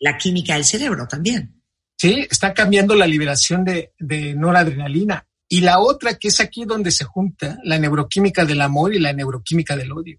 La 0.00 0.16
química 0.18 0.54
del 0.54 0.64
cerebro 0.64 1.06
también. 1.06 1.62
Sí, 1.96 2.26
está 2.30 2.52
cambiando 2.52 2.94
la 2.94 3.06
liberación 3.06 3.64
de, 3.64 3.94
de 3.98 4.34
noradrenalina. 4.34 5.26
Y 5.48 5.60
la 5.60 5.78
otra, 5.78 6.14
que 6.18 6.28
es 6.28 6.40
aquí 6.40 6.64
donde 6.64 6.90
se 6.90 7.04
junta 7.04 7.58
la 7.64 7.78
neuroquímica 7.78 8.44
del 8.44 8.60
amor 8.60 8.94
y 8.94 8.98
la 8.98 9.12
neuroquímica 9.12 9.76
del 9.76 9.92
odio. 9.92 10.18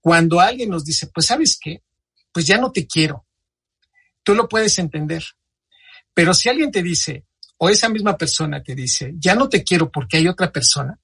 Cuando 0.00 0.40
alguien 0.40 0.70
nos 0.70 0.84
dice, 0.84 1.08
pues 1.08 1.26
sabes 1.26 1.58
qué, 1.60 1.82
pues 2.32 2.46
ya 2.46 2.58
no 2.58 2.72
te 2.72 2.86
quiero, 2.86 3.26
tú 4.22 4.34
lo 4.34 4.48
puedes 4.48 4.78
entender. 4.78 5.24
Pero 6.14 6.34
si 6.34 6.48
alguien 6.48 6.70
te 6.70 6.82
dice, 6.82 7.26
o 7.58 7.68
esa 7.68 7.88
misma 7.88 8.16
persona 8.16 8.62
te 8.62 8.74
dice, 8.74 9.14
ya 9.16 9.34
no 9.34 9.48
te 9.48 9.62
quiero 9.62 9.90
porque 9.90 10.16
hay 10.16 10.28
otra 10.28 10.50
persona, 10.50 10.98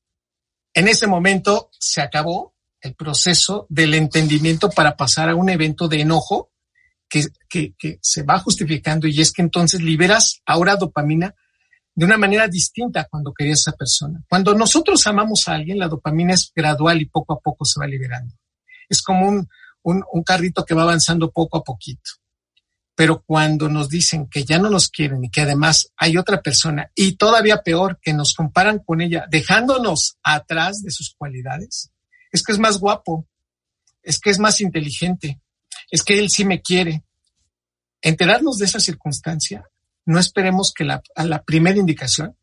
en 0.74 0.88
ese 0.88 1.06
momento 1.06 1.70
se 1.78 2.00
acabó 2.00 2.54
el 2.80 2.94
proceso 2.94 3.66
del 3.68 3.94
entendimiento 3.94 4.70
para 4.70 4.96
pasar 4.96 5.28
a 5.28 5.34
un 5.34 5.48
evento 5.48 5.88
de 5.88 6.00
enojo 6.00 6.50
que, 7.08 7.26
que, 7.48 7.98
se 8.02 8.22
va 8.22 8.38
justificando 8.38 9.06
y 9.06 9.20
es 9.20 9.32
que 9.32 9.42
entonces 9.42 9.80
liberas 9.80 10.40
ahora 10.46 10.76
dopamina 10.76 11.34
de 11.94 12.04
una 12.04 12.18
manera 12.18 12.46
distinta 12.46 13.08
cuando 13.10 13.32
querías 13.32 13.60
esa 13.60 13.72
persona. 13.72 14.22
Cuando 14.28 14.54
nosotros 14.54 15.06
amamos 15.06 15.48
a 15.48 15.54
alguien, 15.54 15.78
la 15.78 15.88
dopamina 15.88 16.34
es 16.34 16.52
gradual 16.54 17.00
y 17.00 17.06
poco 17.06 17.32
a 17.32 17.40
poco 17.40 17.64
se 17.64 17.80
va 17.80 17.86
liberando. 17.86 18.34
Es 18.88 19.02
como 19.02 19.26
un, 19.28 19.48
un, 19.82 20.04
un 20.12 20.22
carrito 20.22 20.64
que 20.64 20.74
va 20.74 20.82
avanzando 20.82 21.32
poco 21.32 21.58
a 21.58 21.64
poquito. 21.64 22.10
Pero 22.94 23.22
cuando 23.22 23.68
nos 23.68 23.88
dicen 23.88 24.28
que 24.28 24.44
ya 24.44 24.58
no 24.58 24.70
nos 24.70 24.88
quieren 24.88 25.24
y 25.24 25.30
que 25.30 25.42
además 25.42 25.92
hay 25.96 26.16
otra 26.16 26.42
persona 26.42 26.90
y 26.94 27.16
todavía 27.16 27.62
peor, 27.62 27.98
que 28.02 28.12
nos 28.12 28.34
comparan 28.34 28.80
con 28.80 29.00
ella, 29.00 29.26
dejándonos 29.30 30.18
atrás 30.22 30.82
de 30.82 30.90
sus 30.90 31.14
cualidades, 31.16 31.90
es 32.32 32.42
que 32.42 32.52
es 32.52 32.58
más 32.58 32.78
guapo, 32.78 33.26
es 34.02 34.18
que 34.18 34.30
es 34.30 34.38
más 34.38 34.60
inteligente, 34.60 35.40
es 35.90 36.02
que 36.02 36.18
él 36.18 36.30
sí 36.30 36.44
me 36.44 36.60
quiere. 36.60 37.04
Enterarnos 38.00 38.58
de 38.58 38.66
esa 38.66 38.80
circunstancia, 38.80 39.64
no 40.06 40.18
esperemos 40.18 40.72
que 40.72 40.84
la, 40.84 41.02
a 41.14 41.24
la 41.24 41.42
primera 41.42 41.78
indicación 41.78 42.36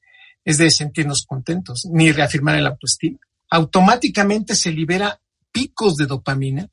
es 0.44 0.58
de 0.58 0.70
sentirnos 0.70 1.26
contentos, 1.26 1.88
ni 1.92 2.12
reafirmar 2.12 2.58
el 2.58 2.68
autoestima. 2.68 3.20
Automáticamente 3.50 4.56
se 4.56 4.72
libera 4.72 5.20
picos 5.52 5.96
de 5.96 6.06
dopamina 6.06 6.70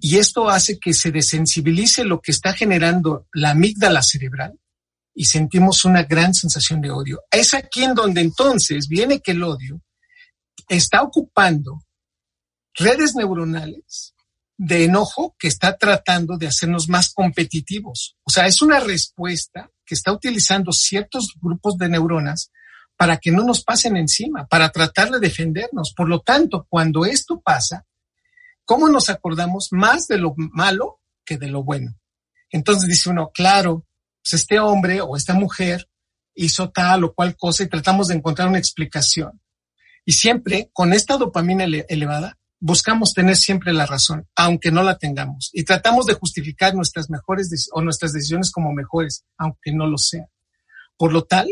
y 0.00 0.18
esto 0.18 0.48
hace 0.48 0.78
que 0.78 0.92
se 0.92 1.10
desensibilice 1.10 2.04
lo 2.04 2.20
que 2.20 2.32
está 2.32 2.52
generando 2.52 3.26
la 3.32 3.50
amígdala 3.50 4.02
cerebral 4.02 4.58
y 5.14 5.24
sentimos 5.24 5.84
una 5.84 6.02
gran 6.02 6.34
sensación 6.34 6.80
de 6.80 6.90
odio. 6.90 7.22
Es 7.30 7.54
aquí 7.54 7.84
en 7.84 7.94
donde 7.94 8.20
entonces 8.20 8.86
viene 8.86 9.20
que 9.20 9.32
el 9.32 9.42
odio 9.42 9.80
está 10.68 11.02
ocupando 11.02 11.82
redes 12.76 13.14
neuronales 13.14 14.14
de 14.58 14.84
enojo 14.84 15.34
que 15.38 15.48
está 15.48 15.76
tratando 15.76 16.38
de 16.38 16.46
hacernos 16.46 16.88
más 16.88 17.12
competitivos. 17.12 18.16
O 18.24 18.30
sea, 18.30 18.46
es 18.46 18.62
una 18.62 18.80
respuesta 18.80 19.70
que 19.84 19.94
está 19.94 20.12
utilizando 20.12 20.72
ciertos 20.72 21.34
grupos 21.40 21.76
de 21.76 21.88
neuronas 21.88 22.50
para 22.96 23.18
que 23.18 23.30
no 23.30 23.44
nos 23.44 23.62
pasen 23.62 23.96
encima, 23.96 24.46
para 24.46 24.70
tratar 24.70 25.10
de 25.10 25.20
defendernos. 25.20 25.92
Por 25.94 26.08
lo 26.08 26.20
tanto, 26.20 26.66
cuando 26.68 27.04
esto 27.04 27.40
pasa, 27.40 27.84
¿cómo 28.64 28.88
nos 28.88 29.10
acordamos 29.10 29.68
más 29.70 30.08
de 30.08 30.18
lo 30.18 30.34
malo 30.36 31.00
que 31.24 31.36
de 31.36 31.48
lo 31.48 31.62
bueno? 31.62 31.94
Entonces 32.50 32.88
dice 32.88 33.10
uno, 33.10 33.30
claro, 33.34 33.86
pues 34.22 34.40
este 34.40 34.58
hombre 34.58 35.00
o 35.02 35.16
esta 35.16 35.34
mujer 35.34 35.88
hizo 36.34 36.70
tal 36.70 37.04
o 37.04 37.14
cual 37.14 37.36
cosa 37.36 37.64
y 37.64 37.68
tratamos 37.68 38.08
de 38.08 38.14
encontrar 38.14 38.48
una 38.48 38.58
explicación. 38.58 39.40
Y 40.04 40.12
siempre 40.12 40.70
con 40.72 40.92
esta 40.92 41.16
dopamina 41.18 41.64
elevada 41.64 42.38
buscamos 42.58 43.12
tener 43.12 43.36
siempre 43.36 43.72
la 43.72 43.86
razón, 43.86 44.26
aunque 44.34 44.70
no 44.70 44.82
la 44.82 44.98
tengamos, 44.98 45.50
y 45.52 45.64
tratamos 45.64 46.06
de 46.06 46.14
justificar 46.14 46.74
nuestras 46.74 47.10
mejores 47.10 47.68
o 47.72 47.82
nuestras 47.82 48.12
decisiones 48.12 48.50
como 48.50 48.72
mejores, 48.72 49.24
aunque 49.36 49.72
no 49.72 49.86
lo 49.86 49.98
sean. 49.98 50.26
Por 50.96 51.12
lo 51.12 51.24
tal, 51.24 51.48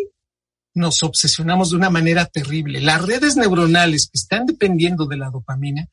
nos 0.75 1.03
obsesionamos 1.03 1.71
de 1.71 1.77
una 1.77 1.91
manera 1.91 2.27
terrible. 2.27 2.81
Las 2.81 3.03
redes 3.03 3.37
neuronales 3.37 4.07
que 4.07 4.19
están 4.19 4.47
dependiendo 4.47 5.07
de 5.07 5.17
la 5.17 5.31
dopamina 5.31 5.87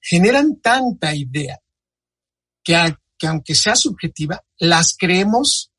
generan 0.00 0.60
tanta 0.60 1.14
idea 1.14 1.60
que, 2.62 2.96
que 3.16 3.26
aunque 3.26 3.54
sea 3.54 3.76
subjetiva, 3.76 4.42
las 4.58 4.96
creemos 4.98 5.70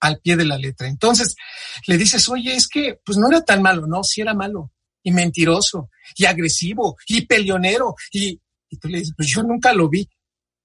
al 0.00 0.20
pie 0.20 0.36
de 0.36 0.44
la 0.44 0.58
letra. 0.58 0.86
Entonces, 0.86 1.34
le 1.86 1.98
dices, 1.98 2.28
oye, 2.28 2.54
es 2.54 2.68
que 2.68 3.00
pues 3.04 3.18
no 3.18 3.28
era 3.28 3.44
tan 3.44 3.62
malo, 3.62 3.86
no, 3.86 4.04
sí 4.04 4.20
era 4.20 4.34
malo 4.34 4.70
y 5.02 5.12
mentiroso 5.12 5.90
y 6.16 6.24
agresivo 6.24 6.96
y 7.06 7.26
peleonero. 7.26 7.94
Y, 8.12 8.40
tú 8.80 8.88
le 8.88 8.98
dices, 8.98 9.14
pues 9.16 9.28
yo 9.28 9.42
nunca 9.42 9.72
lo 9.72 9.88
vi. 9.88 10.08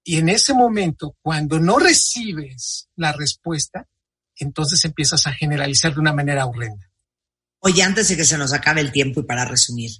Y 0.04 0.18
en 0.18 0.28
ese 0.28 0.52
momento, 0.52 1.16
cuando 1.22 1.58
no 1.58 1.78
recibes 1.78 2.88
la 2.96 3.12
respuesta, 3.12 3.88
entonces 4.36 4.84
empiezas 4.84 5.26
a 5.26 5.32
generalizar 5.32 5.94
de 5.94 6.00
una 6.00 6.12
manera 6.12 6.46
horrenda. 6.46 6.90
Oye, 7.60 7.82
antes 7.82 8.08
de 8.08 8.16
que 8.16 8.24
se 8.24 8.36
nos 8.36 8.52
acabe 8.52 8.82
el 8.82 8.92
tiempo 8.92 9.20
y 9.20 9.24
para 9.24 9.46
resumir, 9.46 9.90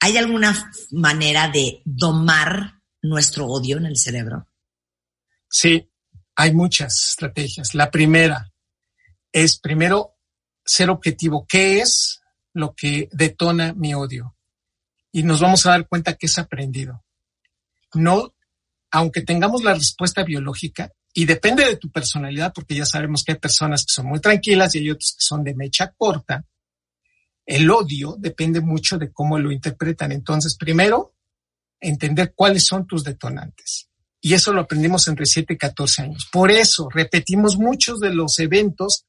¿hay 0.00 0.18
alguna 0.18 0.70
manera 0.90 1.48
de 1.48 1.80
domar 1.84 2.82
nuestro 3.00 3.46
odio 3.46 3.78
en 3.78 3.86
el 3.86 3.96
cerebro? 3.96 4.46
Sí, 5.48 5.88
hay 6.36 6.52
muchas 6.52 7.08
estrategias. 7.08 7.74
La 7.74 7.90
primera 7.90 8.52
es 9.32 9.58
primero 9.58 10.18
ser 10.64 10.90
objetivo. 10.90 11.46
¿Qué 11.48 11.80
es 11.80 12.17
lo 12.54 12.74
que 12.74 13.08
detona 13.12 13.72
mi 13.74 13.94
odio. 13.94 14.34
Y 15.12 15.22
nos 15.22 15.40
vamos 15.40 15.64
a 15.66 15.70
dar 15.70 15.88
cuenta 15.88 16.14
que 16.14 16.26
es 16.26 16.38
aprendido. 16.38 17.04
No, 17.94 18.34
aunque 18.90 19.22
tengamos 19.22 19.62
la 19.62 19.74
respuesta 19.74 20.22
biológica, 20.22 20.92
y 21.14 21.24
depende 21.24 21.64
de 21.64 21.76
tu 21.76 21.90
personalidad, 21.90 22.52
porque 22.54 22.76
ya 22.76 22.86
sabemos 22.86 23.24
que 23.24 23.32
hay 23.32 23.38
personas 23.38 23.84
que 23.84 23.92
son 23.92 24.06
muy 24.06 24.20
tranquilas 24.20 24.74
y 24.74 24.78
hay 24.78 24.90
otras 24.92 25.14
que 25.18 25.24
son 25.24 25.42
de 25.42 25.52
mecha 25.52 25.92
corta, 25.96 26.44
el 27.44 27.68
odio 27.70 28.14
depende 28.18 28.60
mucho 28.60 28.98
de 28.98 29.10
cómo 29.10 29.38
lo 29.38 29.50
interpretan. 29.50 30.12
Entonces, 30.12 30.56
primero, 30.56 31.14
entender 31.80 32.34
cuáles 32.36 32.66
son 32.66 32.86
tus 32.86 33.02
detonantes. 33.02 33.88
Y 34.20 34.34
eso 34.34 34.52
lo 34.52 34.60
aprendimos 34.60 35.08
entre 35.08 35.26
7 35.26 35.54
y 35.54 35.56
14 35.56 36.02
años. 36.02 36.28
Por 36.30 36.50
eso 36.50 36.88
repetimos 36.88 37.56
muchos 37.56 38.00
de 38.00 38.14
los 38.14 38.38
eventos 38.38 39.06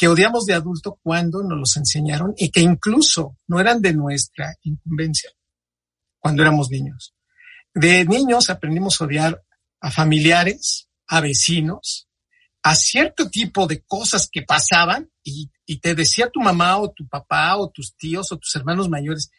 que 0.00 0.08
odiamos 0.08 0.46
de 0.46 0.54
adulto 0.54 0.98
cuando 1.02 1.42
nos 1.42 1.58
los 1.58 1.76
enseñaron 1.76 2.32
y 2.38 2.50
que 2.50 2.62
incluso 2.62 3.36
no 3.46 3.60
eran 3.60 3.82
de 3.82 3.92
nuestra 3.92 4.56
incumbencia 4.62 5.30
cuando 6.18 6.40
éramos 6.40 6.70
niños. 6.70 7.14
De 7.74 8.06
niños 8.06 8.48
aprendimos 8.48 8.98
a 8.98 9.04
odiar 9.04 9.44
a 9.78 9.90
familiares, 9.90 10.88
a 11.06 11.20
vecinos, 11.20 12.08
a 12.62 12.74
cierto 12.76 13.28
tipo 13.28 13.66
de 13.66 13.82
cosas 13.82 14.30
que 14.32 14.40
pasaban 14.40 15.10
y, 15.22 15.50
te 15.82 15.94
decía 15.94 16.30
tu 16.30 16.40
mamá 16.40 16.78
o 16.78 16.90
tu 16.92 17.06
papá 17.06 17.58
o 17.58 17.68
tus 17.68 17.94
tíos 17.94 18.32
o 18.32 18.38
tus 18.38 18.56
hermanos 18.56 18.88
mayores, 18.88 19.30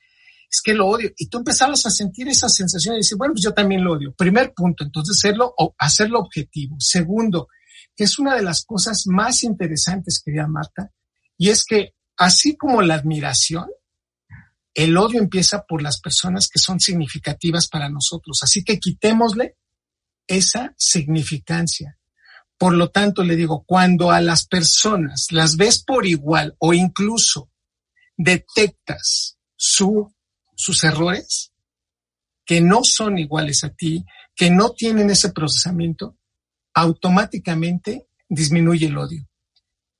es 0.48 0.62
que 0.62 0.76
lo 0.76 0.86
odio. 0.86 1.10
Y 1.18 1.26
tú 1.26 1.40
empezabas 1.40 1.88
a 1.88 1.90
sentir 1.90 2.28
esa 2.28 2.50
sensación 2.50 2.94
y 2.94 2.98
decir, 3.00 3.18
bueno, 3.18 3.34
pues 3.34 3.46
yo 3.46 3.54
también 3.56 3.84
lo 3.84 3.94
odio. 3.94 4.14
Primer 4.14 4.54
punto, 4.54 4.84
entonces 4.84 5.18
hacerlo, 5.18 5.56
hacerlo 5.80 6.20
objetivo. 6.20 6.76
Segundo, 6.78 7.48
es 7.98 8.20
una 8.20 8.36
de 8.36 8.44
las 8.44 8.66
cosas 8.66 9.04
más 9.08 9.44
interesantes, 9.44 10.22
querida 10.24 10.48
Marta, 10.48 10.92
y 11.38 11.50
es 11.50 11.66
que 11.66 11.94
así 12.18 12.56
como 12.56 12.82
la 12.82 12.96
admiración, 12.96 13.70
el 14.74 14.98
odio 14.98 15.20
empieza 15.20 15.64
por 15.64 15.82
las 15.82 16.00
personas 16.00 16.48
que 16.48 16.60
son 16.60 16.80
significativas 16.80 17.68
para 17.68 17.90
nosotros. 17.90 18.40
Así 18.42 18.64
que 18.64 18.80
quitémosle 18.80 19.58
esa 20.28 20.74
significancia. 20.78 21.98
Por 22.58 22.74
lo 22.74 22.90
tanto, 22.90 23.24
le 23.24 23.36
digo, 23.36 23.64
cuando 23.66 24.12
a 24.12 24.22
las 24.22 24.46
personas 24.48 25.28
las 25.32 25.58
ves 25.58 25.84
por 25.84 26.06
igual 26.06 26.56
o 26.60 26.74
incluso 26.74 27.52
detectas 28.16 29.38
su 29.56 30.14
sus 30.62 30.84
errores, 30.84 31.52
que 32.46 32.62
no 32.62 32.84
son 32.84 33.18
iguales 33.18 33.64
a 33.64 33.70
ti, 33.70 34.06
que 34.36 34.52
no 34.52 34.74
tienen 34.74 35.10
ese 35.10 35.32
procesamiento, 35.32 36.18
automáticamente 36.74 38.08
disminuye 38.28 38.88
el 38.88 38.98
odio. 38.98 39.28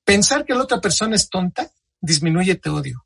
Pensar 0.04 0.46
que 0.46 0.54
la 0.54 0.64
otra 0.64 0.82
persona 0.82 1.16
es 1.16 1.30
tonta, 1.30 1.72
disminuye 2.00 2.56
tu 2.56 2.76
odio. 2.76 3.06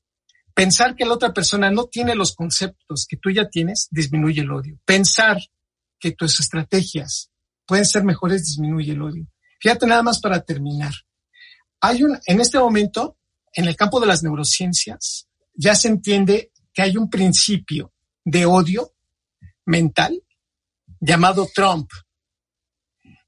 Pensar 0.53 0.95
que 0.95 1.05
la 1.05 1.13
otra 1.13 1.33
persona 1.33 1.69
no 1.69 1.85
tiene 1.85 2.15
los 2.15 2.33
conceptos 2.33 3.05
que 3.09 3.17
tú 3.17 3.29
ya 3.29 3.49
tienes, 3.49 3.87
disminuye 3.91 4.41
el 4.41 4.51
odio. 4.51 4.79
Pensar 4.85 5.37
que 5.99 6.11
tus 6.11 6.39
estrategias 6.39 7.29
pueden 7.65 7.85
ser 7.85 8.03
mejores, 8.03 8.45
disminuye 8.45 8.93
el 8.93 9.01
odio. 9.01 9.27
Fíjate 9.59 9.85
nada 9.85 10.03
más 10.03 10.19
para 10.19 10.41
terminar. 10.41 10.93
Hay 11.81 12.03
un, 12.03 12.17
en 12.25 12.39
este 12.39 12.57
momento, 12.57 13.17
en 13.53 13.65
el 13.65 13.75
campo 13.75 13.99
de 13.99 14.07
las 14.07 14.23
neurociencias, 14.23 15.27
ya 15.53 15.75
se 15.75 15.87
entiende 15.87 16.51
que 16.73 16.81
hay 16.81 16.97
un 16.97 17.09
principio 17.09 17.91
de 18.23 18.45
odio 18.45 18.93
mental 19.65 20.21
llamado 20.99 21.47
Trump, 21.53 21.89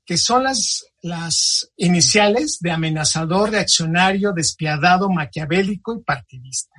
que 0.08 0.18
son 0.18 0.46
las, 0.46 0.86
las 1.02 1.70
iniciales 1.76 2.60
de 2.62 2.72
amenazador, 2.72 3.52
reaccionario, 3.52 4.32
despiadado, 4.32 5.10
maquiavélico 5.10 5.96
y 5.96 6.04
partidista. 6.04 6.74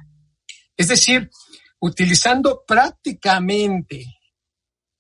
Es 0.74 0.88
decir, 0.88 1.30
utilizando 1.78 2.64
prácticamente 2.66 4.06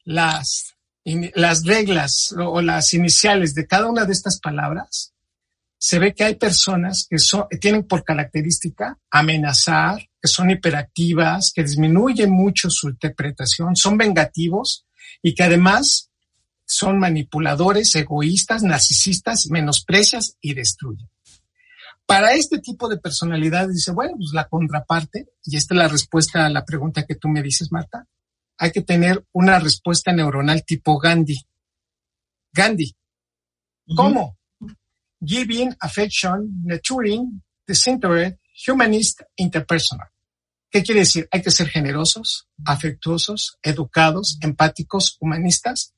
las, 0.04 0.74
las 1.04 1.64
reglas 1.64 2.34
o 2.38 2.60
las 2.60 2.92
iniciales 2.92 3.54
de 3.54 3.66
cada 3.66 3.86
una 3.86 4.04
de 4.04 4.12
estas 4.12 4.38
palabras, 4.40 5.14
se 5.78 5.98
ve 5.98 6.12
que 6.12 6.24
hay 6.24 6.34
personas 6.34 7.06
que 7.08 7.18
son, 7.18 7.46
tienen 7.62 7.86
por 7.86 8.04
característica 8.04 8.98
amenazar, 9.10 10.00
que 10.20 10.28
son 10.28 10.50
hiperactivas, 10.50 11.50
que 11.54 11.62
disminuyen 11.62 12.30
mucho 12.30 12.68
su 12.68 12.90
interpretación, 12.90 13.74
son 13.74 13.96
vengativos 13.96 14.84
y 15.22 15.34
que 15.34 15.44
además 15.44 16.07
son 16.68 16.98
manipuladores, 16.98 17.94
egoístas, 17.94 18.62
narcisistas, 18.62 19.46
menosprecias 19.50 20.36
y 20.40 20.52
destruyen. 20.52 21.08
Para 22.04 22.34
este 22.34 22.58
tipo 22.58 22.88
de 22.88 22.98
personalidad 22.98 23.68
dice, 23.68 23.90
bueno, 23.92 24.16
pues 24.18 24.32
la 24.34 24.48
contraparte, 24.48 25.28
y 25.44 25.56
esta 25.56 25.74
es 25.74 25.78
la 25.78 25.88
respuesta 25.88 26.44
a 26.44 26.50
la 26.50 26.66
pregunta 26.66 27.06
que 27.06 27.14
tú 27.14 27.28
me 27.28 27.42
dices, 27.42 27.72
Marta, 27.72 28.06
hay 28.58 28.70
que 28.70 28.82
tener 28.82 29.24
una 29.32 29.58
respuesta 29.58 30.12
neuronal 30.12 30.62
tipo 30.64 30.98
Gandhi. 30.98 31.38
Gandhi. 32.52 32.94
¿Cómo? 33.96 34.36
Giving, 35.24 35.74
affection, 35.80 36.62
nurturing, 36.64 37.42
disinterested, 37.66 38.38
humanist, 38.66 39.22
interpersonal. 39.36 40.08
¿Qué 40.70 40.82
quiere 40.82 41.00
decir? 41.00 41.26
Hay 41.30 41.40
que 41.40 41.50
ser 41.50 41.68
generosos, 41.68 42.46
afectuosos, 42.66 43.56
educados, 43.62 44.36
empáticos, 44.42 45.16
humanistas 45.20 45.94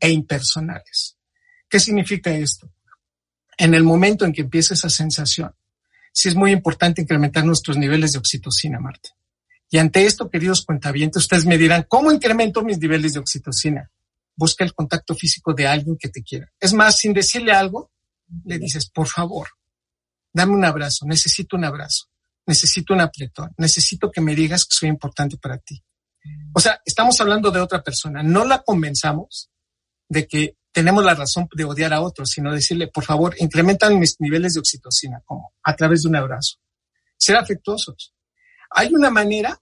e 0.00 0.10
impersonales. 0.10 1.16
¿Qué 1.68 1.80
significa 1.80 2.30
esto? 2.30 2.70
En 3.56 3.74
el 3.74 3.84
momento 3.84 4.24
en 4.24 4.32
que 4.32 4.42
empieza 4.42 4.74
esa 4.74 4.90
sensación, 4.90 5.54
sí 6.12 6.28
es 6.28 6.34
muy 6.34 6.52
importante 6.52 7.02
incrementar 7.02 7.44
nuestros 7.44 7.76
niveles 7.76 8.12
de 8.12 8.18
oxitocina, 8.18 8.80
Marta. 8.80 9.10
Y 9.70 9.78
ante 9.78 10.06
esto, 10.06 10.30
queridos 10.30 10.64
cuentavientes, 10.64 11.22
ustedes 11.22 11.46
me 11.46 11.58
dirán, 11.58 11.86
¿cómo 11.88 12.12
incremento 12.12 12.62
mis 12.62 12.78
niveles 12.78 13.14
de 13.14 13.20
oxitocina? 13.20 13.90
Busca 14.36 14.64
el 14.64 14.74
contacto 14.74 15.14
físico 15.14 15.52
de 15.52 15.66
alguien 15.66 15.96
que 15.98 16.08
te 16.08 16.22
quiera. 16.22 16.52
Es 16.60 16.72
más, 16.72 16.98
sin 16.98 17.12
decirle 17.12 17.52
algo, 17.52 17.90
le 18.44 18.58
dices, 18.58 18.88
por 18.90 19.08
favor, 19.08 19.48
dame 20.32 20.52
un 20.52 20.64
abrazo, 20.64 21.06
necesito 21.06 21.56
un 21.56 21.64
abrazo, 21.64 22.06
necesito 22.46 22.94
un 22.94 23.00
apretón, 23.00 23.52
necesito 23.56 24.10
que 24.10 24.20
me 24.20 24.34
digas 24.34 24.64
que 24.64 24.76
soy 24.76 24.88
importante 24.88 25.36
para 25.38 25.58
ti. 25.58 25.82
O 26.52 26.60
sea, 26.60 26.80
estamos 26.84 27.20
hablando 27.20 27.50
de 27.50 27.60
otra 27.60 27.82
persona, 27.82 28.22
no 28.22 28.44
la 28.44 28.62
convenzamos 28.62 29.50
de 30.08 30.26
que 30.26 30.56
tenemos 30.72 31.04
la 31.04 31.14
razón 31.14 31.48
de 31.54 31.64
odiar 31.64 31.92
a 31.92 32.00
otros, 32.00 32.30
sino 32.30 32.52
decirle, 32.52 32.88
por 32.88 33.04
favor, 33.04 33.34
incrementan 33.38 33.98
mis 33.98 34.16
niveles 34.20 34.54
de 34.54 34.60
oxitocina, 34.60 35.22
como 35.24 35.52
a 35.62 35.76
través 35.76 36.02
de 36.02 36.08
un 36.08 36.16
abrazo. 36.16 36.56
Ser 37.16 37.36
afectuosos. 37.36 38.12
Hay 38.70 38.92
una 38.92 39.08
manera, 39.08 39.60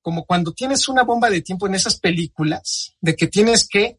como 0.00 0.24
cuando 0.24 0.52
tienes 0.52 0.88
una 0.88 1.02
bomba 1.02 1.28
de 1.28 1.42
tiempo 1.42 1.66
en 1.66 1.74
esas 1.74 2.00
películas, 2.00 2.94
de 3.00 3.14
que 3.14 3.26
tienes 3.26 3.68
que 3.68 3.98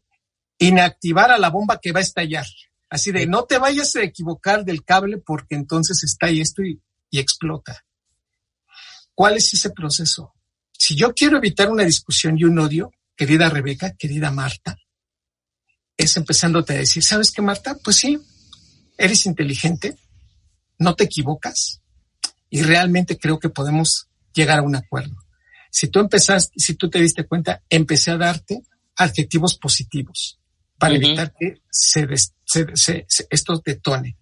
inactivar 0.58 1.30
a 1.30 1.38
la 1.38 1.50
bomba 1.50 1.78
que 1.80 1.92
va 1.92 2.00
a 2.00 2.02
estallar. 2.02 2.46
Así 2.88 3.12
de, 3.12 3.26
no 3.26 3.44
te 3.44 3.58
vayas 3.58 3.94
a 3.94 4.02
equivocar 4.02 4.64
del 4.64 4.84
cable 4.84 5.18
porque 5.18 5.54
entonces 5.54 6.02
está 6.02 6.26
ahí 6.26 6.40
esto 6.40 6.62
y 6.62 6.80
explota. 7.12 7.84
¿Cuál 9.14 9.36
es 9.36 9.54
ese 9.54 9.70
proceso? 9.70 10.34
Si 10.72 10.96
yo 10.96 11.14
quiero 11.14 11.36
evitar 11.36 11.70
una 11.70 11.84
discusión 11.84 12.38
y 12.38 12.44
un 12.44 12.58
odio, 12.58 12.90
querida 13.14 13.50
Rebeca, 13.50 13.94
querida 13.96 14.30
Marta, 14.30 14.78
es 16.00 16.16
empezándote 16.16 16.72
a 16.72 16.78
decir, 16.78 17.02
¿sabes 17.02 17.30
qué, 17.30 17.42
Marta? 17.42 17.76
Pues 17.84 17.96
sí, 17.96 18.18
eres 18.96 19.26
inteligente, 19.26 19.96
no 20.78 20.94
te 20.94 21.04
equivocas 21.04 21.82
y 22.48 22.62
realmente 22.62 23.18
creo 23.18 23.38
que 23.38 23.50
podemos 23.50 24.08
llegar 24.32 24.60
a 24.60 24.62
un 24.62 24.76
acuerdo. 24.76 25.14
Si 25.70 25.88
tú 25.88 26.00
empezaste, 26.00 26.54
si 26.56 26.74
tú 26.74 26.88
te 26.88 27.00
diste 27.00 27.26
cuenta, 27.26 27.62
empecé 27.68 28.10
a 28.12 28.16
darte 28.16 28.62
adjetivos 28.96 29.58
positivos 29.58 30.38
para 30.78 30.94
evitar 30.94 31.34
que 31.38 31.60
se, 31.70 32.06
se, 32.46 33.06
esto 33.28 33.62
detone. 33.64 34.16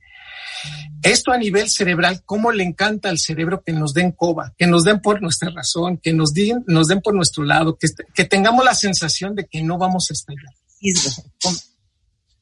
Esto 1.02 1.30
a 1.30 1.38
nivel 1.38 1.70
cerebral, 1.70 2.22
¿cómo 2.24 2.50
le 2.50 2.64
encanta 2.64 3.08
al 3.08 3.18
cerebro 3.18 3.62
que 3.64 3.72
nos 3.72 3.94
den 3.94 4.10
coba, 4.10 4.52
que 4.58 4.66
nos 4.66 4.82
den 4.82 5.00
por 5.00 5.22
nuestra 5.22 5.50
razón, 5.50 5.98
que 5.98 6.12
nos, 6.12 6.34
den, 6.34 6.64
nos 6.66 6.88
den 6.88 7.00
por 7.00 7.14
nuestro 7.14 7.44
lado, 7.44 7.78
que, 7.78 7.86
que 8.12 8.24
tengamos 8.24 8.64
la 8.64 8.74
sensación 8.74 9.36
de 9.36 9.46
que 9.46 9.62
no 9.62 9.78
vamos 9.78 10.10
a 10.10 10.14
estallar? 10.14 10.52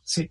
Sí. 0.02 0.30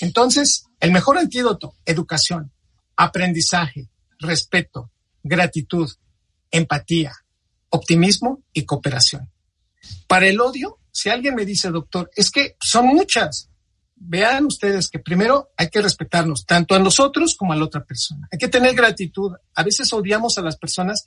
Entonces, 0.00 0.66
el 0.80 0.92
mejor 0.92 1.18
antídoto, 1.18 1.74
educación, 1.84 2.52
aprendizaje, 2.96 3.88
respeto, 4.18 4.90
gratitud, 5.22 5.90
empatía, 6.50 7.12
optimismo 7.70 8.42
y 8.52 8.64
cooperación. 8.64 9.30
Para 10.06 10.26
el 10.26 10.40
odio, 10.40 10.78
si 10.90 11.10
alguien 11.10 11.34
me 11.34 11.44
dice, 11.44 11.70
doctor, 11.70 12.10
es 12.14 12.30
que 12.30 12.56
son 12.60 12.86
muchas, 12.86 13.50
vean 13.96 14.46
ustedes 14.46 14.88
que 14.88 14.98
primero 14.98 15.50
hay 15.56 15.68
que 15.68 15.82
respetarnos, 15.82 16.44
tanto 16.44 16.74
a 16.74 16.78
nosotros 16.78 17.34
como 17.34 17.52
a 17.52 17.56
la 17.56 17.64
otra 17.64 17.84
persona. 17.84 18.28
Hay 18.30 18.38
que 18.38 18.48
tener 18.48 18.74
gratitud. 18.74 19.32
A 19.54 19.62
veces 19.62 19.92
odiamos 19.92 20.38
a 20.38 20.42
las 20.42 20.56
personas 20.56 21.06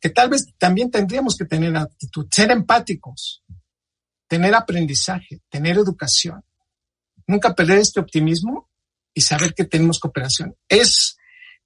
que 0.00 0.10
tal 0.10 0.28
vez 0.28 0.46
también 0.58 0.90
tendríamos 0.90 1.36
que 1.36 1.44
tener 1.44 1.76
actitud, 1.76 2.26
ser 2.30 2.50
empáticos, 2.50 3.42
tener 4.26 4.54
aprendizaje, 4.54 5.40
tener 5.48 5.76
educación. 5.76 6.42
Nunca 7.32 7.54
perder 7.54 7.78
este 7.78 7.98
optimismo 7.98 8.68
y 9.14 9.22
saber 9.22 9.54
que 9.54 9.64
tenemos 9.64 9.98
cooperación. 9.98 10.54
Es 10.68 11.16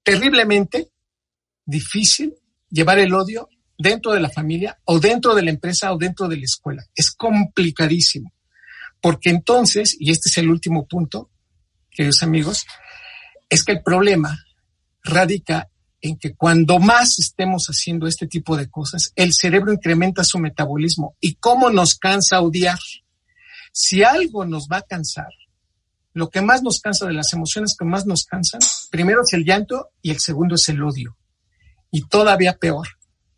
terriblemente 0.01 0.93
difícil 1.65 2.35
llevar 2.69 2.99
el 2.99 3.13
odio 3.13 3.49
dentro 3.77 4.13
de 4.13 4.21
la 4.21 4.29
familia 4.29 4.79
o 4.85 4.97
dentro 4.97 5.35
de 5.35 5.41
la 5.41 5.49
empresa 5.49 5.91
o 5.91 5.97
dentro 5.97 6.29
de 6.29 6.37
la 6.37 6.45
escuela. 6.45 6.85
Es 6.95 7.11
complicadísimo. 7.11 8.33
Porque 9.01 9.29
entonces, 9.29 9.97
y 9.99 10.11
este 10.11 10.29
es 10.29 10.37
el 10.37 10.49
último 10.49 10.87
punto, 10.87 11.31
queridos 11.91 12.23
amigos, 12.23 12.65
es 13.49 13.65
que 13.65 13.73
el 13.73 13.83
problema 13.83 14.41
radica 15.03 15.69
en 15.99 16.17
que 16.17 16.33
cuando 16.33 16.79
más 16.79 17.19
estemos 17.19 17.65
haciendo 17.67 18.07
este 18.07 18.25
tipo 18.25 18.55
de 18.55 18.69
cosas, 18.69 19.11
el 19.17 19.33
cerebro 19.33 19.73
incrementa 19.73 20.23
su 20.23 20.39
metabolismo. 20.39 21.17
¿Y 21.19 21.35
cómo 21.35 21.69
nos 21.69 21.95
cansa 21.95 22.39
odiar? 22.39 22.79
Si 23.73 24.01
algo 24.01 24.45
nos 24.45 24.69
va 24.71 24.77
a 24.77 24.81
cansar, 24.83 25.33
lo 26.17 26.31
que 26.31 26.41
más 26.41 26.63
nos 26.63 26.81
cansa 26.81 27.05
de 27.05 27.13
las 27.13 27.31
emociones 27.33 27.75
que 27.77 27.85
más 27.85 28.07
nos 28.07 28.25
cansan, 28.25 28.59
primero 28.89 29.21
es 29.21 29.33
el 29.33 29.45
llanto 29.45 29.91
y 30.01 30.09
el 30.09 30.19
segundo 30.19 30.55
es 30.55 30.67
el 30.67 30.81
odio. 30.81 31.15
Y 31.91 32.07
todavía 32.07 32.57
peor, 32.57 32.87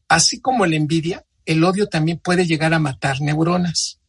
así 0.08 0.40
como 0.40 0.66
la 0.66 0.78
envidia, 0.78 1.26
el 1.46 1.62
odio 1.66 1.90
también 1.90 2.20
puede 2.20 2.46
llegar 2.46 2.74
a 2.74 2.80
matar 2.80 3.20
neuronas. 3.20 4.00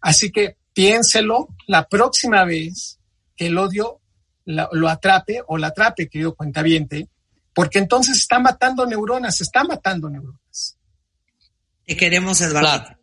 Así 0.00 0.32
que 0.32 0.56
piénselo 0.72 1.46
la 1.68 1.86
próxima 1.86 2.44
vez 2.44 2.98
que 3.36 3.46
el 3.46 3.56
odio 3.56 4.00
lo, 4.46 4.88
atrape 4.88 5.40
o 5.46 5.56
la 5.56 5.68
atrape, 5.68 6.08
querido 6.08 6.34
cuentaviente, 6.34 7.08
porque 7.54 7.78
entonces 7.78 8.18
está 8.18 8.40
matando 8.40 8.84
neuronas, 8.84 9.40
está 9.40 9.62
matando 9.62 10.10
neuronas. 10.10 10.76
Te 11.86 11.96
queremos, 11.96 12.40
Eduardo. 12.40 12.98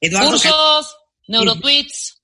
Eduardo 0.00 0.30
Cursos, 0.32 0.96
neurotweets. 1.28 2.20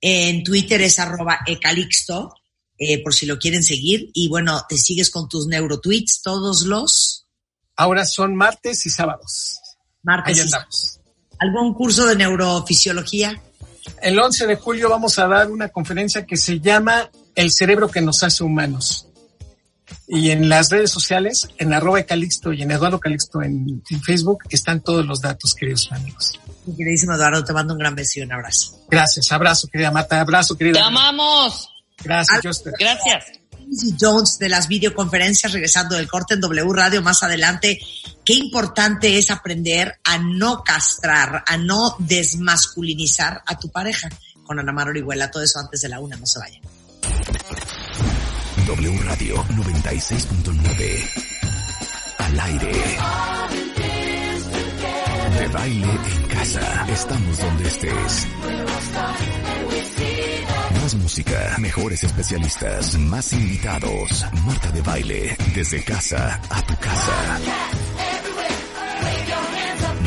En 0.00 0.42
Twitter 0.42 0.80
es 0.82 0.98
arroba 0.98 1.40
ecalixto, 1.46 2.34
eh, 2.78 3.02
por 3.02 3.14
si 3.14 3.26
lo 3.26 3.38
quieren 3.38 3.62
seguir. 3.62 4.10
Y 4.14 4.28
bueno, 4.28 4.64
te 4.68 4.76
sigues 4.76 5.10
con 5.10 5.28
tus 5.28 5.46
neurotweets 5.46 6.22
todos 6.22 6.62
los... 6.62 7.24
Ahora 7.76 8.04
son 8.04 8.34
martes 8.34 8.86
y 8.86 8.90
sábados. 8.90 9.60
Martes 10.02 10.44
y 10.44 10.48
sábados. 10.48 11.00
¿Algún 11.38 11.74
curso 11.74 12.06
de 12.06 12.16
neurofisiología? 12.16 13.40
El 14.02 14.18
11 14.18 14.46
de 14.46 14.56
julio 14.56 14.90
vamos 14.90 15.18
a 15.18 15.28
dar 15.28 15.50
una 15.50 15.68
conferencia 15.68 16.26
que 16.26 16.36
se 16.36 16.60
llama 16.60 17.10
El 17.34 17.52
cerebro 17.52 17.88
que 17.88 18.00
nos 18.00 18.22
hace 18.22 18.42
humanos. 18.42 19.06
Y 20.06 20.30
en 20.30 20.48
las 20.48 20.70
redes 20.70 20.90
sociales, 20.90 21.48
en 21.58 21.72
arroba 21.72 22.02
Calixto 22.02 22.52
y 22.52 22.62
en 22.62 22.70
Eduardo 22.70 23.00
Calixto 23.00 23.42
en, 23.42 23.82
Facebook, 24.04 24.44
están 24.50 24.80
todos 24.80 25.06
los 25.06 25.20
datos, 25.20 25.54
queridos 25.54 25.90
amigos. 25.92 26.38
Mi 26.68 26.76
queridísimo 26.76 27.14
Eduardo, 27.14 27.42
te 27.42 27.52
mando 27.54 27.72
un 27.72 27.78
gran 27.78 27.94
beso 27.94 28.20
y 28.20 28.22
un 28.22 28.32
abrazo. 28.32 28.84
Gracias, 28.90 29.32
abrazo, 29.32 29.68
querida 29.68 29.90
Mata, 29.90 30.20
abrazo, 30.20 30.54
querida. 30.56 30.74
Te 30.74 30.84
amamos. 30.84 31.70
Gracias, 32.04 32.62
Gracias. 32.78 33.24
Jones 33.98 34.38
de 34.38 34.48
las 34.50 34.68
videoconferencias, 34.68 35.52
regresando 35.52 35.96
del 35.96 36.08
corte 36.08 36.34
en 36.34 36.40
W 36.40 36.72
Radio 36.72 37.02
más 37.02 37.22
adelante. 37.22 37.78
Qué 38.24 38.34
importante 38.34 39.16
es 39.18 39.30
aprender 39.30 39.98
a 40.04 40.18
no 40.18 40.62
castrar, 40.62 41.42
a 41.46 41.56
no 41.56 41.96
desmasculinizar 41.98 43.42
a 43.46 43.58
tu 43.58 43.70
pareja. 43.70 44.10
Con 44.44 44.58
Ana 44.58 44.72
Mar 44.72 44.88
Orihuela, 44.88 45.30
todo 45.30 45.42
eso 45.42 45.58
antes 45.58 45.80
de 45.80 45.88
la 45.88 46.00
una, 46.00 46.16
no 46.16 46.26
se 46.26 46.38
vayan. 46.38 46.62
W 48.66 48.98
Radio 49.04 49.42
96.9. 49.44 51.10
Al 52.18 52.40
aire. 52.40 52.72
De 55.38 55.46
baile 55.48 55.86
en 55.86 56.22
casa. 56.28 56.86
Estamos 56.88 57.38
donde 57.38 57.68
estés. 57.68 58.26
Más 60.82 60.94
música, 60.96 61.56
mejores 61.58 62.02
especialistas, 62.02 62.98
más 62.98 63.32
invitados. 63.32 64.26
Marta 64.44 64.72
de 64.72 64.82
baile, 64.82 65.36
desde 65.54 65.82
casa 65.84 66.40
a 66.50 66.62
tu 66.62 66.74
casa. 66.76 67.38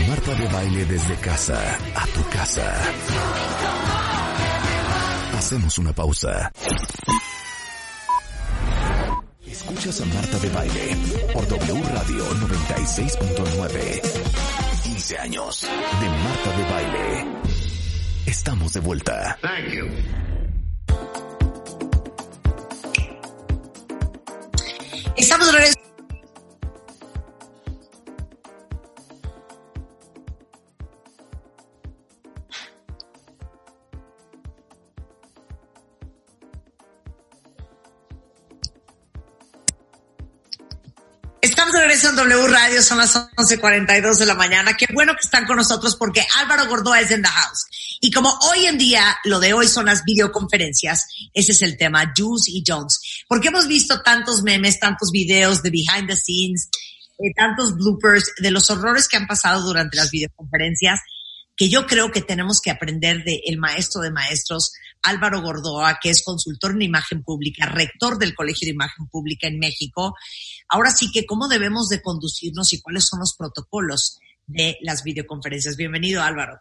Marta 0.08 0.36
de 0.36 0.48
baile 0.48 0.86
desde 0.86 1.16
casa 1.16 1.78
a 1.96 2.06
tu 2.08 2.30
casa. 2.30 2.82
Hacemos 5.38 5.78
una 5.78 5.94
pausa. 5.94 6.52
Escuchas 9.48 10.02
a 10.02 10.06
Marta 10.06 10.38
de 10.40 10.50
Baile 10.50 10.98
por 11.34 11.48
W 11.48 11.84
Radio 11.84 12.26
96.9. 12.36 14.71
15 15.02 15.18
años 15.18 15.62
de 15.62 16.10
Marta 16.10 16.58
de 16.58 16.64
Baile. 16.72 17.26
Estamos 18.28 18.72
de 18.74 18.80
vuelta. 18.82 19.36
Thank 19.42 19.74
you. 19.74 19.88
Estamos 25.18 25.48
de 25.48 25.54
regreso 25.54 25.81
W 42.22 42.48
Radio, 42.50 42.84
son 42.84 43.00
las 43.00 43.16
11.42 43.16 44.20
de 44.20 44.28
la 44.28 44.36
mañana. 44.36 44.78
Qué 44.78 44.86
bueno 44.94 45.14
que 45.14 45.22
están 45.22 45.48
con 45.48 45.58
nosotros 45.58 45.96
porque 45.96 46.24
Álvaro 46.38 46.68
Gordoa 46.68 47.00
es 47.02 47.10
en 47.10 47.24
the 47.24 47.28
house. 47.28 47.66
Y 48.00 48.12
como 48.12 48.30
hoy 48.52 48.68
en 48.68 48.78
día 48.78 49.18
lo 49.24 49.40
de 49.40 49.54
hoy 49.54 49.68
son 49.68 49.88
las 49.88 50.04
videoconferencias, 50.04 51.08
ese 51.34 51.52
es 51.54 51.64
el 51.64 51.78
tema, 51.78 52.14
Juice 52.16 52.52
y 52.52 52.64
Jones. 52.66 53.24
Porque 53.28 53.48
hemos 53.48 53.68
visto 53.68 54.04
tantos 54.04 54.44
memes, 54.44 54.80
tantos 54.80 55.10
videos 55.12 55.64
de 55.64 55.72
behind 55.72 56.08
the 56.08 56.16
scenes, 56.16 56.70
eh, 57.18 57.34
tantos 57.36 57.76
bloopers 57.76 58.32
de 58.38 58.52
los 58.52 58.70
horrores 58.70 59.08
que 59.08 59.18
han 59.18 59.26
pasado 59.26 59.64
durante 59.64 59.98
las 59.98 60.12
videoconferencias, 60.12 61.00
que 61.58 61.70
yo 61.70 61.88
creo 61.88 62.12
que 62.12 62.22
tenemos 62.22 62.62
que 62.62 62.70
aprender 62.70 63.24
del 63.24 63.42
el 63.48 63.58
maestro 63.58 64.00
de 64.02 64.12
maestros, 64.12 64.74
Álvaro 65.04 65.42
Gordoa, 65.42 66.00
que 66.02 66.10
es 66.10 66.24
consultor 66.24 66.72
en 66.72 66.84
imagen 66.84 67.24
pública, 67.24 67.66
rector 67.66 68.18
del 68.18 68.36
Colegio 68.36 68.66
de 68.66 68.74
Imagen 68.74 69.08
Pública 69.08 69.48
en 69.48 69.60
México. 69.60 70.16
Ahora 70.70 70.92
sí 70.92 71.12
que 71.12 71.26
cómo 71.26 71.48
debemos 71.48 71.90
de 71.90 72.02
conducirnos 72.02 72.74
y 72.74 72.82
cuáles 72.82 73.06
son 73.06 73.20
los 73.20 73.36
protocolos 73.36 74.20
de 74.48 74.78
las 74.82 75.04
videoconferencias. 75.04 75.76
Bienvenido, 75.78 76.22
Álvaro. 76.22 76.60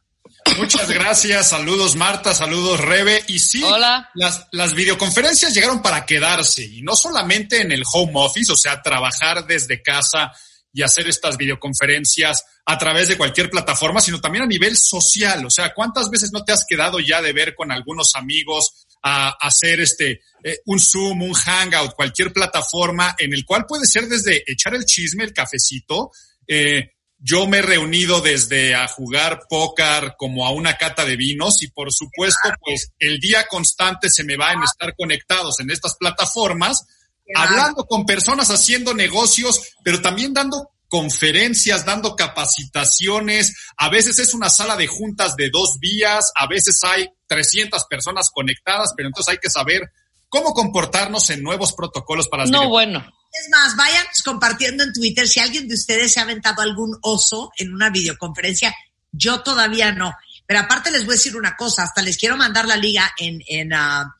Muchas 0.59 0.89
gracias, 0.91 1.49
saludos 1.49 1.97
Marta, 1.97 2.35
saludos 2.35 2.81
Rebe. 2.81 3.25
Y 3.29 3.39
sí, 3.39 3.62
Hola. 3.62 4.11
Las, 4.15 4.47
las 4.53 4.75
videoconferencias 4.75 5.55
llegaron 5.55 5.83
para 5.83 6.07
quedarse 6.07 6.65
y 6.65 6.83
no 6.83 6.95
solamente 6.95 7.61
en 7.61 7.73
el 7.73 7.83
home 7.93 8.12
office, 8.15 8.53
o 8.53 8.57
sea, 8.57 8.83
trabajar 8.83 9.47
desde 9.47 9.83
casa 9.83 10.33
y 10.72 10.82
hacer 10.82 11.09
estas 11.09 11.36
videoconferencias 11.36 12.44
a 12.64 12.78
través 12.78 13.09
de 13.09 13.16
cualquier 13.16 13.51
plataforma, 13.51 14.01
sino 14.01 14.20
también 14.20 14.44
a 14.44 14.47
nivel 14.47 14.76
social. 14.76 15.44
O 15.44 15.51
sea, 15.51 15.74
¿cuántas 15.74 16.10
veces 16.10 16.30
no 16.32 16.44
te 16.44 16.52
has 16.52 16.64
quedado 16.68 17.01
ya 17.01 17.20
de 17.20 17.32
ver 17.32 17.55
con 17.55 17.72
algunos 17.72 18.14
amigos 18.14 18.86
a 19.02 19.30
hacer 19.40 19.80
este 19.80 20.20
eh, 20.44 20.59
un 20.66 20.78
Zoom, 20.78 21.22
un 21.22 21.32
Hangout, 21.32 21.94
cualquier 21.94 22.32
plataforma 22.32 23.14
en 23.18 23.32
el 23.32 23.44
cual 23.44 23.66
puede 23.66 23.86
ser 23.86 24.06
desde 24.06 24.42
echar 24.47 24.74
el 24.74 24.84
chisme, 24.84 25.24
el 25.24 25.32
cafecito. 25.32 26.10
Eh, 26.47 26.92
yo 27.18 27.47
me 27.47 27.59
he 27.59 27.62
reunido 27.62 28.20
desde 28.20 28.74
a 28.74 28.88
jugar 28.88 29.42
póker 29.48 30.14
como 30.16 30.47
a 30.47 30.52
una 30.52 30.78
cata 30.78 31.05
de 31.05 31.16
vinos 31.16 31.62
y 31.62 31.68
por 31.68 31.92
supuesto, 31.92 32.48
pues 32.64 32.92
el 32.98 33.18
día 33.18 33.47
constante 33.47 34.09
se 34.09 34.24
me 34.24 34.36
va 34.36 34.52
en 34.52 34.62
estar 34.62 34.94
conectados 34.97 35.60
en 35.60 35.70
estas 35.70 35.97
plataformas 35.97 36.86
hablando 37.35 37.85
con 37.85 38.05
personas, 38.05 38.51
haciendo 38.51 38.94
negocios, 38.94 39.61
pero 39.82 40.01
también 40.01 40.32
dando 40.32 40.70
conferencias, 40.90 41.86
dando 41.86 42.16
capacitaciones. 42.16 43.55
A 43.77 43.89
veces 43.89 44.19
es 44.19 44.35
una 44.35 44.51
sala 44.51 44.77
de 44.77 44.89
juntas 44.89 45.36
de 45.36 45.48
dos 45.51 45.78
vías, 45.81 46.32
a 46.35 46.47
veces 46.47 46.81
hay 46.82 47.09
300 47.28 47.86
personas 47.89 48.31
conectadas, 48.35 48.93
pero 48.97 49.09
entonces 49.09 49.32
hay 49.32 49.39
que 49.39 49.48
saber 49.48 49.90
cómo 50.28 50.52
comportarnos 50.52 51.31
en 51.31 51.43
nuevos 51.43 51.73
protocolos 51.73 52.28
para 52.28 52.43
las 52.43 52.51
No, 52.51 52.69
bueno. 52.69 52.98
Es 53.32 53.48
más, 53.51 53.77
vayan 53.77 54.05
compartiendo 54.24 54.82
en 54.82 54.93
Twitter 54.93 55.28
si 55.28 55.39
alguien 55.39 55.69
de 55.69 55.74
ustedes 55.74 56.12
se 56.12 56.19
ha 56.19 56.24
aventado 56.24 56.62
algún 56.62 56.98
oso 57.02 57.52
en 57.57 57.73
una 57.73 57.89
videoconferencia. 57.90 58.74
Yo 59.12 59.43
todavía 59.43 59.93
no. 59.93 60.12
Pero 60.44 60.61
aparte 60.61 60.90
les 60.90 61.05
voy 61.05 61.12
a 61.12 61.16
decir 61.19 61.36
una 61.36 61.55
cosa, 61.57 61.85
hasta 61.85 62.02
les 62.02 62.16
quiero 62.16 62.36
mandar 62.36 62.66
la 62.66 62.77
liga 62.77 63.12
en, 63.16 63.40
en, 63.47 63.73
uh, 63.73 64.11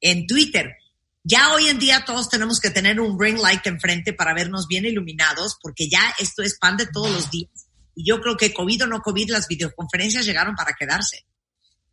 en 0.00 0.26
Twitter 0.26 0.74
ya 1.28 1.52
hoy 1.54 1.68
en 1.68 1.80
día 1.80 2.04
todos 2.06 2.28
tenemos 2.28 2.60
que 2.60 2.70
tener 2.70 3.00
un 3.00 3.20
ring 3.20 3.38
light 3.38 3.66
enfrente 3.66 4.12
para 4.12 4.32
vernos 4.32 4.68
bien 4.68 4.84
iluminados, 4.84 5.56
porque 5.60 5.88
ya 5.88 6.14
esto 6.20 6.42
es 6.42 6.56
pan 6.56 6.76
de 6.76 6.86
todos 6.86 7.10
los 7.10 7.30
días. 7.32 7.50
Y 7.96 8.08
yo 8.08 8.20
creo 8.20 8.36
que 8.36 8.54
COVID 8.54 8.84
o 8.84 8.86
no 8.86 9.00
COVID, 9.00 9.30
las 9.30 9.48
videoconferencias 9.48 10.24
llegaron 10.24 10.54
para 10.54 10.74
quedarse. 10.78 11.26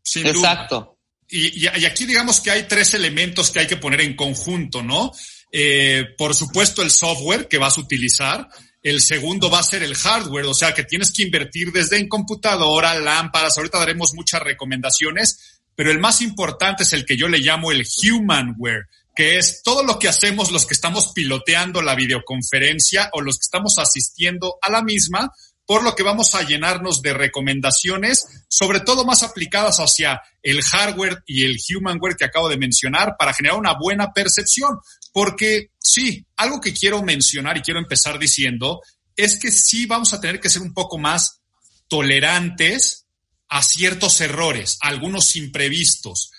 Sin 0.03 0.27
Exacto. 0.27 0.99
Y, 1.27 1.65
aquí 1.65 2.05
digamos 2.05 2.41
que 2.41 2.51
hay 2.51 2.67
tres 2.67 2.93
elementos 2.93 3.49
que 3.49 3.61
hay 3.61 3.65
que 3.65 3.77
poner 3.77 4.01
en 4.01 4.15
conjunto, 4.15 4.83
¿no? 4.83 5.11
Eh, 5.51 6.09
por 6.15 6.35
supuesto, 6.35 6.83
el 6.83 6.91
software 6.91 7.47
que 7.47 7.57
vas 7.57 7.79
a 7.79 7.81
utilizar. 7.81 8.47
El 8.83 9.01
segundo 9.01 9.49
va 9.49 9.59
a 9.59 9.63
ser 9.63 9.81
el 9.81 9.95
hardware, 9.95 10.45
o 10.45 10.53
sea 10.53 10.75
que 10.75 10.83
tienes 10.83 11.11
que 11.11 11.23
invertir 11.23 11.71
desde 11.71 11.97
en 11.97 12.07
computadora, 12.07 12.93
lámparas. 12.99 13.57
Ahorita 13.57 13.79
daremos 13.79 14.13
muchas 14.13 14.43
recomendaciones, 14.43 15.61
pero 15.73 15.89
el 15.89 15.97
más 15.97 16.21
importante 16.21 16.83
es 16.83 16.93
el 16.93 17.03
que 17.03 17.17
yo 17.17 17.27
le 17.27 17.39
llamo 17.39 17.71
el 17.71 17.83
humanware 18.03 18.85
que 19.15 19.37
es 19.37 19.61
todo 19.63 19.83
lo 19.83 19.99
que 19.99 20.07
hacemos 20.07 20.51
los 20.51 20.65
que 20.65 20.73
estamos 20.73 21.11
piloteando 21.13 21.81
la 21.81 21.95
videoconferencia 21.95 23.09
o 23.13 23.21
los 23.21 23.37
que 23.37 23.45
estamos 23.45 23.75
asistiendo 23.77 24.57
a 24.61 24.71
la 24.71 24.81
misma, 24.81 25.31
por 25.65 25.83
lo 25.83 25.95
que 25.95 26.03
vamos 26.03 26.35
a 26.35 26.43
llenarnos 26.43 27.01
de 27.01 27.13
recomendaciones, 27.13 28.25
sobre 28.49 28.81
todo 28.81 29.05
más 29.05 29.23
aplicadas 29.23 29.77
hacia 29.77 30.21
el 30.41 30.61
hardware 30.61 31.23
y 31.25 31.45
el 31.45 31.57
humanware 31.69 32.15
que 32.17 32.25
acabo 32.25 32.49
de 32.49 32.57
mencionar, 32.57 33.15
para 33.17 33.33
generar 33.33 33.57
una 33.57 33.75
buena 33.79 34.11
percepción. 34.11 34.79
Porque 35.13 35.69
sí, 35.79 36.25
algo 36.35 36.59
que 36.59 36.73
quiero 36.73 37.01
mencionar 37.03 37.57
y 37.57 37.61
quiero 37.61 37.79
empezar 37.79 38.19
diciendo 38.19 38.81
es 39.15 39.37
que 39.37 39.51
sí 39.51 39.85
vamos 39.85 40.13
a 40.13 40.19
tener 40.19 40.39
que 40.39 40.49
ser 40.49 40.63
un 40.63 40.73
poco 40.73 40.97
más 40.97 41.39
tolerantes 41.87 43.05
a 43.47 43.61
ciertos 43.61 44.19
errores, 44.19 44.77
algunos 44.81 45.35
imprevistos. 45.35 46.31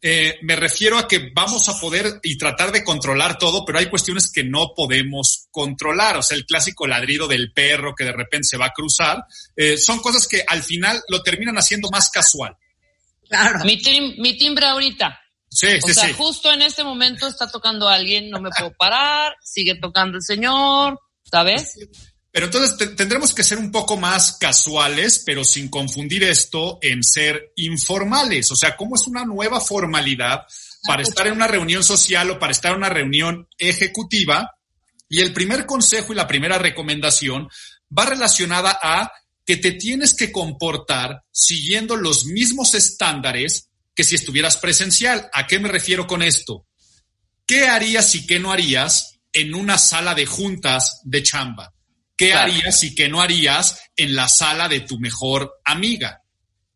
Eh, 0.00 0.38
me 0.42 0.54
refiero 0.56 0.96
a 0.96 1.08
que 1.08 1.30
vamos 1.34 1.68
a 1.68 1.78
poder 1.80 2.20
y 2.22 2.38
tratar 2.38 2.70
de 2.72 2.84
controlar 2.84 3.36
todo, 3.38 3.64
pero 3.64 3.78
hay 3.78 3.86
cuestiones 3.86 4.30
que 4.30 4.44
no 4.44 4.72
podemos 4.74 5.48
controlar. 5.50 6.16
O 6.16 6.22
sea, 6.22 6.36
el 6.36 6.46
clásico 6.46 6.86
ladrido 6.86 7.26
del 7.26 7.52
perro 7.52 7.94
que 7.94 8.04
de 8.04 8.12
repente 8.12 8.48
se 8.48 8.56
va 8.56 8.66
a 8.66 8.72
cruzar, 8.72 9.24
eh, 9.56 9.76
son 9.76 9.98
cosas 10.00 10.28
que 10.28 10.44
al 10.46 10.62
final 10.62 11.02
lo 11.08 11.22
terminan 11.22 11.56
haciendo 11.56 11.88
más 11.90 12.10
casual. 12.10 12.56
Claro. 13.28 13.64
Mi, 13.64 13.80
mi 14.18 14.38
timbre 14.38 14.66
ahorita. 14.66 15.20
Sí, 15.50 15.66
o 15.82 15.88
sea, 15.88 16.12
justo 16.14 16.52
en 16.52 16.62
este 16.62 16.84
momento 16.84 17.26
está 17.26 17.50
tocando 17.50 17.88
alguien, 17.88 18.30
no 18.30 18.40
me 18.40 18.50
puedo 18.50 18.72
parar, 18.74 19.34
sigue 19.42 19.74
tocando 19.76 20.18
el 20.18 20.22
señor, 20.22 21.00
¿sabes? 21.24 21.74
Pero 22.30 22.46
entonces 22.46 22.94
tendremos 22.94 23.32
que 23.34 23.42
ser 23.42 23.58
un 23.58 23.72
poco 23.72 23.96
más 23.96 24.32
casuales, 24.32 25.22
pero 25.24 25.44
sin 25.44 25.68
confundir 25.68 26.24
esto 26.24 26.78
en 26.82 27.02
ser 27.02 27.52
informales. 27.56 28.50
O 28.52 28.56
sea, 28.56 28.76
¿cómo 28.76 28.96
es 28.96 29.06
una 29.06 29.24
nueva 29.24 29.60
formalidad 29.60 30.42
para 30.86 31.02
estar 31.02 31.26
en 31.26 31.32
una 31.32 31.46
reunión 31.46 31.82
social 31.82 32.30
o 32.30 32.38
para 32.38 32.52
estar 32.52 32.72
en 32.72 32.78
una 32.78 32.90
reunión 32.90 33.48
ejecutiva? 33.56 34.54
Y 35.08 35.20
el 35.20 35.32
primer 35.32 35.64
consejo 35.64 36.12
y 36.12 36.16
la 36.16 36.28
primera 36.28 36.58
recomendación 36.58 37.48
va 37.96 38.04
relacionada 38.04 38.78
a 38.82 39.10
que 39.46 39.56
te 39.56 39.72
tienes 39.72 40.14
que 40.14 40.30
comportar 40.30 41.22
siguiendo 41.30 41.96
los 41.96 42.26
mismos 42.26 42.74
estándares 42.74 43.70
que 43.94 44.04
si 44.04 44.16
estuvieras 44.16 44.58
presencial. 44.58 45.30
¿A 45.32 45.46
qué 45.46 45.58
me 45.58 45.68
refiero 45.70 46.06
con 46.06 46.22
esto? 46.22 46.66
¿Qué 47.46 47.66
harías 47.66 48.14
y 48.14 48.26
qué 48.26 48.38
no 48.38 48.52
harías 48.52 49.18
en 49.32 49.54
una 49.54 49.78
sala 49.78 50.14
de 50.14 50.26
juntas 50.26 51.00
de 51.04 51.22
chamba? 51.22 51.72
¿Qué 52.18 52.34
harías 52.34 52.82
y 52.82 52.94
qué 52.96 53.08
no 53.08 53.22
harías 53.22 53.80
en 53.96 54.14
la 54.16 54.28
sala 54.28 54.68
de 54.68 54.80
tu 54.80 54.98
mejor 54.98 55.60
amiga? 55.64 56.22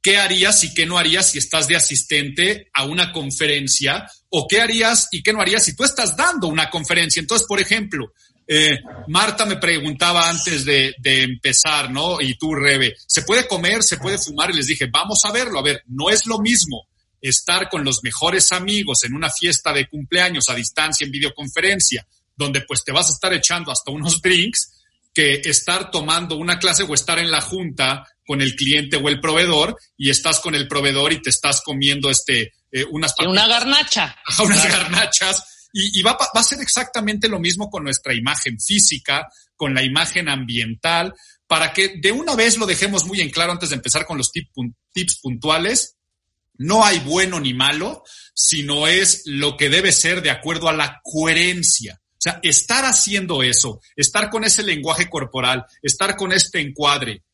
¿Qué 0.00 0.16
harías 0.16 0.62
y 0.64 0.72
qué 0.72 0.86
no 0.86 0.98
harías 0.98 1.30
si 1.30 1.38
estás 1.38 1.66
de 1.66 1.76
asistente 1.76 2.70
a 2.72 2.84
una 2.84 3.12
conferencia? 3.12 4.08
¿O 4.30 4.46
qué 4.48 4.60
harías 4.60 5.08
y 5.10 5.22
qué 5.22 5.32
no 5.32 5.40
harías 5.40 5.64
si 5.64 5.74
tú 5.74 5.82
estás 5.82 6.16
dando 6.16 6.46
una 6.46 6.70
conferencia? 6.70 7.20
Entonces, 7.20 7.46
por 7.46 7.60
ejemplo, 7.60 8.12
eh, 8.46 8.78
Marta 9.08 9.44
me 9.44 9.56
preguntaba 9.56 10.28
antes 10.28 10.64
de, 10.64 10.94
de, 10.98 11.22
empezar, 11.22 11.90
¿no? 11.90 12.20
Y 12.20 12.36
tú, 12.36 12.54
Rebe, 12.54 12.94
¿se 13.06 13.22
puede 13.22 13.46
comer? 13.46 13.82
¿Se 13.82 13.96
puede 13.96 14.18
fumar? 14.18 14.50
Y 14.50 14.56
les 14.56 14.66
dije, 14.66 14.86
vamos 14.86 15.24
a 15.24 15.32
verlo. 15.32 15.58
A 15.58 15.62
ver, 15.62 15.82
no 15.86 16.08
es 16.08 16.26
lo 16.26 16.38
mismo 16.38 16.88
estar 17.20 17.68
con 17.68 17.84
los 17.84 18.02
mejores 18.02 18.50
amigos 18.52 19.04
en 19.04 19.14
una 19.14 19.30
fiesta 19.30 19.72
de 19.72 19.88
cumpleaños 19.88 20.48
a 20.48 20.54
distancia 20.54 21.04
en 21.04 21.12
videoconferencia, 21.12 22.06
donde 22.36 22.62
pues 22.62 22.84
te 22.84 22.92
vas 22.92 23.08
a 23.08 23.12
estar 23.12 23.32
echando 23.32 23.70
hasta 23.70 23.92
unos 23.92 24.20
drinks, 24.22 24.81
que 25.12 25.42
estar 25.44 25.90
tomando 25.90 26.36
una 26.36 26.58
clase 26.58 26.84
o 26.84 26.94
estar 26.94 27.18
en 27.18 27.30
la 27.30 27.40
junta 27.40 28.06
con 28.26 28.40
el 28.40 28.54
cliente 28.54 28.96
o 28.96 29.08
el 29.08 29.20
proveedor 29.20 29.76
y 29.96 30.10
estás 30.10 30.40
con 30.40 30.54
el 30.54 30.68
proveedor 30.68 31.12
y 31.12 31.20
te 31.20 31.30
estás 31.30 31.60
comiendo 31.62 32.10
este 32.10 32.52
eh, 32.70 32.84
unas 32.90 33.14
una 33.18 33.46
garnacha. 33.46 34.16
Unas 34.42 34.66
garnachas. 34.66 35.68
Y, 35.74 36.00
y 36.00 36.02
va, 36.02 36.12
va, 36.12 36.40
a 36.40 36.44
ser 36.44 36.60
exactamente 36.60 37.28
lo 37.28 37.38
mismo 37.38 37.70
con 37.70 37.84
nuestra 37.84 38.14
imagen 38.14 38.58
física 38.60 39.26
con 39.56 39.74
la 39.74 39.82
imagen 39.82 40.28
ambiental. 40.28 41.14
Para 41.46 41.72
que 41.72 41.94
de 42.00 42.12
una 42.12 42.34
vez 42.34 42.56
lo 42.56 42.66
dejemos 42.66 43.04
muy 43.04 43.20
en 43.20 43.30
claro 43.30 43.52
antes 43.52 43.68
de 43.68 43.76
empezar 43.76 44.06
con 44.06 44.18
los 44.18 44.30
tips 44.32 45.20
puntuales 45.20 45.96
no 46.54 46.84
hay 46.84 46.98
bueno 47.00 47.40
ni 47.40 47.54
malo 47.54 48.02
sino 48.34 48.86
es 48.86 49.22
lo 49.26 49.56
que 49.56 49.68
debe 49.68 49.92
ser 49.92 50.22
de 50.22 50.30
acuerdo 50.30 50.68
a 50.68 50.72
la 50.72 51.00
coherencia 51.02 52.01
o 52.22 52.30
sea, 52.30 52.38
estar 52.44 52.84
haciendo 52.84 53.42
eso, 53.42 53.80
estar 53.96 54.30
con 54.30 54.44
ese 54.44 54.62
lenguaje 54.62 55.10
corporal, 55.10 55.66
estar 55.82 56.14
con 56.16 56.32
este 56.32 56.60
encuadre, 56.60 57.24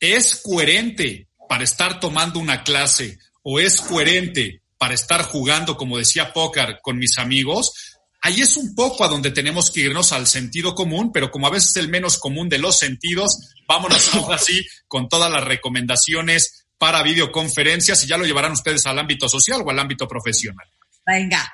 ¿es 0.00 0.40
coherente 0.42 1.28
para 1.46 1.62
estar 1.62 2.00
tomando 2.00 2.38
una 2.38 2.64
clase 2.64 3.18
o 3.42 3.60
es 3.60 3.82
coherente 3.82 4.62
para 4.78 4.94
estar 4.94 5.24
jugando, 5.24 5.76
como 5.76 5.98
decía 5.98 6.32
póker, 6.32 6.78
con 6.80 6.96
mis 6.96 7.18
amigos? 7.18 7.98
Ahí 8.22 8.40
es 8.40 8.56
un 8.56 8.74
poco 8.74 9.04
a 9.04 9.08
donde 9.08 9.30
tenemos 9.30 9.70
que 9.70 9.80
irnos 9.80 10.10
al 10.12 10.26
sentido 10.26 10.74
común, 10.74 11.12
pero 11.12 11.30
como 11.30 11.46
a 11.46 11.50
veces 11.50 11.72
es 11.72 11.76
el 11.76 11.90
menos 11.90 12.16
común 12.18 12.48
de 12.48 12.60
los 12.60 12.78
sentidos, 12.78 13.52
vámonos 13.68 14.08
ahora 14.14 14.38
sí 14.38 14.66
con 14.88 15.06
todas 15.10 15.30
las 15.30 15.44
recomendaciones 15.44 16.64
para 16.78 17.02
videoconferencias 17.02 18.04
y 18.04 18.06
ya 18.06 18.16
lo 18.16 18.24
llevarán 18.24 18.52
ustedes 18.52 18.86
al 18.86 18.98
ámbito 18.98 19.28
social 19.28 19.60
o 19.62 19.68
al 19.68 19.78
ámbito 19.78 20.08
profesional. 20.08 20.66
Venga. 21.04 21.46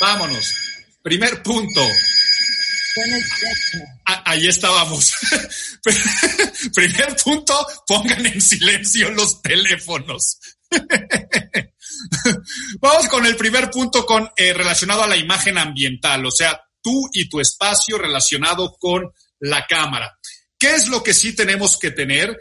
Vámonos. 0.00 0.65
Primer 1.06 1.40
punto. 1.40 1.80
Ah, 4.06 4.24
ahí 4.26 4.48
estábamos. 4.48 5.14
Primer 6.74 7.14
punto, 7.22 7.64
pongan 7.86 8.26
en 8.26 8.40
silencio 8.40 9.12
los 9.12 9.40
teléfonos. 9.40 10.40
Vamos 12.80 13.08
con 13.08 13.24
el 13.24 13.36
primer 13.36 13.70
punto 13.70 14.04
con 14.04 14.28
eh, 14.36 14.52
relacionado 14.52 15.04
a 15.04 15.06
la 15.06 15.16
imagen 15.16 15.58
ambiental, 15.58 16.26
o 16.26 16.32
sea, 16.32 16.60
tú 16.82 17.08
y 17.12 17.28
tu 17.28 17.38
espacio 17.38 17.98
relacionado 17.98 18.76
con 18.76 19.08
la 19.38 19.64
cámara. 19.64 20.18
¿Qué 20.58 20.74
es 20.74 20.88
lo 20.88 21.04
que 21.04 21.14
sí 21.14 21.36
tenemos 21.36 21.78
que 21.78 21.92
tener? 21.92 22.36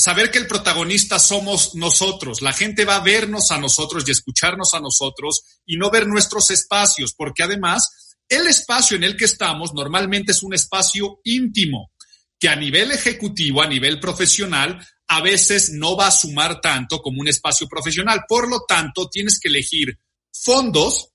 Saber 0.00 0.30
que 0.30 0.38
el 0.38 0.46
protagonista 0.46 1.18
somos 1.18 1.74
nosotros. 1.74 2.40
La 2.40 2.52
gente 2.52 2.84
va 2.84 2.96
a 2.96 3.02
vernos 3.02 3.50
a 3.50 3.58
nosotros 3.58 4.04
y 4.06 4.12
escucharnos 4.12 4.72
a 4.74 4.80
nosotros 4.80 5.42
y 5.66 5.76
no 5.76 5.90
ver 5.90 6.06
nuestros 6.06 6.52
espacios, 6.52 7.14
porque 7.14 7.42
además 7.42 8.14
el 8.28 8.46
espacio 8.46 8.96
en 8.96 9.02
el 9.02 9.16
que 9.16 9.24
estamos 9.24 9.74
normalmente 9.74 10.30
es 10.30 10.44
un 10.44 10.54
espacio 10.54 11.18
íntimo, 11.24 11.90
que 12.38 12.48
a 12.48 12.54
nivel 12.54 12.92
ejecutivo, 12.92 13.60
a 13.60 13.66
nivel 13.66 13.98
profesional, 13.98 14.86
a 15.08 15.20
veces 15.20 15.72
no 15.72 15.96
va 15.96 16.06
a 16.06 16.12
sumar 16.12 16.60
tanto 16.60 17.02
como 17.02 17.20
un 17.20 17.26
espacio 17.26 17.66
profesional. 17.66 18.20
Por 18.28 18.48
lo 18.48 18.60
tanto, 18.68 19.08
tienes 19.08 19.40
que 19.40 19.48
elegir 19.48 19.98
fondos 20.32 21.08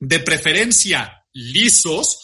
de 0.00 0.18
preferencia 0.18 1.24
lisos 1.32 2.18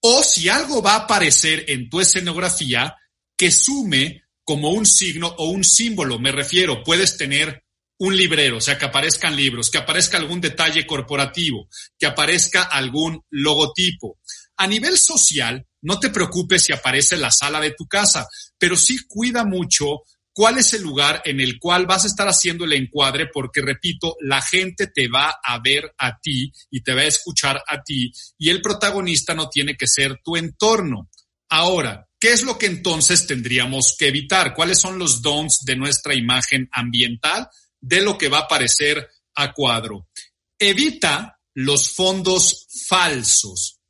o 0.00 0.22
si 0.22 0.48
algo 0.48 0.80
va 0.80 0.94
a 0.94 1.00
aparecer 1.00 1.66
en 1.68 1.90
tu 1.90 2.00
escenografía 2.00 2.96
que 3.36 3.50
sume 3.50 4.22
como 4.44 4.70
un 4.70 4.86
signo 4.86 5.28
o 5.38 5.48
un 5.48 5.64
símbolo. 5.64 6.18
Me 6.18 6.32
refiero, 6.32 6.82
puedes 6.82 7.16
tener 7.16 7.62
un 7.98 8.16
librero, 8.16 8.56
o 8.56 8.60
sea, 8.60 8.78
que 8.78 8.86
aparezcan 8.86 9.36
libros, 9.36 9.70
que 9.70 9.78
aparezca 9.78 10.18
algún 10.18 10.40
detalle 10.40 10.86
corporativo, 10.86 11.68
que 11.98 12.06
aparezca 12.06 12.62
algún 12.62 13.22
logotipo. 13.30 14.18
A 14.56 14.66
nivel 14.66 14.98
social, 14.98 15.66
no 15.82 16.00
te 16.00 16.10
preocupes 16.10 16.64
si 16.64 16.72
aparece 16.72 17.16
la 17.16 17.30
sala 17.30 17.60
de 17.60 17.74
tu 17.76 17.86
casa, 17.86 18.26
pero 18.58 18.76
sí 18.76 18.98
cuida 19.06 19.44
mucho 19.44 20.02
cuál 20.32 20.58
es 20.58 20.72
el 20.74 20.82
lugar 20.82 21.22
en 21.24 21.40
el 21.40 21.58
cual 21.58 21.86
vas 21.86 22.04
a 22.04 22.08
estar 22.08 22.26
haciendo 22.26 22.64
el 22.64 22.72
encuadre, 22.72 23.28
porque 23.32 23.60
repito, 23.60 24.16
la 24.20 24.40
gente 24.40 24.88
te 24.88 25.08
va 25.08 25.38
a 25.42 25.60
ver 25.60 25.92
a 25.98 26.18
ti 26.18 26.50
y 26.70 26.82
te 26.82 26.94
va 26.94 27.02
a 27.02 27.06
escuchar 27.06 27.62
a 27.68 27.82
ti 27.82 28.10
y 28.38 28.48
el 28.48 28.60
protagonista 28.62 29.34
no 29.34 29.48
tiene 29.48 29.76
que 29.76 29.86
ser 29.86 30.20
tu 30.24 30.36
entorno. 30.36 31.08
Ahora, 31.50 32.08
¿qué 32.22 32.32
es 32.32 32.42
lo 32.42 32.56
que 32.56 32.66
entonces 32.66 33.26
tendríamos 33.26 33.96
que 33.98 34.06
evitar? 34.06 34.54
¿Cuáles 34.54 34.80
son 34.80 34.98
los 34.98 35.20
dons 35.20 35.64
de 35.66 35.76
nuestra 35.76 36.14
imagen 36.14 36.68
ambiental? 36.72 37.48
de 37.82 38.00
lo 38.00 38.16
que 38.16 38.28
va 38.28 38.38
a 38.38 38.42
aparecer 38.42 39.10
a 39.34 39.52
cuadro. 39.52 40.08
Evita 40.58 41.38
los 41.54 41.92
fondos 41.92 42.66
falsos. 42.88 43.80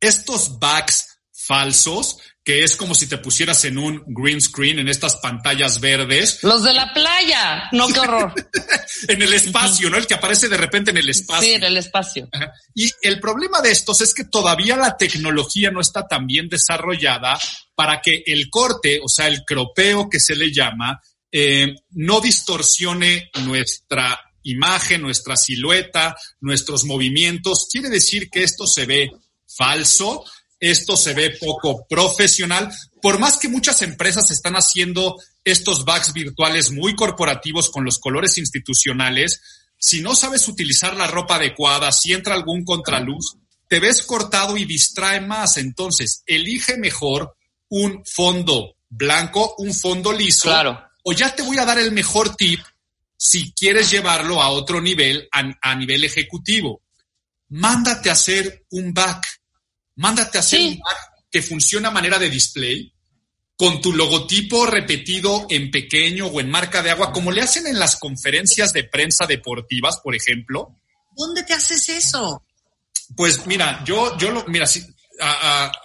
Estos 0.00 0.58
backs 0.58 1.20
falsos, 1.32 2.18
que 2.46 2.62
es 2.62 2.76
como 2.76 2.94
si 2.94 3.08
te 3.08 3.18
pusieras 3.18 3.64
en 3.64 3.76
un 3.76 4.04
green 4.06 4.40
screen, 4.40 4.78
en 4.78 4.86
estas 4.86 5.16
pantallas 5.16 5.80
verdes. 5.80 6.38
Los 6.44 6.62
de 6.62 6.72
la 6.72 6.94
playa, 6.94 7.68
no 7.72 7.88
qué 7.88 7.98
horror. 7.98 8.32
en 9.08 9.20
el 9.20 9.34
espacio, 9.34 9.90
¿no? 9.90 9.96
El 9.96 10.06
que 10.06 10.14
aparece 10.14 10.48
de 10.48 10.56
repente 10.56 10.92
en 10.92 10.98
el 10.98 11.08
espacio. 11.08 11.42
Sí, 11.42 11.54
en 11.54 11.64
el 11.64 11.76
espacio. 11.76 12.28
Y 12.72 12.88
el 13.02 13.18
problema 13.18 13.60
de 13.62 13.72
estos 13.72 14.00
es 14.00 14.14
que 14.14 14.26
todavía 14.26 14.76
la 14.76 14.96
tecnología 14.96 15.72
no 15.72 15.80
está 15.80 16.06
tan 16.06 16.28
bien 16.28 16.48
desarrollada 16.48 17.36
para 17.74 18.00
que 18.00 18.22
el 18.24 18.48
corte, 18.48 19.00
o 19.02 19.08
sea, 19.08 19.26
el 19.26 19.42
cropeo 19.44 20.08
que 20.08 20.20
se 20.20 20.36
le 20.36 20.52
llama, 20.52 21.00
eh, 21.32 21.74
no 21.90 22.20
distorsione 22.20 23.28
nuestra 23.42 24.20
imagen, 24.44 25.02
nuestra 25.02 25.36
silueta, 25.36 26.14
nuestros 26.38 26.84
movimientos. 26.84 27.66
Quiere 27.72 27.88
decir 27.88 28.30
que 28.30 28.44
esto 28.44 28.68
se 28.68 28.86
ve 28.86 29.10
falso, 29.48 30.24
esto 30.60 30.96
se 30.96 31.14
ve 31.14 31.36
poco 31.40 31.86
profesional, 31.88 32.72
por 33.02 33.18
más 33.18 33.38
que 33.38 33.48
muchas 33.48 33.82
empresas 33.82 34.30
están 34.30 34.54
haciendo 34.54 35.16
estos 35.44 35.84
backs 35.84 36.12
virtuales 36.12 36.70
muy 36.70 36.94
corporativos 36.94 37.70
con 37.70 37.84
los 37.84 37.98
colores 37.98 38.38
institucionales, 38.38 39.40
si 39.78 40.00
no 40.00 40.16
sabes 40.16 40.48
utilizar 40.48 40.96
la 40.96 41.06
ropa 41.06 41.36
adecuada, 41.36 41.92
si 41.92 42.12
entra 42.12 42.34
algún 42.34 42.64
contraluz, 42.64 43.36
te 43.68 43.80
ves 43.80 44.02
cortado 44.02 44.56
y 44.56 44.64
distrae 44.64 45.20
más. 45.20 45.56
Entonces, 45.56 46.22
elige 46.26 46.78
mejor 46.78 47.36
un 47.68 48.02
fondo 48.04 48.76
blanco, 48.88 49.54
un 49.58 49.74
fondo 49.74 50.12
liso. 50.12 50.48
Claro. 50.48 50.82
O 51.02 51.12
ya 51.12 51.34
te 51.34 51.42
voy 51.42 51.58
a 51.58 51.64
dar 51.64 51.78
el 51.78 51.92
mejor 51.92 52.34
tip 52.34 52.60
si 53.16 53.52
quieres 53.52 53.90
llevarlo 53.90 54.42
a 54.42 54.50
otro 54.50 54.80
nivel, 54.80 55.28
a, 55.32 55.74
nivel 55.74 56.04
ejecutivo. 56.04 56.82
Mándate 57.48 58.08
a 58.10 58.14
hacer 58.14 58.64
un 58.70 58.92
back. 58.92 59.26
Mándate 59.96 60.38
a 60.38 60.40
hacer 60.40 60.60
un 60.60 60.78
back 60.78 60.98
que 61.30 61.42
funcione 61.42 61.88
a 61.88 61.90
manera 61.90 62.18
de 62.18 62.30
display 62.30 62.92
con 63.56 63.80
tu 63.80 63.92
logotipo 63.92 64.66
repetido 64.66 65.46
en 65.48 65.70
pequeño 65.70 66.26
o 66.26 66.40
en 66.40 66.50
marca 66.50 66.82
de 66.82 66.90
agua, 66.90 67.12
como 67.12 67.32
le 67.32 67.40
hacen 67.40 67.66
en 67.66 67.78
las 67.78 67.96
conferencias 67.96 68.72
de 68.72 68.84
prensa 68.84 69.26
deportivas, 69.26 69.98
por 70.02 70.14
ejemplo. 70.14 70.76
¿Dónde 71.16 71.42
te 71.42 71.54
haces 71.54 71.88
eso? 71.88 72.44
Pues 73.16 73.46
mira, 73.46 73.82
yo, 73.84 74.16
yo 74.18 74.30
lo, 74.30 74.44
mira, 74.46 74.66
si, 74.66 74.84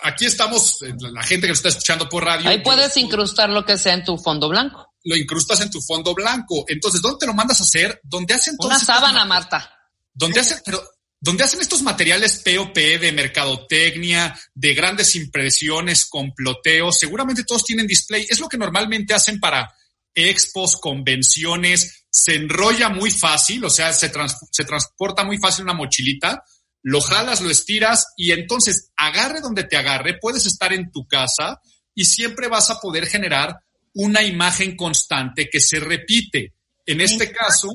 aquí 0.03 0.25
estamos, 0.25 0.81
eh, 0.81 0.93
la 0.99 1.23
gente 1.23 1.47
que 1.47 1.51
nos 1.51 1.59
está 1.59 1.69
escuchando 1.69 2.09
por 2.09 2.25
radio. 2.25 2.49
Ahí 2.49 2.61
puedes 2.61 2.95
incrustar 2.97 3.49
lo 3.49 3.65
que 3.65 3.77
sea 3.77 3.93
en 3.93 4.03
tu 4.03 4.17
fondo 4.17 4.49
blanco. 4.49 4.93
Lo 5.03 5.15
incrustas 5.15 5.61
en 5.61 5.71
tu 5.71 5.81
fondo 5.81 6.13
blanco. 6.13 6.65
Entonces, 6.67 7.01
¿dónde 7.01 7.19
te 7.19 7.27
lo 7.27 7.33
mandas 7.33 7.61
a 7.61 7.63
hacer? 7.63 8.01
¿Dónde 8.03 8.33
hacen 8.33 8.55
Una 8.59 8.79
sábana, 8.79 9.25
Marta. 9.25 9.73
¿Dónde 10.13 10.41
hacen, 10.41 10.59
pero, 10.65 10.83
donde 11.23 11.43
hacen 11.43 11.61
estos 11.61 11.83
materiales 11.83 12.41
POP 12.43 12.75
de 12.75 13.11
mercadotecnia, 13.11 14.37
de 14.55 14.73
grandes 14.73 15.15
impresiones, 15.15 16.05
comploteos, 16.05 16.97
seguramente 16.97 17.43
todos 17.43 17.63
tienen 17.63 17.85
display. 17.85 18.25
Es 18.27 18.39
lo 18.39 18.49
que 18.49 18.57
normalmente 18.57 19.13
hacen 19.13 19.39
para 19.39 19.71
expos, 20.15 20.77
convenciones, 20.77 22.05
se 22.09 22.35
enrolla 22.35 22.89
muy 22.89 23.11
fácil, 23.11 23.63
o 23.63 23.69
sea, 23.69 23.93
se, 23.93 24.11
se 24.51 24.65
transporta 24.65 25.23
muy 25.23 25.37
fácil 25.37 25.63
una 25.63 25.73
mochilita, 25.73 26.43
lo 26.81 26.99
jalas, 27.01 27.41
lo 27.41 27.51
estiras 27.51 28.13
y 28.17 28.31
entonces 28.31 28.89
agarre 28.97 29.41
donde 29.41 29.63
te 29.63 29.77
agarre, 29.77 30.17
puedes 30.19 30.47
estar 30.47 30.73
en 30.73 30.91
tu 30.91 31.07
casa 31.07 31.61
y 31.93 32.05
siempre 32.05 32.47
vas 32.47 32.71
a 32.71 32.79
poder 32.79 33.05
generar 33.05 33.59
una 33.93 34.23
imagen 34.23 34.75
constante 34.75 35.49
que 35.51 35.59
se 35.59 35.79
repite. 35.79 36.55
En 36.87 36.99
este 36.99 37.31
caso, 37.31 37.69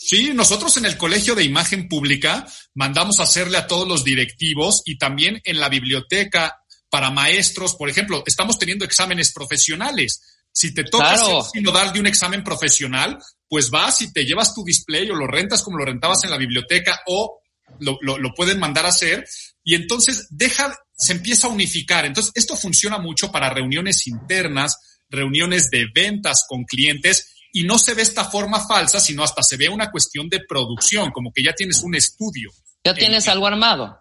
Sí, 0.00 0.30
nosotros 0.32 0.76
en 0.76 0.86
el 0.86 0.96
Colegio 0.96 1.34
de 1.34 1.42
Imagen 1.42 1.88
Pública 1.88 2.46
mandamos 2.72 3.18
a 3.18 3.24
hacerle 3.24 3.58
a 3.58 3.66
todos 3.66 3.86
los 3.88 4.04
directivos 4.04 4.82
y 4.84 4.96
también 4.96 5.40
en 5.42 5.58
la 5.58 5.68
biblioteca 5.68 6.56
para 6.88 7.10
maestros, 7.10 7.74
por 7.74 7.90
ejemplo, 7.90 8.22
estamos 8.24 8.60
teniendo 8.60 8.84
exámenes 8.84 9.32
profesionales. 9.32 10.22
Si 10.52 10.72
te 10.72 10.84
toca 10.84 11.14
claro. 11.14 11.44
dar 11.72 11.92
de 11.92 11.98
un 11.98 12.06
examen 12.06 12.44
profesional, 12.44 13.18
pues 13.48 13.70
vas 13.70 14.00
y 14.00 14.12
te 14.12 14.24
llevas 14.24 14.54
tu 14.54 14.62
display 14.64 15.10
o 15.10 15.16
lo 15.16 15.26
rentas 15.26 15.62
como 15.62 15.78
lo 15.78 15.84
rentabas 15.84 16.22
en 16.22 16.30
la 16.30 16.38
biblioteca 16.38 17.00
o 17.06 17.40
lo, 17.80 17.98
lo, 18.00 18.18
lo 18.18 18.32
pueden 18.34 18.60
mandar 18.60 18.86
a 18.86 18.90
hacer 18.90 19.26
y 19.64 19.74
entonces 19.74 20.28
deja, 20.30 20.78
se 20.96 21.12
empieza 21.12 21.48
a 21.48 21.50
unificar. 21.50 22.06
Entonces, 22.06 22.30
esto 22.36 22.56
funciona 22.56 22.98
mucho 22.98 23.32
para 23.32 23.50
reuniones 23.50 24.06
internas, 24.06 24.78
reuniones 25.10 25.70
de 25.70 25.86
ventas 25.92 26.46
con 26.48 26.62
clientes 26.62 27.34
y 27.52 27.64
no 27.64 27.78
se 27.78 27.94
ve 27.94 28.02
esta 28.02 28.24
forma 28.24 28.66
falsa, 28.66 29.00
sino 29.00 29.22
hasta 29.22 29.42
se 29.42 29.56
ve 29.56 29.68
una 29.68 29.90
cuestión 29.90 30.28
de 30.28 30.40
producción, 30.40 31.10
como 31.10 31.32
que 31.32 31.42
ya 31.42 31.52
tienes 31.54 31.82
un 31.82 31.94
estudio. 31.94 32.50
Ya 32.84 32.94
tienes 32.94 33.28
algo 33.28 33.46
armado. 33.46 33.98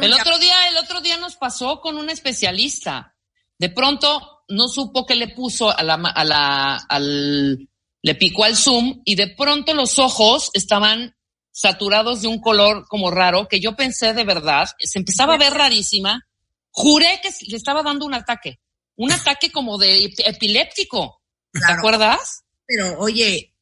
El 0.00 0.12
otro 0.12 0.38
día, 0.38 0.68
el 0.68 0.76
otro 0.78 1.00
día 1.00 1.16
nos 1.18 1.36
pasó 1.36 1.80
con 1.80 1.96
un 1.96 2.10
especialista. 2.10 3.14
De 3.58 3.70
pronto 3.70 4.44
no 4.48 4.68
supo 4.68 5.04
qué 5.04 5.14
le 5.14 5.28
puso 5.28 5.76
a 5.76 5.82
la, 5.82 5.94
a 5.94 6.24
la, 6.24 6.76
al, 6.88 7.68
le 8.02 8.14
picó 8.14 8.44
al 8.44 8.56
zoom 8.56 9.02
y 9.04 9.14
de 9.14 9.28
pronto 9.28 9.74
los 9.74 9.98
ojos 9.98 10.50
estaban 10.54 11.14
saturados 11.50 12.22
de 12.22 12.28
un 12.28 12.40
color 12.40 12.86
como 12.88 13.10
raro 13.10 13.48
que 13.48 13.60
yo 13.60 13.74
pensé 13.76 14.14
de 14.14 14.24
verdad, 14.24 14.68
se 14.78 14.98
empezaba 14.98 15.34
a 15.34 15.38
ver 15.38 15.52
rarísima. 15.52 16.24
Juré 16.70 17.20
que 17.22 17.30
le 17.48 17.56
estaba 17.56 17.82
dando 17.82 18.06
un 18.06 18.14
ataque, 18.14 18.60
un 18.96 19.12
ataque 19.12 19.50
como 19.50 19.76
de 19.78 20.12
epiléptico. 20.18 21.20
¿Te 21.52 21.72
acuerdas? 21.72 22.44
Pero 22.68 22.98
oye, 22.98 23.54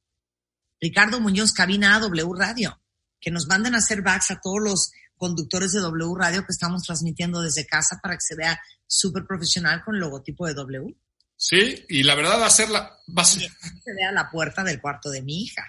Ricardo 0.80 1.20
Muñoz, 1.20 1.52
cabina 1.52 1.98
W 2.00 2.28
Radio, 2.36 2.82
que 3.20 3.30
nos 3.30 3.46
manden 3.46 3.76
a 3.76 3.78
hacer 3.78 4.02
backs 4.02 4.32
a 4.32 4.40
todos 4.40 4.60
los 4.60 4.90
conductores 5.16 5.72
de 5.72 5.80
W 5.80 6.14
Radio 6.18 6.44
que 6.44 6.52
estamos 6.52 6.82
transmitiendo 6.82 7.40
desde 7.40 7.66
casa 7.66 8.00
para 8.02 8.16
que 8.16 8.20
se 8.20 8.34
vea 8.34 8.60
súper 8.84 9.24
profesional 9.24 9.82
con 9.84 9.94
el 9.94 10.00
logotipo 10.00 10.46
de 10.46 10.54
W. 10.54 10.94
Sí, 11.36 11.84
y 11.88 12.02
la 12.02 12.16
verdad 12.16 12.40
va 12.40 12.46
a 12.46 12.50
ser 12.50 12.68
la... 12.68 12.98
Va 13.16 13.22
a 13.22 13.24
ser... 13.24 13.42
Se 13.42 13.94
vea 13.94 14.10
la 14.10 14.28
puerta 14.28 14.64
del 14.64 14.80
cuarto 14.80 15.08
de 15.08 15.22
mi 15.22 15.44
hija. 15.44 15.64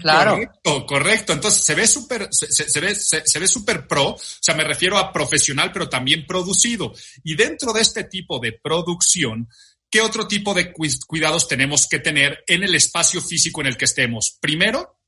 Claro. 0.00 0.32
Correcto, 0.32 0.86
correcto. 0.86 1.32
Entonces 1.32 1.62
se 1.62 1.74
ve 1.74 1.86
súper, 1.86 2.28
se, 2.30 2.50
se, 2.50 2.80
ve, 2.80 2.94
se, 2.94 3.22
se 3.24 3.38
ve 3.38 3.48
súper 3.48 3.86
pro, 3.86 4.10
o 4.10 4.18
sea, 4.18 4.54
me 4.54 4.64
refiero 4.64 4.98
a 4.98 5.12
profesional, 5.12 5.70
pero 5.72 5.88
también 5.88 6.26
producido. 6.26 6.92
Y 7.24 7.34
dentro 7.34 7.72
de 7.72 7.80
este 7.80 8.04
tipo 8.04 8.38
de 8.38 8.52
producción, 8.52 9.48
¿qué 9.90 10.00
otro 10.00 10.28
tipo 10.28 10.54
de 10.54 10.72
cuidados 10.72 11.48
tenemos 11.48 11.86
que 11.88 11.98
tener 11.98 12.44
en 12.46 12.62
el 12.62 12.74
espacio 12.74 13.20
físico 13.20 13.60
en 13.60 13.66
el 13.66 13.76
que 13.76 13.86
estemos? 13.86 14.38
Primero, 14.40 14.98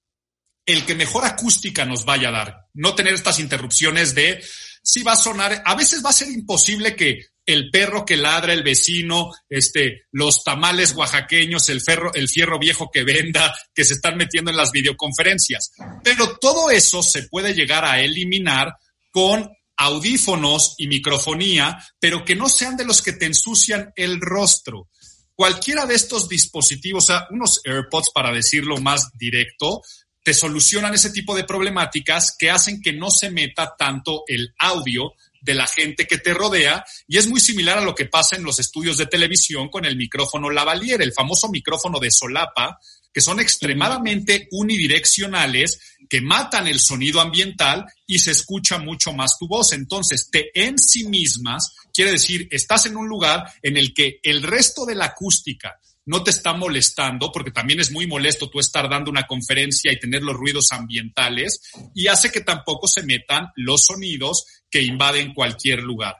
el 0.66 0.84
que 0.84 0.94
mejor 0.94 1.24
acústica 1.24 1.84
nos 1.84 2.04
vaya 2.04 2.28
a 2.28 2.32
dar. 2.32 2.66
No 2.74 2.94
tener 2.94 3.14
estas 3.14 3.38
interrupciones 3.38 4.14
de 4.14 4.42
si 4.82 5.02
va 5.02 5.12
a 5.12 5.16
sonar. 5.16 5.62
A 5.64 5.74
veces 5.74 6.04
va 6.04 6.10
a 6.10 6.14
ser 6.14 6.28
imposible 6.28 6.96
que 6.96 7.20
el 7.44 7.70
perro 7.70 8.04
que 8.04 8.16
ladra 8.16 8.52
el 8.52 8.62
vecino, 8.62 9.32
este, 9.48 10.02
los 10.12 10.44
tamales 10.44 10.92
oaxaqueños, 10.92 11.68
el 11.68 11.80
ferro, 11.80 12.12
el 12.14 12.28
fierro 12.28 12.58
viejo 12.58 12.90
que 12.92 13.04
venda, 13.04 13.54
que 13.74 13.84
se 13.84 13.94
están 13.94 14.16
metiendo 14.16 14.50
en 14.50 14.56
las 14.56 14.70
videoconferencias. 14.70 15.72
Pero 16.04 16.36
todo 16.40 16.70
eso 16.70 17.02
se 17.02 17.24
puede 17.24 17.54
llegar 17.54 17.84
a 17.84 18.00
eliminar 18.00 18.74
con 19.10 19.50
audífonos 19.82 20.74
y 20.78 20.86
microfonía, 20.86 21.82
pero 21.98 22.24
que 22.24 22.36
no 22.36 22.48
sean 22.48 22.76
de 22.76 22.84
los 22.84 23.02
que 23.02 23.12
te 23.12 23.26
ensucian 23.26 23.92
el 23.96 24.20
rostro. 24.20 24.88
Cualquiera 25.34 25.86
de 25.86 25.94
estos 25.94 26.28
dispositivos, 26.28 27.04
o 27.04 27.06
sea, 27.06 27.26
unos 27.30 27.60
AirPods 27.64 28.10
para 28.14 28.32
decirlo 28.32 28.76
más 28.78 29.10
directo, 29.18 29.82
te 30.22 30.34
solucionan 30.34 30.94
ese 30.94 31.10
tipo 31.10 31.34
de 31.34 31.44
problemáticas 31.44 32.36
que 32.38 32.50
hacen 32.50 32.80
que 32.80 32.92
no 32.92 33.10
se 33.10 33.30
meta 33.30 33.74
tanto 33.76 34.22
el 34.28 34.54
audio 34.58 35.14
de 35.40 35.54
la 35.54 35.66
gente 35.66 36.06
que 36.06 36.18
te 36.18 36.32
rodea 36.32 36.84
y 37.08 37.18
es 37.18 37.26
muy 37.26 37.40
similar 37.40 37.78
a 37.78 37.84
lo 37.84 37.94
que 37.94 38.06
pasa 38.06 38.36
en 38.36 38.44
los 38.44 38.60
estudios 38.60 38.96
de 38.96 39.06
televisión 39.06 39.68
con 39.68 39.84
el 39.84 39.96
micrófono 39.96 40.48
lavalier, 40.50 41.02
el 41.02 41.12
famoso 41.12 41.48
micrófono 41.48 41.98
de 41.98 42.12
solapa, 42.12 42.78
que 43.12 43.20
son 43.20 43.40
extremadamente 43.40 44.48
unidireccionales, 44.50 45.78
que 46.08 46.20
matan 46.20 46.66
el 46.66 46.80
sonido 46.80 47.20
ambiental 47.20 47.86
y 48.06 48.18
se 48.18 48.30
escucha 48.30 48.78
mucho 48.78 49.12
más 49.12 49.38
tu 49.38 49.48
voz. 49.48 49.72
Entonces, 49.72 50.28
te 50.30 50.50
en 50.54 50.78
sí 50.78 51.08
mismas 51.08 51.74
quiere 51.92 52.12
decir, 52.12 52.48
estás 52.50 52.86
en 52.86 52.96
un 52.96 53.08
lugar 53.08 53.44
en 53.62 53.76
el 53.76 53.94
que 53.94 54.20
el 54.22 54.42
resto 54.42 54.86
de 54.86 54.94
la 54.94 55.06
acústica 55.06 55.78
no 56.04 56.24
te 56.24 56.30
está 56.30 56.52
molestando, 56.52 57.30
porque 57.30 57.52
también 57.52 57.80
es 57.80 57.92
muy 57.92 58.06
molesto 58.06 58.50
tú 58.50 58.58
estar 58.58 58.88
dando 58.88 59.10
una 59.10 59.26
conferencia 59.26 59.92
y 59.92 59.98
tener 59.98 60.22
los 60.22 60.34
ruidos 60.34 60.72
ambientales, 60.72 61.60
y 61.94 62.08
hace 62.08 62.32
que 62.32 62.40
tampoco 62.40 62.88
se 62.88 63.04
metan 63.04 63.48
los 63.54 63.84
sonidos 63.84 64.46
que 64.68 64.82
invaden 64.82 65.32
cualquier 65.32 65.80
lugar. 65.82 66.16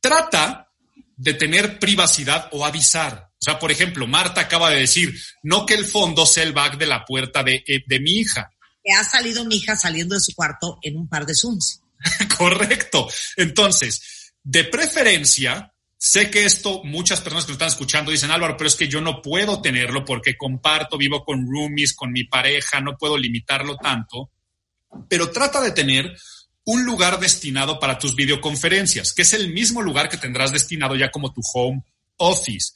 Trata 0.00 0.69
de 1.20 1.34
tener 1.34 1.78
privacidad 1.78 2.48
o 2.52 2.64
avisar. 2.64 3.28
O 3.32 3.44
sea, 3.44 3.58
por 3.58 3.70
ejemplo, 3.70 4.06
Marta 4.06 4.40
acaba 4.40 4.70
de 4.70 4.80
decir, 4.80 5.14
no 5.42 5.66
que 5.66 5.74
el 5.74 5.84
fondo 5.84 6.24
sea 6.24 6.44
el 6.44 6.54
back 6.54 6.78
de 6.78 6.86
la 6.86 7.04
puerta 7.04 7.42
de, 7.42 7.62
eh, 7.66 7.84
de 7.86 8.00
mi 8.00 8.12
hija. 8.20 8.50
Que 8.82 8.92
ha 8.92 9.04
salido 9.04 9.44
mi 9.44 9.56
hija 9.56 9.76
saliendo 9.76 10.14
de 10.14 10.20
su 10.22 10.34
cuarto 10.34 10.78
en 10.80 10.96
un 10.96 11.08
par 11.08 11.26
de 11.26 11.34
Zooms. 11.34 11.82
Correcto. 12.38 13.06
Entonces, 13.36 14.32
de 14.42 14.64
preferencia, 14.64 15.70
Sé 16.02 16.30
que 16.30 16.46
esto, 16.46 16.82
muchas 16.82 17.20
personas 17.20 17.44
que 17.44 17.50
nos 17.50 17.56
están 17.56 17.68
escuchando 17.68 18.10
dicen, 18.10 18.30
Álvaro, 18.30 18.56
pero 18.56 18.68
es 18.68 18.74
que 18.74 18.88
yo 18.88 19.02
no 19.02 19.20
puedo 19.20 19.60
tenerlo 19.60 20.02
porque 20.02 20.34
comparto, 20.34 20.96
vivo 20.96 21.22
con 21.22 21.46
roomies, 21.46 21.94
con 21.94 22.10
mi 22.10 22.24
pareja, 22.24 22.80
no 22.80 22.96
puedo 22.96 23.18
limitarlo 23.18 23.76
tanto. 23.76 24.30
Pero 25.10 25.30
trata 25.30 25.60
de 25.60 25.72
tener 25.72 26.16
un 26.70 26.84
lugar 26.84 27.18
destinado 27.18 27.80
para 27.80 27.98
tus 27.98 28.14
videoconferencias, 28.14 29.12
que 29.12 29.22
es 29.22 29.32
el 29.32 29.52
mismo 29.52 29.82
lugar 29.82 30.08
que 30.08 30.16
tendrás 30.16 30.52
destinado 30.52 30.94
ya 30.94 31.10
como 31.10 31.32
tu 31.32 31.40
home 31.52 31.82
office. 32.16 32.72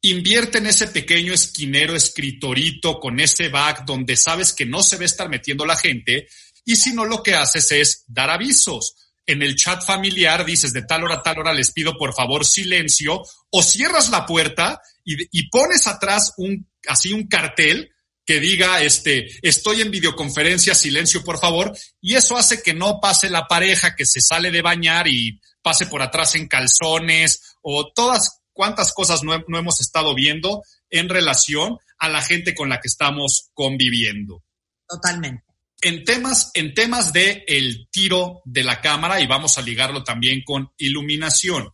Invierte 0.00 0.58
en 0.58 0.66
ese 0.66 0.86
pequeño 0.86 1.34
esquinero, 1.34 1.94
escritorito, 1.94 2.98
con 2.98 3.20
ese 3.20 3.48
back 3.48 3.84
donde 3.84 4.16
sabes 4.16 4.52
que 4.52 4.64
no 4.64 4.82
se 4.82 4.96
va 4.96 5.02
a 5.02 5.06
estar 5.06 5.28
metiendo 5.28 5.66
la 5.66 5.76
gente. 5.76 6.26
Y 6.64 6.76
si 6.76 6.94
no, 6.94 7.04
lo 7.04 7.22
que 7.22 7.34
haces 7.34 7.70
es 7.72 8.04
dar 8.06 8.30
avisos 8.30 8.94
en 9.28 9.42
el 9.42 9.56
chat 9.56 9.84
familiar 9.84 10.44
dices 10.44 10.72
de 10.72 10.82
tal 10.82 11.04
hora 11.04 11.16
a 11.16 11.22
tal 11.22 11.38
hora 11.38 11.52
les 11.52 11.70
pido 11.70 11.98
por 11.98 12.14
favor 12.14 12.46
silencio 12.46 13.22
o 13.50 13.62
cierras 13.62 14.08
la 14.08 14.24
puerta 14.24 14.80
y, 15.04 15.48
pones 15.50 15.86
atrás 15.86 16.32
un, 16.38 16.66
así 16.86 17.12
un 17.12 17.28
cartel 17.28 17.90
que 18.28 18.40
diga, 18.40 18.82
este, 18.82 19.26
estoy 19.40 19.80
en 19.80 19.90
videoconferencia, 19.90 20.74
silencio 20.74 21.24
por 21.24 21.40
favor, 21.40 21.74
y 21.98 22.14
eso 22.14 22.36
hace 22.36 22.60
que 22.60 22.74
no 22.74 23.00
pase 23.00 23.30
la 23.30 23.46
pareja 23.48 23.96
que 23.96 24.04
se 24.04 24.20
sale 24.20 24.50
de 24.50 24.60
bañar 24.60 25.08
y 25.08 25.40
pase 25.62 25.86
por 25.86 26.02
atrás 26.02 26.34
en 26.34 26.46
calzones 26.46 27.56
o 27.62 27.90
todas 27.90 28.42
cuantas 28.52 28.92
cosas 28.92 29.22
no, 29.22 29.42
no 29.48 29.58
hemos 29.58 29.80
estado 29.80 30.14
viendo 30.14 30.62
en 30.90 31.08
relación 31.08 31.78
a 31.98 32.10
la 32.10 32.20
gente 32.20 32.54
con 32.54 32.68
la 32.68 32.82
que 32.82 32.88
estamos 32.88 33.48
conviviendo. 33.54 34.44
Totalmente. 34.86 35.44
en 35.80 36.04
temas, 36.04 36.50
en 36.52 36.74
temas 36.74 37.14
de 37.14 37.44
el 37.48 37.88
tiro 37.90 38.42
de 38.44 38.62
la 38.62 38.82
cámara 38.82 39.22
y 39.22 39.26
vamos 39.26 39.56
a 39.56 39.62
ligarlo 39.62 40.04
también 40.04 40.42
con 40.44 40.70
iluminación. 40.76 41.70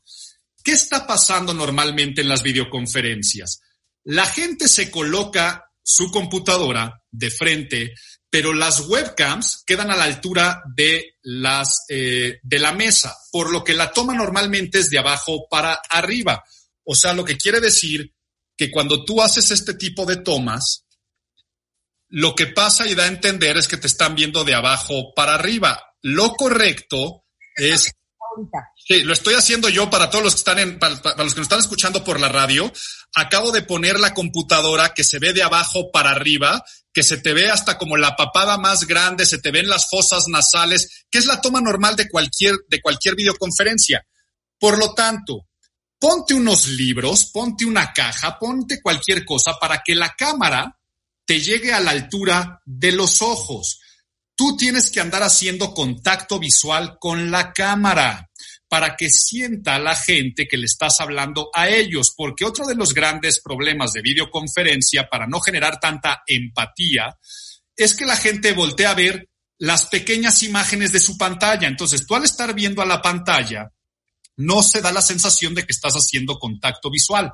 ¿Qué 0.63 0.71
está 0.71 1.05
pasando 1.05 1.53
normalmente 1.53 2.21
en 2.21 2.29
las 2.29 2.45
videoconferencias? 2.45 3.61
La 4.05 4.27
gente 4.27 4.69
se 4.69 4.93
coloca 4.93 5.64
su 5.85 6.11
computadora 6.11 7.03
de 7.11 7.31
frente, 7.31 7.95
pero 8.31 8.53
las 8.53 8.89
webcams 8.89 9.63
quedan 9.65 9.91
a 9.91 9.97
la 9.97 10.05
altura 10.05 10.63
de 10.75 11.15
las 11.23 11.85
eh, 11.89 12.41
de 12.43 12.59
la 12.59 12.73
mesa, 12.73 13.17
por 13.31 13.53
lo 13.53 13.63
que 13.63 13.75
la 13.75 13.93
toma 13.93 14.15
normalmente 14.15 14.81
es 14.81 14.91
de 14.91 14.99
abajo 14.99 15.47
para 15.49 15.75
arriba. 15.91 16.43
O 16.85 16.95
sea, 16.95 17.13
lo 17.13 17.25
que 17.25 17.37
quiere 17.37 17.61
decir 17.61 18.13
que 18.57 18.71
cuando 18.71 19.05
tú 19.05 19.23
haces 19.23 19.51
este 19.51 19.75
tipo 19.75 20.07
de 20.07 20.17
tomas, 20.17 20.87
lo 22.09 22.35
que 22.35 22.47
pasa 22.47 22.87
y 22.87 22.95
da 22.95 23.05
a 23.05 23.09
entender 23.09 23.57
es 23.57 23.69
que 23.69 23.77
te 23.77 23.87
están 23.87 24.15
viendo 24.15 24.45
de 24.45 24.55
abajo 24.55 25.13
para 25.15 25.35
arriba. 25.35 25.95
Lo 26.03 26.35
correcto 26.35 27.25
es 27.57 27.93
Sí, 28.87 29.03
lo 29.03 29.15
estoy 29.15 29.33
haciendo 29.33 29.71
yo 29.71 29.89
para 29.89 30.11
todos 30.11 30.23
los 30.23 30.35
que 30.35 30.41
están 30.41 30.59
en, 30.59 30.79
para, 30.79 30.95
los 30.95 31.33
que 31.33 31.41
nos 31.41 31.47
están 31.47 31.61
escuchando 31.61 32.05
por 32.05 32.21
la 32.21 32.29
radio. 32.29 32.71
Acabo 33.15 33.51
de 33.51 33.63
poner 33.63 33.99
la 33.99 34.13
computadora 34.13 34.93
que 34.93 35.05
se 35.05 35.19
ve 35.19 35.33
de 35.33 35.43
abajo 35.43 35.91
para 35.91 36.11
arriba, 36.11 36.63
que 36.93 37.03
se 37.03 37.17
te 37.17 37.33
ve 37.33 37.51
hasta 37.51 37.79
como 37.79 37.97
la 37.97 38.15
papada 38.15 38.59
más 38.59 38.87
grande, 38.87 39.25
se 39.25 39.39
te 39.39 39.51
ven 39.51 39.71
las 39.71 39.89
fosas 39.89 40.29
nasales, 40.29 41.07
que 41.11 41.19
es 41.19 41.25
la 41.25 41.41
toma 41.41 41.63
normal 41.63 41.97
de 41.97 42.11
cualquier, 42.11 42.57
de 42.69 42.83
cualquier 42.83 43.15
videoconferencia. 43.17 44.07
Por 44.59 44.77
lo 44.77 44.93
tanto, 44.93 45.49
ponte 45.99 46.35
unos 46.35 46.69
libros, 46.69 47.31
ponte 47.33 47.65
una 47.65 47.91
caja, 47.95 48.39
ponte 48.39 48.83
cualquier 48.83 49.25
cosa 49.25 49.55
para 49.59 49.81
que 49.83 49.95
la 49.95 50.15
cámara 50.15 50.79
te 51.25 51.41
llegue 51.41 51.73
a 51.73 51.81
la 51.81 51.93
altura 51.93 52.61
de 52.67 52.93
los 52.93 53.23
ojos. 53.23 53.81
Tú 54.35 54.59
tienes 54.59 54.91
que 54.91 55.01
andar 55.01 55.23
haciendo 55.23 55.73
contacto 55.73 56.39
visual 56.39 56.99
con 57.01 57.31
la 57.31 57.55
cámara 57.55 58.29
para 58.75 58.97
que 58.97 59.09
sienta 59.09 59.79
la 59.79 59.95
gente 59.95 60.49
que 60.49 60.57
le 60.57 60.65
estás 60.65 60.99
hablando 60.99 61.49
a 61.55 61.69
ellos, 61.69 62.13
porque 62.17 62.45
otro 62.45 62.67
de 62.67 62.75
los 62.75 62.93
grandes 62.93 63.41
problemas 63.41 63.93
de 63.93 64.03
videoconferencia 64.03 65.09
para 65.09 65.29
no 65.29 65.39
generar 65.39 65.79
tanta 65.79 66.25
empatía 66.27 67.17
es 67.77 67.95
que 67.95 68.05
la 68.05 68.17
gente 68.17 68.53
voltea 68.53 68.91
a 68.91 68.95
ver 68.97 69.29
las 69.59 69.87
pequeñas 69.87 70.43
imágenes 70.43 70.91
de 70.91 70.99
su 70.99 71.17
pantalla. 71.17 71.69
Entonces, 71.69 72.05
tú 72.05 72.17
al 72.17 72.25
estar 72.25 72.53
viendo 72.53 72.83
a 72.83 72.85
la 72.85 73.01
pantalla, 73.01 73.71
no 74.39 74.61
se 74.61 74.81
da 74.81 74.91
la 74.91 75.03
sensación 75.03 75.55
de 75.55 75.63
que 75.63 75.73
estás 75.73 75.95
haciendo 75.95 76.41
contacto 76.41 76.91
visual. 76.91 77.31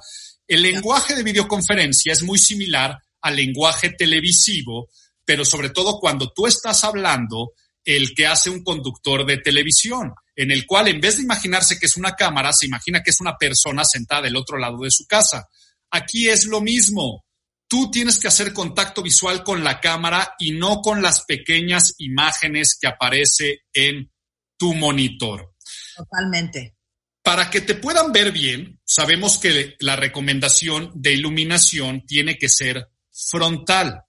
El 0.46 0.60
lenguaje 0.60 1.14
de 1.14 1.22
videoconferencia 1.22 2.12
es 2.12 2.22
muy 2.22 2.38
similar 2.38 2.98
al 3.22 3.34
lenguaje 3.34 3.88
televisivo, 3.88 4.90
pero 5.24 5.46
sobre 5.46 5.70
todo 5.70 6.00
cuando 6.00 6.30
tú 6.34 6.46
estás 6.46 6.84
hablando, 6.84 7.54
el 7.82 8.14
que 8.14 8.26
hace 8.26 8.50
un 8.50 8.62
conductor 8.62 9.24
de 9.24 9.38
televisión, 9.38 10.12
en 10.36 10.50
el 10.50 10.66
cual 10.66 10.88
en 10.88 11.00
vez 11.00 11.16
de 11.16 11.22
imaginarse 11.22 11.78
que 11.78 11.86
es 11.86 11.96
una 11.96 12.14
cámara, 12.14 12.52
se 12.52 12.66
imagina 12.66 13.02
que 13.02 13.10
es 13.10 13.20
una 13.20 13.36
persona 13.36 13.84
sentada 13.84 14.22
del 14.22 14.36
otro 14.36 14.58
lado 14.58 14.78
de 14.82 14.90
su 14.90 15.06
casa. 15.06 15.48
Aquí 15.90 16.28
es 16.28 16.46
lo 16.46 16.60
mismo. 16.60 17.24
Tú 17.68 17.90
tienes 17.90 18.18
que 18.18 18.28
hacer 18.28 18.52
contacto 18.52 19.02
visual 19.02 19.44
con 19.44 19.62
la 19.62 19.80
cámara 19.80 20.34
y 20.38 20.52
no 20.52 20.80
con 20.80 21.02
las 21.02 21.24
pequeñas 21.24 21.94
imágenes 21.98 22.76
que 22.80 22.88
aparece 22.88 23.60
en 23.72 24.10
tu 24.56 24.74
monitor. 24.74 25.54
Totalmente. 25.96 26.76
Para 27.22 27.50
que 27.50 27.60
te 27.60 27.74
puedan 27.74 28.12
ver 28.12 28.32
bien, 28.32 28.80
sabemos 28.84 29.38
que 29.38 29.76
la 29.80 29.94
recomendación 29.94 30.90
de 30.94 31.12
iluminación 31.12 32.04
tiene 32.06 32.38
que 32.38 32.48
ser 32.48 32.88
frontal. 33.12 34.04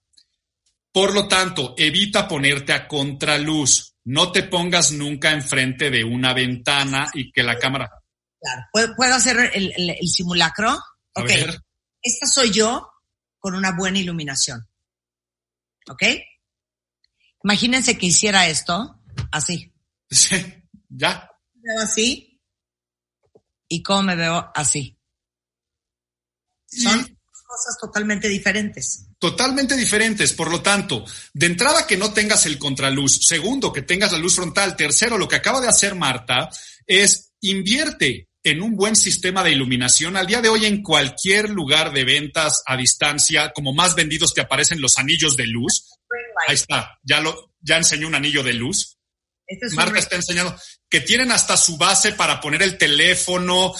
Por 0.90 1.14
lo 1.14 1.28
tanto, 1.28 1.74
evita 1.76 2.26
ponerte 2.26 2.72
a 2.72 2.88
contraluz. 2.88 3.91
No 4.04 4.32
te 4.32 4.42
pongas 4.44 4.92
nunca 4.92 5.30
enfrente 5.30 5.90
de 5.90 6.04
una 6.04 6.34
ventana 6.34 7.08
y 7.14 7.30
que 7.30 7.42
la 7.42 7.58
cámara. 7.58 7.90
Claro. 8.40 8.94
¿Puedo 8.96 9.14
hacer 9.14 9.50
el, 9.54 9.96
simulacro? 10.08 10.76
ok. 11.14 11.30
Esta 12.04 12.26
soy 12.26 12.50
yo 12.50 12.90
con 13.38 13.54
una 13.54 13.76
buena 13.76 13.98
iluminación. 13.98 14.68
¿Ok? 15.88 16.02
Imagínense 17.44 17.96
que 17.96 18.06
hiciera 18.06 18.48
esto 18.48 19.00
así. 19.30 19.72
Sí, 20.10 20.36
ya. 20.88 21.30
Me 21.54 21.74
veo 21.74 21.82
así. 21.82 22.40
¿Y 23.68 23.82
cómo 23.82 24.02
me 24.02 24.16
veo 24.16 24.50
así? 24.54 24.98
Son 26.66 27.00
cosas 27.00 27.78
totalmente 27.80 28.28
diferentes. 28.28 29.08
Totalmente 29.22 29.76
diferentes. 29.76 30.32
Por 30.32 30.50
lo 30.50 30.62
tanto, 30.62 31.04
de 31.32 31.46
entrada 31.46 31.86
que 31.86 31.96
no 31.96 32.12
tengas 32.12 32.44
el 32.44 32.58
contraluz. 32.58 33.20
Segundo, 33.22 33.72
que 33.72 33.82
tengas 33.82 34.10
la 34.10 34.18
luz 34.18 34.34
frontal. 34.34 34.74
Tercero, 34.74 35.16
lo 35.16 35.28
que 35.28 35.36
acaba 35.36 35.60
de 35.60 35.68
hacer 35.68 35.94
Marta 35.94 36.50
es 36.88 37.30
invierte 37.40 38.26
en 38.42 38.60
un 38.60 38.74
buen 38.74 38.96
sistema 38.96 39.44
de 39.44 39.52
iluminación. 39.52 40.16
Al 40.16 40.26
día 40.26 40.40
de 40.40 40.48
hoy, 40.48 40.66
en 40.66 40.82
cualquier 40.82 41.50
lugar 41.50 41.92
de 41.92 42.02
ventas 42.02 42.64
a 42.66 42.76
distancia, 42.76 43.52
como 43.54 43.72
más 43.72 43.94
vendidos 43.94 44.34
te 44.34 44.40
aparecen 44.40 44.80
los 44.80 44.98
anillos 44.98 45.36
de 45.36 45.46
luz. 45.46 45.90
Ahí 46.48 46.56
está. 46.56 46.98
Ya 47.04 47.20
lo, 47.20 47.52
ya 47.60 47.76
enseñó 47.76 48.08
un 48.08 48.16
anillo 48.16 48.42
de 48.42 48.54
luz. 48.54 48.98
Este 49.46 49.72
Marta 49.76 50.00
está 50.00 50.16
enseñando 50.16 50.56
que 50.90 51.00
tienen 51.00 51.30
hasta 51.30 51.56
su 51.56 51.76
base 51.76 52.10
para 52.10 52.40
poner 52.40 52.60
el 52.62 52.76
teléfono, 52.76 53.72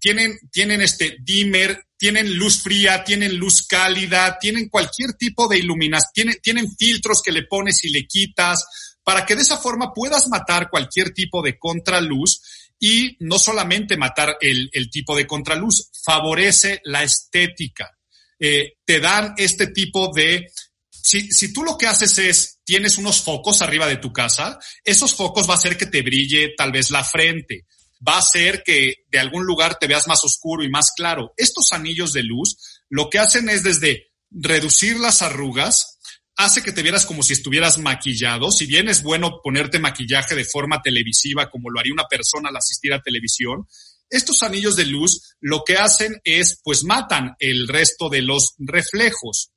tienen, 0.00 0.40
tienen 0.50 0.82
este 0.82 1.18
dimmer, 1.20 1.84
tienen 2.04 2.36
luz 2.36 2.60
fría, 2.60 3.02
tienen 3.02 3.34
luz 3.38 3.66
cálida, 3.66 4.36
tienen 4.38 4.68
cualquier 4.68 5.14
tipo 5.14 5.48
de 5.48 5.56
iluminación, 5.56 6.34
tienen, 6.42 6.76
filtros 6.76 7.22
que 7.22 7.32
le 7.32 7.44
pones 7.44 7.82
y 7.82 7.88
le 7.88 8.06
quitas, 8.06 8.62
para 9.02 9.24
que 9.24 9.34
de 9.34 9.40
esa 9.40 9.56
forma 9.56 9.90
puedas 9.94 10.28
matar 10.28 10.68
cualquier 10.68 11.14
tipo 11.14 11.40
de 11.40 11.58
contraluz 11.58 12.42
y 12.78 13.16
no 13.20 13.38
solamente 13.38 13.96
matar 13.96 14.36
el, 14.42 14.68
el 14.74 14.90
tipo 14.90 15.16
de 15.16 15.26
contraluz, 15.26 15.88
favorece 16.04 16.82
la 16.84 17.02
estética. 17.02 17.90
Eh, 18.38 18.74
te 18.84 19.00
dan 19.00 19.32
este 19.38 19.68
tipo 19.68 20.12
de... 20.14 20.52
Si, 20.90 21.32
si 21.32 21.54
tú 21.54 21.62
lo 21.62 21.78
que 21.78 21.86
haces 21.86 22.18
es, 22.18 22.58
tienes 22.66 22.98
unos 22.98 23.22
focos 23.22 23.62
arriba 23.62 23.86
de 23.86 23.96
tu 23.96 24.12
casa, 24.12 24.58
esos 24.84 25.14
focos 25.14 25.48
va 25.48 25.54
a 25.54 25.56
hacer 25.56 25.78
que 25.78 25.86
te 25.86 26.02
brille 26.02 26.52
tal 26.54 26.70
vez 26.70 26.90
la 26.90 27.02
frente 27.02 27.64
va 28.06 28.16
a 28.16 28.18
hacer 28.18 28.62
que 28.64 29.04
de 29.10 29.18
algún 29.18 29.46
lugar 29.46 29.78
te 29.78 29.86
veas 29.86 30.06
más 30.08 30.24
oscuro 30.24 30.62
y 30.62 30.70
más 30.70 30.92
claro. 30.96 31.32
Estos 31.36 31.72
anillos 31.72 32.12
de 32.12 32.22
luz 32.22 32.56
lo 32.88 33.08
que 33.10 33.18
hacen 33.18 33.48
es 33.48 33.62
desde 33.62 34.12
reducir 34.30 34.98
las 34.98 35.22
arrugas, 35.22 35.98
hace 36.36 36.62
que 36.62 36.72
te 36.72 36.82
vieras 36.82 37.06
como 37.06 37.22
si 37.22 37.32
estuvieras 37.32 37.78
maquillado. 37.78 38.50
Si 38.50 38.66
bien 38.66 38.88
es 38.88 39.02
bueno 39.02 39.40
ponerte 39.42 39.78
maquillaje 39.78 40.34
de 40.34 40.44
forma 40.44 40.82
televisiva, 40.82 41.50
como 41.50 41.70
lo 41.70 41.80
haría 41.80 41.92
una 41.92 42.08
persona 42.08 42.48
al 42.48 42.56
asistir 42.56 42.92
a 42.92 43.02
televisión, 43.02 43.66
estos 44.10 44.42
anillos 44.42 44.76
de 44.76 44.86
luz 44.86 45.36
lo 45.40 45.62
que 45.64 45.76
hacen 45.76 46.20
es, 46.24 46.60
pues 46.62 46.84
matan 46.84 47.34
el 47.38 47.68
resto 47.68 48.08
de 48.08 48.22
los 48.22 48.54
reflejos. 48.58 49.50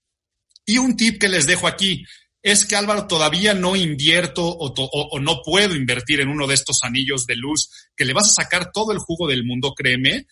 Y 0.65 0.77
un 0.77 0.97
tip 0.97 1.19
que 1.19 1.29
les 1.29 1.47
dejo 1.47 1.67
aquí, 1.67 2.03
es 2.41 2.65
que 2.65 2.75
Álvaro 2.75 3.07
todavía 3.07 3.53
no 3.53 3.75
invierto 3.75 4.45
o, 4.45 5.19
no 5.19 5.41
puedo 5.43 5.75
invertir 5.75 6.21
en 6.21 6.29
uno 6.29 6.47
de 6.47 6.53
estos 6.53 6.79
anillos 6.83 7.25
de 7.25 7.35
luz 7.35 7.69
que 7.95 8.05
le 8.05 8.13
vas 8.13 8.29
a 8.29 8.43
sacar 8.43 8.71
todo 8.71 8.91
el 8.91 8.99
jugo 8.99 9.27
del 9.27 9.45
mundo, 9.45 9.73
créeme. 9.75 10.27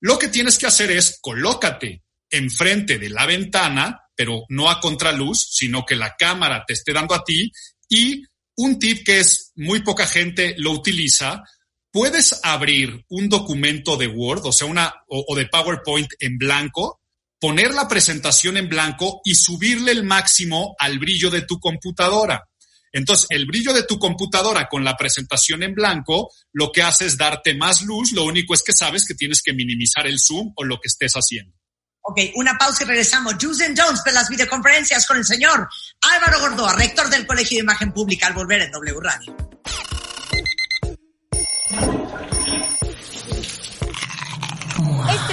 Lo 0.00 0.18
que 0.18 0.28
tienes 0.28 0.58
que 0.58 0.66
hacer 0.66 0.90
es 0.90 1.18
colócate 1.20 2.02
enfrente 2.30 2.98
de 2.98 3.10
la 3.10 3.26
ventana, 3.26 4.00
pero 4.14 4.44
no 4.48 4.70
a 4.70 4.80
contraluz, 4.80 5.48
sino 5.52 5.84
que 5.84 5.96
la 5.96 6.14
cámara 6.16 6.64
te 6.66 6.72
esté 6.72 6.92
dando 6.92 7.14
a 7.14 7.24
ti. 7.24 7.52
Y 7.88 8.24
un 8.56 8.78
tip 8.78 9.04
que 9.04 9.20
es 9.20 9.52
muy 9.56 9.80
poca 9.82 10.06
gente 10.06 10.54
lo 10.58 10.70
utiliza, 10.72 11.42
puedes 11.90 12.40
abrir 12.42 13.04
un 13.08 13.28
documento 13.28 13.96
de 13.96 14.06
Word, 14.06 14.42
o 14.44 14.52
sea, 14.52 14.66
una, 14.66 14.94
o 15.08 15.34
de 15.36 15.46
PowerPoint 15.46 16.08
en 16.20 16.38
blanco 16.38 16.99
poner 17.40 17.72
la 17.72 17.88
presentación 17.88 18.56
en 18.58 18.68
blanco 18.68 19.22
y 19.24 19.34
subirle 19.34 19.92
el 19.92 20.04
máximo 20.04 20.76
al 20.78 20.98
brillo 20.98 21.30
de 21.30 21.42
tu 21.42 21.58
computadora. 21.58 22.44
Entonces, 22.92 23.26
el 23.30 23.46
brillo 23.46 23.72
de 23.72 23.84
tu 23.84 23.98
computadora 23.98 24.68
con 24.68 24.84
la 24.84 24.96
presentación 24.96 25.62
en 25.62 25.74
blanco 25.74 26.30
lo 26.52 26.70
que 26.72 26.82
hace 26.82 27.06
es 27.06 27.16
darte 27.16 27.54
más 27.54 27.82
luz, 27.82 28.12
lo 28.12 28.24
único 28.24 28.52
es 28.52 28.62
que 28.62 28.72
sabes 28.72 29.06
que 29.06 29.14
tienes 29.14 29.42
que 29.42 29.54
minimizar 29.54 30.06
el 30.06 30.18
zoom 30.18 30.52
o 30.56 30.64
lo 30.64 30.76
que 30.76 30.88
estés 30.88 31.14
haciendo. 31.14 31.56
Ok, 32.02 32.18
una 32.34 32.58
pausa 32.58 32.82
y 32.82 32.86
regresamos. 32.86 33.34
Juice 33.40 33.64
and 33.64 33.80
Jones 33.80 34.02
de 34.04 34.12
las 34.12 34.28
videoconferencias 34.28 35.06
con 35.06 35.18
el 35.18 35.24
señor 35.24 35.68
Álvaro 36.00 36.40
Gordoa, 36.40 36.74
rector 36.74 37.08
del 37.08 37.26
Colegio 37.26 37.58
de 37.58 37.62
Imagen 37.62 37.92
Pública, 37.92 38.26
al 38.26 38.34
volver 38.34 38.62
en 38.62 38.70
W 38.70 39.00
Radio. 39.00 39.36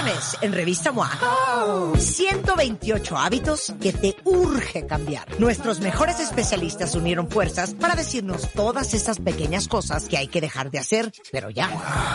Mes, 0.08 0.38
en 0.40 0.54
Revista 0.54 0.94
MOA, 0.94 1.92
128 1.98 3.18
hábitos 3.18 3.74
que 3.82 3.92
te 3.92 4.16
urge 4.24 4.88
cambiar. 4.88 5.28
Nuestros 5.38 5.82
mejores 5.82 6.22
especialistas 6.22 6.96
unieron 6.96 7.30
fuerzas 7.30 7.74
para 7.74 7.94
decirnos 7.94 8.50
todas 8.54 8.94
esas 8.94 9.20
pequeñas 9.20 9.68
cosas 9.68 10.06
que 10.06 10.16
hay 10.16 10.30
que 10.30 10.40
dejar 10.40 10.72
de 10.72 10.80
hacer, 10.80 11.12
pero 11.30 11.50
ya. 11.50 11.70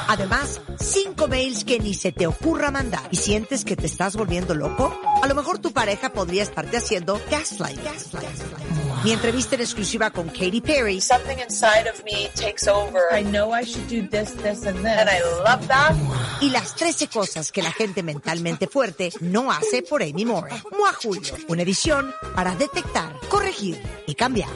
Además, 0.08 0.62
5 0.80 1.28
mails 1.28 1.64
que 1.64 1.80
ni 1.80 1.92
se 1.92 2.12
te 2.12 2.26
ocurra 2.26 2.70
mandar. 2.70 3.08
¿Y 3.10 3.16
sientes 3.16 3.62
que 3.62 3.76
te 3.76 3.88
estás 3.88 4.16
volviendo 4.16 4.54
loco? 4.54 4.98
A 5.22 5.26
lo 5.26 5.34
mejor 5.34 5.58
tu 5.58 5.72
pareja 5.72 6.14
podría 6.14 6.44
estarte 6.44 6.78
haciendo 6.78 7.20
gaslight. 7.30 7.78
gaslight. 7.84 9.04
Mi 9.04 9.12
entrevista 9.12 9.56
en 9.56 9.62
exclusiva 9.62 10.10
con 10.10 10.28
Katy 10.28 10.62
Perry. 10.62 11.00
Something 11.00 11.38
inside 11.42 11.90
of 11.92 12.02
me 12.04 12.30
takes 12.36 12.66
over. 12.66 13.02
I 13.12 13.22
know 13.22 13.52
I 13.52 13.64
should 13.64 13.86
do 13.88 14.08
this, 14.08 14.32
this, 14.36 14.64
and 14.64 14.78
this. 14.78 14.98
And 14.98 15.10
I 15.10 15.20
love 15.44 15.66
that. 15.68 15.94
Y 16.40 16.50
las 16.50 16.74
13 16.74 17.08
cosas 17.08 17.52
que 17.52 17.62
la 17.62 17.70
gente 17.72 17.81
mentalmente 18.02 18.68
fuerte 18.68 19.10
no 19.20 19.50
hace 19.50 19.82
por 19.82 20.02
Amy 20.02 20.24
Moore. 20.24 20.54
Mua 20.70 20.92
Julio. 20.92 21.34
Una 21.48 21.62
edición 21.62 22.14
para 22.34 22.54
detectar, 22.54 23.18
corregir 23.28 23.80
y 24.06 24.14
cambiar. 24.14 24.50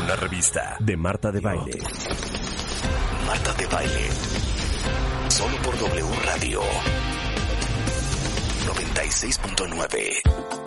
Una 0.00 0.16
revista 0.16 0.76
de 0.78 0.96
Marta 0.96 1.32
de 1.32 1.40
Baile. 1.40 1.78
Marta 3.26 3.52
de 3.54 3.66
Baile. 3.66 4.08
Solo 5.28 5.56
por 5.62 5.76
W 5.78 6.06
Radio. 6.24 6.60
96.9. 8.66 10.65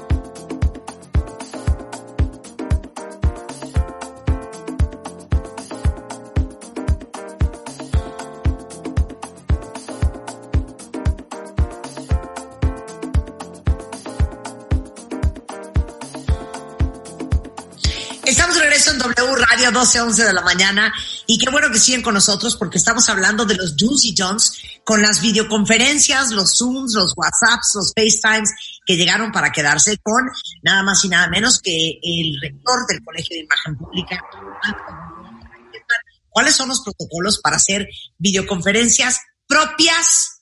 W 19.00 19.36
Radio 19.36 19.72
12, 19.72 20.02
11 20.02 20.26
de 20.26 20.34
la 20.34 20.42
mañana 20.42 20.94
y 21.26 21.38
qué 21.38 21.50
bueno 21.50 21.72
que 21.72 21.80
siguen 21.80 22.02
con 22.02 22.14
nosotros 22.14 22.56
porque 22.56 22.78
estamos 22.78 23.10
hablando 23.10 23.46
de 23.46 23.56
los 23.56 23.76
do's 23.76 24.06
y 24.06 24.14
don'ts 24.14 24.62
con 24.84 25.02
las 25.02 25.22
videoconferencias, 25.22 26.32
los 26.32 26.58
Zooms, 26.58 26.94
los 26.94 27.14
WhatsApps, 27.16 27.72
los 27.76 27.94
FaceTimes 27.96 28.52
que 28.86 28.98
llegaron 28.98 29.32
para 29.32 29.52
quedarse 29.52 29.98
con 30.04 30.30
nada 30.62 30.84
más 30.84 31.04
y 31.06 31.10
nada 31.10 31.28
menos 31.30 31.60
que 31.60 32.00
el 32.02 32.40
rector 32.42 32.86
del 32.88 33.04
Colegio 33.04 33.36
de 33.36 33.44
Imagen 33.44 33.78
Pública. 33.78 34.24
¿Cuáles 36.30 36.56
son 36.56 36.70
los 36.70 36.82
protocolos 36.82 37.40
para 37.40 37.56
hacer 37.56 37.88
videoconferencias 38.18 39.20
propias 39.48 40.39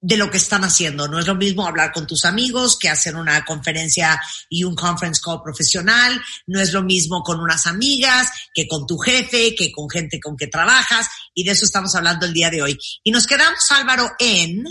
de 0.00 0.16
lo 0.16 0.30
que 0.30 0.36
están 0.36 0.64
haciendo. 0.64 1.08
No 1.08 1.18
es 1.18 1.26
lo 1.26 1.34
mismo 1.34 1.66
hablar 1.66 1.92
con 1.92 2.06
tus 2.06 2.24
amigos 2.24 2.78
que 2.78 2.88
hacer 2.88 3.16
una 3.16 3.44
conferencia 3.44 4.20
y 4.48 4.64
un 4.64 4.74
conference 4.74 5.20
call 5.24 5.42
profesional. 5.42 6.20
No 6.46 6.60
es 6.60 6.72
lo 6.72 6.82
mismo 6.82 7.22
con 7.22 7.40
unas 7.40 7.66
amigas 7.66 8.30
que 8.54 8.68
con 8.68 8.86
tu 8.86 8.98
jefe, 8.98 9.54
que 9.54 9.72
con 9.72 9.88
gente 9.88 10.20
con 10.20 10.36
que 10.36 10.46
trabajas. 10.46 11.08
Y 11.34 11.44
de 11.44 11.52
eso 11.52 11.64
estamos 11.64 11.94
hablando 11.94 12.26
el 12.26 12.32
día 12.32 12.50
de 12.50 12.62
hoy. 12.62 12.78
Y 13.02 13.10
nos 13.10 13.26
quedamos, 13.26 13.70
Álvaro, 13.70 14.10
en... 14.18 14.64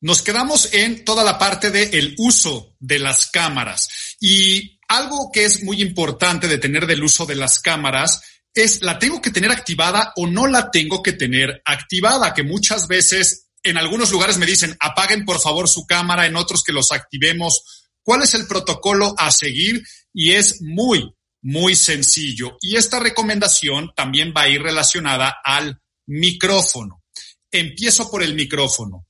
Nos 0.00 0.20
quedamos 0.20 0.72
en 0.74 1.04
toda 1.04 1.24
la 1.24 1.38
parte 1.38 1.70
del 1.70 1.94
el 1.94 2.14
uso 2.18 2.76
de 2.78 2.98
las 2.98 3.26
cámaras. 3.28 3.88
Y 4.20 4.78
algo 4.88 5.30
que 5.32 5.46
es 5.46 5.64
muy 5.64 5.80
importante 5.80 6.48
de 6.48 6.58
tener 6.58 6.86
del 6.86 7.02
uso 7.02 7.24
de 7.24 7.34
las 7.34 7.60
cámaras 7.60 8.20
es 8.54 8.82
la 8.82 8.98
tengo 8.98 9.20
que 9.20 9.30
tener 9.30 9.50
activada 9.50 10.12
o 10.16 10.26
no 10.26 10.46
la 10.46 10.70
tengo 10.70 11.02
que 11.02 11.12
tener 11.12 11.62
activada, 11.64 12.34
que 12.34 12.42
muchas 12.42 12.88
veces 12.88 13.45
en 13.66 13.76
algunos 13.78 14.10
lugares 14.10 14.38
me 14.38 14.46
dicen 14.46 14.76
apaguen 14.80 15.24
por 15.24 15.40
favor 15.40 15.68
su 15.68 15.86
cámara, 15.86 16.26
en 16.26 16.36
otros 16.36 16.62
que 16.62 16.72
los 16.72 16.92
activemos. 16.92 17.86
¿Cuál 18.02 18.22
es 18.22 18.34
el 18.34 18.46
protocolo 18.46 19.14
a 19.18 19.30
seguir? 19.30 19.82
Y 20.12 20.32
es 20.32 20.62
muy, 20.62 21.12
muy 21.42 21.74
sencillo. 21.74 22.56
Y 22.60 22.76
esta 22.76 23.00
recomendación 23.00 23.92
también 23.94 24.32
va 24.36 24.42
a 24.42 24.48
ir 24.48 24.62
relacionada 24.62 25.36
al 25.44 25.80
micrófono. 26.06 27.02
Empiezo 27.50 28.10
por 28.10 28.22
el 28.22 28.34
micrófono. 28.34 29.06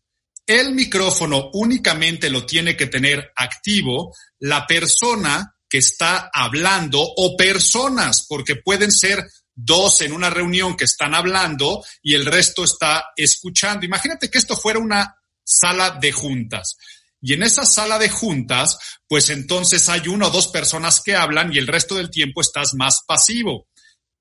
El 0.46 0.72
micrófono 0.74 1.50
únicamente 1.54 2.30
lo 2.30 2.46
tiene 2.46 2.76
que 2.76 2.86
tener 2.86 3.32
activo 3.34 4.14
la 4.38 4.66
persona 4.66 5.56
que 5.68 5.78
está 5.78 6.30
hablando 6.32 7.00
o 7.00 7.36
personas, 7.36 8.24
porque 8.28 8.56
pueden 8.56 8.92
ser 8.92 9.26
dos 9.56 10.02
en 10.02 10.12
una 10.12 10.30
reunión 10.30 10.76
que 10.76 10.84
están 10.84 11.14
hablando 11.14 11.82
y 12.02 12.14
el 12.14 12.26
resto 12.26 12.62
está 12.62 13.06
escuchando. 13.16 13.86
Imagínate 13.86 14.30
que 14.30 14.38
esto 14.38 14.56
fuera 14.56 14.78
una 14.78 15.16
sala 15.42 15.98
de 16.00 16.12
juntas. 16.12 16.76
Y 17.20 17.32
en 17.32 17.42
esa 17.42 17.64
sala 17.64 17.98
de 17.98 18.10
juntas, 18.10 18.78
pues 19.08 19.30
entonces 19.30 19.88
hay 19.88 20.06
una 20.08 20.26
o 20.26 20.30
dos 20.30 20.48
personas 20.48 21.00
que 21.00 21.16
hablan 21.16 21.52
y 21.52 21.58
el 21.58 21.66
resto 21.66 21.94
del 21.94 22.10
tiempo 22.10 22.42
estás 22.42 22.74
más 22.74 23.00
pasivo. 23.06 23.68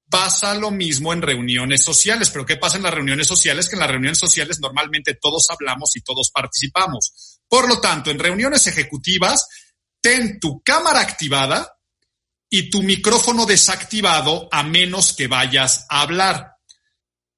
Pasa 0.09 0.55
lo 0.55 0.71
mismo 0.71 1.11
en 1.11 1.21
reuniones 1.21 1.83
sociales, 1.83 2.29
pero 2.29 2.45
¿qué 2.45 2.55
pasa 2.55 2.77
en 2.77 2.83
las 2.83 2.93
reuniones 2.93 3.27
sociales? 3.27 3.67
Que 3.67 3.75
en 3.75 3.81
las 3.81 3.91
reuniones 3.91 4.19
sociales 4.19 4.59
normalmente 4.61 5.17
todos 5.19 5.47
hablamos 5.49 5.95
y 5.95 6.01
todos 6.01 6.31
participamos. 6.33 7.41
Por 7.49 7.67
lo 7.67 7.81
tanto, 7.81 8.11
en 8.11 8.19
reuniones 8.19 8.67
ejecutivas, 8.67 9.47
ten 10.01 10.39
tu 10.39 10.61
cámara 10.63 11.01
activada, 11.01 11.74
y 12.49 12.69
tu 12.69 12.83
micrófono 12.83 13.45
desactivado 13.45 14.47
a 14.51 14.63
menos 14.63 15.13
que 15.13 15.27
vayas 15.27 15.85
a 15.89 16.01
hablar. 16.01 16.51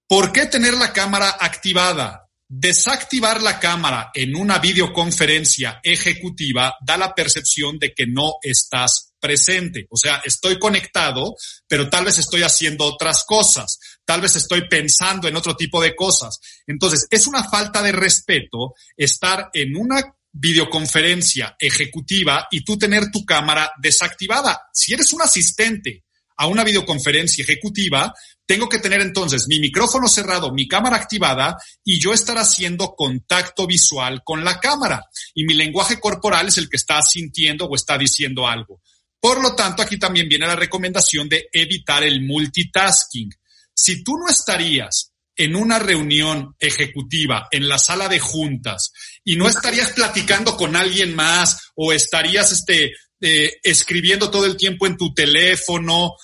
¿Por 0.08 0.32
qué 0.32 0.46
tener 0.46 0.74
la 0.74 0.94
cámara 0.94 1.38
activada? 1.40 2.30
Desactivar 2.50 3.42
la 3.42 3.60
cámara 3.60 4.10
en 4.14 4.36
una 4.38 4.58
videoconferencia 4.60 5.82
ejecutiva 5.84 6.76
da 6.86 6.98
la 6.98 7.14
percepción 7.14 7.78
de 7.78 7.94
que 7.94 8.08
no 8.08 8.36
estás 8.42 9.08
presente. 9.20 9.86
O 9.90 9.98
sea, 9.98 10.22
estoy 10.24 10.58
conectado, 10.60 11.36
pero 11.68 11.90
tal 11.90 12.06
vez 12.06 12.18
estoy 12.18 12.44
haciendo 12.44 12.86
otras 12.86 13.26
cosas, 13.26 13.80
tal 14.06 14.22
vez 14.22 14.36
estoy 14.36 14.68
pensando 14.70 15.28
en 15.28 15.36
otro 15.36 15.56
tipo 15.56 15.82
de 15.82 15.96
cosas. 15.96 16.40
Entonces, 16.66 17.08
es 17.10 17.28
una 17.28 17.44
falta 17.44 17.82
de 17.82 17.92
respeto 17.92 18.76
estar 18.96 19.50
en 19.54 19.76
una 19.76 20.16
videoconferencia 20.40 21.56
ejecutiva 21.60 22.48
y 22.52 22.64
tú 22.64 22.78
tener 22.78 23.12
tu 23.12 23.26
cámara 23.26 23.72
desactivada. 23.82 24.70
Si 24.74 24.94
eres 24.94 25.12
un 25.14 25.22
asistente 25.22 26.04
a 26.38 26.48
una 26.48 26.64
videoconferencia 26.64 27.44
ejecutiva, 27.44 28.14
tengo 28.46 28.70
que 28.70 28.80
tener 28.80 29.02
entonces 29.02 29.48
mi 29.48 29.60
micrófono 29.60 30.08
cerrado, 30.08 30.54
mi 30.54 30.68
cámara 30.68 30.96
activada 30.96 31.58
y 31.84 32.00
yo 32.00 32.14
estar 32.14 32.38
haciendo 32.38 32.96
contacto 32.96 33.68
visual 33.68 34.22
con 34.24 34.44
la 34.44 34.60
cámara. 34.60 35.04
Y 35.34 35.46
mi 35.46 35.54
lenguaje 35.54 36.00
corporal 36.00 36.48
es 36.48 36.58
el 36.58 36.70
que 36.70 36.78
está 36.78 37.02
sintiendo 37.02 37.66
o 37.66 37.76
está 37.76 37.98
diciendo 37.98 38.48
algo. 38.48 38.82
Por 39.20 39.42
lo 39.42 39.56
tanto, 39.56 39.82
aquí 39.82 39.98
también 39.98 40.30
viene 40.30 40.48
la 40.48 40.56
recomendación 40.56 41.28
de 41.28 41.50
evitar 41.52 42.04
el 42.04 42.22
multitasking. 42.22 43.30
Si 43.74 44.04
tú 44.04 44.18
no 44.18 44.30
estarías 44.30 45.07
en 45.38 45.56
una 45.56 45.78
reunión 45.78 46.56
ejecutiva, 46.60 47.48
en 47.52 47.70
la 47.70 47.78
sala 47.78 48.10
de 48.10 48.20
juntas, 48.20 48.92
y 49.24 49.36
no 49.36 49.48
estarías 49.48 49.94
platicando 49.94 50.58
con 50.58 50.76
alguien 50.76 51.16
más 51.16 51.72
o 51.76 51.94
estarías 51.94 52.52
este, 52.52 52.94
eh, 53.22 53.58
escribiendo 53.64 54.32
todo 54.32 54.46
el 54.46 54.58
tiempo 54.58 54.88
en 54.88 54.98
tu 54.98 55.14
teléfono. 55.14 56.16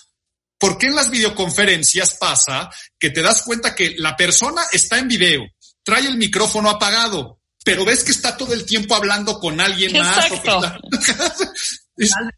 ¿Por 0.58 0.78
qué 0.78 0.88
en 0.88 0.96
las 0.96 1.12
videoconferencias 1.12 2.16
pasa 2.16 2.70
que 2.98 3.12
te 3.12 3.22
das 3.22 3.44
cuenta 3.44 3.76
que 3.76 3.96
la 3.98 4.16
persona 4.16 4.64
está 4.72 4.98
en 4.98 5.08
video, 5.08 5.44
trae 5.84 6.08
el 6.08 6.18
micrófono 6.18 6.70
apagado, 6.70 7.40
pero 7.64 7.86
ves 7.86 8.04
que 8.04 8.12
está 8.12 8.36
todo 8.36 8.54
el 8.54 8.66
tiempo 8.66 8.96
hablando 8.96 9.40
con 9.40 9.62
alguien 9.62 9.94
más? 9.94 10.26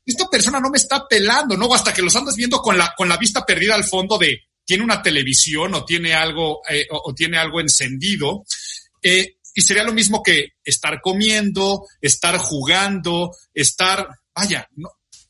esta 0.05 0.27
persona 0.29 0.59
no 0.59 0.69
me 0.69 0.77
está 0.77 1.07
pelando, 1.07 1.55
¿no? 1.55 1.73
Hasta 1.73 1.93
que 1.93 2.01
los 2.01 2.15
andas 2.15 2.35
viendo 2.35 2.61
con 2.61 2.77
la, 2.77 2.93
con 2.97 3.07
la 3.07 3.17
vista 3.17 3.45
perdida 3.45 3.75
al 3.75 3.85
fondo 3.85 4.17
de, 4.17 4.41
tiene 4.65 4.83
una 4.83 5.01
televisión 5.01 5.73
o 5.75 5.85
tiene 5.85 6.13
algo, 6.13 6.61
eh, 6.69 6.87
o, 6.89 7.13
tiene 7.13 7.37
algo 7.37 7.61
encendido. 7.61 8.43
Eh, 9.01 9.37
y 9.53 9.61
sería 9.61 9.83
lo 9.83 9.93
mismo 9.93 10.21
que 10.21 10.55
estar 10.63 10.99
comiendo, 11.01 11.85
estar 12.01 12.37
jugando, 12.37 13.31
estar, 13.53 14.07
vaya, 14.33 14.67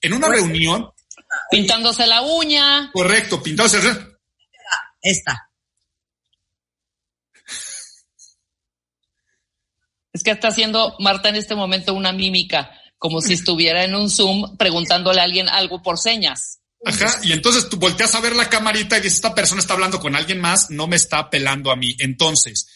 en 0.01 0.13
una 0.13 0.27
pues, 0.27 0.39
reunión. 0.39 0.89
Pintándose 1.51 2.07
la 2.07 2.21
uña. 2.21 2.89
Correcto, 2.91 3.43
pintándose. 3.43 3.77
Esta. 5.01 5.49
Es 10.11 10.23
que 10.23 10.31
está 10.31 10.47
haciendo 10.47 10.95
Marta 10.99 11.29
en 11.29 11.35
este 11.35 11.55
momento 11.55 11.93
una 11.93 12.13
mímica, 12.13 12.71
como 12.97 13.19
si 13.19 13.33
estuviera 13.33 13.83
en 13.83 13.95
un 13.95 14.09
Zoom 14.09 14.55
preguntándole 14.55 15.19
a 15.19 15.25
alguien 15.25 15.49
algo 15.49 15.83
por 15.83 15.99
señas. 15.99 16.61
Ajá, 16.85 17.19
y 17.23 17.31
entonces 17.31 17.67
tú 17.67 17.77
volteas 17.77 18.13
a 18.13 18.21
ver 18.21 18.35
la 18.35 18.47
camarita 18.47 18.97
y 18.97 19.01
dices, 19.01 19.15
esta 19.15 19.33
persona 19.33 19.59
está 19.59 19.73
hablando 19.73 19.99
con 19.99 20.15
alguien 20.15 20.39
más, 20.39 20.69
no 20.69 20.87
me 20.87 20.95
está 20.95 21.17
apelando 21.17 21.71
a 21.71 21.75
mí. 21.75 21.95
Entonces, 21.97 22.67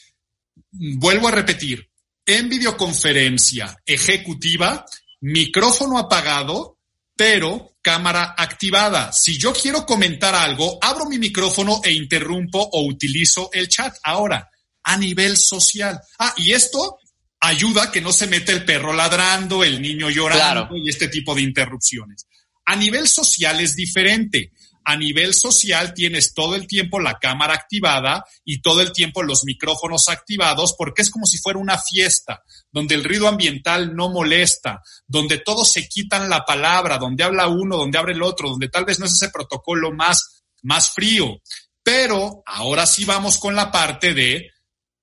vuelvo 0.72 1.27
a 1.27 1.31
repetir, 1.31 1.90
en 2.26 2.49
videoconferencia 2.49 3.76
ejecutiva, 3.86 4.86
micrófono 5.22 5.98
apagado, 5.98 6.80
pero 7.15 7.76
cámara 7.81 8.36
activada. 8.38 9.11
Si 9.11 9.38
yo 9.38 9.53
quiero 9.53 9.86
comentar 9.86 10.36
algo, 10.36 10.77
abro 10.81 11.06
mi 11.06 11.18
micrófono 11.18 11.81
e 11.84 11.91
interrumpo 11.91 12.60
o 12.60 12.86
utilizo 12.86 13.49
el 13.53 13.68
chat. 13.68 13.95
Ahora, 14.03 14.49
a 14.84 14.98
nivel 14.98 15.38
social. 15.38 15.99
Ah, 16.18 16.34
y 16.38 16.52
esto 16.52 16.98
ayuda 17.40 17.84
a 17.84 17.91
que 17.91 18.02
no 18.02 18.11
se 18.11 18.27
mete 18.27 18.52
el 18.52 18.65
perro 18.65 18.94
ladrando, 18.94 19.64
el 19.64 19.81
niño 19.81 20.10
llorando 20.10 20.76
y 20.77 20.90
este 20.90 21.07
tipo 21.07 21.34
de 21.36 21.41
interrupciones. 21.41 22.27
A 22.69 22.75
nivel 22.75 23.07
social 23.07 23.59
es 23.61 23.75
diferente. 23.75 24.51
a 24.85 24.95
nivel 24.95 25.33
social 25.33 25.93
tienes 25.93 26.33
todo 26.33 26.55
el 26.55 26.65
tiempo 26.65 26.99
la 26.99 27.19
cámara 27.19 27.53
activada 27.53 28.23
y 28.45 28.61
todo 28.61 28.81
el 28.81 28.91
tiempo 28.91 29.23
los 29.23 29.43
micrófonos 29.43 30.07
activados 30.07 30.73
porque 30.75 31.01
es 31.01 31.11
como 31.11 31.25
si 31.25 31.37
fuera 31.37 31.59
una 31.59 31.77
fiesta 31.77 32.43
donde 32.71 32.95
el 32.95 33.03
ruido 33.03 33.27
ambiental 33.27 33.95
no 33.95 34.09
molesta, 34.09 34.81
donde 35.07 35.39
todos 35.39 35.71
se 35.71 35.87
quitan 35.87 36.29
la 36.29 36.45
palabra, 36.45 36.99
donde 36.99 37.23
habla 37.23 37.47
uno, 37.47 37.77
donde 37.77 37.97
abre 37.97 38.13
el 38.13 38.21
otro, 38.21 38.49
donde 38.49 38.69
tal 38.69 38.85
vez 38.85 38.99
no 38.99 39.05
es 39.05 39.13
ese 39.13 39.29
protocolo 39.29 39.91
más, 39.91 40.43
más 40.61 40.91
frío. 40.91 41.41
Pero 41.83 42.43
ahora 42.45 42.85
sí 42.85 43.03
vamos 43.03 43.39
con 43.39 43.55
la 43.55 43.71
parte 43.71 44.13
de 44.13 44.51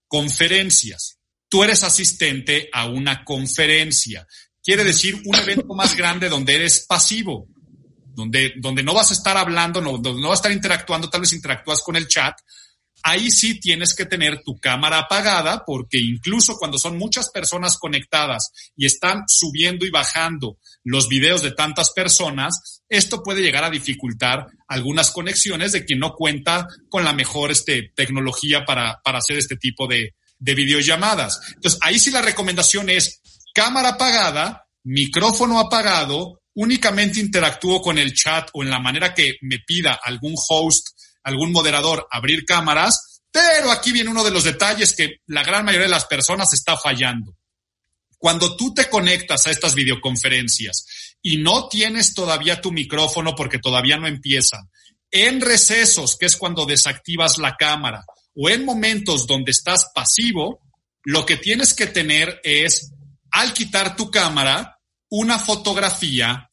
conferencias. 0.07 1.19
Tú 1.49 1.65
eres 1.65 1.83
asistente 1.83 2.71
a 2.73 2.87
una 2.87 3.25
conferencia. 3.25 4.27
Quiere 4.63 4.85
decir 4.85 5.21
un 5.25 5.35
evento 5.35 5.75
más 5.75 5.97
grande 5.97 6.29
donde 6.29 6.55
eres 6.55 6.87
pasivo 6.87 7.49
donde, 8.17 8.55
donde 8.57 8.83
no 8.83 8.95
vas 8.95 9.11
a 9.11 9.15
estar 9.15 9.37
hablando, 9.37 9.81
no, 9.81 9.99
donde 9.99 10.23
no 10.23 10.31
vas 10.31 10.39
a 10.39 10.43
estar 10.43 10.53
interactuando, 10.53 11.11
tal 11.11 11.21
vez 11.21 11.35
interactúas 11.35 11.83
con 11.83 11.97
el 11.97 12.09
chat, 12.09 12.35
ahí 13.03 13.31
sí 13.31 13.61
tienes 13.61 13.95
que 13.95 14.07
tener 14.07 14.43
tu 14.43 14.59
cámara 14.59 15.01
apagada 15.01 15.65
porque 15.67 15.99
incluso 15.99 16.57
cuando 16.57 16.79
son 16.79 16.97
muchas 16.97 17.31
personas 17.31 17.77
conectadas 17.77 18.51
y 18.75 18.87
están 18.87 19.25
subiendo 19.29 19.85
y 19.85 19.91
bajando 19.91 20.59
los 20.83 21.09
videos 21.09 21.43
de 21.43 21.53
tantas 21.53 21.93
personas, 21.93 22.83
esto 22.89 23.23
puede 23.23 23.43
llegar 23.43 23.65
a 23.65 23.71
dificultar 23.71 24.47
algunas 24.67 25.11
conexiones 25.11 25.73
de 25.73 25.85
quien 25.85 25.99
no 25.99 26.15
cuenta 26.15 26.67
con 26.89 27.05
la 27.05 27.13
mejor 27.13 27.51
este, 27.51 27.93
tecnología 27.95 28.65
para, 28.65 29.01
para 29.05 29.19
hacer 29.19 29.37
este 29.37 29.57
tipo 29.57 29.87
de, 29.87 30.15
de 30.39 30.55
videollamadas. 30.55 31.41
Entonces, 31.55 31.79
ahí 31.83 31.99
sí 31.99 32.11
la 32.11 32.23
recomendación 32.23 32.89
es 32.89 33.21
cámara 33.55 33.91
apagada, 33.91 34.67
micrófono 34.85 35.61
apagado, 35.61 36.41
únicamente 36.57 37.21
interactúo 37.21 37.81
con 37.81 37.99
el 37.99 38.15
chat 38.15 38.49
o 38.53 38.63
en 38.63 38.71
la 38.71 38.81
manera 38.81 39.15
que 39.15 39.37
me 39.43 39.59
pida 39.59 39.99
algún 40.03 40.35
host, 40.49 40.89
algún 41.23 41.53
moderador 41.53 42.07
abrir 42.11 42.45
cámaras, 42.45 43.23
pero 43.31 43.71
aquí 43.71 43.93
viene 43.93 44.11
uno 44.11 44.25
de 44.25 44.31
los 44.31 44.45
detalles 44.45 44.95
que 44.95 45.21
la 45.27 45.45
gran 45.45 45.65
mayoría 45.65 45.87
de 45.87 45.93
las 45.93 46.07
personas 46.07 46.53
está 46.55 46.77
fallando. 46.77 47.37
Cuando 48.19 48.57
tú 48.57 48.73
te 48.73 48.89
conectas 48.89 49.47
a 49.47 49.51
estas 49.51 49.75
videoconferencias 49.75 50.87
y 51.21 51.37
no 51.37 51.69
tienes 51.69 52.15
todavía 52.15 52.61
tu 52.61 52.73
micrófono 52.73 53.35
porque 53.35 53.59
todavía 53.59 53.99
no 53.99 54.07
empiezan, 54.07 54.71
en 55.11 55.41
recesos, 55.43 56.17
que 56.17 56.27
es 56.27 56.37
cuando 56.37 56.65
desactivas 56.65 57.39
la 57.39 57.57
cámara, 57.57 58.05
o 58.35 58.49
en 58.49 58.65
momentos 58.65 59.27
donde 59.27 59.51
estás 59.51 59.91
pasivo, 59.95 60.61
lo 61.05 61.27
que 61.27 61.37
tienes 61.37 61.75
que 61.75 61.87
tener 61.87 62.41
es, 62.43 62.93
al 63.31 63.53
quitar 63.53 63.97
tu 63.97 64.11
cámara, 64.11 64.79
una 65.09 65.39
fotografía 65.39 66.46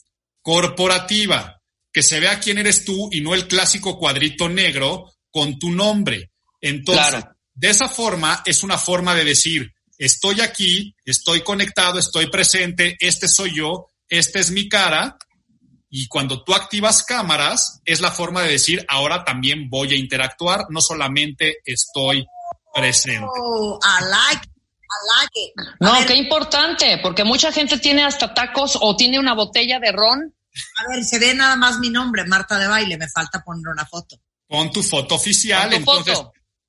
corporativa, 0.44 1.60
que 1.92 2.04
se 2.04 2.20
vea 2.20 2.40
quién 2.40 2.60
eres 2.60 2.86
tú 2.86 3.10
y 3.12 3.22
no 3.22 3.34
el 3.34 3.48
clásico 3.48 3.98
cuadrito 3.98 4.50
negro 4.50 5.12
con 5.32 5.58
tu 5.58 5.72
nombre. 5.72 6.32
Entonces, 6.62 7.24
de 7.56 7.70
esa 7.70 7.90
forma 7.90 8.44
es 8.46 8.62
una 8.62 8.78
forma 8.78 9.16
de 9.16 9.24
decir, 9.24 9.74
estoy 9.98 10.42
aquí, 10.42 10.96
estoy 11.06 11.42
conectado, 11.42 11.98
estoy 11.98 12.28
presente, 12.30 12.98
este 13.00 13.28
soy 13.28 13.56
yo, 13.56 13.90
esta 14.08 14.40
es 14.40 14.52
mi 14.52 14.70
cara. 14.70 15.18
Y 15.90 16.08
cuando 16.08 16.44
tú 16.44 16.54
activas 16.54 17.04
cámaras, 17.04 17.82
es 17.86 18.02
la 18.02 18.12
forma 18.12 18.42
de 18.42 18.52
decir, 18.52 18.84
ahora 18.90 19.24
también 19.24 19.70
voy 19.70 19.94
a 19.94 19.98
interactuar, 19.98 20.66
no 20.70 20.82
solamente 20.82 21.58
estoy 21.64 22.26
presente. 22.74 23.28
Oh, 23.30 23.80
I 23.82 24.04
like 24.04 24.54
no, 25.80 25.94
qué 26.06 26.16
importante, 26.16 27.00
porque 27.02 27.24
mucha 27.24 27.52
gente 27.52 27.78
tiene 27.78 28.04
hasta 28.04 28.34
tacos 28.34 28.78
o 28.80 28.96
tiene 28.96 29.20
una 29.20 29.34
botella 29.34 29.80
de 29.80 29.92
ron. 29.92 30.33
A 30.78 30.90
ver, 30.90 31.04
se 31.04 31.20
ve 31.20 31.34
nada 31.34 31.56
más 31.56 31.80
mi 31.80 31.90
nombre, 31.90 32.26
Marta 32.26 32.58
de 32.58 32.68
Baile, 32.68 32.98
me 32.98 33.10
falta 33.10 33.44
poner 33.44 33.68
una 33.68 33.86
foto. 33.86 34.20
Pon 34.48 34.72
tu 34.72 34.84
foto 34.84 35.16
oficial, 35.16 35.74
entonces. 35.74 36.20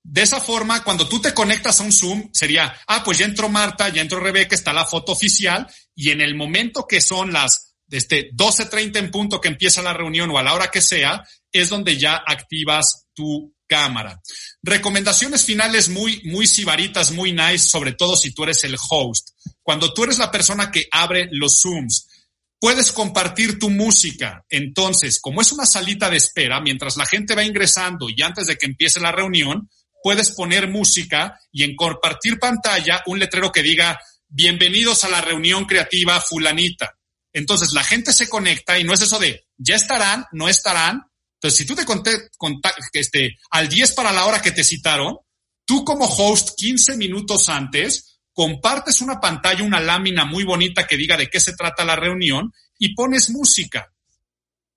De 0.06 0.20
esa 0.20 0.38
forma, 0.38 0.84
cuando 0.84 1.08
tú 1.08 1.18
te 1.18 1.32
conectas 1.32 1.80
a 1.80 1.82
un 1.82 1.90
Zoom, 1.90 2.28
sería, 2.30 2.78
ah, 2.88 3.02
pues 3.02 3.16
ya 3.16 3.24
entró 3.24 3.48
Marta, 3.48 3.88
ya 3.88 4.02
entró 4.02 4.20
Rebeca, 4.20 4.54
está 4.54 4.74
la 4.74 4.84
foto 4.84 5.12
oficial, 5.12 5.66
y 5.94 6.10
en 6.10 6.20
el 6.20 6.34
momento 6.34 6.86
que 6.86 7.00
son 7.00 7.32
las 7.32 7.74
este, 7.90 8.30
12.30 8.32 8.98
en 8.98 9.10
punto 9.10 9.40
que 9.40 9.48
empieza 9.48 9.80
la 9.80 9.94
reunión 9.94 10.30
o 10.30 10.38
a 10.38 10.42
la 10.42 10.52
hora 10.52 10.70
que 10.70 10.82
sea, 10.82 11.26
es 11.50 11.70
donde 11.70 11.96
ya 11.96 12.16
activas 12.16 13.06
tu 13.14 13.54
cámara. 13.66 14.20
Recomendaciones 14.62 15.44
finales 15.44 15.88
muy, 15.88 16.20
muy 16.24 16.46
sibaritas, 16.46 17.12
muy 17.12 17.32
nice, 17.32 17.66
sobre 17.66 17.92
todo 17.92 18.16
si 18.16 18.32
tú 18.32 18.42
eres 18.42 18.62
el 18.64 18.76
host. 18.90 19.30
Cuando 19.62 19.92
tú 19.94 20.04
eres 20.04 20.18
la 20.18 20.30
persona 20.30 20.70
que 20.70 20.86
abre 20.90 21.28
los 21.30 21.60
Zooms, 21.62 22.08
puedes 22.64 22.92
compartir 22.92 23.58
tu 23.58 23.68
música. 23.68 24.42
Entonces, 24.48 25.20
como 25.20 25.42
es 25.42 25.52
una 25.52 25.66
salita 25.66 26.08
de 26.08 26.16
espera, 26.16 26.62
mientras 26.62 26.96
la 26.96 27.04
gente 27.04 27.34
va 27.34 27.44
ingresando 27.44 28.08
y 28.08 28.22
antes 28.22 28.46
de 28.46 28.56
que 28.56 28.64
empiece 28.64 29.00
la 29.00 29.12
reunión, 29.12 29.68
puedes 30.02 30.30
poner 30.30 30.66
música 30.66 31.38
y 31.52 31.64
en 31.64 31.76
compartir 31.76 32.38
pantalla 32.38 33.02
un 33.04 33.18
letrero 33.18 33.52
que 33.52 33.62
diga, 33.62 34.00
bienvenidos 34.28 35.04
a 35.04 35.10
la 35.10 35.20
reunión 35.20 35.66
creativa 35.66 36.18
fulanita. 36.22 36.94
Entonces 37.34 37.74
la 37.74 37.84
gente 37.84 38.14
se 38.14 38.30
conecta 38.30 38.78
y 38.78 38.84
no 38.84 38.94
es 38.94 39.02
eso 39.02 39.18
de, 39.18 39.44
ya 39.58 39.76
estarán, 39.76 40.24
no 40.32 40.48
estarán, 40.48 41.02
entonces, 41.34 41.58
si 41.58 41.66
tú 41.66 41.74
te 41.74 41.84
conté, 41.84 42.30
este, 42.94 43.36
al 43.50 43.68
10 43.68 43.92
para 43.92 44.10
la 44.10 44.24
hora 44.24 44.40
que 44.40 44.52
te 44.52 44.64
citaron, 44.64 45.18
tú 45.66 45.84
como 45.84 46.06
host 46.06 46.52
15 46.56 46.96
minutos 46.96 47.50
antes 47.50 48.13
compartes 48.34 49.00
una 49.00 49.20
pantalla, 49.20 49.64
una 49.64 49.80
lámina 49.80 50.24
muy 50.24 50.44
bonita 50.44 50.86
que 50.86 50.96
diga 50.96 51.16
de 51.16 51.28
qué 51.28 51.40
se 51.40 51.54
trata 51.54 51.84
la 51.84 51.96
reunión 51.96 52.52
y 52.78 52.94
pones 52.94 53.30
música. 53.30 53.90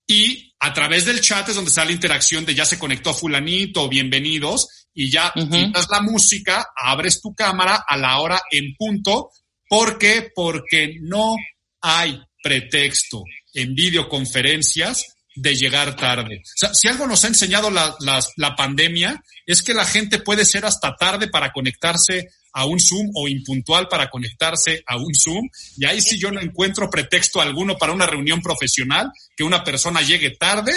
Y 0.06 0.54
a 0.60 0.74
través 0.74 1.06
del 1.06 1.20
chat 1.20 1.50
es 1.50 1.56
donde 1.56 1.72
sale 1.72 1.88
la 1.88 1.96
interacción 1.96 2.46
de 2.46 2.56
ya 2.56 2.66
se 2.66 2.80
conectó 2.80 3.14
fulanito, 3.14 3.90
bienvenidos, 3.90 4.88
y 4.94 5.12
ya 5.12 5.34
quitas 5.34 5.88
la 5.92 6.02
música, 6.02 6.68
abres 6.76 7.22
tu 7.22 7.36
cámara 7.36 7.84
a 7.86 7.98
la 7.98 8.20
hora 8.20 8.42
en 8.50 8.74
punto. 8.76 9.32
¿Por 9.68 9.98
qué? 9.98 10.32
Porque 10.34 10.96
no 11.02 11.36
hay 11.82 12.20
pretexto 12.42 13.24
en 13.54 13.76
videoconferencias 13.76 15.18
de 15.36 15.56
llegar 15.56 15.96
tarde. 15.96 16.38
O 16.38 16.58
sea, 16.58 16.74
si 16.74 16.88
algo 16.88 17.06
nos 17.06 17.24
ha 17.24 17.28
enseñado 17.28 17.70
la, 17.70 17.96
la, 18.38 18.56
pandemia 18.56 19.22
es 19.46 19.62
que 19.62 19.76
la 19.76 19.86
gente 19.86 20.20
puede 20.20 20.46
ser 20.46 20.66
hasta 20.66 20.96
tarde 20.96 21.28
para 21.28 21.52
conectarse 21.52 22.30
a 22.58 22.66
un 22.66 22.80
Zoom 22.80 23.12
o 23.14 23.28
impuntual 23.28 23.88
para 23.88 24.10
conectarse 24.10 24.84
a 24.88 24.98
un 24.98 25.14
Zoom. 25.14 25.48
Y 25.78 25.86
ahí 25.86 26.02
sí 26.02 26.18
yo 26.18 26.32
no 26.32 26.42
encuentro 26.42 26.90
pretexto 26.90 27.40
alguno 27.40 27.78
para 27.78 27.94
una 27.94 28.08
reunión 28.08 28.42
profesional, 28.42 29.12
que 29.36 29.44
una 29.44 29.64
persona 29.64 30.02
llegue 30.02 30.32
tarde, 30.32 30.74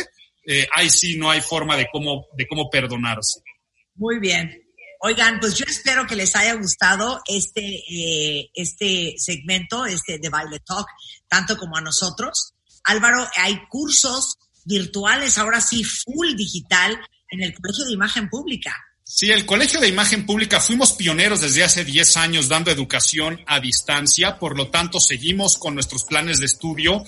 eh, 0.47 0.67
ahí 0.75 0.91
sí 0.91 1.17
no 1.17 1.31
hay 1.31 1.41
forma 1.41 1.79
de 1.79 1.87
cómo, 1.91 2.27
de 2.37 2.47
cómo 2.47 2.69
perdonarse. 2.69 3.41
Muy 3.95 4.19
bien. 4.19 4.63
Oigan, 5.01 5.41
pues 5.41 5.55
yo 5.55 5.65
espero 5.67 6.07
que 6.07 6.17
les 6.17 6.37
haya 6.37 6.53
gustado 6.53 7.23
este, 7.27 7.63
eh, 7.63 8.51
este 8.53 9.15
segmento, 9.17 9.87
este 9.87 10.19
de 10.19 10.29
Baile 10.29 10.59
Talk, 10.61 10.87
tanto 11.29 11.57
como 11.57 11.79
a 11.79 11.81
nosotros. 11.81 12.53
Álvaro, 12.85 13.27
hay 13.37 13.59
cursos 13.71 14.37
virtuales, 14.67 15.39
ahora 15.39 15.63
sí, 15.63 15.83
full 15.83 16.35
digital 16.37 17.01
en 17.31 17.43
el 17.43 17.55
Colegio 17.55 17.87
de 17.87 17.93
Imagen 17.93 18.29
Pública. 18.29 18.77
Sí, 19.13 19.33
el 19.33 19.45
Colegio 19.45 19.81
de 19.81 19.89
Imagen 19.89 20.25
Pública 20.25 20.61
fuimos 20.61 20.93
pioneros 20.93 21.41
desde 21.41 21.65
hace 21.65 21.85
10 21.85 22.17
años 22.17 22.49
dando 22.49 22.71
educación 22.71 23.41
a 23.45 23.59
distancia, 23.59 24.39
por 24.39 24.57
lo 24.57 24.69
tanto 24.69 25.01
seguimos 25.01 25.59
con 25.59 25.75
nuestros 25.75 26.05
planes 26.05 26.39
de 26.39 26.47
estudio. 26.47 27.03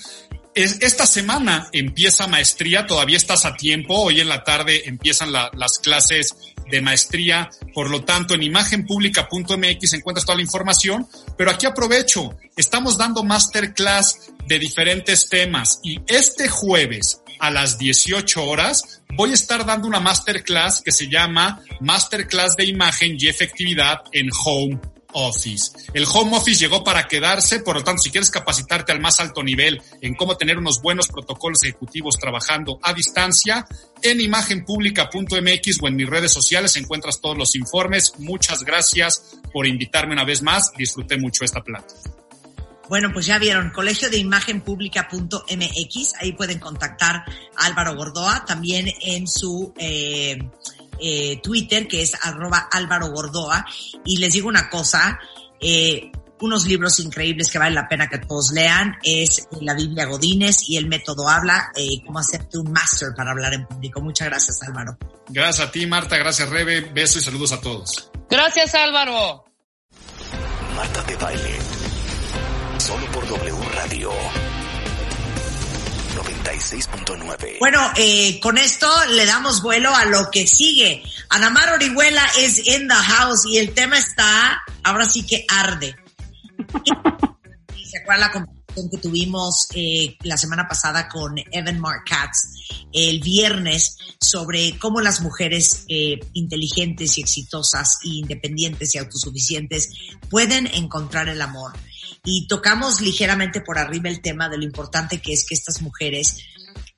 esta 0.53 1.05
semana 1.05 1.69
empieza 1.71 2.27
maestría, 2.27 2.85
todavía 2.85 3.15
estás 3.15 3.45
a 3.45 3.55
tiempo, 3.55 3.95
hoy 3.95 4.19
en 4.19 4.27
la 4.27 4.43
tarde 4.43 4.83
empiezan 4.85 5.31
las 5.31 5.79
clases 5.79 6.35
de 6.69 6.81
maestría, 6.81 7.49
por 7.73 7.89
lo 7.89 8.03
tanto 8.03 8.33
en 8.33 8.43
imagenpublica.mx 8.43 9.93
encuentras 9.93 10.25
toda 10.25 10.35
la 10.35 10.41
información, 10.41 11.07
pero 11.37 11.51
aquí 11.51 11.65
aprovecho, 11.65 12.37
estamos 12.57 12.97
dando 12.97 13.23
masterclass 13.23 14.33
de 14.45 14.59
diferentes 14.59 15.29
temas 15.29 15.79
y 15.83 16.01
este 16.07 16.49
jueves 16.49 17.22
a 17.43 17.51
las 17.51 17.77
18 17.77 18.41
horas 18.41 19.01
voy 19.17 19.31
a 19.31 19.33
estar 19.33 19.65
dando 19.65 19.85
una 19.85 19.99
masterclass 19.99 20.81
que 20.81 20.93
se 20.93 21.09
llama 21.09 21.61
Masterclass 21.81 22.55
de 22.55 22.63
Imagen 22.63 23.17
y 23.19 23.27
Efectividad 23.27 24.01
en 24.13 24.29
Home 24.45 24.79
Office. 25.11 25.71
El 25.93 26.05
Home 26.05 26.37
Office 26.37 26.57
llegó 26.57 26.85
para 26.85 27.05
quedarse, 27.05 27.59
por 27.59 27.75
lo 27.75 27.83
tanto, 27.83 28.01
si 28.01 28.11
quieres 28.11 28.31
capacitarte 28.31 28.93
al 28.93 29.01
más 29.01 29.19
alto 29.19 29.43
nivel 29.43 29.81
en 29.99 30.15
cómo 30.15 30.37
tener 30.37 30.57
unos 30.57 30.81
buenos 30.81 31.09
protocolos 31.09 31.61
ejecutivos 31.63 32.17
trabajando 32.17 32.79
a 32.81 32.93
distancia, 32.93 33.67
en 34.01 34.21
imagenpublica.mx 34.21 35.79
o 35.81 35.87
en 35.89 35.95
mis 35.97 36.09
redes 36.09 36.31
sociales 36.31 36.77
encuentras 36.77 37.19
todos 37.19 37.37
los 37.37 37.55
informes. 37.57 38.13
Muchas 38.19 38.63
gracias 38.63 39.37
por 39.51 39.67
invitarme 39.67 40.13
una 40.13 40.23
vez 40.23 40.41
más. 40.41 40.71
Disfruté 40.77 41.17
mucho 41.17 41.43
esta 41.43 41.61
plata. 41.61 41.93
Bueno, 42.89 43.11
pues 43.13 43.25
ya 43.25 43.39
vieron, 43.39 43.69
colegio 43.71 44.09
de 44.09 44.17
imagen 44.17 44.61
pública.mx, 44.61 46.13
ahí 46.19 46.33
pueden 46.33 46.59
contactar 46.59 47.23
a 47.55 47.65
Álvaro 47.65 47.95
Gordoa, 47.95 48.43
también 48.45 48.87
en 49.01 49.27
su 49.27 49.73
eh, 49.77 50.37
eh, 50.99 51.39
Twitter, 51.41 51.87
que 51.87 52.01
es 52.01 52.13
arroba 52.21 52.67
Álvaro 52.71 53.07
Gordoa. 53.11 53.65
Y 54.05 54.17
les 54.17 54.33
digo 54.33 54.47
una 54.47 54.69
cosa, 54.69 55.19
eh, 55.59 56.11
unos 56.41 56.65
libros 56.65 56.99
increíbles 56.99 57.49
que 57.49 57.57
vale 57.57 57.75
la 57.75 57.87
pena 57.87 58.09
que 58.09 58.19
todos 58.19 58.51
lean. 58.51 58.97
Es 59.03 59.47
La 59.61 59.73
Biblia 59.73 60.05
Godínez 60.05 60.69
y 60.69 60.77
El 60.77 60.87
Método 60.87 61.27
Habla, 61.27 61.71
eh, 61.75 62.01
cómo 62.05 62.19
hacerte 62.19 62.57
un 62.57 62.71
máster 62.71 63.09
para 63.15 63.31
hablar 63.31 63.53
en 63.53 63.65
público. 63.65 64.01
Muchas 64.01 64.27
gracias, 64.27 64.61
Álvaro. 64.63 64.97
Gracias 65.29 65.67
a 65.67 65.71
ti, 65.71 65.85
Marta. 65.85 66.17
Gracias, 66.17 66.49
Rebe. 66.49 66.81
Besos 66.81 67.21
y 67.21 67.25
saludos 67.25 67.51
a 67.53 67.61
todos. 67.61 68.11
Gracias, 68.29 68.75
Álvaro. 68.75 69.45
Marta 70.75 71.03
de 71.03 71.15
Baile. 71.15 71.82
Solo 72.85 73.09
por 73.13 73.25
W 73.25 73.69
Radio. 73.75 74.11
96.9. 76.15 77.59
Bueno, 77.59 77.79
eh, 77.95 78.41
con 78.41 78.57
esto 78.57 78.87
le 79.09 79.25
damos 79.25 79.61
vuelo 79.63 79.95
a 79.95 80.03
lo 80.03 80.29
que 80.29 80.45
sigue. 80.45 81.01
Anamar 81.29 81.71
Orihuela 81.75 82.25
es 82.37 82.67
in 82.67 82.89
the 82.89 82.93
house 82.93 83.45
y 83.49 83.59
el 83.59 83.73
tema 83.73 83.97
está, 83.97 84.61
ahora 84.83 85.05
sí 85.05 85.25
que 85.25 85.45
arde. 85.47 85.95
¿Se 87.89 87.99
acuerdan 87.99 88.19
la 88.19 88.31
conversación 88.33 88.89
que 88.91 88.97
tuvimos 88.97 89.67
eh, 89.75 90.17
la 90.23 90.35
semana 90.35 90.67
pasada 90.67 91.07
con 91.07 91.35
Evan 91.53 91.79
Mark 91.79 92.03
Katz 92.05 92.49
el 92.91 93.21
viernes 93.21 93.97
sobre 94.19 94.77
cómo 94.77 94.99
las 94.99 95.21
mujeres 95.21 95.85
eh, 95.87 96.19
inteligentes 96.33 97.17
y 97.17 97.21
exitosas, 97.21 97.99
e 98.03 98.09
independientes 98.09 98.93
y 98.93 98.97
autosuficientes 98.97 99.89
pueden 100.29 100.67
encontrar 100.67 101.29
el 101.29 101.41
amor? 101.41 101.71
Y 102.23 102.47
tocamos 102.47 103.01
ligeramente 103.01 103.61
por 103.61 103.77
arriba 103.77 104.09
el 104.09 104.21
tema 104.21 104.47
de 104.47 104.57
lo 104.57 104.63
importante 104.63 105.21
que 105.21 105.33
es 105.33 105.45
que 105.45 105.55
estas 105.55 105.81
mujeres, 105.81 106.37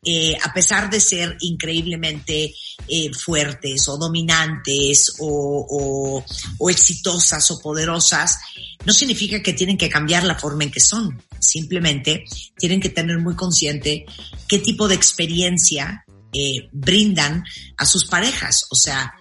eh, 0.04 0.38
a 0.44 0.54
pesar 0.54 0.90
de 0.90 1.00
ser 1.00 1.36
increíblemente 1.40 2.54
eh, 2.88 3.12
fuertes 3.14 3.90
o 3.90 3.98
dominantes 3.98 5.16
o, 5.20 6.24
exitosas 6.70 7.50
o 7.50 7.60
poderosas, 7.60 8.38
no 8.86 8.94
significa 8.94 9.42
que 9.42 9.54
tienen 9.54 9.78
que 9.78 9.90
cambiar 9.90 10.24
la 10.24 10.38
forma 10.38 10.64
en 10.64 10.72
que 10.72 10.80
son. 10.80 11.20
Simplemente 11.40 12.26
tienen 12.58 12.80
que 12.80 12.90
tener 12.90 13.18
muy 13.18 13.36
consciente 13.36 14.06
qué 14.48 14.60
tipo 14.60 14.88
de 14.88 14.96
experiencia 14.96 16.06
eh, 16.34 16.70
brindan 16.72 17.44
a 17.78 17.86
sus 17.86 18.06
parejas. 18.06 18.68
O 18.70 18.76
sea, 18.76 19.16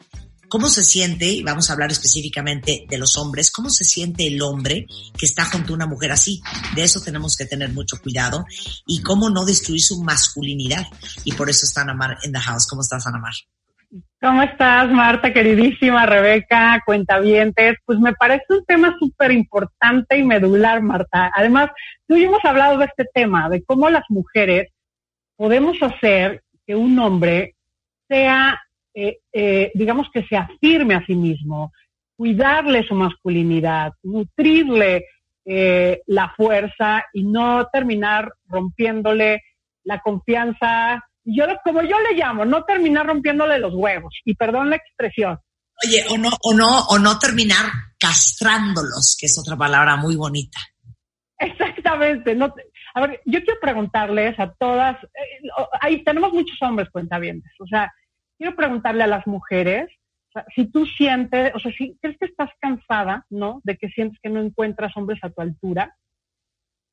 ¿Cómo 0.55 0.69
se 0.69 0.85
siente, 0.85 1.27
y 1.27 1.43
vamos 1.43 1.69
a 1.69 1.73
hablar 1.73 1.91
específicamente 1.91 2.87
de 2.89 2.97
los 2.97 3.17
hombres, 3.17 3.51
cómo 3.51 3.71
se 3.71 3.83
siente 3.83 4.29
el 4.29 4.41
hombre 4.41 4.87
que 5.19 5.27
está 5.27 5.47
junto 5.47 5.73
a 5.73 5.75
una 5.75 5.89
mujer 5.89 6.13
así? 6.13 6.41
De 6.77 6.85
eso 6.85 7.01
tenemos 7.01 7.37
que 7.37 7.45
tener 7.45 7.71
mucho 7.71 8.01
cuidado 8.01 8.45
y 8.87 9.03
cómo 9.03 9.31
no 9.31 9.45
destruir 9.45 9.81
su 9.81 10.01
masculinidad. 10.05 10.87
Y 11.25 11.33
por 11.33 11.51
eso 11.51 11.67
está 11.67 11.81
Anamar 11.81 12.19
en 12.23 12.31
the 12.31 12.39
house. 12.39 12.69
¿Cómo 12.71 12.83
estás, 12.83 13.05
Anamar? 13.05 13.33
¿Cómo 14.23 14.43
estás, 14.45 14.93
Marta, 14.93 15.33
queridísima 15.33 16.07
Rebeca, 16.07 16.81
cuentavientes? 16.87 17.75
Pues 17.85 17.99
me 17.99 18.13
parece 18.13 18.45
un 18.51 18.65
tema 18.65 18.95
súper 19.01 19.33
importante 19.33 20.17
y 20.17 20.23
medular, 20.23 20.81
Marta. 20.83 21.33
Además, 21.35 21.71
tú 22.07 22.15
y 22.15 22.23
hemos 22.23 22.45
hablado 22.45 22.79
de 22.79 22.85
este 22.85 23.07
tema, 23.13 23.49
de 23.49 23.65
cómo 23.65 23.91
las 23.91 24.05
mujeres 24.09 24.69
podemos 25.35 25.79
hacer 25.83 26.45
que 26.65 26.77
un 26.77 26.97
hombre 27.01 27.57
sea 28.07 28.61
eh, 28.95 29.19
eh, 29.33 29.73
digamos 29.75 30.07
que 30.13 30.25
se 30.25 30.37
afirme 30.37 30.95
a 30.95 31.05
sí 31.05 31.15
mismo, 31.17 31.73
cuidarle 32.17 32.87
su 32.87 32.95
masculinidad, 32.95 33.93
nutrirle 34.05 35.07
eh, 35.45 36.01
la 36.07 36.33
fuerza 36.37 37.05
y 37.13 37.25
no 37.25 37.67
terminar 37.73 38.33
rompiéndole 38.47 39.43
la 39.83 40.01
confianza. 40.01 41.05
Yo, 41.25 41.45
como 41.65 41.83
yo 41.83 41.97
le 42.01 42.17
llamo, 42.17 42.45
no 42.45 42.65
terminar 42.65 43.07
rompiéndole 43.07 43.59
los 43.59 43.75
huevos. 43.75 44.15
Y 44.25 44.35
perdón 44.35 44.71
la 44.71 44.77
expresión. 44.77 45.39
Oye, 45.85 46.05
o 46.11 46.17
no, 46.17 46.31
o 46.43 46.55
no, 46.55 46.87
o 46.87 46.99
no 46.99 47.19
terminar 47.19 47.67
castrándolos, 47.99 49.17
que 49.19 49.27
es 49.27 49.37
otra 49.39 49.57
palabra 49.57 49.97
muy 49.97 50.15
bonita. 50.15 50.61
Exactamente. 51.39 52.35
No, 52.37 52.55
a 52.95 53.01
ver, 53.01 53.21
yo 53.25 53.43
quiero 53.43 53.59
preguntarles 53.61 54.39
a 54.39 54.53
todas, 54.53 54.97
ahí 55.81 56.05
tenemos 56.05 56.33
muchos 56.33 56.57
hombres 56.63 56.89
cuentavientes, 56.91 57.53
o 57.59 57.67
sea, 57.67 57.93
quiero 58.39 58.57
preguntarle 58.57 59.05
a 59.05 59.09
las 59.09 59.27
mujeres, 59.27 59.89
si 60.55 60.67
tú 60.67 60.87
sientes, 60.87 61.55
o 61.55 61.59
sea, 61.61 61.73
si 61.73 61.97
crees 62.01 62.19
que 62.19 62.27
estás 62.27 62.51
cansada, 62.61 63.25
¿no? 63.31 63.61
De 63.65 63.77
que 63.77 63.89
sientes 63.89 64.19
que 64.23 64.31
no 64.31 64.41
encuentras 64.41 64.97
hombres 64.97 65.19
a 65.23 65.31
tu 65.31 65.41
altura, 65.41 65.97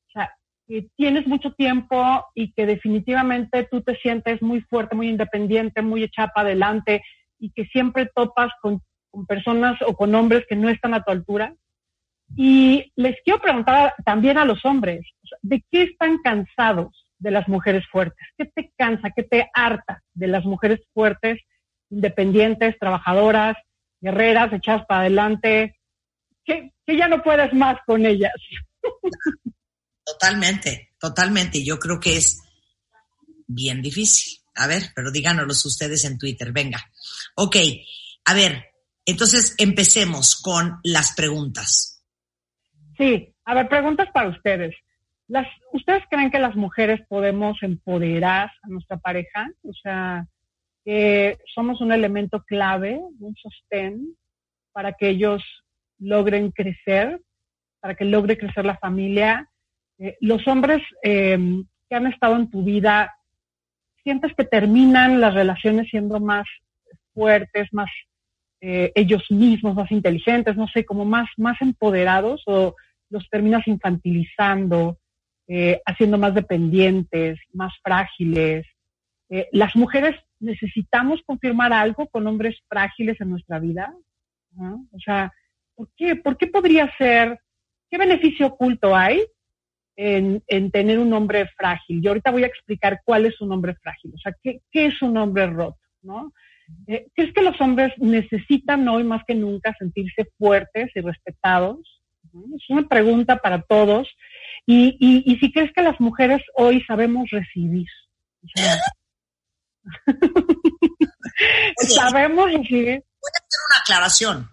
o 0.08 0.12
sea, 0.12 0.30
que 0.68 0.88
tienes 0.96 1.26
mucho 1.26 1.52
tiempo 1.52 2.24
y 2.34 2.52
que 2.52 2.66
definitivamente 2.66 3.66
tú 3.70 3.82
te 3.82 3.96
sientes 3.96 4.40
muy 4.42 4.60
fuerte, 4.62 4.94
muy 4.94 5.08
independiente, 5.08 5.82
muy 5.82 6.04
echada 6.04 6.32
adelante 6.36 7.02
y 7.38 7.50
que 7.50 7.64
siempre 7.66 8.10
topas 8.14 8.52
con, 8.60 8.80
personas 9.26 9.76
o 9.86 9.94
con 9.94 10.14
hombres 10.14 10.46
que 10.48 10.56
no 10.56 10.68
están 10.68 10.94
a 10.94 11.02
tu 11.02 11.10
altura. 11.10 11.54
Y 12.36 12.92
les 12.96 13.16
quiero 13.24 13.40
preguntar 13.40 13.92
también 14.04 14.38
a 14.38 14.44
los 14.44 14.64
hombres, 14.64 15.04
¿de 15.42 15.62
qué 15.70 15.82
están 15.82 16.18
cansados? 16.18 17.01
De 17.22 17.30
las 17.30 17.48
mujeres 17.48 17.84
fuertes? 17.90 18.26
¿Qué 18.36 18.46
te 18.46 18.72
cansa, 18.76 19.10
qué 19.14 19.22
te 19.22 19.48
harta 19.54 20.02
de 20.12 20.26
las 20.26 20.44
mujeres 20.44 20.80
fuertes, 20.92 21.40
independientes, 21.88 22.78
trabajadoras, 22.78 23.56
guerreras, 24.00 24.52
echadas 24.52 24.84
para 24.86 25.02
adelante? 25.02 25.78
Que, 26.44 26.72
ya 26.86 27.08
no 27.08 27.22
puedes 27.22 27.54
más 27.54 27.78
con 27.86 28.04
ellas. 28.04 28.34
Totalmente, 30.04 30.90
totalmente. 30.98 31.64
Yo 31.64 31.78
creo 31.78 32.00
que 32.00 32.16
es 32.16 32.42
bien 33.46 33.80
difícil. 33.80 34.42
A 34.56 34.66
ver, 34.66 34.82
pero 34.96 35.12
díganoslo 35.12 35.52
ustedes 35.52 36.04
en 36.04 36.18
Twitter. 36.18 36.52
Venga. 36.52 36.84
Ok, 37.36 37.56
a 38.24 38.34
ver, 38.34 38.64
entonces 39.06 39.54
empecemos 39.58 40.34
con 40.34 40.80
las 40.82 41.14
preguntas. 41.14 42.04
Sí, 42.98 43.32
a 43.44 43.54
ver, 43.54 43.68
preguntas 43.68 44.08
para 44.12 44.30
ustedes. 44.30 44.74
¿Ustedes 45.72 46.04
creen 46.10 46.30
que 46.30 46.38
las 46.38 46.54
mujeres 46.54 47.00
podemos 47.08 47.62
empoderar 47.62 48.50
a 48.62 48.68
nuestra 48.68 48.98
pareja? 48.98 49.50
O 49.62 49.72
sea, 49.72 50.26
que 50.84 51.38
somos 51.54 51.80
un 51.80 51.92
elemento 51.92 52.42
clave, 52.42 53.00
un 53.20 53.34
sostén 53.36 54.14
para 54.72 54.92
que 54.92 55.08
ellos 55.08 55.42
logren 55.98 56.50
crecer, 56.50 57.22
para 57.80 57.94
que 57.94 58.04
logre 58.04 58.36
crecer 58.36 58.66
la 58.66 58.76
familia. 58.76 59.48
Eh, 59.98 60.18
los 60.20 60.46
hombres 60.46 60.82
em, 61.02 61.64
que 61.88 61.96
han 61.96 62.06
estado 62.06 62.36
en 62.36 62.50
tu 62.50 62.62
vida, 62.62 63.10
¿sientes 64.02 64.34
que 64.34 64.44
terminan 64.44 65.22
las 65.22 65.32
relaciones 65.32 65.88
siendo 65.88 66.20
más 66.20 66.44
fuertes, 67.14 67.68
más 67.72 67.88
eh, 68.60 68.92
ellos 68.94 69.22
mismos, 69.30 69.74
más 69.74 69.90
inteligentes, 69.90 70.54
no 70.54 70.68
sé, 70.68 70.84
como 70.84 71.06
más, 71.06 71.30
más 71.38 71.60
empoderados 71.62 72.42
o 72.44 72.74
los 73.08 73.26
terminas 73.30 73.66
infantilizando? 73.66 74.98
Eh, 75.54 75.82
haciendo 75.84 76.16
más 76.16 76.34
dependientes, 76.34 77.38
más 77.52 77.74
frágiles. 77.82 78.64
Eh, 79.28 79.50
las 79.52 79.76
mujeres 79.76 80.16
necesitamos 80.40 81.20
confirmar 81.26 81.74
algo 81.74 82.08
con 82.08 82.26
hombres 82.26 82.56
frágiles 82.70 83.20
en 83.20 83.28
nuestra 83.28 83.58
vida. 83.58 83.94
O 84.56 84.98
sea, 85.04 85.30
¿por 85.74 85.90
qué? 85.94 86.16
¿Por 86.16 86.38
qué 86.38 86.46
podría 86.46 86.90
ser? 86.96 87.38
¿Qué 87.90 87.98
beneficio 87.98 88.46
oculto 88.46 88.96
hay 88.96 89.26
en, 89.94 90.42
tener 90.70 90.98
un 90.98 91.12
hombre 91.12 91.46
frágil? 91.54 92.00
Yo 92.00 92.12
ahorita 92.12 92.30
voy 92.30 92.44
a 92.44 92.48
explicar 92.48 93.02
cuál 93.04 93.26
es 93.26 93.38
un 93.42 93.52
hombre 93.52 93.74
frágil. 93.74 94.14
O 94.14 94.18
sea, 94.18 94.34
¿qué, 94.42 94.62
es 94.72 95.02
un 95.02 95.18
hombre 95.18 95.48
roto? 95.48 95.76
¿no? 96.00 96.32
Eh, 96.86 97.08
¿Crees 97.14 97.34
que 97.34 97.42
los 97.42 97.60
hombres 97.60 97.92
necesitan 97.98 98.88
hoy 98.88 99.04
más 99.04 99.22
que 99.26 99.34
nunca 99.34 99.76
sentirse 99.78 100.30
fuertes 100.38 100.90
y 100.94 101.00
respetados? 101.02 102.01
Es 102.34 102.70
una 102.70 102.88
pregunta 102.88 103.36
para 103.36 103.62
todos. 103.62 104.08
Y, 104.66 104.96
y, 105.00 105.36
si 105.38 105.52
crees 105.52 105.72
que 105.74 105.82
las 105.82 105.98
mujeres 106.00 106.40
hoy 106.54 106.82
sabemos 106.84 107.28
recibir. 107.30 107.88
sabemos 111.88 112.52
recibir. 112.52 113.02
Voy 113.20 113.30
a 113.34 113.38
hacer 113.38 113.60
una 113.68 113.80
aclaración. 113.80 114.50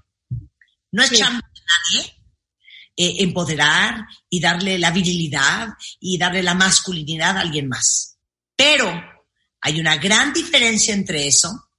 No 0.91 1.03
es 1.03 1.21
a 1.21 1.29
nadie 1.29 2.13
eh, 2.97 3.17
empoderar 3.19 4.07
y 4.29 4.41
darle 4.41 4.79
la 4.79 4.91
virilidad 4.91 5.69
y 5.99 6.17
darle 6.17 6.41
la 6.41 6.55
masculinidad 6.55 7.37
a 7.37 7.41
alguien 7.41 7.67
más. 7.67 8.17
Pero 8.55 8.91
hay 9.61 9.79
una 9.79 9.97
gran 9.97 10.33
diferencia 10.33 10.93
entre 10.93 11.27
eso 11.27 11.69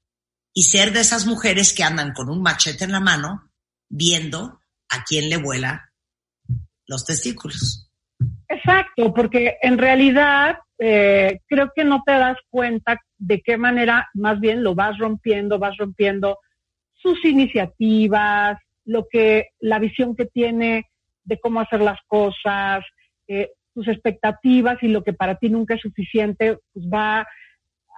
y 0.55 0.63
ser 0.63 0.93
de 0.93 1.01
esas 1.01 1.27
mujeres 1.27 1.73
que 1.73 1.83
andan 1.83 2.13
con 2.13 2.31
un 2.31 2.43
machete 2.43 2.85
en 2.85 2.93
la 2.93 3.01
mano 3.01 3.51
viendo 3.89 4.61
a 4.89 5.05
quién 5.05 5.29
le 5.29 5.37
vuela 5.37 5.90
los 6.91 7.05
testículos. 7.05 7.89
Exacto, 8.49 9.15
porque 9.15 9.57
en 9.63 9.79
realidad 9.79 10.59
eh, 10.79 11.39
creo 11.47 11.71
que 11.75 11.85
no 11.85 12.03
te 12.05 12.13
das 12.13 12.37
cuenta 12.51 12.99
de 13.17 13.41
qué 13.41 13.57
manera 13.57 14.09
más 14.13 14.41
bien 14.41 14.65
lo 14.65 14.75
vas 14.75 14.99
rompiendo, 14.99 15.59
vas 15.59 15.77
rompiendo 15.77 16.39
sus 16.95 17.25
iniciativas, 17.25 18.59
lo 18.85 19.07
que, 19.09 19.51
la 19.61 19.79
visión 19.79 20.17
que 20.17 20.27
tiene 20.27 20.87
de 21.23 21.39
cómo 21.39 21.61
hacer 21.61 21.81
las 21.81 22.01
cosas, 22.09 22.85
eh, 23.29 23.51
sus 23.73 23.87
expectativas 23.87 24.83
y 24.83 24.89
lo 24.89 25.05
que 25.05 25.13
para 25.13 25.37
ti 25.37 25.49
nunca 25.49 25.75
es 25.75 25.81
suficiente, 25.81 26.59
pues 26.73 26.87
va 26.93 27.27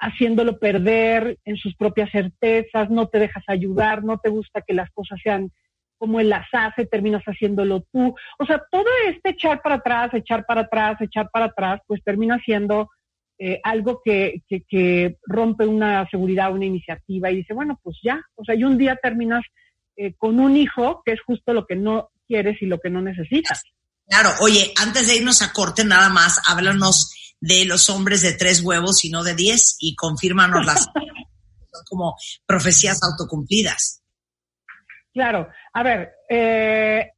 haciéndolo 0.03 0.59
perder 0.59 1.39
en 1.47 1.57
sus 1.57 1.75
propias 1.77 2.11
certezas, 2.11 2.91
no 2.91 3.09
te 3.09 3.21
dejas 3.21 3.45
ayudar, 3.47 4.05
no 4.05 4.19
te 4.19 4.29
gusta 4.29 4.61
que 4.61 4.75
las 4.75 4.91
cosas 4.91 5.19
sean 5.23 5.51
cómo 6.03 6.19
él 6.19 6.31
las 6.31 6.49
hace, 6.51 6.85
terminas 6.85 7.23
haciéndolo 7.23 7.87
tú. 7.93 8.13
O 8.37 8.45
sea, 8.45 8.61
todo 8.73 8.89
este 9.09 9.31
echar 9.31 9.63
para 9.63 9.77
atrás, 9.77 10.11
echar 10.13 10.45
para 10.45 10.63
atrás, 10.63 11.01
echar 11.01 11.31
para 11.33 11.45
atrás, 11.45 11.81
pues 11.87 12.03
termina 12.03 12.41
siendo 12.45 12.91
eh, 13.39 13.61
algo 13.63 14.01
que, 14.05 14.43
que, 14.69 15.19
rompe 15.25 15.65
una 15.65 16.05
seguridad, 16.11 16.53
una 16.53 16.65
iniciativa 16.65 17.31
y 17.31 17.37
dice, 17.37 17.55
bueno, 17.55 17.79
pues 17.85 17.99
ya, 18.03 18.21
o 18.35 18.45
sea, 18.45 18.57
y 18.57 18.65
un 18.65 18.79
día 18.79 18.99
terminas 19.01 19.45
eh, 19.97 20.15
con 20.19 20.41
un 20.41 20.57
hijo 20.57 21.03
que 21.07 21.13
es 21.13 21.21
justo 21.25 21.53
lo 21.53 21.67
que 21.67 21.77
no 21.77 22.11
quieres 22.27 22.61
y 22.63 22.67
lo 22.67 22.81
que 22.81 22.91
no 22.91 23.01
necesitas. 23.01 23.63
Claro, 24.05 24.31
oye, 24.41 24.73
antes 24.83 25.07
de 25.07 25.19
irnos 25.19 25.41
a 25.41 25.53
corte, 25.53 25.85
nada 25.85 26.09
más, 26.09 26.41
háblanos 26.49 27.15
de 27.41 27.65
los 27.65 27.89
hombres 27.91 28.23
de 28.23 28.33
tres 28.33 28.61
huevos 28.61 29.05
y 29.05 29.11
no 29.11 29.23
de 29.23 29.37
diez 29.37 29.77
y 29.79 29.95
confírmanos 29.95 30.67
las 30.67 30.89
como 31.89 32.17
profecías 32.45 32.99
autocumplidas. 33.05 34.02
Claro, 35.13 35.49
a 35.73 35.83
ver, 35.83 36.13
eh, 36.29 37.11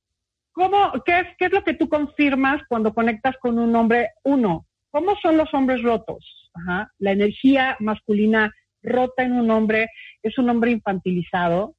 ¿cómo, 0.53 0.93
qué, 1.05 1.21
es, 1.21 1.27
¿qué 1.39 1.45
es 1.47 1.53
lo 1.53 1.63
que 1.63 1.75
tú 1.75 1.89
confirmas 1.89 2.63
cuando 2.69 2.93
conectas 2.93 3.37
con 3.41 3.59
un 3.59 3.75
hombre? 3.77 4.11
Uno, 4.25 4.67
¿cómo 4.91 5.15
son 5.23 5.37
los 5.37 5.53
hombres 5.55 5.83
rotos? 5.83 6.51
La 6.99 7.13
energía 7.13 7.77
masculina 7.81 8.53
rota 8.83 9.23
en 9.23 9.33
un 9.33 9.51
hombre 9.51 9.89
es 10.23 10.39
un 10.39 10.49
hombre 10.51 10.71
infantilizado, 10.71 11.75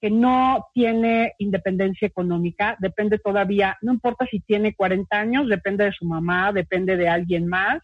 que 0.00 0.10
no 0.10 0.66
tiene 0.74 1.34
independencia 1.38 2.06
económica, 2.06 2.76
depende 2.78 3.18
todavía, 3.18 3.76
no 3.82 3.92
importa 3.92 4.26
si 4.30 4.40
tiene 4.40 4.74
40 4.74 5.18
años, 5.18 5.48
depende 5.48 5.84
de 5.84 5.92
su 5.92 6.04
mamá, 6.04 6.52
depende 6.52 6.96
de 6.96 7.08
alguien 7.08 7.48
más. 7.48 7.80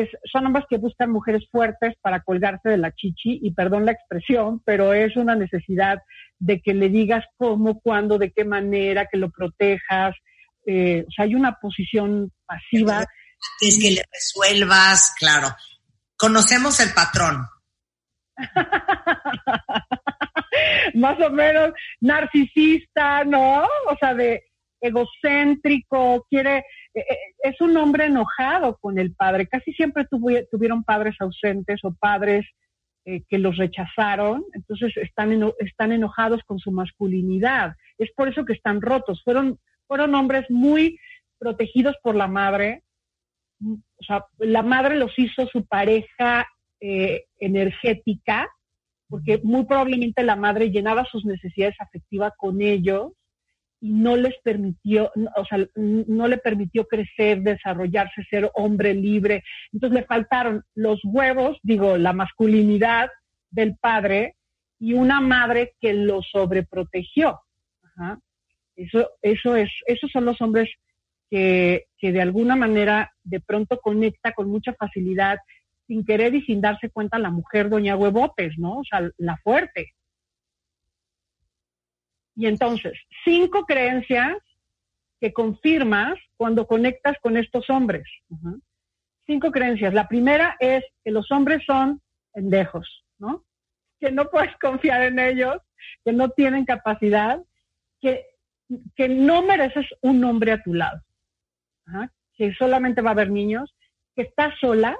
Es, 0.00 0.08
son 0.30 0.46
hombres 0.46 0.64
que 0.68 0.78
buscan 0.78 1.10
mujeres 1.10 1.46
fuertes 1.50 1.94
para 2.00 2.20
colgarse 2.22 2.68
de 2.68 2.78
la 2.78 2.92
chichi, 2.92 3.40
y 3.42 3.52
perdón 3.52 3.86
la 3.86 3.92
expresión, 3.92 4.60
pero 4.64 4.92
es 4.94 5.16
una 5.16 5.34
necesidad 5.34 5.98
de 6.38 6.60
que 6.60 6.74
le 6.74 6.88
digas 6.88 7.24
cómo, 7.36 7.80
cuándo, 7.80 8.18
de 8.18 8.32
qué 8.32 8.44
manera, 8.44 9.06
que 9.10 9.18
lo 9.18 9.30
protejas. 9.30 10.14
Eh, 10.66 11.04
o 11.06 11.10
sea, 11.10 11.24
hay 11.24 11.34
una 11.34 11.58
posición 11.60 12.32
pasiva. 12.46 13.04
Es 13.60 13.78
que 13.80 13.90
le 13.90 14.02
resuelvas, 14.12 15.14
claro. 15.18 15.48
Conocemos 16.16 16.78
el 16.80 16.92
patrón. 16.92 17.46
más 20.94 21.20
o 21.20 21.30
menos 21.30 21.72
narcisista, 22.00 23.24
¿no? 23.24 23.62
O 23.62 23.96
sea, 23.98 24.14
de 24.14 24.42
egocéntrico, 24.82 26.26
quiere, 26.28 26.58
eh, 26.92 27.00
eh, 27.00 27.18
es 27.44 27.60
un 27.60 27.76
hombre 27.76 28.06
enojado 28.06 28.76
con 28.78 28.98
el 28.98 29.14
padre. 29.14 29.46
Casi 29.46 29.72
siempre 29.72 30.06
tuvieron 30.50 30.82
padres 30.82 31.14
ausentes 31.20 31.80
o 31.84 31.94
padres 31.94 32.44
eh, 33.04 33.22
que 33.28 33.38
los 33.38 33.56
rechazaron, 33.56 34.44
entonces 34.52 34.92
están, 34.96 35.52
están 35.60 35.92
enojados 35.92 36.42
con 36.44 36.58
su 36.58 36.72
masculinidad. 36.72 37.74
Es 37.96 38.10
por 38.12 38.28
eso 38.28 38.44
que 38.44 38.52
están 38.52 38.82
rotos. 38.82 39.22
Fueron, 39.24 39.58
fueron 39.86 40.14
hombres 40.14 40.44
muy 40.50 40.98
protegidos 41.38 41.96
por 42.02 42.16
la 42.16 42.26
madre. 42.26 42.82
La 44.38 44.62
madre 44.62 44.96
los 44.96 45.16
hizo 45.16 45.46
su 45.46 45.64
pareja 45.64 46.48
energética 47.38 48.50
porque 49.08 49.40
muy 49.44 49.64
probablemente 49.66 50.24
la 50.24 50.34
madre 50.34 50.70
llenaba 50.70 51.04
sus 51.04 51.24
necesidades 51.24 51.76
afectivas 51.78 52.32
con 52.36 52.60
ellos 52.60 53.12
y 53.82 53.90
no 53.90 54.16
les 54.16 54.38
permitió, 54.44 55.10
o 55.36 55.44
sea, 55.44 55.58
no 55.74 56.28
le 56.28 56.38
permitió 56.38 56.86
crecer, 56.86 57.42
desarrollarse, 57.42 58.22
ser 58.30 58.48
hombre 58.54 58.94
libre. 58.94 59.42
Entonces 59.72 59.98
le 59.98 60.06
faltaron 60.06 60.62
los 60.76 61.00
huevos, 61.02 61.58
digo, 61.64 61.98
la 61.98 62.12
masculinidad 62.12 63.10
del 63.50 63.76
padre 63.76 64.36
y 64.78 64.94
una 64.94 65.20
madre 65.20 65.74
que 65.80 65.94
lo 65.94 66.22
sobreprotegió. 66.22 67.40
Eso, 68.76 69.10
eso 69.20 69.56
es, 69.56 69.68
esos 69.86 70.12
son 70.12 70.26
los 70.26 70.40
hombres 70.40 70.70
que, 71.28 71.86
que 71.98 72.12
de 72.12 72.22
alguna 72.22 72.54
manera 72.54 73.12
de 73.24 73.40
pronto 73.40 73.80
conecta 73.80 74.32
con 74.32 74.48
mucha 74.48 74.74
facilidad 74.74 75.38
sin 75.88 76.04
querer 76.04 76.36
y 76.36 76.42
sin 76.42 76.60
darse 76.60 76.88
cuenta 76.88 77.18
la 77.18 77.30
mujer 77.30 77.68
doña 77.68 77.96
huevotes, 77.96 78.56
¿no? 78.58 78.78
O 78.78 78.84
sea, 78.84 79.10
la 79.18 79.36
fuerte. 79.38 79.92
Y 82.34 82.46
entonces, 82.46 82.98
cinco 83.24 83.64
creencias 83.64 84.36
que 85.20 85.32
confirmas 85.32 86.18
cuando 86.36 86.66
conectas 86.66 87.16
con 87.22 87.36
estos 87.36 87.70
hombres. 87.70 88.04
Cinco 89.26 89.52
creencias. 89.52 89.94
La 89.94 90.08
primera 90.08 90.56
es 90.58 90.84
que 91.04 91.10
los 91.12 91.30
hombres 91.30 91.62
son 91.64 92.02
pendejos, 92.32 93.04
¿no? 93.18 93.44
Que 94.00 94.10
no 94.10 94.28
puedes 94.30 94.56
confiar 94.58 95.02
en 95.02 95.18
ellos, 95.18 95.58
que 96.04 96.12
no 96.12 96.30
tienen 96.30 96.64
capacidad, 96.64 97.40
que, 98.00 98.26
que 98.96 99.08
no 99.08 99.42
mereces 99.42 99.86
un 100.00 100.24
hombre 100.24 100.52
a 100.52 100.62
tu 100.62 100.74
lado, 100.74 101.00
que 102.34 102.52
solamente 102.54 103.00
va 103.00 103.10
a 103.10 103.12
haber 103.12 103.30
niños, 103.30 103.72
que 104.16 104.22
estás 104.22 104.54
sola, 104.60 104.96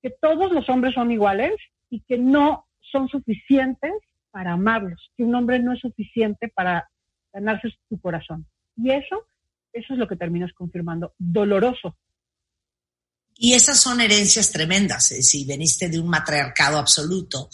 que 0.00 0.10
todos 0.10 0.52
los 0.52 0.68
hombres 0.68 0.94
son 0.94 1.10
iguales 1.10 1.54
y 1.90 2.00
que 2.00 2.18
no 2.18 2.66
son 2.92 3.08
suficientes 3.08 3.92
para 4.34 4.54
amarlos, 4.54 5.12
que 5.16 5.22
un 5.22 5.32
hombre 5.36 5.60
no 5.60 5.72
es 5.72 5.78
suficiente 5.78 6.48
para 6.48 6.90
ganarse 7.32 7.68
su 7.88 8.00
corazón. 8.00 8.44
Y 8.76 8.90
eso, 8.90 9.28
eso 9.72 9.92
es 9.92 9.98
lo 9.98 10.08
que 10.08 10.16
terminas 10.16 10.52
confirmando, 10.52 11.14
doloroso. 11.16 11.96
Y 13.36 13.52
esas 13.52 13.80
son 13.80 14.00
herencias 14.00 14.50
tremendas. 14.50 15.06
Si 15.06 15.44
veniste 15.44 15.88
de 15.88 16.00
un 16.00 16.08
matriarcado 16.08 16.78
absoluto, 16.78 17.48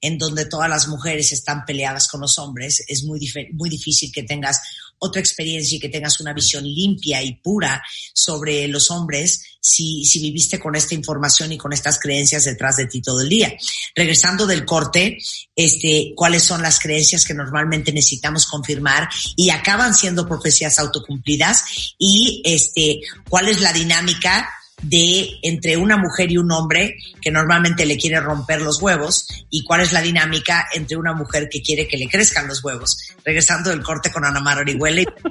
en 0.00 0.18
donde 0.18 0.46
todas 0.46 0.68
las 0.68 0.88
mujeres 0.88 1.30
están 1.30 1.64
peleadas 1.64 2.08
con 2.08 2.20
los 2.20 2.40
hombres, 2.40 2.84
es 2.88 3.04
muy, 3.04 3.20
muy 3.52 3.70
difícil 3.70 4.10
que 4.12 4.24
tengas 4.24 4.60
otra 4.98 5.20
experiencia 5.20 5.76
y 5.76 5.80
que 5.80 5.88
tengas 5.88 6.20
una 6.20 6.32
visión 6.32 6.64
limpia 6.64 7.22
y 7.22 7.34
pura 7.34 7.82
sobre 8.14 8.66
los 8.68 8.90
hombres 8.90 9.42
si, 9.60 10.04
si 10.04 10.20
viviste 10.20 10.58
con 10.58 10.76
esta 10.76 10.94
información 10.94 11.52
y 11.52 11.58
con 11.58 11.72
estas 11.72 11.98
creencias 11.98 12.44
detrás 12.44 12.76
de 12.76 12.86
ti 12.86 13.02
todo 13.02 13.20
el 13.20 13.28
día. 13.28 13.52
Regresando 13.94 14.46
del 14.46 14.64
corte, 14.64 15.18
este, 15.54 16.12
cuáles 16.14 16.42
son 16.42 16.62
las 16.62 16.78
creencias 16.78 17.24
que 17.24 17.34
normalmente 17.34 17.92
necesitamos 17.92 18.46
confirmar 18.46 19.08
y 19.34 19.50
acaban 19.50 19.94
siendo 19.94 20.26
profecías 20.26 20.78
autocumplidas 20.78 21.64
y 21.98 22.42
este, 22.44 23.00
cuál 23.28 23.48
es 23.48 23.60
la 23.60 23.72
dinámica 23.72 24.48
de 24.82 25.38
entre 25.42 25.76
una 25.76 25.96
mujer 25.96 26.30
y 26.30 26.38
un 26.38 26.52
hombre 26.52 26.96
que 27.20 27.30
normalmente 27.30 27.86
le 27.86 27.96
quiere 27.96 28.20
romper 28.20 28.60
los 28.60 28.80
huevos 28.80 29.26
y 29.50 29.64
cuál 29.64 29.80
es 29.80 29.92
la 29.92 30.02
dinámica 30.02 30.68
entre 30.74 30.96
una 30.96 31.12
mujer 31.14 31.48
que 31.50 31.62
quiere 31.62 31.88
que 31.88 31.96
le 31.96 32.08
crezcan 32.08 32.46
los 32.46 32.62
huevos. 32.62 32.98
Regresando 33.24 33.70
del 33.70 33.82
corte 33.82 34.12
con 34.12 34.24
Ana 34.24 34.40
Mar 34.40 34.58
Orihuela 34.58 35.00
y 35.00 35.06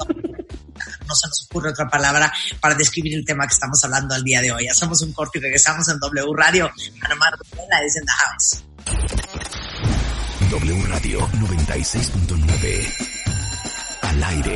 no 1.08 1.16
se 1.16 1.28
nos 1.28 1.46
ocurre 1.50 1.70
otra 1.70 1.88
palabra 1.88 2.34
para 2.60 2.76
describir 2.76 3.16
el 3.16 3.26
tema 3.26 3.48
que 3.48 3.54
estamos 3.54 3.84
hablando 3.84 4.16
al 4.16 4.24
día 4.24 4.42
de 4.42 4.52
hoy. 4.52 4.68
Hacemos 4.68 5.02
un 5.02 5.14
corte 5.14 5.40
y 5.40 5.42
regresamos 5.42 5.88
en 5.90 6.00
W 6.00 6.34
Radio. 6.36 6.72
Ana 7.02 7.16
Mar 7.16 7.34
Orihuela 7.40 7.82
es 7.86 7.96
en 7.98 8.06
the 8.06 8.12
house. 8.12 8.64
W 10.50 10.84
Radio 10.88 11.20
96.9 11.20 13.16
al 14.02 14.24
aire. 14.24 14.56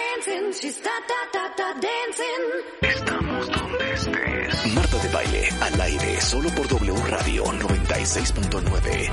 Estamos 2.81 3.47
donde 3.51 3.93
estés. 3.93 4.73
Marta 4.73 4.97
de 4.97 5.09
baile 5.09 5.49
al 5.59 5.81
aire 5.81 6.21
solo 6.21 6.49
por 6.51 6.67
W 6.69 6.93
Radio 7.07 7.43
96.9. 7.45 9.11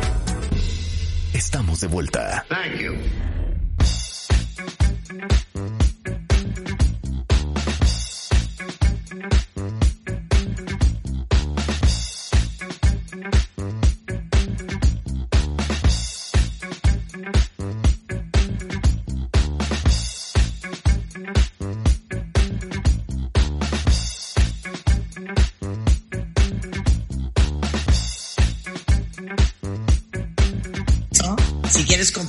Estamos 1.34 1.80
de 1.80 1.86
vuelta. 1.88 2.46
Thank 2.48 2.80
you. 2.80 3.37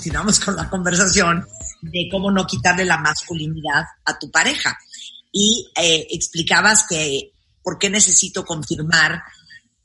Continuamos 0.10 0.40
con 0.40 0.56
la 0.56 0.68
conversación 0.68 1.46
de 1.84 2.08
cómo 2.10 2.32
no 2.32 2.48
quitarle 2.48 2.84
la 2.84 2.98
masculinidad 2.98 3.84
a 4.06 4.18
tu 4.18 4.32
pareja. 4.32 4.76
Y 5.32 5.70
eh, 5.80 6.08
explicabas 6.10 6.88
que 6.90 7.32
por 7.62 7.78
qué 7.78 7.92
necesito 7.92 8.44
confirmar 8.44 9.22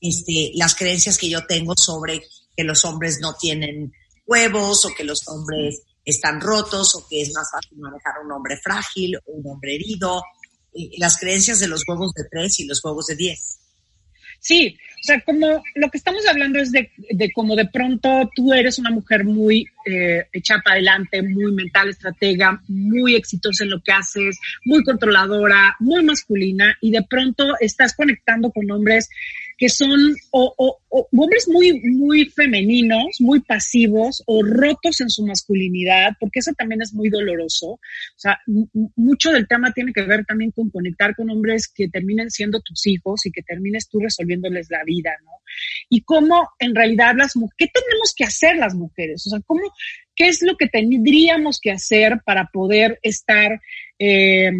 este, 0.01 0.53
las 0.55 0.75
creencias 0.77 1.19
que 1.19 1.29
yo 1.29 1.45
tengo 1.45 1.75
sobre 1.77 2.23
que 2.57 2.65
los 2.65 2.87
hombres 2.87 3.19
no 3.21 3.35
tienen 3.35 3.93
huevos 4.27 4.87
o 4.87 4.95
que 4.95 5.05
los 5.05 5.29
hombres 5.29 5.83
están 6.07 6.41
rotos 6.41 6.95
o 6.95 7.07
que 7.07 7.21
es 7.21 7.31
más 7.35 7.51
fácil 7.53 7.77
manejar 7.77 8.15
un 8.25 8.33
hombre 8.33 8.57
frágil 8.57 9.17
o 9.17 9.33
un 9.33 9.47
hombre 9.47 9.75
herido. 9.75 10.23
las 10.97 11.19
creencias 11.19 11.61
de 11.61 11.69
los 11.69 11.83
huevos 11.87 12.15
de 12.15 12.25
tres 12.31 12.59
y 12.61 12.65
los 12.65 12.83
huevos 12.83 13.09
de 13.09 13.17
diez. 13.17 13.59
Sí, 14.41 14.75
o 15.05 15.07
sea, 15.07 15.21
como 15.21 15.63
lo 15.75 15.91
que 15.91 15.99
estamos 15.99 16.27
hablando 16.27 16.59
es 16.59 16.73
de, 16.73 16.91
de 16.97 17.31
como 17.33 17.57
de 17.57 17.67
pronto 17.67 18.31
tú 18.35 18.55
eres 18.55 18.79
una 18.79 18.89
mujer 18.89 19.25
muy 19.25 19.67
eh, 19.85 20.25
echada 20.33 20.63
para 20.65 20.77
adelante, 20.77 21.23
muy 21.23 21.53
mental, 21.53 21.91
estratega, 21.91 22.63
muy 22.69 23.15
exitosa 23.15 23.65
en 23.65 23.71
lo 23.71 23.83
que 23.83 23.93
haces, 23.93 24.39
muy 24.65 24.83
controladora, 24.83 25.77
muy 25.79 26.03
masculina 26.03 26.79
y 26.81 26.91
de 26.91 27.03
pronto 27.03 27.53
estás 27.61 27.95
conectando 27.95 28.51
con 28.51 28.71
hombres 28.71 29.11
que 29.57 29.69
son 29.69 30.15
o, 30.31 30.79
hombres 30.89 31.49
muy, 31.49 31.81
muy 31.81 32.27
femeninos, 32.27 33.21
muy 33.21 33.41
pasivos 33.41 34.23
o 34.27 34.43
rotos 34.43 35.01
en 35.01 35.11
su 35.11 35.25
masculinidad, 35.27 36.13
porque 36.21 36.41
eso 36.41 36.53
también 36.57 36.83
es 36.83 36.93
muy 36.93 37.09
doloroso. 37.09 37.67
O 37.73 37.81
sea, 38.17 38.39
mucho 38.97 39.33
del 39.33 39.47
tema 39.49 39.73
tiene 39.73 39.93
que 39.93 40.03
ver 40.03 40.25
también 40.25 40.51
con 40.51 40.71
conectar 40.71 41.15
con 41.15 41.31
hombres 41.31 41.69
que 41.69 41.89
terminen 41.89 42.31
siendo 42.31 42.61
tus 42.61 42.87
hijos 42.87 43.27
y 43.27 43.31
que 43.31 43.43
termines 43.43 43.89
tú 43.89 44.01
resolviéndoles 44.01 44.69
la 44.71 44.85
vida, 44.85 45.13
¿no? 45.25 45.31
Y 45.89 46.03
cómo 46.03 46.51
en 46.59 46.75
realidad 46.75 47.15
las 47.17 47.37
mujeres, 47.37 47.55
¿qué 47.59 47.67
tenemos 47.69 48.15
que 48.17 48.25
hacer 48.25 48.57
las 48.57 48.75
mujeres? 48.75 49.27
O 49.27 49.31
sea, 49.31 49.41
¿cómo, 49.47 49.63
qué 50.15 50.29
es 50.29 50.43
lo 50.43 50.57
que 50.57 50.69
tendríamos 50.69 51.61
que 51.61 51.71
hacer 51.71 52.21
para 52.25 52.49
poder 52.53 52.99
estar 53.03 53.61
eh, 53.99 54.51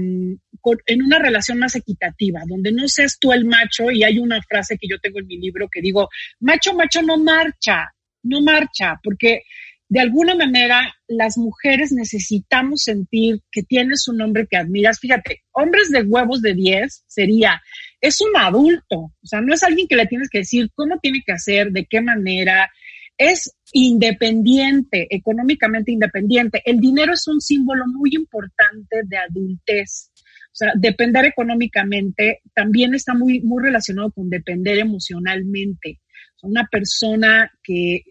en 0.87 1.03
una 1.03 1.19
relación 1.19 1.59
más 1.59 1.75
equitativa, 1.77 2.43
donde 2.47 2.73
no 2.73 2.89
seas 2.89 3.19
tú 3.19 3.33
el 3.33 3.45
macho, 3.45 3.91
y 3.91 4.05
hay 4.05 4.19
una 4.19 4.41
frase 4.43 4.79
que 4.79 4.89
yo 4.89 4.99
tengo 4.99 5.19
en 5.21 5.27
mi 5.27 5.39
libro 5.39 5.69
que 5.71 5.81
digo, 5.81 6.09
macho, 6.41 6.75
macho 6.75 7.03
no 7.03 7.19
marcha, 7.19 7.93
no 8.23 8.41
marcha, 8.41 8.99
porque 9.03 9.43
de 9.89 10.01
alguna 10.01 10.35
manera 10.35 10.95
las 11.07 11.37
mujeres 11.37 11.93
necesitamos 11.93 12.83
sentir 12.83 13.41
que 13.53 13.63
tienes 13.63 14.09
un 14.09 14.21
hombre 14.23 14.47
que 14.51 14.57
admiras. 14.57 14.99
Fíjate, 14.99 15.43
hombres 15.53 15.91
de 15.91 16.03
huevos 16.03 16.41
de 16.43 16.55
10 16.55 17.05
sería, 17.07 17.63
es 18.01 18.21
un 18.21 18.37
adulto, 18.37 18.97
o 18.97 19.27
sea, 19.27 19.41
no 19.41 19.55
es 19.55 19.63
alguien 19.63 19.87
que 19.87 19.97
le 19.97 20.07
tienes 20.07 20.29
que 20.31 20.39
decir 20.39 20.71
cómo 20.75 20.99
tiene 21.01 21.23
que 21.25 21.33
hacer, 21.33 21.71
de 21.71 21.87
qué 21.87 22.01
manera, 22.01 22.71
es 23.17 23.55
independiente, 23.73 25.07
económicamente 25.11 25.93
independiente. 25.93 26.63
El 26.65 26.81
dinero 26.81 27.13
es 27.13 27.27
un 27.29 27.41
símbolo 27.41 27.85
muy 27.87 28.11
importante 28.15 29.03
de 29.05 29.17
adultez. 29.17 30.11
O 30.55 30.57
sea, 30.57 30.73
depender 30.77 31.25
económicamente 31.25 32.41
también 32.55 32.95
está 32.95 33.13
muy, 33.13 33.41
muy 33.41 33.61
relacionado 33.61 34.13
con 34.13 34.31
depender 34.31 34.79
emocionalmente. 34.79 35.99
una 36.45 36.69
persona 36.71 37.51
que 37.63 38.03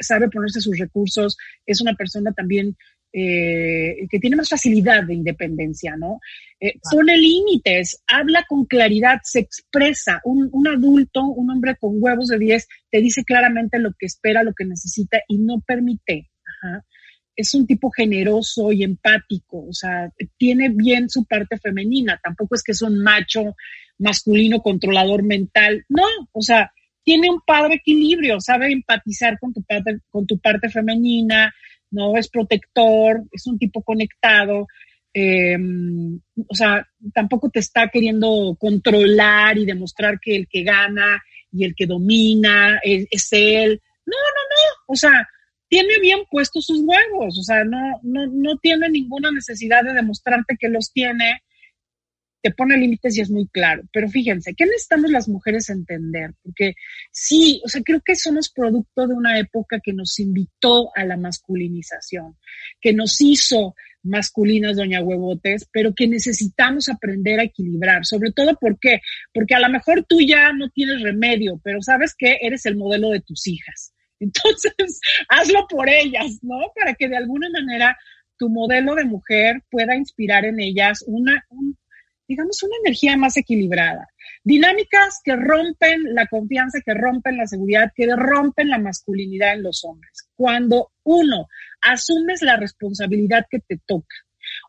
sabe, 0.00 0.28
ponerse 0.28 0.60
sus 0.60 0.78
recursos 0.78 1.36
es 1.66 1.80
una 1.80 1.94
persona 1.94 2.30
también 2.32 2.76
eh, 3.12 4.06
que 4.08 4.20
tiene 4.20 4.36
más 4.36 4.48
facilidad 4.48 5.02
de 5.02 5.14
independencia, 5.14 5.96
¿no? 5.96 6.20
Eh, 6.60 6.74
pone 6.92 7.16
límites, 7.16 8.00
habla 8.06 8.44
con 8.48 8.66
claridad, 8.66 9.18
se 9.24 9.40
expresa. 9.40 10.20
Un, 10.24 10.48
un, 10.52 10.68
adulto, 10.68 11.24
un 11.24 11.50
hombre 11.50 11.74
con 11.80 11.94
huevos 11.94 12.28
de 12.28 12.38
10, 12.38 12.68
te 12.90 13.00
dice 13.00 13.24
claramente 13.24 13.80
lo 13.80 13.90
que 13.98 14.06
espera, 14.06 14.44
lo 14.44 14.52
que 14.52 14.64
necesita 14.64 15.22
y 15.26 15.38
no 15.38 15.60
permite. 15.66 16.30
Ajá 16.62 16.84
es 17.40 17.54
un 17.54 17.66
tipo 17.66 17.90
generoso 17.90 18.70
y 18.70 18.82
empático, 18.82 19.66
o 19.68 19.72
sea, 19.72 20.10
tiene 20.36 20.68
bien 20.68 21.08
su 21.08 21.24
parte 21.24 21.58
femenina, 21.58 22.20
tampoco 22.22 22.54
es 22.54 22.62
que 22.62 22.72
es 22.72 22.82
un 22.82 23.02
macho 23.02 23.56
masculino 23.98 24.60
controlador 24.60 25.22
mental, 25.22 25.84
no, 25.88 26.04
o 26.32 26.42
sea, 26.42 26.70
tiene 27.02 27.30
un 27.30 27.40
padre 27.40 27.76
equilibrio, 27.76 28.40
sabe 28.40 28.72
empatizar 28.72 29.38
con 29.38 29.54
tu 29.54 29.62
parte, 29.62 29.98
con 30.10 30.26
tu 30.26 30.38
parte 30.38 30.68
femenina, 30.68 31.52
no 31.90 32.16
es 32.16 32.28
protector, 32.28 33.22
es 33.32 33.46
un 33.46 33.58
tipo 33.58 33.82
conectado, 33.82 34.66
em, 35.12 36.20
o 36.46 36.54
sea, 36.54 36.86
tampoco 37.14 37.48
te 37.48 37.60
está 37.60 37.88
queriendo 37.88 38.54
controlar 38.58 39.56
y 39.58 39.64
demostrar 39.64 40.20
que 40.20 40.36
el 40.36 40.46
que 40.46 40.62
gana 40.62 41.22
y 41.50 41.64
el 41.64 41.74
que 41.74 41.86
domina 41.86 42.78
es, 42.82 43.06
es 43.10 43.28
él. 43.32 43.80
No, 44.06 44.16
no, 44.16 44.42
no, 44.50 44.84
o 44.86 44.94
sea, 44.94 45.26
tiene 45.70 46.00
bien 46.00 46.18
puestos 46.28 46.66
sus 46.66 46.80
huevos, 46.80 47.38
o 47.38 47.42
sea, 47.44 47.62
no, 47.64 47.78
no, 48.02 48.26
no 48.26 48.58
tiene 48.58 48.90
ninguna 48.90 49.30
necesidad 49.30 49.84
de 49.84 49.94
demostrarte 49.94 50.56
que 50.58 50.68
los 50.68 50.92
tiene, 50.92 51.42
te 52.42 52.50
pone 52.50 52.76
límites 52.76 53.16
y 53.16 53.20
es 53.20 53.30
muy 53.30 53.46
claro. 53.46 53.84
Pero 53.92 54.08
fíjense, 54.08 54.54
¿qué 54.56 54.64
necesitamos 54.64 55.12
las 55.12 55.28
mujeres 55.28 55.70
entender? 55.70 56.32
Porque 56.42 56.74
sí, 57.12 57.62
o 57.64 57.68
sea, 57.68 57.82
creo 57.84 58.00
que 58.04 58.16
somos 58.16 58.50
producto 58.50 59.06
de 59.06 59.14
una 59.14 59.38
época 59.38 59.78
que 59.80 59.92
nos 59.92 60.18
invitó 60.18 60.90
a 60.96 61.04
la 61.04 61.16
masculinización, 61.16 62.36
que 62.80 62.92
nos 62.92 63.20
hizo 63.20 63.76
masculinas, 64.02 64.76
doña 64.76 65.02
huevotes, 65.04 65.68
pero 65.70 65.94
que 65.94 66.08
necesitamos 66.08 66.88
aprender 66.88 67.38
a 67.38 67.44
equilibrar. 67.44 68.04
Sobre 68.04 68.32
todo, 68.32 68.56
¿por 68.56 68.76
qué? 68.80 69.02
Porque 69.32 69.54
a 69.54 69.60
lo 69.60 69.68
mejor 69.68 70.04
tú 70.08 70.20
ya 70.20 70.52
no 70.52 70.68
tienes 70.70 71.00
remedio, 71.02 71.60
pero 71.62 71.80
sabes 71.80 72.16
que 72.18 72.38
eres 72.40 72.66
el 72.66 72.76
modelo 72.76 73.10
de 73.10 73.20
tus 73.20 73.46
hijas. 73.46 73.92
Entonces, 74.20 74.72
hazlo 75.28 75.66
por 75.68 75.88
ellas, 75.88 76.38
¿no? 76.42 76.58
Para 76.74 76.94
que 76.94 77.08
de 77.08 77.16
alguna 77.16 77.48
manera 77.50 77.98
tu 78.36 78.48
modelo 78.48 78.94
de 78.94 79.04
mujer 79.04 79.62
pueda 79.70 79.96
inspirar 79.96 80.44
en 80.44 80.60
ellas 80.60 81.04
una, 81.06 81.44
digamos, 82.26 82.62
una 82.62 82.76
energía 82.84 83.16
más 83.16 83.36
equilibrada. 83.36 84.08
Dinámicas 84.42 85.20
que 85.22 85.36
rompen 85.36 86.14
la 86.14 86.26
confianza, 86.26 86.80
que 86.80 86.94
rompen 86.94 87.36
la 87.36 87.46
seguridad, 87.46 87.92
que 87.94 88.06
rompen 88.16 88.70
la 88.70 88.78
masculinidad 88.78 89.54
en 89.54 89.64
los 89.64 89.84
hombres. 89.84 90.28
Cuando 90.34 90.92
uno 91.02 91.48
asumes 91.82 92.40
la 92.40 92.56
responsabilidad 92.56 93.46
que 93.50 93.58
te 93.58 93.78
toca, 93.84 94.16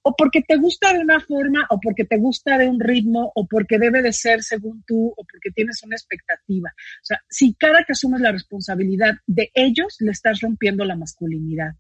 o 0.04 0.16
porque 0.16 0.42
te 0.42 0.58
gusta 0.58 0.94
de 0.94 1.00
una 1.00 1.20
forma, 1.20 1.66
o 1.70 1.80
porque 1.80 2.06
te 2.06 2.18
gusta 2.18 2.58
de 2.58 2.68
un 2.68 2.80
ritmo, 2.80 3.32
o 3.36 3.48
porque 3.48 3.78
debe 3.78 4.02
de 4.02 4.14
ser 4.14 4.42
según 4.42 4.84
tú, 4.86 5.14
o 5.16 5.26
porque 5.26 5.52
tienes 5.52 5.82
una 5.84 5.96
expectativa. 5.96 6.70
O 6.70 7.04
sea, 7.04 7.22
si 7.30 7.54
cada 7.54 7.84
que 7.84 7.94
asumes 7.94 8.22
la 8.22 8.32
responsabilidad 8.32 9.14
de 9.28 9.52
ellos, 9.54 9.98
le 10.00 10.12
estás 10.12 10.42
rompiendo 10.42 10.84
la 10.86 10.96
masculinidad. 10.96 11.74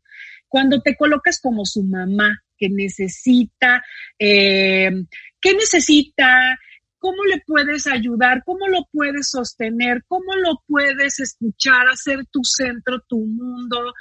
Cuando 0.48 0.81
te 0.81 0.95
colocas 0.95 1.39
como 1.39 1.65
su 1.65 1.84
mamá, 1.84 2.43
que 2.57 2.69
necesita, 2.69 3.84
eh, 4.19 4.91
¿qué 5.39 5.53
necesita? 5.53 6.60
¿Cómo 6.99 7.23
le 7.23 7.41
puedes 7.48 7.88
ayudar? 7.88 8.43
¿Cómo 8.45 8.68
lo 8.68 8.88
puedes 8.91 9.31
sostener? 9.31 10.03
¿Cómo 10.07 10.35
lo 10.35 10.61
puedes 10.68 11.19
escuchar, 11.19 11.88
hacer 11.88 12.19
tu 12.30 12.41
centro, 12.43 13.02
tu 13.07 13.18
mundo? 13.18 13.93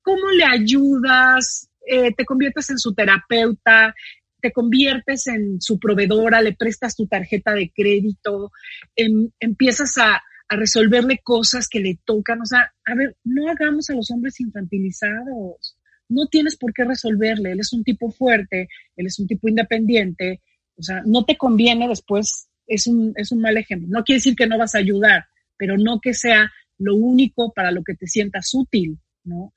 ¿Cómo 0.00 0.30
le 0.30 0.44
ayudas? 0.44 1.67
Eh, 1.90 2.12
te 2.14 2.26
conviertes 2.26 2.68
en 2.68 2.78
su 2.78 2.92
terapeuta, 2.92 3.94
te 4.40 4.52
conviertes 4.52 5.26
en 5.26 5.60
su 5.60 5.78
proveedora, 5.78 6.42
le 6.42 6.54
prestas 6.54 6.94
tu 6.94 7.06
tarjeta 7.06 7.54
de 7.54 7.72
crédito, 7.74 8.52
em, 8.94 9.30
empiezas 9.40 9.96
a, 9.98 10.22
resolverle 10.50 11.20
cosas 11.22 11.68
que 11.68 11.78
le 11.78 11.98
tocan. 12.06 12.40
O 12.40 12.46
sea, 12.46 12.72
a 12.86 12.94
ver, 12.94 13.18
no 13.22 13.50
hagamos 13.50 13.90
a 13.90 13.94
los 13.94 14.10
hombres 14.10 14.40
infantilizados. 14.40 15.76
No 16.08 16.26
tienes 16.28 16.56
por 16.56 16.72
qué 16.72 16.84
resolverle. 16.84 17.52
Él 17.52 17.60
es 17.60 17.70
un 17.74 17.84
tipo 17.84 18.10
fuerte, 18.10 18.66
él 18.96 19.06
es 19.06 19.18
un 19.18 19.26
tipo 19.26 19.46
independiente. 19.46 20.40
O 20.74 20.82
sea, 20.82 21.02
no 21.04 21.26
te 21.26 21.36
conviene 21.36 21.86
después, 21.86 22.48
es 22.66 22.86
un, 22.86 23.12
es 23.16 23.30
un 23.30 23.42
mal 23.42 23.58
ejemplo. 23.58 23.88
No 23.90 24.02
quiere 24.04 24.20
decir 24.20 24.36
que 24.36 24.46
no 24.46 24.56
vas 24.56 24.74
a 24.74 24.78
ayudar, 24.78 25.26
pero 25.58 25.76
no 25.76 26.00
que 26.00 26.14
sea 26.14 26.50
lo 26.78 26.96
único 26.96 27.52
para 27.52 27.70
lo 27.70 27.84
que 27.84 27.94
te 27.94 28.06
sientas 28.06 28.48
útil, 28.54 28.98
¿no? 29.24 29.52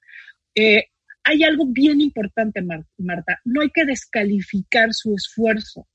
Eh, 0.56 0.88
hay 1.24 1.44
algo 1.44 1.66
bien 1.68 2.02
importante, 2.02 2.62
Marta, 2.62 3.40
no 3.46 3.62
hay 3.62 3.70
que 3.70 3.86
descalificar 3.86 4.90
su 4.92 5.16
esfuerzo. 5.16 5.88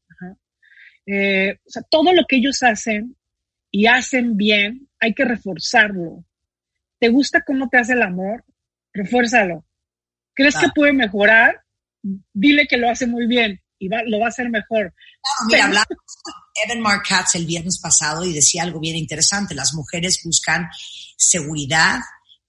Eh, 1.06 1.52
o 1.64 1.70
sea, 1.70 1.82
todo 1.82 2.12
lo 2.12 2.24
que 2.28 2.36
ellos 2.36 2.62
hacen 2.62 3.16
y 3.70 3.86
hacen 3.86 4.36
bien, 4.36 4.88
hay 4.98 5.14
que 5.14 5.24
reforzarlo. 5.24 6.24
¿Te 6.98 7.08
gusta 7.08 7.42
cómo 7.42 7.68
te 7.68 7.78
hace 7.78 7.92
el 7.92 8.02
amor? 8.02 8.44
Refuérzalo. 8.92 9.64
¿Crees 10.34 10.56
que 10.56 10.68
puede 10.74 10.92
mejorar? 10.92 11.62
Dile 12.32 12.66
que 12.66 12.76
lo 12.76 12.90
hace 12.90 13.06
muy 13.06 13.26
bien 13.26 13.60
y 13.78 13.88
lo 13.88 14.18
va 14.18 14.26
a 14.26 14.28
hacer 14.28 14.48
mejor. 14.48 14.94
mira, 15.46 15.64
hablamos 15.64 15.86
con 16.22 16.34
Evan 16.64 16.80
Mark 16.80 17.02
Katz 17.08 17.34
el 17.34 17.46
viernes 17.46 17.78
pasado 17.78 18.24
y 18.24 18.32
decía 18.32 18.62
algo 18.62 18.80
bien 18.80 18.96
interesante. 18.96 19.54
Las 19.54 19.74
mujeres 19.74 20.20
buscan 20.24 20.68
seguridad, 21.16 22.00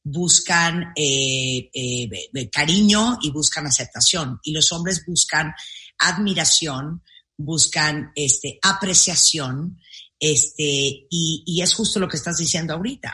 buscan 0.09 0.93
eh, 0.95 1.69
eh, 1.73 2.49
cariño 2.51 3.17
y 3.21 3.31
buscan 3.31 3.67
aceptación. 3.67 4.39
Y 4.43 4.53
los 4.53 4.71
hombres 4.71 5.03
buscan 5.05 5.53
admiración, 5.99 7.03
buscan 7.35 8.11
este, 8.15 8.59
apreciación, 8.61 9.79
este, 10.19 10.63
y, 11.09 11.43
y, 11.45 11.61
es 11.61 11.73
justo 11.73 11.99
lo 11.99 12.07
que 12.07 12.17
estás 12.17 12.38
diciendo 12.38 12.73
ahorita, 12.73 13.13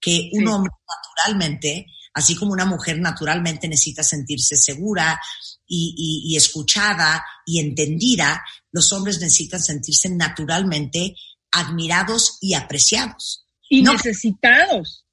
que 0.00 0.30
un 0.32 0.46
hombre 0.48 0.72
naturalmente, 1.16 1.86
así 2.12 2.34
como 2.36 2.52
una 2.52 2.66
mujer 2.66 3.00
naturalmente 3.00 3.68
necesita 3.68 4.02
sentirse 4.02 4.56
segura 4.56 5.18
y, 5.66 6.36
escuchada 6.36 7.24
y 7.46 7.60
entendida, 7.60 8.42
los 8.72 8.92
hombres 8.92 9.20
necesitan 9.20 9.62
sentirse 9.62 10.10
naturalmente 10.10 11.16
admirados 11.50 12.38
y 12.40 12.54
apreciados. 12.54 13.46
Y 13.68 13.82
necesitados. 13.82 15.06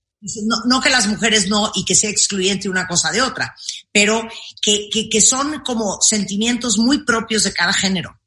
No, 0.65 0.81
que 0.81 0.89
las 0.89 1.07
mujeres 1.07 1.47
no 1.47 1.71
y 1.75 1.85
que 1.85 1.95
sea 1.95 2.09
excluyente 2.09 2.67
una 2.67 2.87
cosa 2.87 3.11
de 3.11 3.21
otra, 3.21 3.55
pero 3.91 4.27
que, 4.61 4.89
que 5.09 5.21
son 5.21 5.61
como 5.61 5.99
sentimientos 6.01 6.77
muy 6.77 7.05
propios 7.05 7.43
de 7.43 7.53
cada 7.53 7.71
género. 7.71 8.19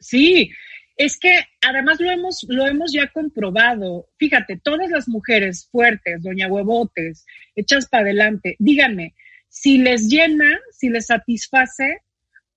Sí, 0.00 0.50
es 0.96 1.18
que 1.18 1.40
además 1.60 2.00
lo 2.00 2.10
hemos, 2.10 2.44
lo 2.48 2.66
hemos 2.66 2.92
ya 2.92 3.10
comprobado. 3.12 4.08
Fíjate, 4.18 4.60
todas 4.62 4.90
las 4.90 5.08
mujeres 5.08 5.68
fuertes, 5.70 6.22
doña 6.22 6.48
huevotes, 6.48 7.24
hechas 7.54 7.88
para 7.88 8.04
adelante, 8.04 8.56
díganme, 8.58 9.14
si 9.48 9.78
les 9.78 10.08
llena, 10.08 10.58
si 10.72 10.88
les 10.88 11.06
satisface 11.06 12.02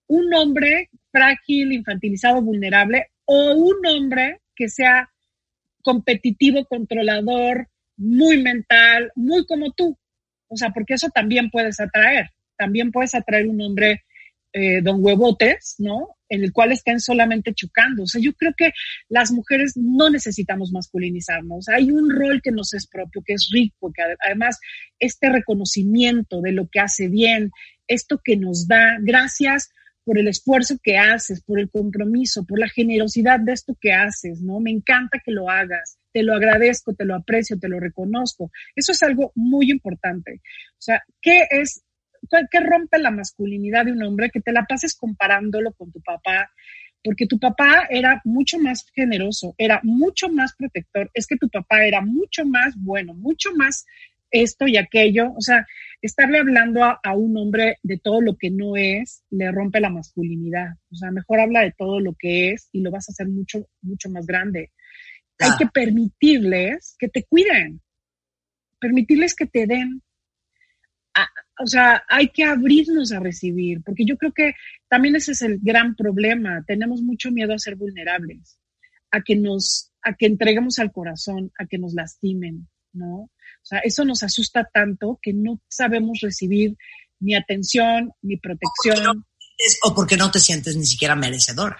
un 0.07 0.33
hombre 0.33 0.89
frágil, 1.11 1.71
infantilizado, 1.71 2.41
vulnerable, 2.41 3.07
o 3.25 3.53
un 3.53 3.85
hombre 3.85 4.41
que 4.55 4.69
sea 4.69 5.09
competitivo, 5.81 6.65
controlador, 6.65 7.67
muy 7.97 8.41
mental, 8.41 9.11
muy 9.15 9.45
como 9.45 9.71
tú. 9.73 9.97
O 10.47 10.57
sea, 10.57 10.71
porque 10.71 10.95
eso 10.95 11.09
también 11.09 11.49
puedes 11.49 11.79
atraer. 11.79 12.29
También 12.57 12.91
puedes 12.91 13.15
atraer 13.15 13.47
un 13.47 13.61
hombre 13.61 14.03
eh, 14.53 14.81
don 14.81 15.03
huevotes, 15.03 15.75
¿no? 15.79 16.15
En 16.29 16.43
el 16.43 16.53
cual 16.53 16.71
estén 16.71 17.01
solamente 17.01 17.53
chocando. 17.53 18.03
O 18.03 18.07
sea, 18.07 18.21
yo 18.21 18.31
creo 18.33 18.53
que 18.57 18.71
las 19.09 19.31
mujeres 19.31 19.73
no 19.75 20.09
necesitamos 20.09 20.71
masculinizarnos. 20.71 21.67
Hay 21.67 21.91
un 21.91 22.09
rol 22.09 22.41
que 22.41 22.51
nos 22.51 22.73
es 22.73 22.87
propio, 22.87 23.21
que 23.25 23.33
es 23.33 23.49
rico, 23.51 23.91
que 23.93 24.01
además 24.25 24.57
este 24.99 25.29
reconocimiento 25.29 26.39
de 26.41 26.53
lo 26.53 26.69
que 26.69 26.79
hace 26.79 27.09
bien, 27.09 27.51
esto 27.87 28.21
que 28.23 28.37
nos 28.37 28.67
da, 28.67 28.97
gracias 29.01 29.71
por 30.05 30.19
el 30.19 30.27
esfuerzo 30.27 30.77
que 30.81 30.97
haces, 30.97 31.43
por 31.43 31.59
el 31.59 31.69
compromiso, 31.69 32.45
por 32.45 32.59
la 32.59 32.69
generosidad 32.69 33.39
de 33.39 33.53
esto 33.53 33.75
que 33.81 33.91
haces, 33.91 34.39
¿no? 34.41 34.59
Me 34.59 34.71
encanta 34.71 35.19
que 35.23 35.31
lo 35.31 35.49
hagas, 35.49 35.97
te 36.13 36.23
lo 36.23 36.35
agradezco, 36.35 36.93
te 36.93 37.05
lo 37.05 37.15
aprecio, 37.15 37.59
te 37.59 37.67
lo 37.67 37.79
reconozco. 37.79 38.51
Eso 38.75 38.91
es 38.91 39.01
algo 39.03 39.31
muy 39.35 39.71
importante. 39.71 40.41
O 40.73 40.81
sea, 40.81 41.03
¿qué 41.21 41.47
es 41.49 41.83
¿qué 42.51 42.59
rompe 42.59 42.99
la 42.99 43.11
masculinidad 43.11 43.85
de 43.85 43.91
un 43.91 44.03
hombre? 44.03 44.29
Que 44.29 44.41
te 44.41 44.51
la 44.51 44.65
pases 44.65 44.95
comparándolo 44.95 45.73
con 45.73 45.91
tu 45.91 46.01
papá, 46.01 46.51
porque 47.03 47.27
tu 47.27 47.39
papá 47.39 47.87
era 47.89 48.21
mucho 48.25 48.59
más 48.59 48.85
generoso, 48.93 49.53
era 49.57 49.79
mucho 49.83 50.29
más 50.29 50.55
protector, 50.55 51.09
es 51.13 51.27
que 51.27 51.37
tu 51.37 51.49
papá 51.49 51.85
era 51.85 52.01
mucho 52.01 52.45
más 52.45 52.73
bueno, 52.77 53.13
mucho 53.13 53.53
más 53.55 53.85
esto 54.41 54.67
y 54.67 54.77
aquello, 54.77 55.33
o 55.35 55.41
sea, 55.41 55.65
estarle 56.01 56.39
hablando 56.39 56.83
a, 56.83 57.15
un 57.15 57.37
hombre 57.37 57.77
de 57.83 57.97
todo 57.97 58.21
lo 58.21 58.37
que 58.37 58.51
no 58.51 58.75
es, 58.75 59.23
le 59.29 59.51
rompe 59.51 59.79
la 59.79 59.89
masculinidad, 59.89 60.73
o 60.91 60.95
sea, 60.95 61.11
mejor 61.11 61.39
habla 61.39 61.61
de 61.61 61.73
todo 61.77 61.99
lo 61.99 62.15
que 62.17 62.51
es 62.51 62.69
y 62.71 62.81
lo 62.81 62.91
vas 62.91 63.09
a 63.09 63.11
hacer 63.11 63.27
mucho, 63.27 63.67
mucho 63.81 64.09
más 64.09 64.25
grande. 64.25 64.71
Hay 65.39 65.51
que 65.57 65.67
permitirles 65.67 66.95
que 66.97 67.09
te 67.09 67.23
cuiden, 67.23 67.81
permitirles 68.79 69.35
que 69.35 69.47
te 69.47 69.67
den. 69.67 70.01
O 71.57 71.67
sea, 71.67 72.03
hay 72.09 72.29
que 72.29 72.43
abrirnos 72.43 73.13
a 73.13 73.19
recibir, 73.19 73.81
porque 73.83 74.05
yo 74.05 74.17
creo 74.17 74.33
que 74.33 74.53
también 74.89 75.15
ese 75.15 75.31
es 75.31 75.41
el 75.41 75.59
gran 75.61 75.95
problema. 75.95 76.63
Tenemos 76.67 77.01
mucho 77.01 77.31
miedo 77.31 77.53
a 77.53 77.59
ser 77.59 77.75
vulnerables, 77.75 78.59
a 79.11 79.21
que 79.21 79.35
nos, 79.37 79.93
a 80.01 80.13
que 80.13 80.25
entreguemos 80.25 80.79
al 80.79 80.91
corazón, 80.91 81.51
a 81.57 81.65
que 81.65 81.77
nos 81.77 81.93
lastimen, 81.93 82.67
¿no? 82.95 83.15
O 83.15 83.67
sea, 83.67 83.79
eso 83.79 84.05
nos 84.05 84.23
asusta 84.23 84.67
tanto 84.71 85.19
que 85.21 85.33
no 85.33 85.61
sabemos 85.67 86.19
recibir 86.21 86.75
ni 87.19 87.35
atención, 87.35 88.11
ni 88.21 88.37
protección. 88.37 89.25
O 89.83 89.95
porque 89.95 90.17
no 90.17 90.31
te 90.31 90.39
sientes 90.39 90.75
ni 90.75 90.85
siquiera 90.85 91.15
merecedora. 91.15 91.77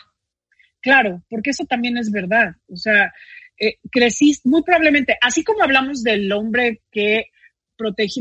Claro, 0.82 1.24
porque 1.30 1.50
eso 1.50 1.66
también 1.66 1.98
es 1.98 2.12
verdad. 2.12 2.56
O 2.68 2.78
sea, 2.78 3.12
eh, 3.60 3.78
creciste, 3.92 4.48
muy 4.48 4.64
probablemente, 4.64 5.18
así 5.22 5.44
como 5.44 5.64
hablamos 5.64 6.04
del 6.04 6.32
hombre 6.32 6.82
que 6.92 7.26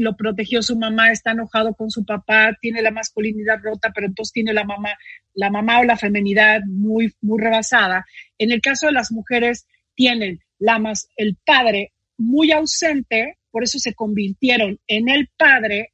lo 0.01 0.17
protegió 0.17 0.63
su 0.63 0.77
mamá, 0.77 1.11
está 1.11 1.33
enojado 1.33 1.75
con 1.75 1.91
su 1.91 2.05
papá, 2.05 2.57
tiene 2.61 2.83
la 2.83 2.91
masculinidad 2.91 3.61
rota, 3.63 3.93
pero 3.95 4.07
entonces 4.07 4.33
tiene 4.33 4.53
la 4.53 4.65
mamá, 4.65 4.91
la 5.35 5.51
mamá 5.51 5.81
o 5.81 5.85
la 5.85 5.97
femenidad 5.97 6.61
muy, 6.67 7.15
muy 7.21 7.41
rebasada. 7.41 8.05
En 8.39 8.51
el 8.51 8.61
caso 8.61 8.87
de 8.87 8.93
las 8.93 9.13
mujeres, 9.13 9.67
tienen 9.95 10.41
la 10.59 10.79
más, 10.79 11.09
el 11.17 11.37
padre 11.45 11.93
muy 12.17 12.53
ausente, 12.53 13.39
por 13.51 13.65
eso 13.65 13.79
se 13.79 13.95
convirtieron 13.95 14.79
en 14.87 15.09
el 15.09 15.29
padre 15.37 15.93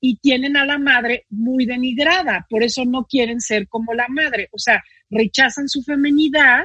y 0.00 0.16
tienen 0.16 0.56
a 0.56 0.64
la 0.64 0.78
madre 0.78 1.26
muy 1.28 1.66
denigrada, 1.66 2.46
por 2.48 2.62
eso 2.62 2.84
no 2.84 3.04
quieren 3.04 3.40
ser 3.40 3.68
como 3.68 3.92
la 3.92 4.08
madre, 4.08 4.48
o 4.52 4.58
sea, 4.58 4.82
rechazan 5.10 5.68
su 5.68 5.82
femenidad, 5.82 6.64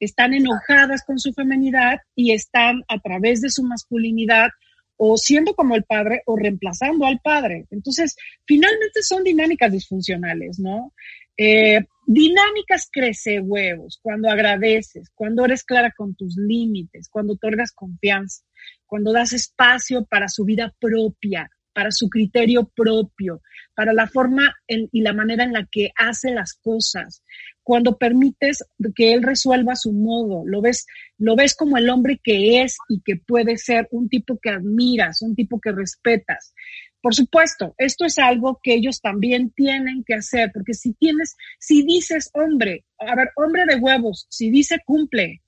están 0.00 0.34
enojadas 0.34 1.04
con 1.04 1.18
su 1.18 1.32
femenidad 1.32 1.98
y 2.14 2.32
están 2.32 2.82
a 2.88 2.98
través 2.98 3.40
de 3.40 3.50
su 3.50 3.62
masculinidad 3.62 4.48
o 4.96 5.16
siendo 5.16 5.54
como 5.54 5.76
el 5.76 5.84
padre 5.84 6.22
o 6.26 6.36
reemplazando 6.36 7.06
al 7.06 7.20
padre. 7.20 7.66
Entonces, 7.70 8.16
finalmente 8.44 9.02
son 9.02 9.24
dinámicas 9.24 9.72
disfuncionales, 9.72 10.58
¿no? 10.58 10.92
Eh, 11.36 11.86
dinámicas 12.12 12.88
crece 12.90 13.38
huevos, 13.38 14.00
cuando 14.02 14.28
agradeces, 14.28 15.10
cuando 15.14 15.44
eres 15.44 15.62
clara 15.62 15.92
con 15.96 16.16
tus 16.16 16.36
límites, 16.36 17.08
cuando 17.08 17.34
otorgas 17.34 17.70
confianza, 17.70 18.42
cuando 18.84 19.12
das 19.12 19.32
espacio 19.32 20.04
para 20.06 20.28
su 20.28 20.44
vida 20.44 20.74
propia, 20.80 21.48
para 21.72 21.92
su 21.92 22.08
criterio 22.08 22.68
propio, 22.74 23.42
para 23.76 23.92
la 23.92 24.08
forma 24.08 24.52
y 24.66 25.00
la 25.02 25.12
manera 25.12 25.44
en 25.44 25.52
la 25.52 25.68
que 25.70 25.92
hace 25.96 26.32
las 26.32 26.54
cosas. 26.54 27.22
Cuando 27.62 27.96
permites 27.96 28.64
que 28.96 29.12
él 29.12 29.22
resuelva 29.22 29.76
su 29.76 29.92
modo, 29.92 30.42
lo 30.44 30.60
ves, 30.60 30.86
lo 31.16 31.36
ves 31.36 31.54
como 31.54 31.76
el 31.78 31.88
hombre 31.90 32.20
que 32.20 32.62
es 32.62 32.76
y 32.88 33.02
que 33.02 33.16
puede 33.24 33.56
ser 33.56 33.86
un 33.92 34.08
tipo 34.08 34.36
que 34.42 34.50
admiras, 34.50 35.22
un 35.22 35.36
tipo 35.36 35.60
que 35.60 35.70
respetas. 35.70 36.54
Por 37.02 37.14
supuesto, 37.14 37.74
esto 37.78 38.04
es 38.04 38.18
algo 38.18 38.60
que 38.62 38.74
ellos 38.74 39.00
también 39.00 39.50
tienen 39.50 40.04
que 40.04 40.14
hacer, 40.14 40.50
porque 40.52 40.74
si 40.74 40.92
tienes, 40.92 41.36
si 41.58 41.82
dices 41.82 42.30
hombre, 42.34 42.84
a 42.98 43.14
ver, 43.14 43.30
hombre 43.36 43.64
de 43.66 43.76
huevos, 43.76 44.26
si 44.28 44.50
dice 44.50 44.80
cumple, 44.84 45.40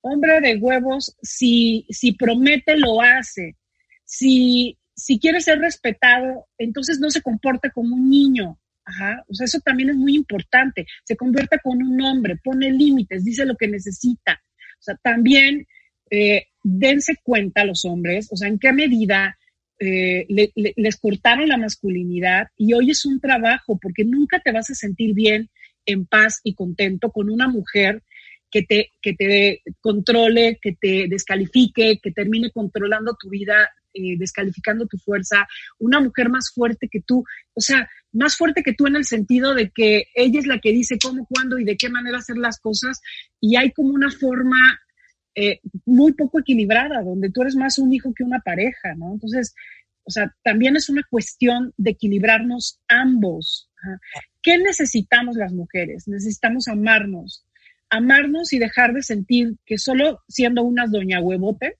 hombre 0.00 0.40
de 0.40 0.56
huevos, 0.56 1.16
si, 1.22 1.86
si 1.88 2.12
promete 2.12 2.76
lo 2.76 3.00
hace, 3.00 3.56
si, 4.04 4.76
si 4.94 5.20
quiere 5.20 5.40
ser 5.40 5.60
respetado, 5.60 6.48
entonces 6.58 6.98
no 6.98 7.10
se 7.10 7.22
comporta 7.22 7.70
como 7.70 7.94
un 7.94 8.10
niño. 8.10 8.58
Ajá. 8.84 9.22
O 9.28 9.34
sea, 9.34 9.44
eso 9.44 9.60
también 9.60 9.90
es 9.90 9.96
muy 9.96 10.16
importante. 10.16 10.86
Se 11.04 11.14
convierte 11.14 11.58
con 11.62 11.82
un 11.82 12.00
hombre, 12.00 12.40
pone 12.42 12.70
límites, 12.70 13.22
dice 13.22 13.44
lo 13.44 13.54
que 13.54 13.68
necesita. 13.68 14.40
O 14.80 14.82
sea, 14.82 14.96
también 15.02 15.66
eh, 16.10 16.46
dense 16.62 17.16
cuenta 17.22 17.64
los 17.64 17.84
hombres, 17.84 18.28
o 18.32 18.36
sea, 18.36 18.48
en 18.48 18.58
qué 18.58 18.72
medida 18.72 19.37
eh, 19.78 20.26
les 20.54 20.96
cortaron 20.96 21.48
la 21.48 21.56
masculinidad 21.56 22.48
y 22.56 22.72
hoy 22.72 22.90
es 22.90 23.06
un 23.06 23.20
trabajo 23.20 23.78
porque 23.80 24.04
nunca 24.04 24.40
te 24.40 24.52
vas 24.52 24.70
a 24.70 24.74
sentir 24.74 25.14
bien, 25.14 25.50
en 25.86 26.04
paz 26.06 26.40
y 26.44 26.54
contento 26.54 27.10
con 27.10 27.30
una 27.30 27.48
mujer 27.48 28.02
que 28.50 28.62
te, 28.62 28.92
que 29.00 29.14
te 29.14 29.62
controle, 29.80 30.58
que 30.60 30.72
te 30.72 31.06
descalifique, 31.08 31.98
que 32.02 32.10
termine 32.12 32.50
controlando 32.50 33.16
tu 33.18 33.30
vida 33.30 33.70
eh, 33.94 34.16
descalificando 34.18 34.86
tu 34.86 34.98
fuerza, 34.98 35.48
una 35.78 35.98
mujer 36.00 36.28
más 36.28 36.52
fuerte 36.54 36.88
que 36.90 37.00
tú, 37.00 37.24
o 37.54 37.60
sea, 37.60 37.88
más 38.12 38.36
fuerte 38.36 38.62
que 38.62 38.74
tú 38.74 38.86
en 38.86 38.96
el 38.96 39.04
sentido 39.04 39.54
de 39.54 39.70
que 39.70 40.08
ella 40.14 40.40
es 40.40 40.46
la 40.46 40.58
que 40.60 40.72
dice 40.72 40.98
cómo, 41.02 41.26
cuándo 41.26 41.58
y 41.58 41.64
de 41.64 41.76
qué 41.76 41.88
manera 41.88 42.18
hacer 42.18 42.36
las 42.36 42.60
cosas 42.60 43.00
y 43.40 43.56
hay 43.56 43.72
como 43.72 43.94
una 43.94 44.10
forma 44.10 44.58
eh, 45.40 45.60
muy 45.86 46.14
poco 46.14 46.40
equilibrada, 46.40 47.00
donde 47.00 47.30
tú 47.30 47.42
eres 47.42 47.54
más 47.54 47.78
un 47.78 47.92
hijo 47.92 48.12
que 48.12 48.24
una 48.24 48.40
pareja, 48.40 48.96
¿no? 48.96 49.12
Entonces, 49.12 49.54
o 50.02 50.10
sea, 50.10 50.34
también 50.42 50.74
es 50.74 50.88
una 50.88 51.04
cuestión 51.08 51.72
de 51.76 51.90
equilibrarnos 51.90 52.80
ambos. 52.88 53.70
¿Qué 54.42 54.58
necesitamos 54.58 55.36
las 55.36 55.52
mujeres? 55.52 56.08
Necesitamos 56.08 56.66
amarnos, 56.66 57.44
amarnos 57.88 58.52
y 58.52 58.58
dejar 58.58 58.92
de 58.94 59.02
sentir 59.02 59.54
que 59.64 59.78
solo 59.78 60.24
siendo 60.26 60.64
unas 60.64 60.90
doña 60.90 61.20
huevotes 61.20 61.76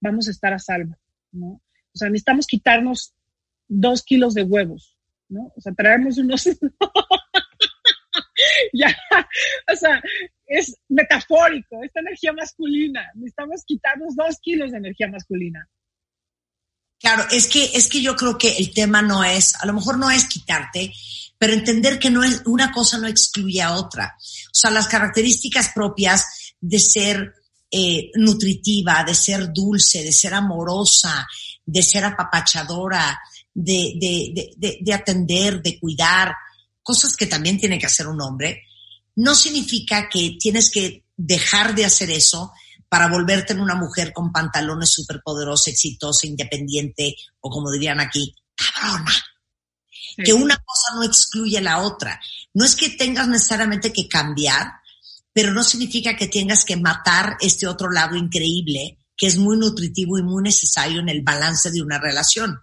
vamos 0.00 0.26
a 0.26 0.32
estar 0.32 0.52
a 0.52 0.58
salvo. 0.58 0.96
¿no? 1.30 1.46
O 1.46 1.94
sea, 1.94 2.08
necesitamos 2.08 2.48
quitarnos 2.48 3.14
dos 3.68 4.02
kilos 4.02 4.34
de 4.34 4.42
huevos, 4.42 4.96
¿no? 5.28 5.52
O 5.54 5.60
sea, 5.60 5.72
traemos 5.72 6.18
unos... 6.18 6.48
ya, 8.72 8.96
o 9.72 9.76
sea, 9.76 10.02
es 10.48 10.74
metafórico, 10.88 11.82
esta 11.84 12.00
energía 12.00 12.32
masculina. 12.32 13.02
Necesitamos 13.14 13.62
quitarnos 13.66 14.16
dos 14.16 14.38
kilos 14.40 14.72
de 14.72 14.78
energía 14.78 15.08
masculina. 15.08 15.68
Claro, 16.98 17.24
es 17.30 17.46
que, 17.46 17.64
es 17.74 17.88
que 17.88 18.02
yo 18.02 18.16
creo 18.16 18.36
que 18.36 18.56
el 18.56 18.72
tema 18.72 19.02
no 19.02 19.22
es, 19.22 19.54
a 19.56 19.66
lo 19.66 19.74
mejor 19.74 19.98
no 19.98 20.10
es 20.10 20.24
quitarte, 20.24 20.92
pero 21.38 21.52
entender 21.52 21.98
que 21.98 22.10
no 22.10 22.24
es, 22.24 22.42
una 22.46 22.72
cosa 22.72 22.98
no 22.98 23.06
excluye 23.06 23.62
a 23.62 23.74
otra. 23.74 24.16
O 24.18 24.54
sea, 24.54 24.70
las 24.70 24.88
características 24.88 25.70
propias 25.72 26.54
de 26.60 26.78
ser 26.80 27.34
eh, 27.70 28.10
nutritiva, 28.14 29.04
de 29.04 29.14
ser 29.14 29.52
dulce, 29.52 30.02
de 30.02 30.12
ser 30.12 30.34
amorosa, 30.34 31.24
de 31.64 31.82
ser 31.82 32.04
apapachadora, 32.04 33.20
de, 33.54 33.94
de, 34.00 34.54
de, 34.56 34.78
de 34.80 34.92
atender, 34.92 35.62
de 35.62 35.78
cuidar, 35.78 36.34
cosas 36.82 37.16
que 37.16 37.26
también 37.26 37.58
tiene 37.58 37.78
que 37.78 37.86
hacer 37.86 38.08
un 38.08 38.20
hombre, 38.20 38.62
no 39.18 39.34
significa 39.34 40.08
que 40.08 40.36
tienes 40.38 40.70
que 40.70 41.04
dejar 41.16 41.74
de 41.74 41.84
hacer 41.84 42.08
eso 42.08 42.52
para 42.88 43.08
volverte 43.08 43.52
en 43.52 43.60
una 43.60 43.74
mujer 43.74 44.12
con 44.12 44.30
pantalones 44.30 44.92
superpoderosa, 44.92 45.70
exitosa, 45.70 46.28
independiente 46.28 47.16
o 47.40 47.50
como 47.50 47.72
dirían 47.72 47.98
aquí, 47.98 48.32
cabrona. 48.54 49.12
Que 50.24 50.32
una 50.32 50.56
cosa 50.56 50.94
no 50.94 51.02
excluye 51.02 51.60
la 51.60 51.78
otra. 51.78 52.20
No 52.54 52.64
es 52.64 52.76
que 52.76 52.90
tengas 52.90 53.26
necesariamente 53.26 53.92
que 53.92 54.08
cambiar, 54.08 54.68
pero 55.32 55.52
no 55.52 55.64
significa 55.64 56.14
que 56.14 56.28
tengas 56.28 56.64
que 56.64 56.76
matar 56.76 57.36
este 57.40 57.66
otro 57.66 57.90
lado 57.90 58.14
increíble 58.14 58.98
que 59.16 59.26
es 59.26 59.36
muy 59.36 59.56
nutritivo 59.56 60.16
y 60.16 60.22
muy 60.22 60.44
necesario 60.44 61.00
en 61.00 61.08
el 61.08 61.22
balance 61.22 61.72
de 61.72 61.82
una 61.82 61.98
relación. 61.98 62.60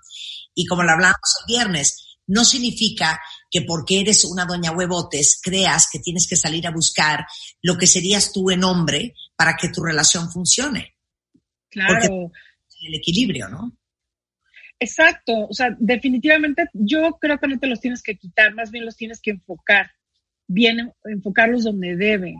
Y 0.54 0.66
como 0.66 0.84
lo 0.84 0.92
hablamos 0.94 1.18
el 1.42 1.54
viernes, 1.54 2.18
no 2.28 2.46
significa 2.46 3.20
que 3.56 3.62
porque 3.62 4.02
eres 4.02 4.26
una 4.26 4.44
doña 4.44 4.74
huevotes 4.74 5.40
creas 5.42 5.88
que 5.90 6.00
tienes 6.00 6.28
que 6.28 6.36
salir 6.36 6.68
a 6.68 6.72
buscar 6.72 7.26
lo 7.62 7.78
que 7.78 7.88
serías 7.88 8.34
tú 8.34 8.52
en 8.52 8.66
hombre 8.66 9.14
para 9.38 9.56
que 9.56 9.70
tu 9.70 9.82
relación 9.82 10.30
funcione. 10.30 10.96
Claro. 11.70 12.32
el 12.82 12.96
equilibrio, 12.96 13.48
¿no? 13.48 13.72
Exacto, 14.78 15.48
o 15.48 15.54
sea, 15.54 15.74
definitivamente 15.80 16.66
yo 16.74 17.18
creo 17.22 17.40
que 17.40 17.48
no 17.48 17.58
te 17.58 17.68
los 17.68 17.80
tienes 17.80 18.04
que 18.04 18.18
quitar, 18.18 18.54
más 18.54 18.72
bien 18.72 18.84
los 18.84 18.98
tienes 18.98 19.22
que 19.22 19.32
enfocar, 19.32 19.90
bien 20.48 20.92
enfocarlos 21.06 21.64
donde 21.64 21.96
deben, 21.96 22.36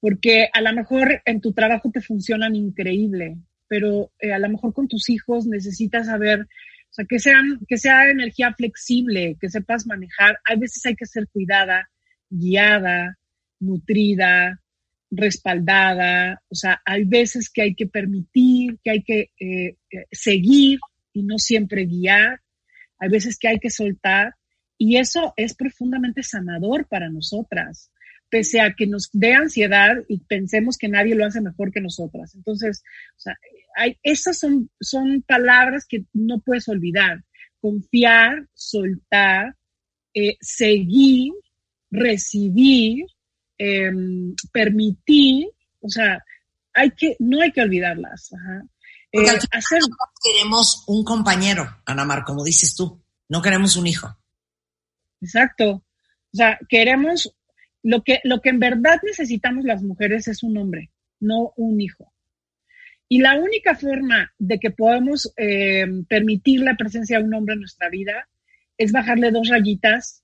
porque 0.00 0.48
a 0.50 0.62
lo 0.62 0.72
mejor 0.72 1.20
en 1.26 1.42
tu 1.42 1.52
trabajo 1.52 1.90
te 1.92 2.00
funcionan 2.00 2.56
increíble, 2.56 3.36
pero 3.68 4.12
eh, 4.18 4.32
a 4.32 4.38
lo 4.38 4.48
mejor 4.48 4.72
con 4.72 4.88
tus 4.88 5.10
hijos 5.10 5.46
necesitas 5.46 6.06
saber, 6.06 6.48
o 6.92 6.94
sea, 6.94 7.06
que 7.08 7.18
sean, 7.18 7.58
que 7.66 7.78
sea 7.78 8.10
energía 8.10 8.52
flexible, 8.52 9.38
que 9.40 9.48
sepas 9.48 9.86
manejar. 9.86 10.38
Hay 10.44 10.58
veces 10.58 10.84
hay 10.84 10.94
que 10.94 11.06
ser 11.06 11.26
cuidada, 11.28 11.88
guiada, 12.28 13.16
nutrida, 13.60 14.60
respaldada. 15.10 16.42
O 16.50 16.54
sea, 16.54 16.82
hay 16.84 17.04
veces 17.04 17.48
que 17.48 17.62
hay 17.62 17.74
que 17.74 17.86
permitir, 17.86 18.78
que 18.84 18.90
hay 18.90 19.02
que 19.02 19.30
eh, 19.40 19.76
seguir 20.10 20.80
y 21.14 21.22
no 21.22 21.38
siempre 21.38 21.86
guiar. 21.86 22.42
Hay 22.98 23.08
veces 23.08 23.38
que 23.38 23.48
hay 23.48 23.58
que 23.58 23.70
soltar. 23.70 24.34
Y 24.76 24.98
eso 24.98 25.32
es 25.38 25.54
profundamente 25.54 26.22
sanador 26.22 26.86
para 26.88 27.08
nosotras 27.08 27.90
pese 28.32 28.62
a 28.62 28.72
que 28.72 28.86
nos 28.86 29.10
dé 29.12 29.34
ansiedad 29.34 29.94
y 30.08 30.20
pensemos 30.20 30.78
que 30.78 30.88
nadie 30.88 31.14
lo 31.14 31.26
hace 31.26 31.42
mejor 31.42 31.70
que 31.70 31.82
nosotras. 31.82 32.34
Entonces, 32.34 32.82
o 33.18 33.20
sea, 33.20 33.36
hay, 33.76 33.98
esas 34.02 34.38
son, 34.38 34.70
son 34.80 35.20
palabras 35.20 35.84
que 35.86 36.06
no 36.14 36.40
puedes 36.40 36.66
olvidar. 36.66 37.22
Confiar, 37.60 38.48
soltar, 38.54 39.54
eh, 40.14 40.38
seguir, 40.40 41.34
recibir, 41.90 43.04
em, 43.58 44.34
permitir, 44.50 45.48
o 45.80 45.90
sea, 45.90 46.18
hay 46.72 46.90
que, 46.92 47.16
no 47.18 47.42
hay 47.42 47.52
que 47.52 47.60
olvidarlas. 47.60 48.30
Eh, 49.12 49.26
hacer... 49.50 49.80
queremos 50.24 50.84
un 50.86 51.04
compañero, 51.04 51.82
Ana 51.84 52.06
Mar, 52.06 52.24
como 52.24 52.44
dices 52.44 52.74
tú, 52.74 52.98
no 53.28 53.42
queremos 53.42 53.76
un 53.76 53.88
hijo. 53.88 54.08
Exacto. 55.20 55.70
O 56.32 56.36
sea, 56.36 56.58
queremos 56.66 57.30
lo 57.82 58.02
que, 58.02 58.20
lo 58.24 58.40
que 58.40 58.50
en 58.50 58.58
verdad 58.58 59.00
necesitamos 59.02 59.64
las 59.64 59.82
mujeres 59.82 60.28
es 60.28 60.42
un 60.42 60.56
hombre, 60.56 60.90
no 61.20 61.52
un 61.56 61.80
hijo. 61.80 62.12
Y 63.08 63.18
la 63.20 63.36
única 63.38 63.74
forma 63.74 64.32
de 64.38 64.58
que 64.58 64.70
podamos 64.70 65.32
eh, 65.36 65.84
permitir 66.08 66.60
la 66.60 66.76
presencia 66.76 67.18
de 67.18 67.24
un 67.24 67.34
hombre 67.34 67.54
en 67.54 67.60
nuestra 67.60 67.90
vida 67.90 68.28
es 68.78 68.90
bajarle 68.90 69.30
dos 69.30 69.48
rayitas 69.48 70.22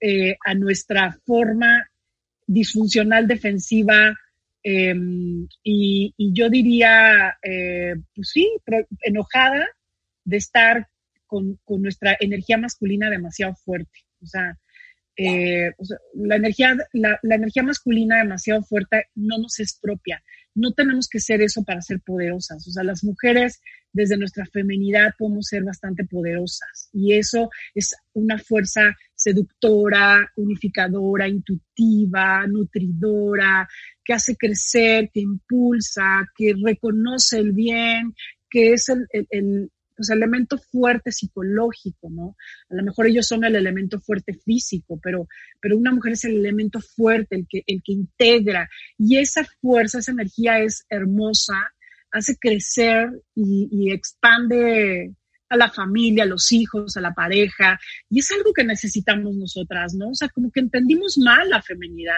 eh, 0.00 0.36
a 0.44 0.54
nuestra 0.54 1.12
forma 1.24 1.88
disfuncional 2.46 3.28
defensiva 3.28 4.16
em, 4.62 5.46
y, 5.62 6.14
yo 6.18 6.48
diría, 6.50 7.36
eh, 7.42 7.94
pues 8.14 8.30
sí, 8.30 8.50
enojada 9.02 9.66
de 10.24 10.36
estar 10.38 10.88
con, 11.26 11.58
con, 11.64 11.82
nuestra 11.82 12.16
energía 12.18 12.58
masculina 12.58 13.10
demasiado 13.10 13.54
fuerte. 13.54 14.00
O 14.22 14.26
sea, 14.26 14.58
eh, 15.20 15.72
la, 16.14 16.36
energía, 16.36 16.76
la, 16.92 17.18
energía 17.22 17.64
masculina 17.64 18.18
demasiado 18.18 18.62
fuerte 18.62 19.06
no 19.16 19.36
nos 19.38 19.58
es 19.58 19.76
propia. 19.82 20.22
No 20.54 20.72
tenemos 20.72 21.08
que 21.08 21.18
ser 21.18 21.42
eso 21.42 21.64
para 21.64 21.82
ser 21.82 22.00
poderosas. 22.00 22.66
O 22.68 22.70
sea, 22.70 22.84
las 22.84 23.02
mujeres 23.02 23.60
desde 23.92 24.16
nuestra 24.16 24.46
feminidad 24.46 25.14
podemos 25.18 25.46
ser 25.46 25.64
bastante 25.64 26.04
poderosas 26.04 26.88
y 26.92 27.14
eso 27.14 27.50
es 27.74 27.96
una 28.12 28.38
fuerza 28.38 28.94
seductora, 29.14 30.30
unificadora, 30.36 31.26
intuitiva, 31.26 32.46
nutridora, 32.46 33.68
que 34.04 34.12
hace 34.12 34.36
crecer, 34.36 35.10
que 35.12 35.20
impulsa, 35.20 36.28
que 36.36 36.54
reconoce 36.64 37.38
el 37.38 37.52
bien, 37.52 38.14
que 38.48 38.74
es 38.74 38.88
el, 38.88 39.70
pues, 39.98 40.10
elemento 40.10 40.58
fuerte 40.58 41.10
psicológico, 41.10 42.08
¿no? 42.08 42.36
A 42.70 42.74
lo 42.76 42.84
mejor 42.84 43.08
ellos 43.08 43.26
son 43.26 43.44
el 43.44 43.56
elemento 43.56 44.00
fuerte 44.00 44.32
físico, 44.32 45.00
pero, 45.02 45.26
pero 45.60 45.76
una 45.76 45.92
mujer 45.92 46.12
es 46.12 46.24
el 46.24 46.36
elemento 46.36 46.80
fuerte, 46.80 47.34
el 47.34 47.46
que, 47.48 47.64
el 47.66 47.82
que 47.82 47.92
integra. 47.92 48.68
Y 48.96 49.18
esa 49.18 49.44
fuerza, 49.60 49.98
esa 49.98 50.12
energía 50.12 50.60
es 50.60 50.86
hermosa, 50.88 51.72
hace 52.12 52.36
crecer 52.38 53.10
y, 53.34 53.68
y 53.72 53.92
expande 53.92 55.14
a 55.48 55.56
la 55.56 55.68
familia, 55.68 56.22
a 56.22 56.26
los 56.26 56.52
hijos, 56.52 56.96
a 56.96 57.00
la 57.00 57.12
pareja. 57.12 57.80
Y 58.08 58.20
es 58.20 58.30
algo 58.30 58.52
que 58.52 58.64
necesitamos 58.64 59.34
nosotras, 59.34 59.94
¿no? 59.94 60.10
O 60.10 60.14
sea, 60.14 60.28
como 60.28 60.52
que 60.52 60.60
entendimos 60.60 61.18
mal 61.18 61.50
la 61.50 61.60
feminidad 61.60 62.14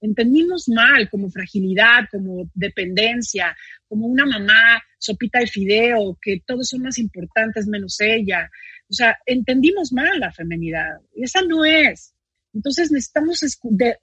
entendimos 0.00 0.68
mal 0.68 1.08
como 1.10 1.30
fragilidad, 1.30 2.08
como 2.10 2.50
dependencia, 2.54 3.56
como 3.88 4.06
una 4.06 4.26
mamá 4.26 4.82
sopita 4.98 5.40
de 5.40 5.46
fideo, 5.46 6.18
que 6.20 6.42
todos 6.46 6.68
son 6.68 6.82
más 6.82 6.98
importantes 6.98 7.66
menos 7.66 8.00
ella. 8.00 8.50
O 8.88 8.92
sea, 8.92 9.16
entendimos 9.26 9.92
mal 9.92 10.18
la 10.18 10.32
femenidad. 10.32 11.00
Y 11.14 11.24
esa 11.24 11.42
no 11.42 11.64
es. 11.64 12.14
Entonces 12.52 12.90
necesitamos 12.90 13.40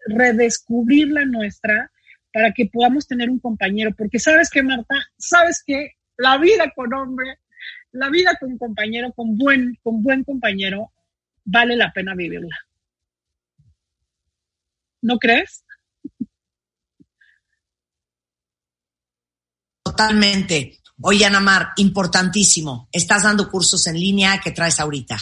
redescubrir 0.07 1.09
la 1.09 1.25
nuestra 1.25 1.91
para 2.31 2.53
que 2.53 2.67
podamos 2.67 3.07
tener 3.07 3.29
un 3.29 3.39
compañero. 3.39 3.93
Porque 3.95 4.19
sabes 4.19 4.49
que, 4.49 4.63
Marta, 4.63 4.95
sabes 5.17 5.63
que 5.65 5.93
la 6.17 6.37
vida 6.37 6.71
con 6.75 6.93
hombre, 6.93 7.39
la 7.91 8.09
vida 8.09 8.37
con 8.39 8.57
compañero, 8.57 9.11
con 9.13 9.37
buen, 9.37 9.77
con 9.83 10.03
buen 10.03 10.23
compañero, 10.23 10.91
vale 11.43 11.75
la 11.75 11.91
pena 11.91 12.15
vivirla. 12.15 12.55
¿No 15.01 15.17
crees? 15.19 15.63
Totalmente. 19.97 20.77
Oye, 21.01 21.25
Ana 21.25 21.39
Mar, 21.39 21.69
importantísimo. 21.77 22.87
Estás 22.91 23.23
dando 23.23 23.49
cursos 23.49 23.87
en 23.87 23.99
línea 23.99 24.39
que 24.43 24.51
traes 24.51 24.79
ahorita. 24.79 25.17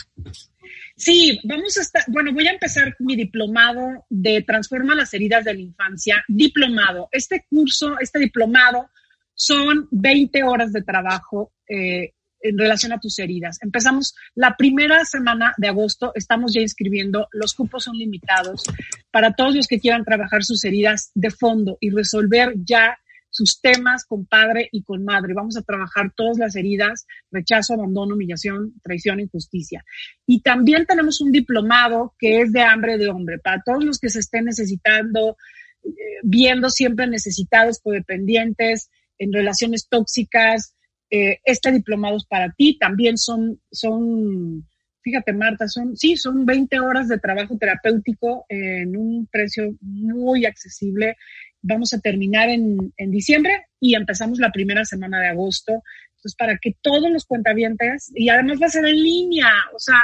Sí, 0.98 1.40
vamos 1.46 1.78
a 1.78 1.82
estar, 1.82 2.04
bueno, 2.08 2.34
voy 2.34 2.48
a 2.48 2.52
empezar 2.52 2.94
mi 3.00 3.16
diplomado 3.16 4.06
de 4.10 4.42
Transforma 4.42 4.94
las 4.94 5.14
heridas 5.14 5.46
de 5.46 5.54
la 5.54 5.62
infancia. 5.62 6.26
Diplomado. 6.28 7.08
Este 7.10 7.46
curso, 7.50 7.98
este 8.02 8.20
diplomado, 8.20 8.90
son 9.34 9.88
20 9.92 10.44
horas 10.44 10.74
de 10.74 10.82
trabajo 10.82 11.54
eh, 11.70 12.12
en 12.42 12.58
relación 12.58 12.92
a 12.92 13.00
tus 13.00 13.18
heridas. 13.20 13.58
Empezamos 13.62 14.14
la 14.34 14.58
primera 14.58 15.06
semana 15.06 15.54
de 15.56 15.70
agosto, 15.70 16.12
estamos 16.16 16.54
ya 16.54 16.60
inscribiendo, 16.60 17.30
los 17.32 17.54
cupos 17.54 17.86
son 17.86 17.98
limitados 17.98 18.64
para 19.10 19.34
todos 19.34 19.56
los 19.56 19.68
que 19.68 19.80
quieran 19.80 20.04
trabajar 20.04 20.44
sus 20.44 20.66
heridas 20.66 21.12
de 21.14 21.32
fondo 21.32 21.78
y 21.80 21.92
resolver 21.92 22.54
ya 22.58 22.98
sus 23.36 23.60
temas 23.60 24.06
con 24.06 24.26
padre 24.26 24.70
y 24.72 24.82
con 24.84 25.04
madre. 25.04 25.34
Vamos 25.34 25.58
a 25.58 25.62
trabajar 25.62 26.14
todas 26.16 26.38
las 26.38 26.56
heridas, 26.56 27.06
rechazo, 27.32 27.74
abandono, 27.74 28.16
humillación, 28.16 28.74
traición, 28.82 29.20
injusticia. 29.20 29.84
Y 30.26 30.42
también 30.42 30.86
tenemos 30.86 31.20
un 31.20 31.34
diplomado 31.34 32.16
que 32.18 32.40
es 32.40 32.54
de 32.54 32.62
hambre 32.62 32.98
de 32.98 33.10
hombre, 33.10 33.38
para 33.40 33.62
todos 33.62 33.84
los 33.84 34.00
que 34.00 34.10
se 34.10 34.20
estén 34.20 34.46
necesitando, 34.46 35.36
eh, 35.84 35.90
viendo 36.24 36.70
siempre 36.70 37.08
necesitados, 37.08 37.82
codependientes, 37.82 38.90
en 39.18 39.34
relaciones 39.34 39.90
tóxicas. 39.90 40.74
Eh, 41.10 41.40
este 41.44 41.74
diplomado 41.74 42.16
es 42.16 42.26
para 42.26 42.54
ti. 42.54 42.78
También 42.80 43.18
son, 43.18 43.60
son, 43.70 44.66
fíjate 45.02 45.34
Marta, 45.34 45.68
son, 45.68 45.98
sí, 45.98 46.16
son 46.16 46.46
20 46.46 46.80
horas 46.80 47.10
de 47.10 47.20
trabajo 47.20 47.58
terapéutico 47.58 48.46
en 48.48 48.96
un 48.96 49.28
precio 49.28 49.76
muy 49.82 50.46
accesible 50.46 51.18
vamos 51.66 51.94
a 51.94 52.00
terminar 52.00 52.50
en, 52.50 52.94
diciembre 52.98 53.66
y 53.80 53.96
empezamos 53.96 54.40
la 54.40 54.52
primera 54.52 54.86
semana 54.86 55.20
de 55.20 55.28
agosto. 55.28 55.84
Entonces, 56.16 56.36
para 56.38 56.58
que 56.62 56.76
todos 56.82 57.10
los 57.12 57.26
cuentavientes, 57.26 58.12
y 58.14 58.30
además 58.30 58.60
va 58.62 58.68
a 58.68 58.70
ser 58.70 58.86
en 58.86 59.02
línea, 59.02 59.50
o 59.74 59.80
sea, 59.80 60.04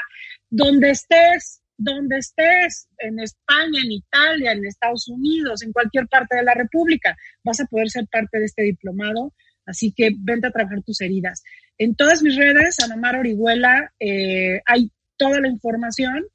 donde 0.49 0.89
estés, 0.89 1.61
donde 1.77 2.17
estés, 2.17 2.87
en 2.97 3.19
España, 3.19 3.79
en 3.83 3.91
Italia, 3.91 4.51
en 4.51 4.65
Estados 4.65 5.07
Unidos, 5.07 5.61
en 5.61 5.71
cualquier 5.71 6.07
parte 6.07 6.35
de 6.35 6.43
la 6.43 6.53
República, 6.53 7.15
vas 7.43 7.59
a 7.59 7.65
poder 7.65 7.89
ser 7.89 8.07
parte 8.07 8.39
de 8.39 8.45
este 8.45 8.63
diplomado. 8.63 9.33
Así 9.65 9.93
que 9.95 10.09
vente 10.17 10.47
a 10.47 10.51
trabajar 10.51 10.81
tus 10.81 10.99
heridas. 11.01 11.43
En 11.77 11.95
todas 11.95 12.23
mis 12.23 12.35
redes, 12.35 12.79
Anamar 12.79 13.15
Orihuela, 13.17 13.93
eh, 13.99 14.61
hay 14.65 14.91
toda 15.15 15.39
la 15.39 15.47
información 15.47 16.25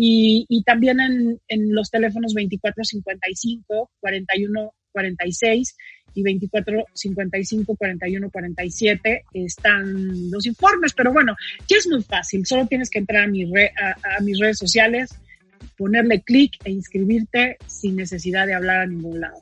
y, 0.00 0.46
y 0.48 0.62
también 0.62 1.00
en, 1.00 1.40
en 1.48 1.74
los 1.74 1.90
teléfonos 1.90 2.32
2455, 2.32 3.90
4146 3.98 5.76
y 6.14 6.22
24 6.22 6.84
55 6.94 7.74
41 7.76 8.30
47 8.30 9.24
están 9.34 10.30
los 10.30 10.46
informes. 10.46 10.92
Pero 10.92 11.12
bueno, 11.12 11.34
ya 11.68 11.78
es 11.78 11.88
muy 11.88 12.00
fácil. 12.04 12.46
Solo 12.46 12.68
tienes 12.68 12.90
que 12.90 13.00
entrar 13.00 13.24
a, 13.24 13.26
mi 13.26 13.44
re, 13.52 13.72
a, 13.76 14.18
a 14.18 14.20
mis 14.20 14.38
redes 14.38 14.58
sociales, 14.58 15.10
ponerle 15.76 16.22
clic 16.22 16.52
e 16.64 16.70
inscribirte 16.70 17.56
sin 17.66 17.96
necesidad 17.96 18.46
de 18.46 18.54
hablar 18.54 18.82
a 18.82 18.86
ningún 18.86 19.20
lado. 19.20 19.40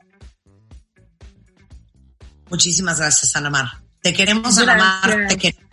Muchísimas 2.49 2.99
gracias, 2.99 3.35
Ana 3.35 3.51
Mar. 3.51 3.67
Te 4.01 4.11
queremos, 4.11 4.57
Ana 4.57 4.75
Mar. 4.75 5.27
Te 5.27 5.37
queremos. 5.37 5.67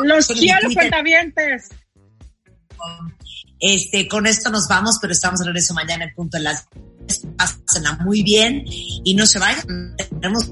Los 0.00 0.26
quiero, 0.26 0.68
cuentavientes. 0.74 1.70
Este, 3.66 4.06
con 4.06 4.26
esto 4.26 4.50
nos 4.50 4.68
vamos, 4.68 4.98
pero 5.00 5.14
estamos 5.14 5.40
de 5.40 5.46
regreso 5.46 5.72
mañana 5.72 6.04
en 6.04 6.14
punto 6.14 6.36
de 6.36 6.42
las 6.44 6.66
Pásenla 7.36 7.98
muy 8.04 8.22
bien 8.22 8.64
y 8.66 9.14
no 9.14 9.26
se 9.26 9.38
vayan. 9.38 9.96
Tenemos 9.96 10.50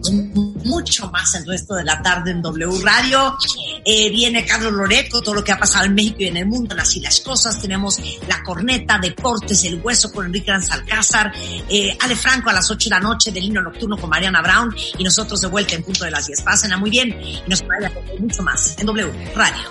mucho 0.64 1.10
más 1.10 1.34
el 1.34 1.46
resto 1.46 1.74
de 1.74 1.84
la 1.84 2.02
tarde 2.02 2.30
en 2.30 2.42
W 2.42 2.80
Radio. 2.82 3.36
Eh, 3.84 4.10
viene 4.10 4.44
Carlos 4.44 4.72
Loreto, 4.72 5.20
todo 5.22 5.36
lo 5.36 5.44
que 5.44 5.52
ha 5.52 5.58
pasado 5.58 5.86
en 5.86 5.94
México 5.94 6.16
y 6.20 6.26
en 6.26 6.36
el 6.36 6.46
mundo, 6.46 6.74
así 6.78 7.00
las 7.00 7.20
cosas. 7.20 7.60
Tenemos 7.60 7.98
la 8.28 8.42
corneta, 8.42 8.98
deportes, 8.98 9.64
el 9.64 9.80
hueso 9.82 10.12
con 10.12 10.26
Enrique 10.26 10.50
Alcázar, 10.50 11.32
eh, 11.68 11.96
Ale 12.00 12.16
Franco 12.16 12.50
a 12.50 12.54
las 12.54 12.70
8 12.70 12.88
de 12.88 12.96
la 12.96 13.00
noche 13.00 13.30
del 13.30 13.44
himno 13.44 13.62
nocturno 13.62 13.96
con 13.96 14.10
Mariana 14.10 14.42
Brown 14.42 14.74
y 14.98 15.04
nosotros 15.04 15.40
de 15.40 15.48
vuelta 15.48 15.74
en 15.74 15.82
punto 15.82 16.04
de 16.04 16.10
las 16.10 16.26
10. 16.26 16.42
Pásenla 16.42 16.76
muy 16.76 16.90
bien 16.90 17.10
y 17.22 17.42
nos 17.46 17.62
vayan 17.66 17.92
mucho 18.18 18.42
más 18.42 18.76
en 18.78 18.86
W 18.86 19.32
Radio. 19.34 19.70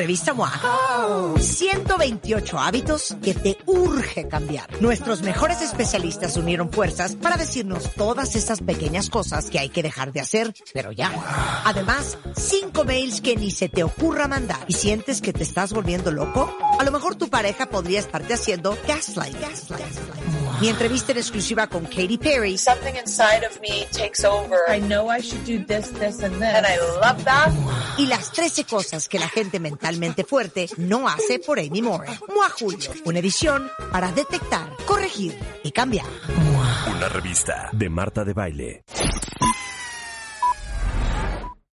Revista 0.00 0.32
MOA. 0.32 1.34
128 1.38 2.58
hábitos 2.58 3.14
que 3.22 3.34
te 3.34 3.58
urge 3.66 4.28
cambiar. 4.28 4.80
Nuestros 4.80 5.20
mejores 5.20 5.60
especialistas 5.60 6.38
unieron 6.38 6.72
fuerzas 6.72 7.16
para 7.16 7.36
decirnos 7.36 7.92
todas 7.96 8.34
esas 8.34 8.62
pequeñas 8.62 9.10
cosas 9.10 9.50
que 9.50 9.58
hay 9.58 9.68
que 9.68 9.82
dejar 9.82 10.14
de 10.14 10.20
hacer, 10.20 10.54
pero 10.72 10.90
ya. 10.90 11.12
Además, 11.66 12.16
5 12.34 12.82
mails 12.84 13.20
que 13.20 13.36
ni 13.36 13.50
se 13.50 13.68
te 13.68 13.84
ocurra 13.84 14.26
mandar. 14.26 14.64
¿Y 14.68 14.72
sientes 14.72 15.20
que 15.20 15.34
te 15.34 15.42
estás 15.42 15.74
volviendo 15.74 16.10
loco? 16.10 16.50
A 16.78 16.82
lo 16.82 16.92
mejor 16.92 17.16
tu 17.16 17.28
pareja 17.28 17.66
podría 17.66 18.00
estarte 18.00 18.32
haciendo 18.32 18.78
gaslight. 18.88 19.38
gaslight. 19.38 20.39
Mi 20.60 20.68
entrevista 20.68 21.12
en 21.12 21.18
exclusiva 21.18 21.66
con 21.68 21.84
Katy 21.84 22.18
Perry. 22.18 22.58
Something 22.58 22.94
inside 22.94 23.46
of 23.46 23.58
me 23.62 23.86
takes 23.92 24.24
over. 24.24 24.58
I 24.68 24.78
know 24.80 25.10
I 25.10 25.22
should 25.22 25.42
do 25.46 25.64
this, 25.64 25.90
this 25.94 26.22
and 26.22 26.34
this. 26.34 26.54
And 26.54 26.66
I 26.66 26.76
love 27.00 27.24
that. 27.24 27.50
Y 27.96 28.06
las 28.06 28.30
13 28.32 28.64
cosas 28.64 29.08
que 29.08 29.18
la 29.18 29.28
gente 29.28 29.58
mentalmente 29.58 30.22
fuerte 30.24 30.68
no 30.76 31.08
hace 31.08 31.38
por 31.38 31.58
Amy 31.58 31.80
Moore. 31.80 32.08
Mua 32.28 32.50
Julio, 32.50 32.90
una 33.06 33.20
edición 33.20 33.70
para 33.90 34.12
detectar, 34.12 34.68
corregir 34.84 35.34
y 35.64 35.72
cambiar. 35.72 36.06
Una 36.94 37.08
revista 37.08 37.70
de 37.72 37.88
Marta 37.88 38.24
de 38.24 38.34
Baile. 38.34 38.84